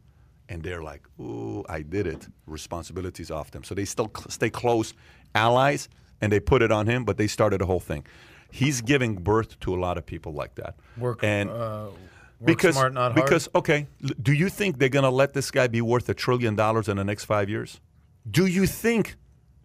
And 0.49 0.63
they're 0.63 0.83
like, 0.83 1.03
Ooh, 1.21 1.65
I 1.69 1.83
did 1.83 2.07
it. 2.07 2.29
Responsibilities 2.47 3.31
off 3.31 3.51
them. 3.51 3.63
So 3.65 3.75
they 3.75 3.85
still 3.85 4.11
cl- 4.15 4.31
stay 4.31 4.51
close 4.51 4.95
allies 5.35 5.89
and 6.21 6.33
they 6.33 6.41
put 6.41 6.63
it 6.63 6.73
on 6.73 6.87
him, 6.87 7.05
but 7.05 7.19
they 7.19 7.27
started 7.27 7.61
the 7.61 7.67
whole 7.67 7.81
thing. 7.81 8.07
He's 8.51 8.81
giving 8.81 9.17
birth 9.17 9.59
to 9.61 9.75
a 9.75 9.79
lot 9.79 9.99
of 9.99 10.07
people 10.07 10.33
like 10.33 10.55
that. 10.55 10.77
Work, 10.97 11.21
and 11.23 11.51
uh, 11.51 11.89
work 12.41 12.47
because 12.47 12.75
smart, 12.75 12.95
not 12.95 13.13
hard. 13.13 13.25
because 13.25 13.49
okay, 13.55 13.87
do 14.23 14.33
you 14.33 14.49
think 14.49 14.79
they're 14.79 14.89
gonna 14.89 15.11
let 15.11 15.33
this 15.35 15.51
guy 15.51 15.67
be 15.67 15.81
worth 15.81 16.09
a 16.09 16.15
trillion 16.15 16.55
dollars 16.55 16.89
in 16.89 16.97
the 16.97 17.05
next 17.05 17.25
five 17.25 17.49
years? 17.49 17.81
Do 18.31 18.47
you 18.47 18.67
think 18.67 19.17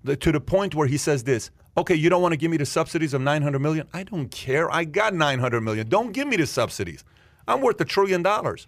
that 0.04 0.22
to 0.22 0.32
the 0.32 0.42
point 0.42 0.76
where 0.76 0.88
he 0.88 0.98
says 0.98 1.24
this? 1.24 1.52
Okay, 1.78 1.96
you 1.96 2.10
don't 2.10 2.22
want 2.22 2.34
to 2.34 2.38
give 2.38 2.52
me 2.52 2.58
the 2.58 2.66
subsidies 2.66 3.14
of 3.14 3.22
nine 3.22 3.42
hundred 3.42 3.60
million. 3.60 3.88
I 3.94 4.04
don't 4.04 4.30
care. 4.30 4.72
I 4.72 4.84
got 4.84 5.14
nine 5.14 5.40
hundred 5.40 5.62
million. 5.62 5.88
Don't 5.88 6.12
give 6.12 6.28
me 6.28 6.38
the 6.38 6.48
subsidies. 6.48 7.04
I'm 7.48 7.62
worth 7.62 7.80
a 7.82 7.86
trillion 7.86 8.22
dollars. 8.22 8.68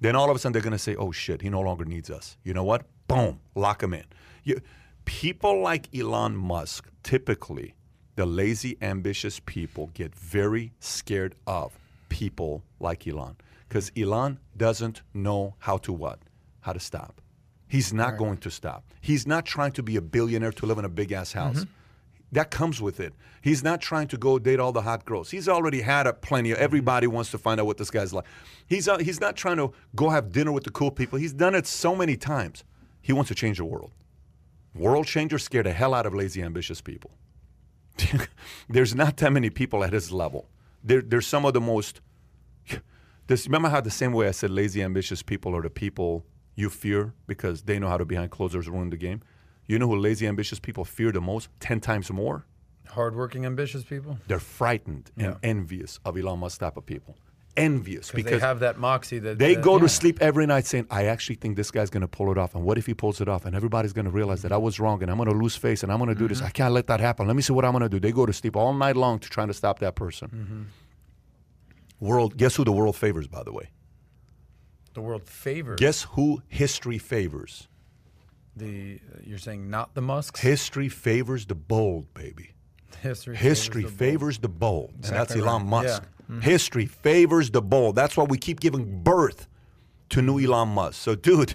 Then 0.00 0.16
all 0.16 0.30
of 0.30 0.36
a 0.36 0.38
sudden 0.38 0.52
they're 0.52 0.62
gonna 0.62 0.78
say, 0.78 0.96
"Oh 0.96 1.12
shit, 1.12 1.42
he 1.42 1.48
no 1.48 1.60
longer 1.60 1.84
needs 1.84 2.10
us." 2.10 2.36
You 2.44 2.54
know 2.54 2.64
what? 2.64 2.86
Boom, 3.08 3.40
lock 3.54 3.82
him 3.82 3.94
in. 3.94 4.04
You, 4.44 4.60
people 5.04 5.60
like 5.60 5.94
Elon 5.94 6.36
Musk, 6.36 6.88
typically, 7.02 7.74
the 8.16 8.26
lazy, 8.26 8.76
ambitious 8.80 9.40
people 9.40 9.90
get 9.94 10.14
very 10.14 10.72
scared 10.80 11.34
of 11.46 11.78
people 12.08 12.62
like 12.78 13.06
Elon 13.06 13.36
because 13.74 13.90
Elon 13.96 14.38
doesn't 14.56 15.02
know 15.12 15.56
how 15.58 15.78
to 15.78 15.92
what? 15.92 16.20
How 16.60 16.72
to 16.72 16.78
stop. 16.78 17.20
He's 17.66 17.92
not 17.92 18.16
going 18.16 18.36
to 18.36 18.48
stop. 18.48 18.84
He's 19.00 19.26
not 19.26 19.44
trying 19.44 19.72
to 19.72 19.82
be 19.82 19.96
a 19.96 20.00
billionaire 20.00 20.52
to 20.52 20.66
live 20.66 20.78
in 20.78 20.84
a 20.84 20.88
big 20.88 21.10
ass 21.10 21.32
house. 21.32 21.66
That 22.30 22.52
comes 22.52 22.80
with 22.80 23.00
it. 23.00 23.14
He's 23.42 23.64
not 23.64 23.80
trying 23.80 24.06
to 24.08 24.16
go 24.16 24.38
date 24.38 24.60
all 24.60 24.70
the 24.70 24.82
hot 24.82 25.04
girls. 25.04 25.28
He's 25.28 25.48
already 25.48 25.80
had 25.80 26.06
a 26.06 26.12
plenty. 26.12 26.52
Of, 26.52 26.58
everybody 26.58 27.08
wants 27.08 27.32
to 27.32 27.38
find 27.38 27.58
out 27.58 27.66
what 27.66 27.78
this 27.78 27.90
guy's 27.90 28.14
like. 28.14 28.26
He's 28.68 28.86
uh, 28.86 28.98
he's 28.98 29.20
not 29.20 29.34
trying 29.34 29.56
to 29.56 29.72
go 29.96 30.08
have 30.08 30.30
dinner 30.30 30.52
with 30.52 30.62
the 30.62 30.70
cool 30.70 30.92
people. 30.92 31.18
He's 31.18 31.32
done 31.32 31.56
it 31.56 31.66
so 31.66 31.96
many 31.96 32.16
times. 32.16 32.62
He 33.02 33.12
wants 33.12 33.26
to 33.28 33.34
change 33.34 33.58
the 33.58 33.64
world. 33.64 33.90
World 34.72 35.06
changers 35.06 35.42
scare 35.42 35.64
the 35.64 35.72
hell 35.72 35.94
out 35.94 36.06
of 36.06 36.14
lazy, 36.14 36.42
ambitious 36.44 36.80
people. 36.80 37.10
There's 38.68 38.94
not 38.94 39.16
that 39.16 39.32
many 39.32 39.50
people 39.50 39.82
at 39.82 39.92
his 39.92 40.12
level. 40.12 40.46
There, 40.84 41.02
there's 41.02 41.26
some 41.26 41.44
of 41.44 41.54
the 41.54 41.60
most. 41.60 42.00
This, 43.26 43.46
remember 43.46 43.68
how 43.70 43.80
the 43.80 43.90
same 43.90 44.12
way 44.12 44.28
I 44.28 44.32
said 44.32 44.50
lazy, 44.50 44.82
ambitious 44.82 45.22
people 45.22 45.54
are 45.56 45.62
the 45.62 45.70
people 45.70 46.24
you 46.56 46.68
fear 46.70 47.14
because 47.26 47.62
they 47.62 47.78
know 47.78 47.88
how 47.88 47.96
to 47.98 48.04
behind 48.04 48.30
closers 48.30 48.68
ruin 48.68 48.90
the 48.90 48.96
game. 48.96 49.20
You 49.66 49.78
know 49.78 49.88
who 49.88 49.96
lazy, 49.96 50.26
ambitious 50.26 50.60
people 50.60 50.84
fear 50.84 51.10
the 51.10 51.20
most? 51.20 51.48
Ten 51.60 51.80
times 51.80 52.10
more. 52.10 52.44
hardworking, 52.88 53.44
ambitious 53.46 53.82
people. 53.82 54.18
They're 54.28 54.38
frightened 54.38 55.10
and 55.16 55.26
Yeah. 55.32 55.36
envious 55.42 55.98
of 56.04 56.16
Elon 56.16 56.38
Musk 56.38 56.60
type 56.60 56.76
of 56.76 56.84
people. 56.86 57.16
Envious 57.56 58.10
Because 58.12 58.32
they 58.32 58.38
have 58.46 58.60
that 58.60 58.78
moxie 58.78 59.18
that 59.20 59.38
they 59.38 59.54
that- 59.54 59.64
go 59.64 59.76
yeah. 59.76 59.82
to 59.82 59.88
sleep 59.88 60.18
every 60.20 60.44
night 60.46 60.66
saying, 60.66 60.86
I 60.90 61.06
actually 61.06 61.36
think 61.36 61.56
this 61.56 61.70
guy's 61.70 61.88
going 61.90 62.02
to 62.02 62.08
pull 62.08 62.30
it 62.30 62.38
off. 62.38 62.54
And 62.54 62.62
what 62.62 62.78
if 62.78 62.86
he 62.86 62.94
pulls 62.94 63.20
it 63.20 63.28
off? 63.28 63.46
And 63.46 63.56
everybody's 63.56 63.92
going 63.92 64.04
to 64.04 64.10
realize 64.10 64.42
that 64.42 64.52
I 64.52 64.58
was 64.58 64.78
wrong 64.78 65.02
and 65.02 65.10
I'm 65.10 65.16
going 65.16 65.28
to 65.30 65.34
lose 65.34 65.56
face 65.56 65.82
and 65.82 65.90
I'm 65.90 65.98
going 65.98 66.08
to 66.10 66.14
do 66.14 66.28
this. 66.28 66.38
Mm-hmm. 66.38 66.46
I 66.46 66.50
can't 66.50 66.74
let 66.74 66.86
that 66.88 67.00
happen. 67.00 67.26
Let 67.26 67.34
me 67.36 67.42
see 67.42 67.52
what 67.52 67.64
I'm 67.64 67.72
going 67.72 67.82
to 67.82 67.88
do. 67.88 67.98
They 67.98 68.12
go 68.12 68.26
to 68.26 68.32
sleep 68.32 68.54
all 68.54 68.72
night 68.74 68.96
long 68.96 69.18
to 69.20 69.28
trying 69.30 69.48
to 69.48 69.54
stop 69.54 69.78
that 69.80 69.94
person. 69.96 70.28
Mm-hmm. 70.28 70.62
World, 72.00 72.36
guess 72.36 72.56
who 72.56 72.64
the 72.64 72.72
world 72.72 72.96
favors, 72.96 73.26
by 73.28 73.42
the 73.42 73.52
way? 73.52 73.70
the 74.94 75.00
world 75.00 75.26
favors 75.26 75.78
Guess 75.80 76.04
who 76.12 76.40
history 76.48 76.98
favors? 76.98 77.68
the. 78.56 79.00
You're 79.24 79.38
saying 79.38 79.68
not 79.68 79.94
the 79.94 80.00
Musks. 80.00 80.40
History 80.40 80.88
favors 80.88 81.46
the 81.46 81.54
bold, 81.56 82.12
baby. 82.14 82.52
History. 83.02 83.36
History 83.36 83.82
favors 83.84 84.38
the 84.38 84.48
bold. 84.48 84.90
the 84.90 84.92
bold. 84.92 85.04
and 85.06 85.16
that's 85.16 85.34
Elon. 85.34 85.66
Musk. 85.66 86.02
Yeah. 86.02 86.08
Mm-hmm. 86.30 86.40
History 86.40 86.86
favors 86.86 87.50
the 87.50 87.60
bold. 87.60 87.96
That's 87.96 88.16
why 88.16 88.24
we 88.24 88.38
keep 88.38 88.60
giving 88.60 89.02
birth 89.02 89.48
to 90.10 90.22
new 90.22 90.38
Elon 90.38 90.68
Musk. 90.68 91.02
So, 91.02 91.14
dude, 91.16 91.54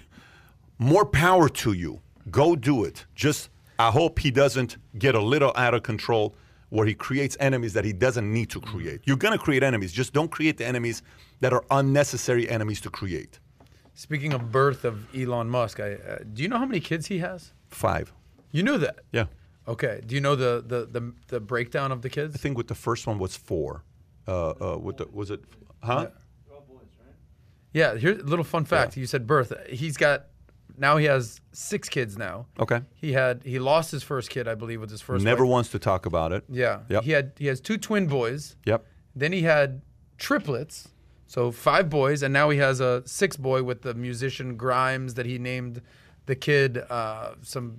more 0.78 1.06
power 1.06 1.48
to 1.48 1.72
you. 1.72 2.00
Go 2.30 2.54
do 2.54 2.84
it. 2.84 3.06
Just, 3.14 3.48
I 3.78 3.90
hope 3.90 4.18
he 4.18 4.30
doesn't 4.30 4.76
get 4.98 5.14
a 5.14 5.20
little 5.22 5.52
out 5.56 5.72
of 5.74 5.82
control 5.82 6.34
where 6.70 6.86
he 6.86 6.94
creates 6.94 7.36
enemies 7.40 7.72
that 7.74 7.84
he 7.84 7.92
doesn't 7.92 8.32
need 8.32 8.48
to 8.50 8.60
create. 8.60 9.02
You're 9.04 9.16
going 9.16 9.36
to 9.36 9.44
create 9.44 9.62
enemies. 9.62 9.92
Just 9.92 10.12
don't 10.12 10.30
create 10.30 10.56
the 10.56 10.66
enemies 10.66 11.02
that 11.40 11.52
are 11.52 11.64
unnecessary 11.70 12.48
enemies 12.48 12.80
to 12.82 12.90
create. 12.90 13.38
Speaking 13.94 14.32
of 14.32 14.50
birth 14.50 14.84
of 14.84 15.14
Elon 15.14 15.50
Musk, 15.50 15.78
I, 15.80 15.94
uh, 15.94 16.18
do 16.32 16.42
you 16.42 16.48
know 16.48 16.58
how 16.58 16.64
many 16.64 16.80
kids 16.80 17.06
he 17.06 17.18
has? 17.18 17.52
Five. 17.68 18.12
You 18.50 18.62
knew 18.62 18.78
that. 18.78 19.00
Yeah. 19.12 19.26
Okay. 19.68 20.00
Do 20.06 20.14
you 20.14 20.20
know 20.20 20.34
the 20.34 20.64
the 20.66 20.86
the, 20.86 21.12
the 21.28 21.40
breakdown 21.40 21.92
of 21.92 22.02
the 22.02 22.08
kids? 22.08 22.34
I 22.34 22.38
think 22.38 22.56
with 22.56 22.68
the 22.68 22.74
first 22.74 23.06
one 23.06 23.18
was 23.18 23.36
four. 23.36 23.84
Uh, 24.26 24.50
uh, 24.50 24.78
with 24.78 24.98
the, 24.98 25.06
was 25.12 25.30
it, 25.30 25.42
huh? 25.82 26.08
Yeah. 27.72 27.96
Here's 27.96 28.18
a 28.18 28.24
little 28.24 28.44
fun 28.44 28.64
fact. 28.64 28.96
You 28.96 29.06
said 29.06 29.26
birth. 29.26 29.52
He's 29.68 29.96
got 29.96 30.26
now 30.80 30.96
he 30.96 31.04
has 31.04 31.40
six 31.52 31.88
kids 31.88 32.16
now. 32.18 32.46
Okay. 32.58 32.80
He 32.94 33.12
had 33.12 33.42
he 33.44 33.58
lost 33.58 33.90
his 33.92 34.02
first 34.02 34.30
kid, 34.30 34.48
I 34.48 34.54
believe, 34.56 34.80
with 34.80 34.90
his 34.90 35.00
first. 35.00 35.24
Never 35.24 35.44
wife. 35.44 35.50
wants 35.52 35.70
to 35.70 35.78
talk 35.78 36.06
about 36.06 36.32
it. 36.32 36.42
Yeah. 36.48 36.80
Yep. 36.88 37.04
He 37.04 37.10
had 37.12 37.32
he 37.38 37.46
has 37.46 37.60
two 37.60 37.76
twin 37.78 38.06
boys. 38.06 38.56
Yep. 38.64 38.84
Then 39.14 39.32
he 39.32 39.42
had 39.42 39.82
triplets, 40.18 40.88
so 41.26 41.50
five 41.52 41.88
boys, 41.90 42.22
and 42.22 42.32
now 42.32 42.50
he 42.50 42.58
has 42.58 42.80
a 42.80 43.02
sixth 43.06 43.40
boy 43.40 43.62
with 43.62 43.82
the 43.82 43.94
musician 43.94 44.56
Grimes 44.56 45.14
that 45.14 45.26
he 45.26 45.38
named 45.38 45.82
the 46.26 46.34
kid 46.36 46.78
uh, 46.90 47.34
some 47.42 47.78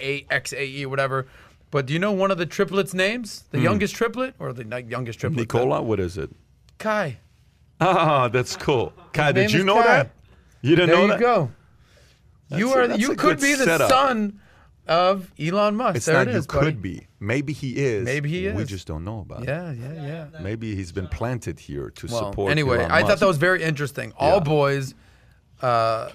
A 0.00 0.26
X 0.30 0.52
A 0.52 0.64
E 0.64 0.86
whatever. 0.86 1.26
But 1.70 1.86
do 1.86 1.92
you 1.94 1.98
know 1.98 2.12
one 2.12 2.30
of 2.30 2.36
the 2.38 2.44
triplets' 2.46 2.92
names? 2.92 3.44
The 3.50 3.60
youngest 3.60 3.94
triplet 3.94 4.34
or 4.38 4.52
the 4.52 4.64
youngest 4.88 5.18
triplet? 5.20 5.40
Nicola, 5.40 5.80
what 5.80 6.00
is 6.00 6.18
it? 6.18 6.28
Kai. 6.78 7.16
Ah, 7.80 8.28
that's 8.28 8.56
cool. 8.56 8.92
Kai, 9.14 9.32
did 9.32 9.52
you 9.52 9.64
know 9.64 9.76
Kai. 9.76 9.86
that? 9.86 10.10
You 10.60 10.76
didn't 10.76 10.90
There 10.90 10.96
know 10.98 11.02
you 11.04 11.08
that? 11.12 11.20
go. 11.20 11.40
you 11.40 11.46
That's 11.46 11.61
a- 12.60 12.66
are 12.68 12.88
that's 12.88 13.00
you 13.00 13.14
could 13.16 13.40
be 13.40 13.54
the 13.54 13.64
setup. 13.64 13.88
son 13.90 14.40
of 14.88 15.30
Elon 15.38 15.76
Musk. 15.76 15.96
It's 15.96 16.06
there 16.06 16.16
not 16.16 16.28
it 16.28 16.34
you 16.34 16.42
buddy. 16.42 16.66
could 16.66 16.82
be. 16.82 17.06
Maybe 17.20 17.52
he 17.52 17.76
is. 17.76 18.04
Maybe 18.04 18.28
he 18.28 18.46
is. 18.46 18.54
We 18.56 18.64
just 18.64 18.86
don't 18.86 19.04
know 19.04 19.20
about 19.20 19.42
it. 19.44 19.48
Yeah, 19.48 19.70
yeah, 19.72 20.26
yeah. 20.32 20.40
Maybe 20.40 20.74
he's 20.74 20.90
been 20.92 21.06
planted 21.08 21.60
here 21.60 21.90
to 21.90 22.08
support. 22.08 22.22
Well, 22.22 22.32
support. 22.32 22.50
anyway, 22.50 22.78
Elon 22.78 22.90
I 22.90 23.02
thought 23.02 23.20
that 23.20 23.26
was 23.28 23.36
very 23.38 23.62
interesting. 23.62 24.12
All 24.16 24.38
Yeah. 24.38 24.40
boys, 24.40 24.94
uh, 25.60 26.10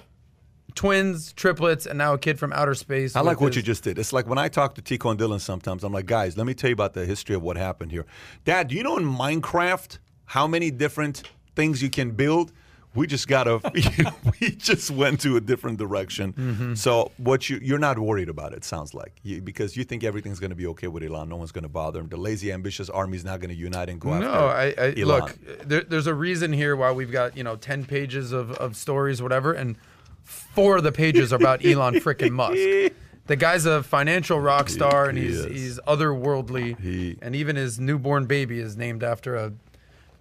twins, 0.75 1.33
triplets, 1.33 1.85
and 1.85 1.97
now 1.97 2.13
a 2.13 2.17
kid 2.17 2.37
from 2.37 2.53
outer 2.53 2.75
space. 2.75 3.15
I 3.15 3.21
like 3.21 3.41
what 3.41 3.55
you 3.55 3.61
just 3.61 3.83
did. 3.83 3.97
It's 3.97 4.13
like 4.13 4.27
when 4.27 4.37
I 4.37 4.47
talk 4.47 4.75
to 4.75 4.81
Tico 4.81 5.09
and 5.09 5.19
Dylan 5.19 5.39
sometimes, 5.39 5.83
I'm 5.83 5.93
like, 5.93 6.05
guys, 6.05 6.37
let 6.37 6.45
me 6.45 6.53
tell 6.53 6.69
you 6.69 6.73
about 6.73 6.93
the 6.93 7.05
history 7.05 7.35
of 7.35 7.41
what 7.41 7.57
happened 7.57 7.91
here. 7.91 8.05
Dad, 8.45 8.67
do 8.67 8.75
you 8.75 8.83
know 8.83 8.97
in 8.97 9.05
Minecraft 9.05 9.97
how 10.25 10.45
many 10.45 10.69
different 10.71 11.23
things 11.55 11.81
you 11.81 11.89
can 11.89 12.11
build? 12.11 12.51
We 12.97 13.07
just 13.07 13.27
gotta, 13.27 13.61
we 14.41 14.49
just 14.51 14.91
went 14.91 15.21
to 15.21 15.37
a 15.37 15.41
different 15.41 15.77
direction. 15.77 16.33
Mm-hmm. 16.33 16.73
So 16.73 17.11
what 17.17 17.49
you 17.49 17.59
you're 17.61 17.77
not 17.79 17.97
worried 17.99 18.27
about 18.27 18.53
it 18.53 18.63
sounds 18.63 18.93
like 18.93 19.13
you, 19.23 19.41
because 19.41 19.77
you 19.77 19.83
think 19.83 20.03
everything's 20.03 20.39
gonna 20.39 20.55
be 20.55 20.67
okay 20.67 20.87
with 20.87 21.03
Elon. 21.03 21.29
No 21.29 21.35
one's 21.37 21.51
gonna 21.51 21.69
bother 21.69 21.99
him. 22.01 22.09
The 22.09 22.17
lazy, 22.17 22.51
ambitious 22.51 22.89
army's 22.89 23.23
not 23.23 23.39
gonna 23.39 23.53
unite 23.53 23.89
and 23.89 24.01
go 24.01 24.17
No, 24.19 24.49
after 24.49 24.81
I, 24.81 24.85
I 24.87 24.89
look. 25.03 25.37
There, 25.63 25.81
there's 25.83 26.07
a 26.07 26.13
reason 26.13 26.51
here 26.51 26.75
why 26.75 26.91
we've 26.91 27.11
got 27.11 27.37
you 27.37 27.43
know 27.43 27.55
ten 27.55 27.85
pages 27.85 28.31
of, 28.31 28.51
of 28.51 28.75
stories, 28.75 29.21
whatever, 29.21 29.53
and 29.53 29.77
four 30.23 30.77
of 30.77 30.83
the 30.83 30.91
pages 30.91 31.31
are 31.31 31.37
about 31.37 31.63
Elon 31.65 31.95
frickin' 31.95 32.31
Musk. 32.41 32.93
The 33.27 33.35
guy's 33.35 33.65
a 33.65 33.83
financial 33.83 34.39
rock 34.39 34.69
star, 34.69 35.09
and 35.09 35.17
he's 35.17 35.39
is. 35.39 35.45
he's 35.51 35.79
otherworldly, 35.81 36.79
He- 36.79 37.17
and 37.21 37.35
even 37.35 37.55
his 37.57 37.77
newborn 37.79 38.25
baby 38.25 38.59
is 38.59 38.77
named 38.77 39.03
after 39.03 39.35
a 39.35 39.51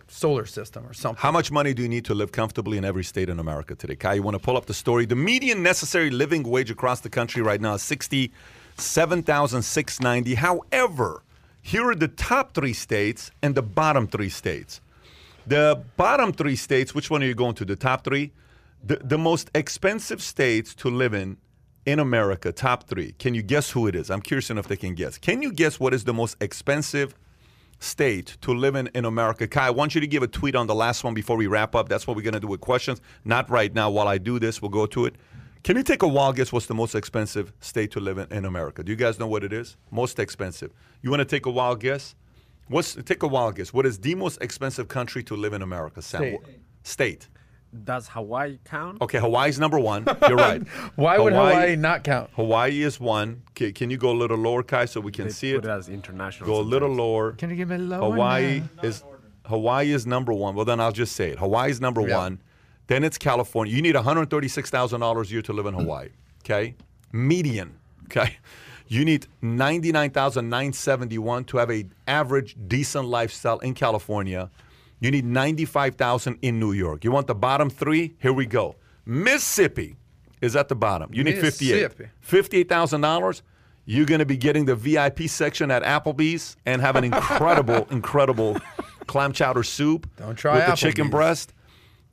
solar 0.09 0.47
system 0.47 0.87
or 0.87 0.93
something. 0.93 1.21
How 1.21 1.33
much 1.33 1.51
money 1.51 1.75
do 1.75 1.83
you 1.83 1.89
need 1.89 2.05
to 2.07 2.15
live 2.15 2.33
comfortably 2.33 2.79
in 2.79 2.85
every 2.85 3.05
state 3.05 3.29
in 3.29 3.39
America 3.39 3.75
today? 3.75 3.97
Kai, 3.97 4.15
you 4.15 4.23
want 4.23 4.35
to 4.37 4.39
pull 4.39 4.57
up 4.57 4.67
the 4.67 4.75
story? 4.75 5.07
The 5.07 5.17
median 5.17 5.63
necessary 5.63 6.11
living 6.11 6.43
wage 6.45 6.71
across 6.71 7.01
the 7.01 7.11
country 7.11 7.43
right 7.43 7.61
now 7.61 7.75
is 7.75 7.83
sixty-seven 7.83 9.23
thousand 9.25 9.63
six 9.63 10.01
ninety. 10.01 10.35
However, 10.35 11.23
here 11.61 11.89
are 11.89 11.97
the 11.97 12.09
top 12.09 12.55
three 12.55 12.73
states 12.73 13.31
and 13.43 13.55
the 13.55 13.63
bottom 13.63 14.07
three 14.07 14.29
states. 14.29 14.81
The 15.47 15.83
bottom 15.97 16.33
three 16.33 16.57
states, 16.57 16.95
which 16.95 17.11
one 17.11 17.23
are 17.23 17.27
you 17.27 17.35
going 17.35 17.55
to? 17.57 17.65
The 17.65 17.77
top 17.77 18.05
three? 18.05 18.33
The, 18.85 18.97
the 18.97 19.19
most 19.19 19.51
expensive 19.55 20.23
states 20.23 20.75
to 20.77 20.91
live 20.91 21.15
in 21.15 21.39
in 21.85 22.01
America, 22.01 22.51
top 22.51 22.85
three. 22.89 23.13
Can 23.19 23.35
you 23.35 23.43
guess 23.43 23.71
who 23.71 23.87
it 23.87 23.95
is? 23.95 24.11
I'm 24.11 24.21
curious 24.21 24.51
enough 24.51 24.67
they 24.67 24.77
can 24.77 24.95
guess. 24.95 25.19
Can 25.19 25.43
you 25.43 25.53
guess 25.53 25.79
what 25.79 25.95
is 25.95 26.03
the 26.05 26.13
most 26.13 26.37
expensive 26.41 27.15
state 27.79 28.37
to 28.43 28.53
live 28.53 28.75
in 28.75 28.89
in 28.95 29.05
America? 29.05 29.47
Kai, 29.47 29.67
I 29.67 29.71
want 29.71 29.95
you 29.95 30.01
to 30.01 30.07
give 30.07 30.23
a 30.23 30.27
tweet 30.29 30.55
on 30.55 30.67
the 30.67 30.75
last 30.75 31.05
one 31.05 31.15
before 31.15 31.37
we 31.37 31.47
wrap 31.47 31.75
up. 31.75 31.89
That's 31.89 32.07
what 32.07 32.17
we're 32.17 32.23
going 32.23 32.35
to 32.35 32.41
do 32.41 32.49
with 32.49 32.61
questions. 32.61 33.01
Not 33.25 33.49
right 33.51 33.73
now. 33.75 33.91
While 33.91 34.09
I 34.09 34.19
do 34.19 34.39
this, 34.39 34.61
we'll 34.61 34.71
go 34.71 34.87
to 34.87 35.07
it. 35.07 35.17
Can 35.63 35.77
you 35.77 35.83
take 35.83 36.03
a 36.03 36.09
wild 36.09 36.37
guess 36.37 36.53
what's 36.53 36.67
the 36.67 36.75
most 36.75 36.95
expensive 36.95 37.53
state 37.61 37.91
to 37.93 38.01
live 38.01 38.19
in 38.19 38.33
in 38.33 38.45
America? 38.45 38.85
Do 38.85 38.93
you 38.93 38.97
guys 38.97 39.19
know 39.19 39.27
what 39.27 39.43
it 39.43 39.53
is? 39.53 39.77
Most 39.91 40.19
expensive. 40.19 40.73
You 41.03 41.11
want 41.11 41.21
to 41.21 41.25
take 41.25 41.45
a 41.47 41.51
wild 41.51 41.81
guess? 41.81 42.15
What's 42.69 42.95
take 42.95 43.23
a 43.23 43.29
wild 43.29 43.57
guess? 43.57 43.73
What 43.73 43.85
is 43.85 43.99
the 43.99 44.15
most 44.15 44.41
expensive 44.41 44.89
country 44.89 45.23
to 45.25 45.35
live 45.35 45.53
in 45.53 45.63
America? 45.63 46.03
Sam? 46.03 46.21
State. 46.21 46.41
State. 46.83 47.29
Does 47.85 48.09
Hawaii 48.09 48.59
count? 48.65 49.01
Okay, 49.03 49.19
Hawaii's 49.19 49.59
number 49.59 49.79
one. 49.79 50.05
You're 50.29 50.37
right. 50.37 50.67
Why 50.97 51.19
would 51.19 51.33
Hawaii 51.33 51.77
not 51.77 52.05
count? 52.05 52.31
Hawaii 52.35 52.83
is 52.83 52.99
one. 53.01 53.43
Can, 53.55 53.73
can 53.73 53.91
you 53.91 53.97
go 53.97 54.11
a 54.11 54.19
little 54.19 54.37
lower, 54.39 54.63
Kai, 54.63 54.85
so 54.87 55.01
we 55.01 55.13
can 55.13 55.27
They 55.27 55.31
see 55.33 55.55
put 55.55 55.65
it? 55.65 55.69
it 55.69 55.71
as 55.71 55.89
international. 55.89 56.49
Go 56.49 56.61
a 56.61 56.63
little 56.63 56.89
lower. 56.89 57.33
Can 57.33 57.51
you 57.51 57.57
give 57.57 57.69
me 57.69 57.77
a 57.77 57.79
lower? 57.79 58.13
Hawaii 58.13 58.61
now? 58.77 58.83
is 58.83 59.03
Hawaii 59.47 59.93
is 59.93 60.07
number 60.07 60.33
one. 60.33 60.55
Well, 60.55 60.65
then 60.65 60.81
I'll 60.81 60.93
just 60.93 61.15
say 61.15 61.31
it. 61.31 61.39
Hawaii's 61.39 61.81
number 61.81 62.07
Yeah. 62.07 62.19
one. 62.19 62.41
Then 62.89 63.03
it's 63.05 63.19
California. 63.19 63.75
You 63.75 63.83
need 63.83 63.95
one 63.97 64.05
hundred 64.05 64.31
thirty-six 64.31 64.71
thousand 64.71 65.01
dollars 65.01 65.31
a 65.31 65.33
year 65.35 65.43
to 65.43 65.53
live 65.53 65.67
in 65.67 65.75
Hawaii. 65.75 66.09
Okay, 66.45 66.77
median. 67.13 67.75
Okay, 68.05 68.37
you 68.87 69.05
need 69.05 69.27
ninety-nine 69.43 70.11
thousand 70.11 70.49
nine 70.49 70.73
seventy-one 70.73 71.45
to 71.47 71.57
have 71.59 71.71
a 71.71 71.85
average 72.07 72.57
decent 72.69 73.07
lifestyle 73.09 73.59
in 73.59 73.75
California. 73.75 74.51
You 75.01 75.11
need 75.11 75.25
ninety-five 75.25 75.97
thousand 75.97 76.39
in 76.43 76.59
New 76.59 76.73
York. 76.73 77.05
You 77.05 77.11
want 77.13 77.27
the 77.27 77.35
bottom 77.35 77.69
three? 77.71 78.15
Here 78.21 78.33
we 78.33 78.47
go. 78.47 78.77
Mississippi 79.05 79.97
is 80.41 80.57
at 80.57 80.69
the 80.69 80.75
bottom. 80.77 81.11
You 81.13 81.23
need 81.25 81.39
58. 81.39 81.91
$58,000. 82.29 83.43
You're 83.85 84.05
going 84.07 84.19
to 84.19 84.27
be 84.27 84.37
getting 84.37 84.65
the 84.65 84.75
VIP 84.75 85.29
section 85.29 85.71
at 85.71 85.83
Applebee's 85.85 86.57
and 86.67 86.81
have 86.83 86.97
an 86.97 87.05
incredible, 87.05 87.87
incredible 87.91 88.59
clam 89.07 89.33
chowder 89.33 89.63
soup 89.63 90.09
Don't 90.17 90.35
try 90.37 90.57
with 90.57 90.67
the 90.67 90.75
chicken 90.75 91.07
Applebee's. 91.07 91.11
breast. 91.13 91.53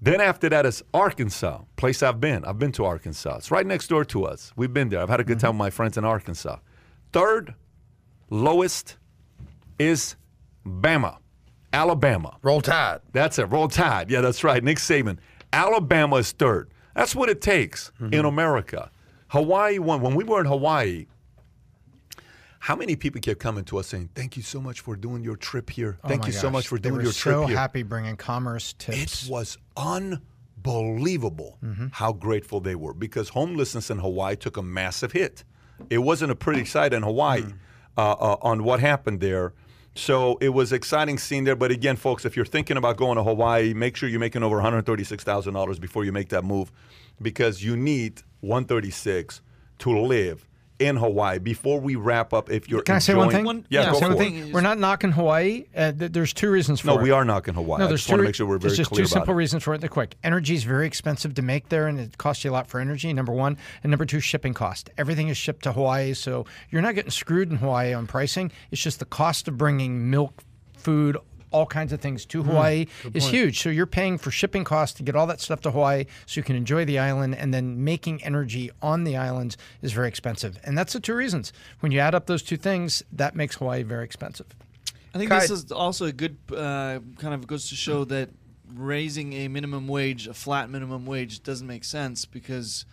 Then 0.01 0.21
after 0.21 0.49
that 0.49 0.65
is 0.65 0.83
Arkansas, 0.93 1.61
place 1.77 2.03
I've 2.03 2.19
been. 2.19 2.45
I've 2.45 2.59
been 2.59 2.71
to 2.73 2.85
Arkansas. 2.85 3.37
It's 3.37 3.49
right 3.51 3.65
next 3.65 3.87
door 3.87 4.05
to 4.05 4.25
us. 4.25 4.51
We've 4.55 4.73
been 4.73 4.89
there. 4.89 4.99
I've 5.01 5.09
had 5.09 5.19
a 5.19 5.23
good 5.23 5.37
Mm-hmm. 5.37 5.47
time 5.47 5.55
with 5.55 5.59
my 5.65 5.69
friends 5.71 5.97
in 5.97 6.05
Arkansas. 6.05 6.57
Third 7.11 7.55
lowest 8.29 8.97
is 9.79 10.15
Bama, 10.65 11.17
Alabama. 11.73 12.37
Roll 12.43 12.61
Tide. 12.61 13.01
That's 13.11 13.37
it. 13.39 13.45
Roll 13.45 13.67
Tide. 13.67 14.09
Yeah, 14.11 14.21
that's 14.21 14.43
right. 14.43 14.63
Nick 14.63 14.77
Saban. 14.77 15.17
Alabama 15.51 16.17
is 16.17 16.31
third. 16.31 16.69
That's 16.95 17.15
what 17.15 17.29
it 17.29 17.41
takes 17.41 17.91
Mm-hmm. 17.99 18.13
in 18.13 18.25
America. 18.25 18.91
Hawaii 19.29 19.79
won. 19.79 20.01
When 20.01 20.13
we 20.15 20.23
were 20.23 20.39
in 20.39 20.45
Hawaii, 20.45 21.07
how 22.59 22.75
many 22.75 22.95
people 22.95 23.19
kept 23.19 23.39
coming 23.39 23.63
to 23.65 23.79
us 23.79 23.87
saying, 23.87 24.09
"Thank 24.15 24.37
you 24.37 24.43
so 24.43 24.61
much 24.61 24.79
for 24.81 24.95
doing 24.95 25.23
your 25.23 25.35
trip 25.35 25.69
here. 25.71 25.97
Oh 26.03 26.07
Thank 26.07 26.27
you 26.27 26.31
so 26.31 26.49
much 26.49 26.67
for 26.67 26.77
doing 26.77 27.01
your 27.01 27.11
trip 27.11 27.33
so 27.35 27.45
here." 27.47 27.57
happy 27.57 27.83
bringing 27.83 28.15
commerce 28.15 28.73
tips. 28.77 29.25
It 29.25 29.29
was 29.31 29.57
unbelievable 29.75 31.57
Mm-hmm. 31.63 31.87
how 31.91 32.13
grateful 32.13 32.59
they 32.61 32.75
were 32.75 32.93
because 32.93 33.29
homelessness 33.29 33.89
in 33.89 33.99
Hawaii 33.99 34.35
took 34.35 34.55
a 34.57 34.61
massive 34.61 35.11
hit. 35.11 35.43
It 35.89 35.97
wasn't 35.99 36.31
a 36.31 36.35
pretty 36.35 36.63
sight 36.65 36.93
in 36.93 37.03
Hawaii 37.03 37.41
Mm. 37.41 37.53
uh, 37.97 38.11
uh, 38.13 38.37
on 38.41 38.63
what 38.63 38.79
happened 38.79 39.19
there. 39.19 39.53
So 39.95 40.37
it 40.41 40.49
was 40.49 40.73
exciting 40.73 41.17
seeing 41.17 41.43
there. 41.43 41.55
But 41.55 41.71
again, 41.71 41.95
folks, 41.95 42.25
if 42.25 42.35
you're 42.35 42.45
thinking 42.45 42.77
about 42.77 42.97
going 42.97 43.17
to 43.17 43.23
Hawaii, 43.23 43.73
make 43.73 43.95
sure 43.95 44.09
you're 44.09 44.19
making 44.19 44.43
over 44.43 44.57
$136,000 44.57 45.79
before 45.79 46.03
you 46.03 46.11
make 46.11 46.29
that 46.29 46.43
move 46.43 46.71
because 47.21 47.63
you 47.63 47.77
need 47.77 48.21
136 48.41 49.41
to 49.79 49.99
live 49.99 50.47
in 50.85 50.95
Hawaii. 50.97 51.39
Before 51.39 51.79
we 51.79 51.95
wrap 51.95 52.33
up, 52.33 52.49
if 52.51 52.69
you're 52.69 52.81
Can 52.81 52.95
I 52.95 52.99
say 52.99 53.13
one 53.15 53.29
thing? 53.29 53.45
One- 53.45 53.65
yeah, 53.69 53.81
yeah, 53.81 53.85
go 53.87 53.93
Say 53.93 53.99
for 53.99 54.07
one 54.07 54.15
it. 54.15 54.19
thing. 54.19 54.51
We're 54.51 54.61
not 54.61 54.77
knocking 54.79 55.11
Hawaii. 55.11 55.65
Uh, 55.75 55.91
th- 55.91 56.11
there's 56.11 56.33
two 56.33 56.49
reasons 56.49 56.79
for 56.79 56.87
No, 56.87 56.93
it. 56.93 56.97
No, 56.97 57.03
we 57.03 57.11
are 57.11 57.23
knocking 57.25 57.53
Hawaii. 57.53 57.79
No, 57.79 57.85
I 57.85 57.87
there's 57.87 58.01
just 58.01 58.09
want 58.11 58.19
two- 58.19 58.23
to 58.23 58.27
make 58.27 58.35
sure 58.35 58.47
we're 58.47 58.57
very 58.57 58.75
just 58.75 58.89
clear 58.91 59.03
two 59.05 59.09
simple 59.09 59.33
it. 59.33 59.37
reasons 59.37 59.63
for 59.63 59.73
it. 59.73 59.81
They're 59.81 59.89
quick. 59.89 60.15
Energy 60.23 60.55
is 60.55 60.63
very 60.63 60.85
expensive 60.87 61.33
to 61.35 61.41
make 61.41 61.69
there, 61.69 61.87
and 61.87 61.99
it 61.99 62.17
costs 62.17 62.43
you 62.43 62.51
a 62.51 62.53
lot 62.53 62.67
for 62.67 62.79
energy. 62.79 63.11
Number 63.13 63.31
one, 63.33 63.57
and 63.83 63.89
number 63.91 64.05
two, 64.05 64.19
shipping 64.19 64.53
cost. 64.53 64.89
Everything 64.97 65.27
is 65.29 65.37
shipped 65.37 65.63
to 65.63 65.73
Hawaii, 65.73 66.13
so 66.13 66.45
you're 66.69 66.81
not 66.81 66.95
getting 66.95 67.11
screwed 67.11 67.49
in 67.51 67.57
Hawaii 67.57 67.93
on 67.93 68.07
pricing. 68.07 68.51
It's 68.71 68.81
just 68.81 68.99
the 68.99 69.05
cost 69.05 69.47
of 69.47 69.57
bringing 69.57 70.09
milk, 70.09 70.43
food, 70.77 71.17
all 71.53 71.65
kinds 71.65 71.93
of 71.93 72.01
things 72.01 72.23
Hmm, 72.23 72.29
to 72.29 72.43
Hawaii 72.43 72.87
is 73.13 73.27
huge. 73.27 73.61
So 73.61 73.69
you're 73.69 73.85
paying 73.85 74.17
for 74.17 74.31
shipping 74.31 74.63
costs 74.65 74.97
to 74.97 75.03
get 75.03 75.15
all 75.15 75.27
that 75.27 75.39
stuff 75.39 75.61
to 75.61 75.71
Hawaii, 75.71 76.05
so 76.25 76.39
you 76.39 76.43
can 76.43 76.55
enjoy 76.55 76.83
the 76.83 76.99
island, 76.99 77.35
and 77.35 77.53
then 77.53 77.83
making 77.83 78.23
energy 78.23 78.71
on 78.81 79.03
the 79.05 79.15
islands 79.15 79.57
is 79.81 79.93
very 79.93 80.07
expensive. 80.09 80.59
And 80.63 80.77
that's 80.77 80.93
the 80.93 80.99
two 80.99 81.15
reasons. 81.15 81.53
When 81.79 81.91
you 81.91 81.99
add 81.99 82.13
up 82.15 82.25
those 82.25 82.43
two 82.43 82.57
things, 82.57 83.03
that 83.13 83.35
makes 83.35 83.55
Hawaii 83.55 83.83
very 83.83 84.03
expensive. 84.03 84.47
I 85.15 85.19
think 85.19 85.29
Kai- 85.29 85.41
this 85.41 85.51
is 85.51 85.71
also 85.71 86.05
a 86.05 86.11
good 86.11 86.37
uh, 86.51 86.99
kind 87.19 87.33
of 87.35 87.45
goes 87.47 87.69
to 87.69 87.75
show 87.75 88.03
that 88.05 88.29
raising 88.73 89.33
a 89.33 89.47
minimum 89.47 89.87
wage, 89.87 90.27
a 90.27 90.33
flat 90.33 90.69
minimum 90.69 91.05
wage, 91.05 91.43
doesn't 91.43 91.67
make 91.67 91.83
sense 91.83 92.25
because 92.25 92.85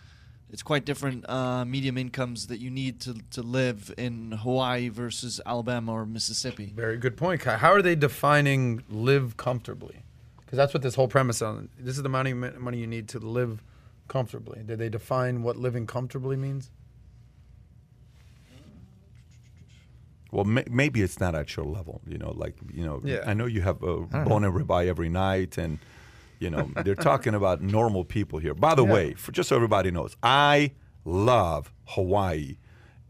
it's 0.51 0.63
quite 0.63 0.83
different 0.85 1.27
uh, 1.29 1.63
medium 1.65 1.97
incomes 1.97 2.47
that 2.47 2.59
you 2.59 2.69
need 2.69 2.99
to, 3.01 3.15
to 3.31 3.41
live 3.41 3.93
in 3.97 4.33
Hawaii 4.33 4.89
versus 4.89 5.39
Alabama 5.45 5.93
or 5.93 6.05
Mississippi. 6.05 6.73
Very 6.75 6.97
good 6.97 7.15
point, 7.15 7.41
Kai. 7.41 7.57
How 7.57 7.71
are 7.71 7.81
they 7.81 7.95
defining 7.95 8.83
live 8.89 9.37
comfortably? 9.37 10.01
Because 10.37 10.57
that's 10.57 10.73
what 10.73 10.83
this 10.83 10.95
whole 10.95 11.07
premise 11.07 11.41
on. 11.41 11.69
This 11.79 11.95
is 11.95 12.03
the 12.03 12.09
amount 12.09 12.27
of 12.27 12.59
money 12.59 12.79
you 12.79 12.87
need 12.87 13.07
to 13.09 13.19
live 13.19 13.63
comfortably. 14.09 14.61
Did 14.65 14.79
they 14.79 14.89
define 14.89 15.41
what 15.43 15.55
living 15.55 15.87
comfortably 15.87 16.35
means? 16.35 16.69
Well, 20.31 20.45
may, 20.45 20.65
maybe 20.69 21.01
it's 21.01 21.19
not 21.19 21.35
at 21.35 21.55
your 21.55 21.65
level. 21.65 22.01
You 22.05 22.17
know, 22.17 22.31
like 22.31 22.55
you 22.73 22.85
know, 22.85 23.01
Yeah. 23.03 23.23
I 23.25 23.33
know 23.33 23.45
you 23.45 23.61
have 23.61 23.81
a 23.83 24.01
bone 24.01 24.43
and 24.43 24.53
ribeye 24.53 24.87
every 24.87 25.09
night, 25.09 25.57
and 25.57 25.79
you 26.41 26.49
know 26.49 26.69
they're 26.83 26.95
talking 26.95 27.33
about 27.35 27.61
normal 27.61 28.03
people 28.03 28.39
here. 28.39 28.53
By 28.53 28.75
the 28.75 28.85
Yeah. 28.85 28.93
way, 28.93 29.13
for 29.13 29.31
just 29.31 29.47
so 29.49 29.55
everybody 29.55 29.91
knows, 29.91 30.17
I 30.23 30.71
love 31.05 31.71
Hawaii, 31.85 32.57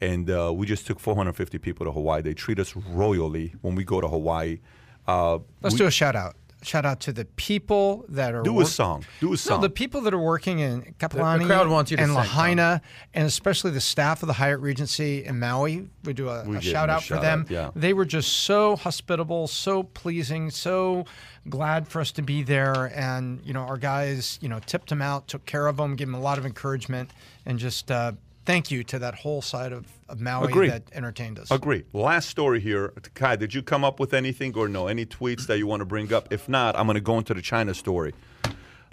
and 0.02 0.30
uh, 0.30 0.52
we 0.54 0.68
just 0.68 0.86
took 0.86 1.00
450 1.00 1.58
people 1.58 1.86
to 1.88 1.92
Hawaii. 1.92 2.22
They 2.22 2.34
treat 2.34 2.60
us 2.60 2.76
royally 2.76 3.56
when 3.62 3.74
we 3.76 3.84
go 3.84 4.02
to 4.02 4.08
Hawaii. 4.08 4.60
Uh, 5.08 5.40
Let's 5.62 5.74
we- 5.74 5.80
do 5.80 5.88
a 5.88 5.92
shout 5.92 6.16
out. 6.16 6.36
Shout 6.64 6.86
out 6.86 7.00
to 7.02 7.12
the 7.14 7.26
people 7.26 8.06
that 8.10 8.36
are 8.36 8.44
Do 8.44 8.52
a 8.52 8.54
work- 8.58 8.68
song. 8.68 9.04
Do 9.20 9.28
a 9.28 9.30
No, 9.32 9.36
song. 9.36 9.62
the 9.62 9.70
people 9.70 10.02
that 10.02 10.14
are 10.14 10.20
working 10.20 10.60
in 10.60 10.94
Kaanapali 11.00 11.48
crowd 11.48 11.68
wants 11.70 11.90
you 11.90 11.98
to 11.98 12.04
and 12.04 12.10
sing, 12.12 12.18
Lahaina, 12.18 12.82
and 13.16 13.26
especially 13.26 13.72
the 13.72 13.82
staff 13.82 14.22
of 14.22 14.28
the 14.28 14.34
Hyatt 14.34 14.60
Regency 14.60 15.26
in 15.26 15.40
Maui. 15.40 15.88
We 16.04 16.14
do 16.14 16.30
a, 16.30 16.44
We 16.46 16.58
a 16.58 16.62
shout 16.62 16.88
them 16.88 16.94
a 16.94 16.98
out 16.98 17.04
for 17.04 17.18
them. 17.18 17.42
out, 17.42 17.50
yeah. 17.52 17.72
They 17.76 17.94
were 17.94 18.06
just 18.06 18.32
so 18.32 18.76
hospitable, 18.76 19.48
so 19.48 19.82
pleasing, 19.84 20.52
so 20.52 21.06
glad 21.50 21.88
for 21.88 22.00
us 22.00 22.12
to 22.12 22.22
be 22.22 22.44
there. 22.44 22.92
And 22.96 23.42
you 23.44 23.54
know, 23.54 23.62
our 23.62 23.78
guys, 23.78 24.38
you 24.42 24.48
know, 24.48 24.60
tipped 24.60 24.90
them 24.90 25.02
out, 25.02 25.28
took 25.28 25.46
care 25.48 25.66
of 25.66 25.78
them, 25.78 25.96
gave 25.96 26.08
them 26.08 26.16
a 26.16 26.20
lot 26.22 26.38
of 26.38 26.46
encouragement, 26.46 27.10
and 27.46 27.58
just 27.58 27.90
uh, 27.90 28.12
thank 28.46 28.72
you 28.72 28.84
to 28.86 29.00
that 29.00 29.16
whole 29.16 29.42
side 29.42 29.72
of, 29.72 29.88
of 30.10 30.20
Maui 30.20 30.70
that 30.70 30.84
entertained 30.94 31.40
us. 31.40 31.52
Agree. 31.52 31.84
Last 31.94 32.30
story 32.30 32.60
here. 32.60 32.94
Kai, 33.14 33.36
did 33.36 33.54
you 33.54 33.62
come 33.62 33.84
up 33.84 34.00
with 34.00 34.14
anything 34.14 34.56
or 34.56 34.68
no? 34.68 34.88
Any 34.88 35.06
tweets 35.06 35.48
that 35.48 35.58
you 35.58 35.68
want 35.68 35.82
to 35.82 35.86
bring 35.86 36.14
up? 36.14 36.32
If 36.32 36.50
not, 36.50 36.76
I'm 36.78 36.86
going 36.86 36.96
to 36.96 37.02
go 37.02 37.18
into 37.18 37.34
the 37.34 37.42
China 37.42 37.74
story. 37.74 38.14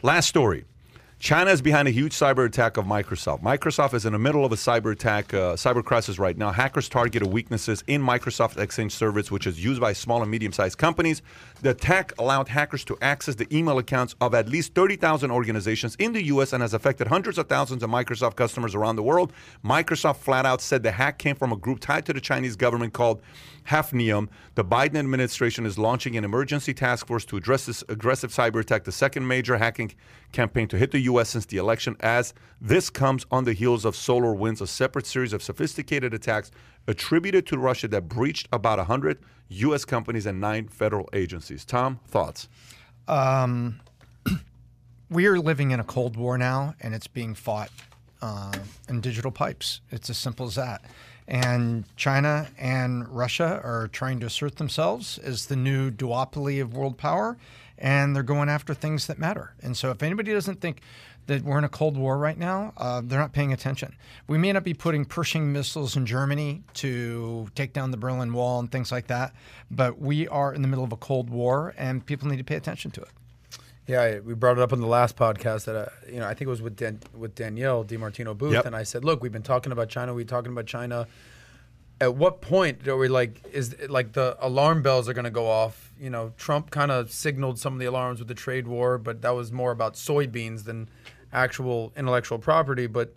Last 0.02 0.28
story. 0.28 0.64
China 1.19 1.51
is 1.51 1.61
behind 1.61 1.89
a 1.89 1.90
huge 1.90 2.12
cyber 2.12 2.47
attack 2.47 2.77
of 2.77 2.85
Microsoft. 2.85 3.43
Microsoft 3.43 3.93
is 3.93 4.07
in 4.07 4.12
the 4.12 4.20
middle 4.20 4.45
of 4.45 4.53
a 4.53 4.55
cyber 4.55 4.93
attack, 4.93 5.35
uh, 5.35 5.55
cyber 5.55 5.85
crisis 5.85 6.16
right 6.16 6.39
now. 6.39 6.53
Hackers 6.53 6.89
targeted 6.89 7.27
weaknesses 7.27 7.82
in 7.89 8.01
Microsoft 8.01 8.57
Exchange 8.57 8.95
service, 8.95 9.28
which 9.28 9.45
is 9.45 9.62
used 9.62 9.81
by 9.81 9.93
small 9.93 10.23
and 10.23 10.31
medium-sized 10.31 10.78
companies. 10.78 11.20
The 11.61 11.70
attack 11.70 12.12
allowed 12.20 12.47
hackers 12.47 12.85
to 12.85 12.97
access 13.03 13.35
the 13.35 13.53
email 13.55 13.78
accounts 13.78 14.15
of 14.20 14.32
at 14.32 14.49
least 14.49 14.74
30,000 14.74 15.32
organizations 15.32 15.97
in 15.97 16.12
the 16.12 16.23
U.S. 16.27 16.53
and 16.53 16.62
has 16.62 16.73
affected 16.73 17.09
hundreds 17.09 17.36
of 17.36 17.49
thousands 17.49 17.82
of 17.82 17.90
Microsoft 17.90 18.36
customers 18.36 18.77
around 18.77 18.95
the 18.95 19.03
world. 19.03 19.32
Microsoft 19.65 20.19
flat 20.19 20.47
out 20.47 20.61
said 20.61 20.85
the 20.85 20.93
hack 20.93 21.19
came 21.19 21.35
from 21.35 21.51
a 21.51 21.57
group 21.57 21.81
tied 21.81 22.07
to 22.07 22.12
the 22.12 22.20
Chinese 22.20 22.55
government 22.55 22.93
called 22.93 23.20
Hafnium. 23.69 24.28
The 24.59 24.64
Biden 24.64 24.97
administration 24.97 25.64
is 25.66 25.78
launching 25.78 26.16
an 26.16 26.24
emergency 26.24 26.74
task 26.74 27.06
force 27.06 27.24
to 27.26 27.36
address 27.36 27.64
this 27.64 27.85
aggressive 27.89 28.32
cyber 28.32 28.59
attack, 28.59 28.82
the 28.82 28.90
second 28.90 29.24
major 29.24 29.56
hacking 29.56 29.94
campaign 30.32 30.66
to 30.66 30.76
hit 30.76 30.90
the 30.90 30.98
U.S. 31.02 31.28
since 31.28 31.47
the 31.47 31.59
election, 31.59 31.97
as 32.01 32.35
this 32.60 32.90
comes 32.90 33.24
on 33.30 33.44
the 33.44 33.52
heels 33.52 33.85
of 33.85 33.94
SolarWinds, 33.94 34.60
a 34.60 34.66
separate 34.66 35.06
series 35.06 35.32
of 35.32 35.44
sophisticated 35.44 36.12
attacks 36.12 36.51
attributed 36.89 37.47
to 37.47 37.56
Russia 37.56 37.86
that 37.86 38.09
breached 38.09 38.48
about 38.52 38.78
100 38.78 39.20
U.S. 39.48 39.85
companies 39.85 40.26
and 40.26 40.40
nine 40.40 40.66
federal 40.66 41.09
agencies. 41.12 41.64
Tom, 41.64 42.01
thoughts? 42.09 42.48
we 45.09 45.26
are 45.26 45.39
living 45.39 45.70
in 45.70 45.78
a 45.78 45.85
Cold 45.85 46.16
War 46.16 46.36
now, 46.36 46.74
and 46.80 46.97
it's 46.97 47.06
being 47.06 47.36
fought 47.36 47.70
uh, 48.20 48.52
in 48.89 49.01
digital 49.02 49.30
pipes. 49.30 49.82
It's 49.93 50.10
as 50.10 50.18
simple 50.18 50.47
as 50.47 50.56
that. 50.56 50.82
And 51.28 51.84
China 51.94 52.48
and 52.59 53.06
Russia 53.06 53.60
are 53.62 53.88
trying 53.88 54.18
to 54.20 54.26
assert 54.26 54.56
themselves 54.56 55.18
as 55.18 55.46
the 55.46 55.56
new 55.56 55.90
duopoly 55.90 56.60
of 56.60 56.74
world 56.74 56.96
power, 56.96 57.36
and 57.76 58.16
they're 58.16 58.22
going 58.22 58.48
after 58.48 58.72
things 58.72 59.06
that 59.09 59.18
matter. 59.18 59.52
And 59.62 59.76
so, 59.76 59.90
if 59.90 60.02
anybody 60.02 60.32
doesn't 60.32 60.62
think 60.62 60.80
that 61.26 61.42
we're 61.44 61.59
in 61.59 61.64
a 61.64 61.68
Cold 61.68 61.98
War 61.98 62.16
right 62.16 62.38
now, 62.38 62.72
uh, 62.78 63.02
they're 63.05 63.20
not 63.20 63.34
paying 63.34 63.52
attention. 63.52 63.94
We 64.26 64.38
may 64.38 64.55
not 64.55 64.64
be 64.64 64.72
putting 64.72 65.05
Pershing 65.05 65.52
missiles 65.52 65.94
in 65.94 66.06
Germany 66.06 66.62
to 66.74 67.48
take 67.55 67.74
down 67.74 67.90
the 67.90 67.98
Berlin 67.98 68.32
Wall 68.32 68.59
and 68.59 68.72
things 68.72 68.90
like 68.90 69.09
that, 69.09 69.34
but 69.70 70.00
we 70.00 70.26
are 70.28 70.55
in 70.55 70.62
the 70.62 70.68
middle 70.68 70.84
of 70.84 70.92
a 70.92 70.96
Cold 70.96 71.28
War, 71.28 71.74
and 71.76 72.05
people 72.05 72.28
need 72.28 72.38
to 72.38 72.44
pay 72.44 72.56
attention 72.56 72.90
to 72.92 73.02
it. 73.02 73.10
Yeah, 73.89 74.02
I- 74.02 74.20
we 74.20 74.35
brought 74.35 74.59
it 74.59 74.62
up 74.62 74.73
on 74.73 74.81
the 74.81 74.86
last 74.86 75.16
podcast 75.16 75.65
that 75.65 75.74
uh, 75.74 75.86
you 76.09 76.20
know 76.20 76.27
I 76.27 76.35
think 76.35 76.43
it 76.43 76.48
was 76.51 76.62
with 76.62 76.77
Dan, 76.77 77.01
with 77.16 77.35
Danielle 77.35 77.85
DiMartino 77.85 78.36
Booth, 78.36 78.52
Yep. 78.52 78.66
and 78.66 78.77
I 78.77 78.82
said, 78.85 79.05
look, 79.05 79.23
we've 79.23 79.32
been 79.32 79.43
talking 79.43 79.73
about 79.73 79.89
China, 79.89 80.12
we're 80.15 80.24
talking 80.24 80.52
about 80.52 80.66
China. 80.66 81.06
At 82.01 82.15
what 82.15 82.40
point 82.40 82.86
are 82.86 82.97
we 82.97 83.09
like 83.09 83.43
is 83.52 83.74
like 83.89 84.12
the 84.12 84.36
alarm 84.40 84.82
bells 84.82 85.09
are 85.09 85.15
going 85.15 85.24
to 85.24 85.31
go 85.32 85.48
off? 85.48 85.90
You 85.98 86.10
know, 86.10 86.32
Trump 86.36 86.70
kind 86.70 86.93
of 86.93 87.10
signaled 87.10 87.59
some 87.59 87.73
of 87.73 87.81
the 87.81 87.86
alarms 87.86 88.20
with 88.20 88.28
the 88.28 88.35
trade 88.36 88.69
war, 88.69 88.98
but 88.98 89.23
that 89.23 89.31
was 89.31 89.51
more 89.51 89.73
about 89.73 89.94
soybeans 89.94 90.62
than 90.65 90.89
actual 91.32 91.93
intellectual 91.97 92.39
property. 92.39 92.86
But 92.86 93.15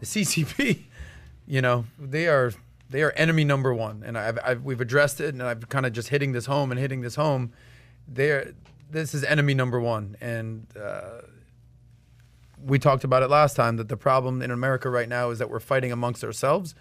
the 0.00 0.06
CCP, 0.06 0.84
you 1.46 1.60
know, 1.60 1.84
they 1.98 2.26
are 2.26 2.52
they 2.88 3.02
are 3.02 3.10
enemy 3.16 3.44
number 3.44 3.74
one, 3.74 4.02
and 4.06 4.16
I've, 4.16 4.38
I've 4.44 4.62
we've 4.62 4.80
addressed 4.80 5.20
it, 5.20 5.34
and 5.34 5.42
I've 5.42 5.68
kind 5.68 5.84
of 5.84 5.92
just 5.92 6.08
hitting 6.08 6.32
this 6.32 6.46
home 6.46 6.70
and 6.70 6.80
hitting 6.80 7.00
this 7.02 7.16
home. 7.16 7.52
They're 8.08 8.52
this 8.92 9.14
is 9.14 9.24
enemy 9.24 9.54
number 9.54 9.80
one, 9.80 10.16
and 10.20 10.66
uh, 10.78 11.22
we 12.62 12.78
talked 12.78 13.04
about 13.04 13.22
it 13.22 13.30
last 13.30 13.56
time 13.56 13.76
that 13.78 13.88
the 13.88 13.96
problem 13.96 14.42
in 14.42 14.50
America 14.50 14.90
right 14.90 15.08
now 15.08 15.30
is 15.30 15.38
that 15.38 15.50
we're 15.50 15.60
fighting 15.60 15.90
amongst 15.92 16.22
ourselves, 16.22 16.74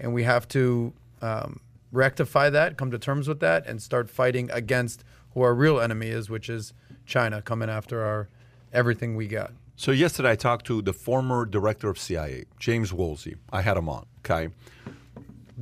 and 0.00 0.14
we 0.14 0.22
have 0.24 0.48
to 0.48 0.92
um, 1.22 1.60
rectify 1.92 2.50
that, 2.50 2.76
come 2.76 2.90
to 2.90 2.98
terms 2.98 3.28
with 3.28 3.40
that, 3.40 3.66
and 3.66 3.82
start 3.82 4.08
fighting 4.10 4.50
against 4.50 5.04
who 5.34 5.42
our 5.42 5.54
real 5.54 5.78
enemy 5.78 6.08
is, 6.08 6.30
which 6.30 6.48
is 6.48 6.72
China 7.06 7.42
coming 7.42 7.68
after 7.68 8.02
our 8.02 8.28
everything 8.72 9.14
we 9.14 9.28
got. 9.28 9.52
So 9.76 9.92
yesterday 9.92 10.30
I 10.30 10.36
talked 10.36 10.66
to 10.66 10.82
the 10.82 10.92
former 10.92 11.44
director 11.46 11.88
of 11.88 11.98
CIA, 11.98 12.44
James 12.58 12.92
Woolsey. 12.92 13.36
I 13.52 13.60
had 13.62 13.76
him 13.76 13.88
on. 13.88 14.06
Okay, 14.20 14.48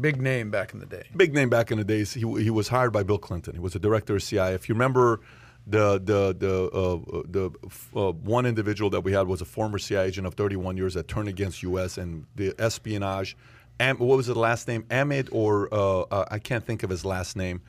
Big 0.01 0.21
name 0.21 0.51
back 0.51 0.73
in 0.75 0.81
the 0.81 0.87
day. 0.87 1.05
big 1.17 1.33
name 1.35 1.49
back 1.49 1.71
in 1.71 1.79
the 1.79 1.85
days. 1.85 2.13
He, 2.13 2.21
he 2.21 2.51
was 2.51 2.69
hired 2.69 2.93
by 2.93 3.03
Bill 3.03 3.19
Clinton. 3.19 3.55
He 3.55 3.61
was 3.61 3.75
a 3.75 3.79
director 3.79 4.15
of 4.17 4.23
CIA. 4.23 4.53
If 4.55 4.69
you 4.69 4.75
remember, 4.75 5.21
the 5.67 6.01
the 6.03 6.35
the 6.39 6.65
uh, 6.71 7.23
the 7.29 7.51
uh, 7.95 8.13
one 8.13 8.47
individual 8.47 8.91
that 8.91 9.01
we 9.01 9.13
had 9.13 9.27
was 9.27 9.41
a 9.41 9.45
former 9.45 9.79
CIA 9.79 10.07
agent 10.07 10.27
of 10.27 10.35
31 10.35 10.77
years 10.77 10.95
that 10.95 11.09
turned 11.09 11.29
against 11.29 11.63
U.S. 11.65 11.99
and 11.99 12.27
the 12.37 12.55
espionage. 12.59 13.37
Am, 13.79 13.99
what 13.99 14.17
was 14.17 14.29
the 14.29 14.39
last 14.39 14.69
name? 14.69 14.87
Ahmed 14.91 15.29
or 15.33 15.73
uh, 15.73 16.03
uh, 16.03 16.25
I 16.31 16.39
can't 16.39 16.65
think 16.65 16.83
of 16.83 16.91
his 16.91 17.05
last 17.05 17.37
name. 17.37 17.63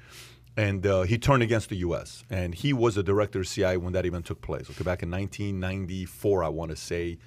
And 0.56 0.88
uh, 0.88 1.04
he 1.04 1.20
turned 1.20 1.44
against 1.44 1.70
the 1.70 1.76
U.S. 1.78 2.24
and 2.32 2.56
he 2.56 2.74
was 2.74 2.96
the 2.96 3.04
director 3.04 3.42
of 3.42 3.48
CIA 3.48 3.78
when 3.78 3.94
that 3.94 4.08
even 4.08 4.24
took 4.24 4.42
place. 4.42 4.68
Okay, 4.70 4.84
back 4.84 5.04
in 5.04 5.12
1994, 5.12 6.44
I 6.44 6.50
want 6.50 6.72
to 6.72 6.78
say. 6.78 7.18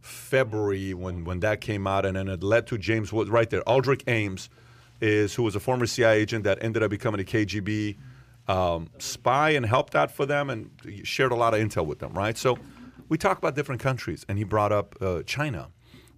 February 0.00 0.94
when, 0.94 1.24
when 1.24 1.40
that 1.40 1.60
came 1.60 1.86
out, 1.86 2.06
and 2.06 2.16
then 2.16 2.26
it 2.26 2.42
led 2.42 2.66
to 2.68 2.78
James 2.78 3.12
Wood 3.12 3.28
right 3.28 3.50
there. 3.50 3.60
Aldrich 3.68 4.02
Ames 4.06 4.48
is 5.00 5.34
who 5.34 5.42
was 5.42 5.54
a 5.54 5.60
former 5.60 5.86
CIA 5.86 6.20
agent 6.20 6.44
that 6.44 6.62
ended 6.62 6.82
up 6.82 6.90
becoming 6.90 7.20
a 7.20 7.24
KGB 7.24 7.96
um, 8.50 8.90
spy 8.98 9.50
and 9.50 9.64
helped 9.64 9.94
out 9.94 10.10
for 10.10 10.26
them 10.26 10.50
and 10.50 10.70
shared 11.04 11.30
a 11.30 11.36
lot 11.36 11.54
of 11.54 11.60
intel 11.60 11.86
with 11.86 12.00
them, 12.00 12.12
right? 12.14 12.36
So 12.36 12.58
we 13.08 13.16
talk 13.16 13.38
about 13.38 13.54
different 13.54 13.80
countries, 13.80 14.26
and 14.28 14.38
he 14.38 14.44
brought 14.44 14.72
up 14.72 14.96
uh, 15.00 15.22
China, 15.22 15.68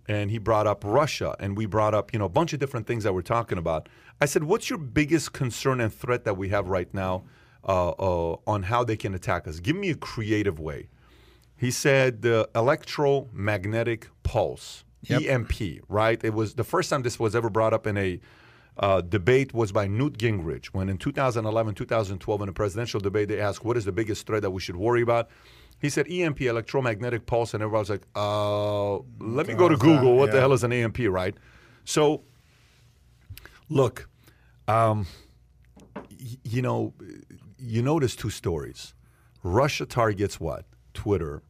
and 0.08 0.30
he 0.30 0.38
brought 0.38 0.66
up 0.66 0.82
Russia, 0.82 1.36
and 1.38 1.56
we 1.56 1.66
brought 1.66 1.94
up 1.94 2.12
you 2.12 2.18
know 2.18 2.24
a 2.24 2.30
bunch 2.30 2.54
of 2.54 2.58
different 2.58 2.86
things 2.86 3.04
that 3.04 3.12
we're 3.12 3.20
talking 3.20 3.58
about. 3.58 3.88
I 4.18 4.24
said, 4.24 4.44
"What's 4.44 4.70
your 4.70 4.78
biggest 4.78 5.34
concern 5.34 5.78
and 5.80 5.92
threat 5.92 6.24
that 6.24 6.38
we 6.38 6.48
have 6.48 6.68
right 6.68 6.92
now 6.94 7.24
uh, 7.68 7.90
uh, 7.90 8.36
on 8.46 8.62
how 8.62 8.82
they 8.82 8.96
can 8.96 9.14
attack 9.14 9.46
us? 9.46 9.60
Give 9.60 9.76
me 9.76 9.90
a 9.90 9.94
creative 9.94 10.58
way." 10.58 10.88
He 11.54 11.70
said 11.70 12.22
the 12.22 12.48
electromagnetic 12.54 14.08
pulse, 14.22 14.84
EMP, 15.08 15.84
right? 15.86 16.24
It 16.24 16.32
was 16.32 16.54
the 16.54 16.64
first 16.64 16.88
time 16.88 17.02
this 17.02 17.20
was 17.20 17.36
ever 17.36 17.50
brought 17.50 17.74
up 17.74 17.86
in 17.86 17.98
a 17.98 18.20
uh, 18.78 19.00
debate 19.02 19.52
was 19.52 19.70
by 19.72 19.86
Newt 19.86 20.18
Gingrich 20.18 20.66
when 20.66 20.88
in 20.88 20.96
2011, 20.98 21.74
2012, 21.74 22.42
in 22.42 22.48
a 22.48 22.52
presidential 22.52 23.00
debate, 23.00 23.28
they 23.28 23.40
asked, 23.40 23.64
what 23.64 23.76
is 23.76 23.84
the 23.84 23.92
biggest 23.92 24.26
threat 24.26 24.42
that 24.42 24.50
we 24.50 24.60
should 24.60 24.76
worry 24.76 25.02
about? 25.02 25.28
He 25.78 25.90
said 25.90 26.08
EMP, 26.10 26.40
electromagnetic 26.42 27.26
pulse, 27.26 27.54
and 27.54 27.62
everybody 27.62 27.80
was 27.80 27.90
like, 27.90 28.06
uh, 28.14 28.94
let 29.18 29.48
me 29.48 29.54
go 29.54 29.68
to 29.68 29.76
Google. 29.76 30.16
What 30.16 30.30
the 30.30 30.40
hell 30.40 30.52
is 30.52 30.62
an 30.64 30.72
EMP, 30.72 30.98
right? 31.08 31.34
So, 31.84 32.22
look, 33.68 34.08
um, 34.68 35.06
y- 35.94 36.38
you 36.44 36.62
know, 36.62 36.94
you 37.58 37.82
notice 37.82 38.14
two 38.14 38.30
stories. 38.30 38.94
Russia 39.42 39.84
targets 39.84 40.38
what? 40.38 40.66
Twitter. 40.94 41.42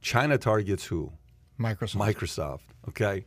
China 0.00 0.38
targets 0.38 0.86
who? 0.86 1.12
Microsoft. 1.58 2.14
Microsoft. 2.14 2.60
Okay. 2.88 3.26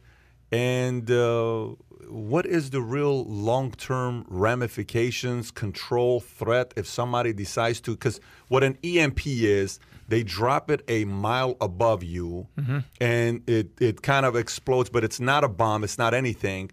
And 0.51 1.09
uh, 1.09 1.69
what 2.09 2.45
is 2.45 2.69
the 2.69 2.81
real 2.81 3.25
long 3.25 3.71
term 3.71 4.25
ramifications, 4.29 5.51
control, 5.51 6.19
threat 6.19 6.73
if 6.75 6.87
somebody 6.87 7.33
decides 7.33 7.81
to? 7.81 7.91
Because 7.91 8.19
what 8.47 8.63
an 8.63 8.77
EMP 8.83 9.25
is, 9.27 9.79
they 10.07 10.23
drop 10.23 10.69
it 10.69 10.83
a 10.87 11.05
mile 11.05 11.57
above 11.61 12.03
you 12.03 12.47
mm-hmm. 12.57 12.79
and 13.01 13.41
it, 13.49 13.69
it 13.79 14.01
kind 14.01 14.25
of 14.25 14.35
explodes, 14.35 14.89
but 14.89 15.03
it's 15.03 15.19
not 15.19 15.43
a 15.43 15.49
bomb, 15.49 15.83
it's 15.83 15.97
not 15.97 16.13
anything. 16.13 16.71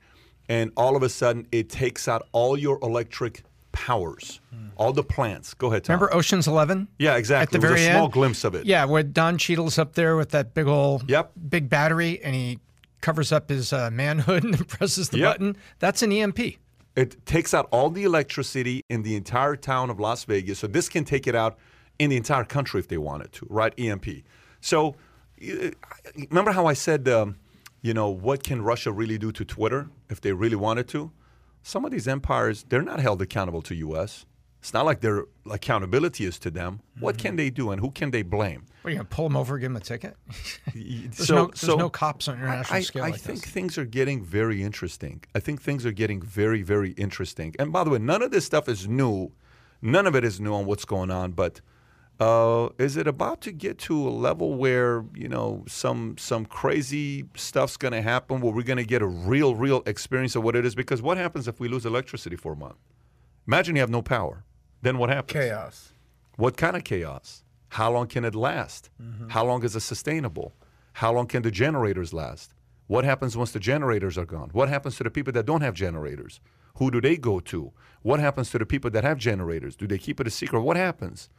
And 0.48 0.72
all 0.76 0.96
of 0.96 1.02
a 1.02 1.09
sudden, 1.09 1.46
it 1.52 1.70
takes 1.70 2.09
out 2.09 2.26
all 2.32 2.59
your 2.59 2.78
electric 2.82 3.42
powers, 3.70 4.40
hmm. 4.50 4.66
all 4.76 4.92
the 4.92 5.02
plants. 5.02 5.54
Go 5.54 5.68
ahead, 5.68 5.84
Tom. 5.84 5.94
Remember 5.94 6.14
Ocean's 6.14 6.46
Eleven? 6.46 6.88
Yeah, 6.98 7.16
exactly. 7.16 7.56
At 7.56 7.62
the 7.62 7.66
It 7.66 7.70
very 7.70 7.86
a 7.86 7.90
small 7.92 8.04
end? 8.04 8.12
glimpse 8.12 8.44
of 8.44 8.54
it. 8.54 8.66
Yeah, 8.66 8.84
where 8.84 9.02
Don 9.02 9.38
Cheadle's 9.38 9.78
up 9.78 9.94
there 9.94 10.16
with 10.16 10.30
that 10.30 10.52
big 10.52 10.66
old 10.66 11.09
Yep. 11.09 11.32
big 11.48 11.68
battery, 11.70 12.22
and 12.22 12.34
he 12.34 12.59
covers 13.02 13.30
up 13.32 13.50
his 13.50 13.72
uh, 13.72 13.90
manhood 13.90 14.44
and 14.44 14.66
presses 14.76 15.10
the 15.10 15.18
Yep. 15.18 15.30
button. 15.32 15.56
That's 15.78 16.02
an 16.02 16.10
EMP. 16.12 16.38
It 16.96 17.24
takes 17.26 17.52
out 17.54 17.68
all 17.70 17.90
the 17.90 18.04
electricity 18.04 18.82
in 18.88 19.02
the 19.02 19.16
entire 19.16 19.56
town 19.56 19.90
of 19.90 20.00
Las 20.00 20.24
Vegas. 20.24 20.58
So 20.60 20.66
this 20.66 20.88
can 20.88 21.04
take 21.04 21.26
it 21.26 21.34
out 21.34 21.58
in 21.98 22.10
the 22.10 22.16
entire 22.16 22.44
country 22.44 22.80
if 22.80 22.88
they 22.88 22.98
wanted 22.98 23.32
to, 23.32 23.46
right? 23.50 23.72
EMP. 23.78 24.06
So 24.60 24.94
uh, 25.42 25.70
remember 26.30 26.52
how 26.52 26.66
I 26.66 26.72
said, 26.74 27.08
um, 27.08 27.36
you 27.82 27.94
know, 27.94 28.08
what 28.08 28.42
can 28.42 28.62
Russia 28.62 28.92
really 28.92 29.18
do 29.18 29.32
to 29.32 29.44
Twitter 29.44 29.88
if 30.10 30.20
they 30.20 30.32
really 30.32 30.56
wanted 30.56 30.88
to? 30.88 31.10
Some 31.62 31.84
of 31.84 31.90
these 31.92 32.08
empires, 32.08 32.64
they're 32.68 32.82
not 32.82 33.00
held 33.00 33.22
accountable 33.22 33.62
to 33.62 33.74
U.S. 33.76 34.26
It's 34.60 34.72
not 34.74 34.84
like 34.84 35.00
their 35.00 35.24
accountability 35.50 36.24
is 36.24 36.38
to 36.40 36.50
them. 36.50 36.80
What 37.00 37.18
can 37.18 37.36
they 37.36 37.50
do 37.50 37.70
and 37.70 37.80
who 37.80 37.90
can 37.90 38.10
they 38.10 38.22
blame? 38.22 38.66
What, 38.82 38.88
are 38.88 38.90
you 38.90 38.96
going 38.96 39.06
to 39.06 39.14
pull 39.14 39.26
him 39.26 39.36
over, 39.36 39.54
and 39.54 39.60
give 39.60 39.70
him 39.70 39.76
a 39.76 39.80
ticket? 39.80 40.16
Y- 40.74 41.09
There's, 41.16 41.30
no, 41.30 41.46
there's 41.46 41.76
no 41.76 41.88
cops 41.88 42.28
on 42.28 42.36
international 42.38 42.76
I, 42.76 42.80
scale 42.82 43.04
I 43.04 43.10
like 43.10 43.20
think 43.20 43.40
this. 43.42 43.50
things 43.50 43.78
are 43.78 43.84
getting 43.84 44.22
very 44.24 44.62
interesting. 44.62 45.22
I 45.34 45.40
think 45.40 45.62
things 45.62 45.86
are 45.86 45.92
getting 45.92 46.20
very, 46.20 46.62
very 46.62 46.90
interesting. 46.92 47.54
And 47.59 47.72
by 47.72 47.84
the 47.84 47.90
way, 47.90 47.98
none 47.98 48.22
of 48.22 48.30
this 48.32 48.44
stuff 48.44 48.68
is 48.68 48.88
new. 48.88 49.30
None 49.80 50.06
of 50.06 50.14
it 50.16 50.24
is 50.24 50.40
new 50.40 50.52
on 50.52 50.66
what's 50.66 50.84
going 50.84 51.10
on. 51.10 51.32
But 51.32 51.60
uh, 52.20 52.70
is 52.78 52.96
it 52.96 53.06
about 53.06 53.40
to 53.42 53.52
get 53.52 53.78
to 53.78 54.09
a 54.09 54.10
level 54.10 54.54
where 54.54 55.04
you 55.14 55.28
know 55.28 55.64
some 55.68 56.16
some 56.18 56.44
crazy 56.46 57.24
stuff's 57.36 57.76
going 57.76 57.92
to 57.92 58.02
happen, 58.02 58.40
where 58.40 58.52
we're 58.52 58.62
going 58.62 58.76
to 58.78 58.84
get 58.84 59.02
a 59.02 59.06
real, 59.06 59.54
real 59.54 59.82
experience 59.86 60.34
of 60.36 60.42
what 60.42 60.56
it 60.56 60.64
is? 60.66 60.74
Because 60.74 61.00
what 61.02 61.16
happens 61.18 61.46
if 61.48 61.59
we 61.60 61.68
lose 61.68 61.86
electricity 61.86 62.36
for 62.36 62.52
a 62.52 62.56
month? 62.56 62.76
Imagine 63.46 63.76
you 63.76 63.80
have 63.80 63.90
no 63.90 64.02
power. 64.02 64.44
Then 64.82 64.98
what 64.98 65.09
happens? 65.09 65.32
Chaos. 65.32 65.92
What 66.36 66.56
kind 66.56 66.76
of 66.76 66.84
chaos? 66.84 67.44
How 67.72 67.90
long 67.90 68.06
can 68.06 68.26
it 68.26 68.34
last? 68.34 68.90
Mm-hmm. 69.02 69.30
How 69.30 69.46
long 69.46 69.64
is 69.64 69.74
it 69.74 69.80
sustainable? 69.80 70.52
How 70.92 71.10
long 71.10 71.26
can 71.26 71.40
the 71.40 71.50
generators 71.50 72.12
last? 72.12 72.52
What 72.86 73.06
happens 73.06 73.34
once 73.34 73.52
the 73.52 73.60
generators 73.60 74.18
are 74.18 74.26
gone? 74.26 74.50
What 74.52 74.68
happens 74.68 74.96
to 74.96 75.04
the 75.04 75.10
people 75.10 75.32
that 75.32 75.46
don't 75.46 75.62
have 75.62 75.72
generators? 75.72 76.40
Who 76.76 76.90
do 76.90 77.00
they 77.00 77.16
go 77.16 77.40
to? 77.40 77.72
What 78.02 78.20
happens 78.20 78.50
to 78.50 78.58
the 78.58 78.66
people 78.66 78.90
that 78.90 79.04
have 79.04 79.16
generators? 79.16 79.74
Do 79.74 79.86
they 79.86 79.96
keep 79.96 80.20
it 80.20 80.26
a 80.26 80.30
secret? 80.30 80.60
What 80.60 80.76
happens? 80.76 81.30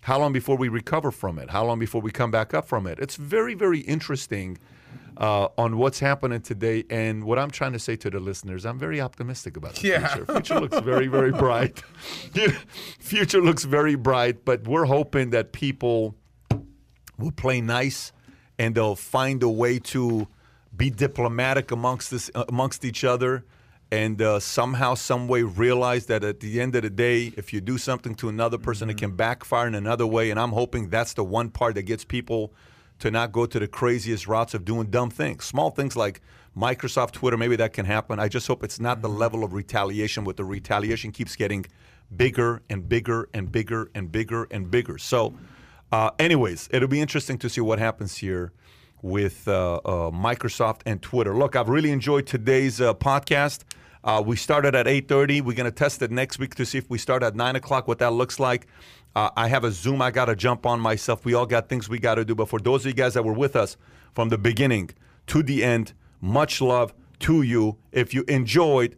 How 0.00 0.18
long 0.18 0.32
before 0.32 0.56
we 0.56 0.70
recover 0.70 1.10
from 1.10 1.38
it? 1.38 1.50
How 1.50 1.62
long 1.62 1.78
before 1.78 2.00
we 2.00 2.10
come 2.10 2.30
back 2.30 2.54
up 2.54 2.66
from 2.66 2.86
it? 2.86 2.98
It's 2.98 3.16
very, 3.16 3.52
very 3.52 3.80
interesting 3.80 4.56
uh, 5.16 5.48
on 5.58 5.76
what's 5.78 6.00
happening 6.00 6.40
today. 6.40 6.84
And 6.90 7.24
what 7.24 7.38
I'm 7.38 7.50
trying 7.50 7.72
to 7.72 7.78
say 7.78 7.96
to 7.96 8.10
the 8.10 8.18
listeners, 8.20 8.64
I'm 8.64 8.78
very 8.78 9.00
optimistic 9.00 9.56
about 9.56 9.74
the 9.74 9.88
Yeah. 9.88 10.06
future. 10.08 10.32
Future 10.32 10.60
looks 10.60 10.78
very, 10.80 11.06
very 11.06 11.32
bright. 11.44 11.82
future 12.98 13.40
looks 13.40 13.64
very 13.64 13.94
bright, 13.94 14.44
but 14.44 14.66
we're 14.66 14.86
hoping 14.86 15.30
that 15.30 15.52
people 15.52 16.14
will 17.18 17.32
play 17.32 17.60
nice 17.60 18.12
and 18.58 18.74
they'll 18.74 18.96
find 18.96 19.42
a 19.42 19.48
way 19.48 19.78
to 19.78 20.26
be 20.76 20.90
diplomatic 20.90 21.70
amongst 21.70 22.10
this, 22.10 22.30
amongst 22.48 22.84
each 22.84 23.04
other 23.04 23.44
and 23.90 24.22
uh, 24.22 24.40
somehow, 24.40 24.94
some 24.94 25.28
way, 25.28 25.42
realize 25.42 26.06
that 26.06 26.24
at 26.24 26.40
the 26.40 26.62
end 26.62 26.74
of 26.74 26.82
the 26.82 26.88
day, 26.88 27.30
if 27.36 27.52
you 27.52 27.60
do 27.60 27.76
something 27.76 28.14
to 28.14 28.30
another 28.30 28.56
person, 28.56 28.88
it 28.88 28.96
can 28.96 29.14
backfire 29.14 29.66
in 29.66 29.74
another 29.74 30.06
way. 30.06 30.30
And 30.30 30.40
I'm 30.40 30.52
hoping 30.52 30.88
that's 30.88 31.12
the 31.12 31.22
one 31.24 31.50
part 31.50 31.74
that 31.74 31.82
gets 31.82 32.02
people 32.02 32.54
to 33.02 33.10
not 33.10 33.32
go 33.32 33.46
to 33.46 33.58
the 33.58 33.66
craziest 33.66 34.28
routes 34.28 34.54
of 34.54 34.64
doing 34.64 34.86
dumb 34.86 35.10
things. 35.10 35.44
Small 35.44 35.70
things 35.70 35.96
like 35.96 36.20
Microsoft, 36.56 37.10
Twitter, 37.10 37.36
maybe 37.36 37.56
that 37.56 37.72
can 37.72 37.84
happen. 37.84 38.20
I 38.20 38.28
just 38.28 38.46
hope 38.46 38.62
it's 38.62 38.78
not 38.78 39.02
the 39.02 39.08
level 39.08 39.42
of 39.42 39.52
retaliation, 39.52 40.22
where 40.22 40.34
the 40.34 40.44
retaliation 40.44 41.10
keeps 41.10 41.34
getting 41.34 41.66
bigger 42.16 42.62
and 42.70 42.88
bigger 42.88 43.28
and 43.34 43.50
bigger 43.50 43.90
and 43.96 44.12
bigger 44.12 44.46
and 44.52 44.70
bigger. 44.70 44.98
So, 44.98 45.34
uh, 45.90 46.10
anyways, 46.20 46.68
it'll 46.70 46.88
be 46.88 47.00
interesting 47.00 47.38
to 47.38 47.48
see 47.48 47.60
what 47.60 47.80
happens 47.80 48.18
here 48.18 48.52
with 49.02 49.48
uh, 49.48 49.80
uh, 49.84 50.10
Microsoft 50.12 50.82
and 50.86 51.02
Twitter. 51.02 51.34
Look, 51.36 51.56
I've 51.56 51.68
really 51.68 51.90
enjoyed 51.90 52.28
today's 52.28 52.80
uh, 52.80 52.94
podcast. 52.94 53.64
Uh, 54.04 54.22
we 54.24 54.36
started 54.36 54.76
at 54.76 54.86
8.30. 54.86 55.42
We're 55.42 55.56
going 55.56 55.64
to 55.64 55.72
test 55.72 56.02
it 56.02 56.12
next 56.12 56.38
week 56.38 56.54
to 56.56 56.64
see 56.64 56.78
if 56.78 56.88
we 56.88 56.98
start 56.98 57.24
at 57.24 57.34
9 57.34 57.56
o'clock, 57.56 57.88
what 57.88 57.98
that 57.98 58.12
looks 58.12 58.38
like. 58.38 58.68
Uh, 59.14 59.30
I 59.36 59.48
have 59.48 59.64
a 59.64 59.70
Zoom 59.70 60.00
I 60.00 60.10
got 60.10 60.26
to 60.26 60.36
jump 60.36 60.64
on 60.66 60.80
myself. 60.80 61.24
We 61.24 61.34
all 61.34 61.46
got 61.46 61.68
things 61.68 61.88
we 61.88 61.98
got 61.98 62.14
to 62.16 62.24
do. 62.24 62.34
But 62.34 62.48
for 62.48 62.58
those 62.58 62.82
of 62.82 62.86
you 62.86 62.94
guys 62.94 63.14
that 63.14 63.24
were 63.24 63.32
with 63.32 63.56
us 63.56 63.76
from 64.14 64.30
the 64.30 64.38
beginning 64.38 64.90
to 65.28 65.42
the 65.42 65.62
end, 65.62 65.92
much 66.20 66.60
love 66.60 66.94
to 67.20 67.42
you. 67.42 67.76
If 67.92 68.14
you 68.14 68.24
enjoyed 68.28 68.96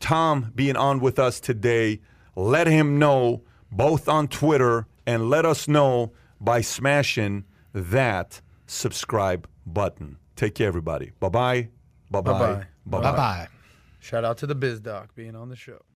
Tom 0.00 0.52
being 0.54 0.76
on 0.76 1.00
with 1.00 1.18
us 1.18 1.38
today, 1.40 2.00
let 2.34 2.66
him 2.66 2.98
know 2.98 3.42
both 3.70 4.08
on 4.08 4.28
Twitter 4.28 4.86
and 5.06 5.30
let 5.30 5.46
us 5.46 5.68
know 5.68 6.12
by 6.40 6.60
smashing 6.60 7.44
that 7.72 8.40
subscribe 8.66 9.48
button. 9.66 10.18
Take 10.36 10.56
care, 10.56 10.68
everybody. 10.68 11.12
Bye 11.20 11.28
bye. 11.28 11.68
Bye 12.10 12.20
bye. 12.20 12.32
Bye-bye. 12.32 12.66
Bye 12.86 13.00
Bye 13.00 13.16
bye. 13.16 13.48
Shout 14.00 14.24
out 14.24 14.38
to 14.38 14.46
the 14.46 14.56
Biz 14.56 14.80
Doc 14.80 15.14
being 15.14 15.36
on 15.36 15.48
the 15.48 15.56
show. 15.56 15.82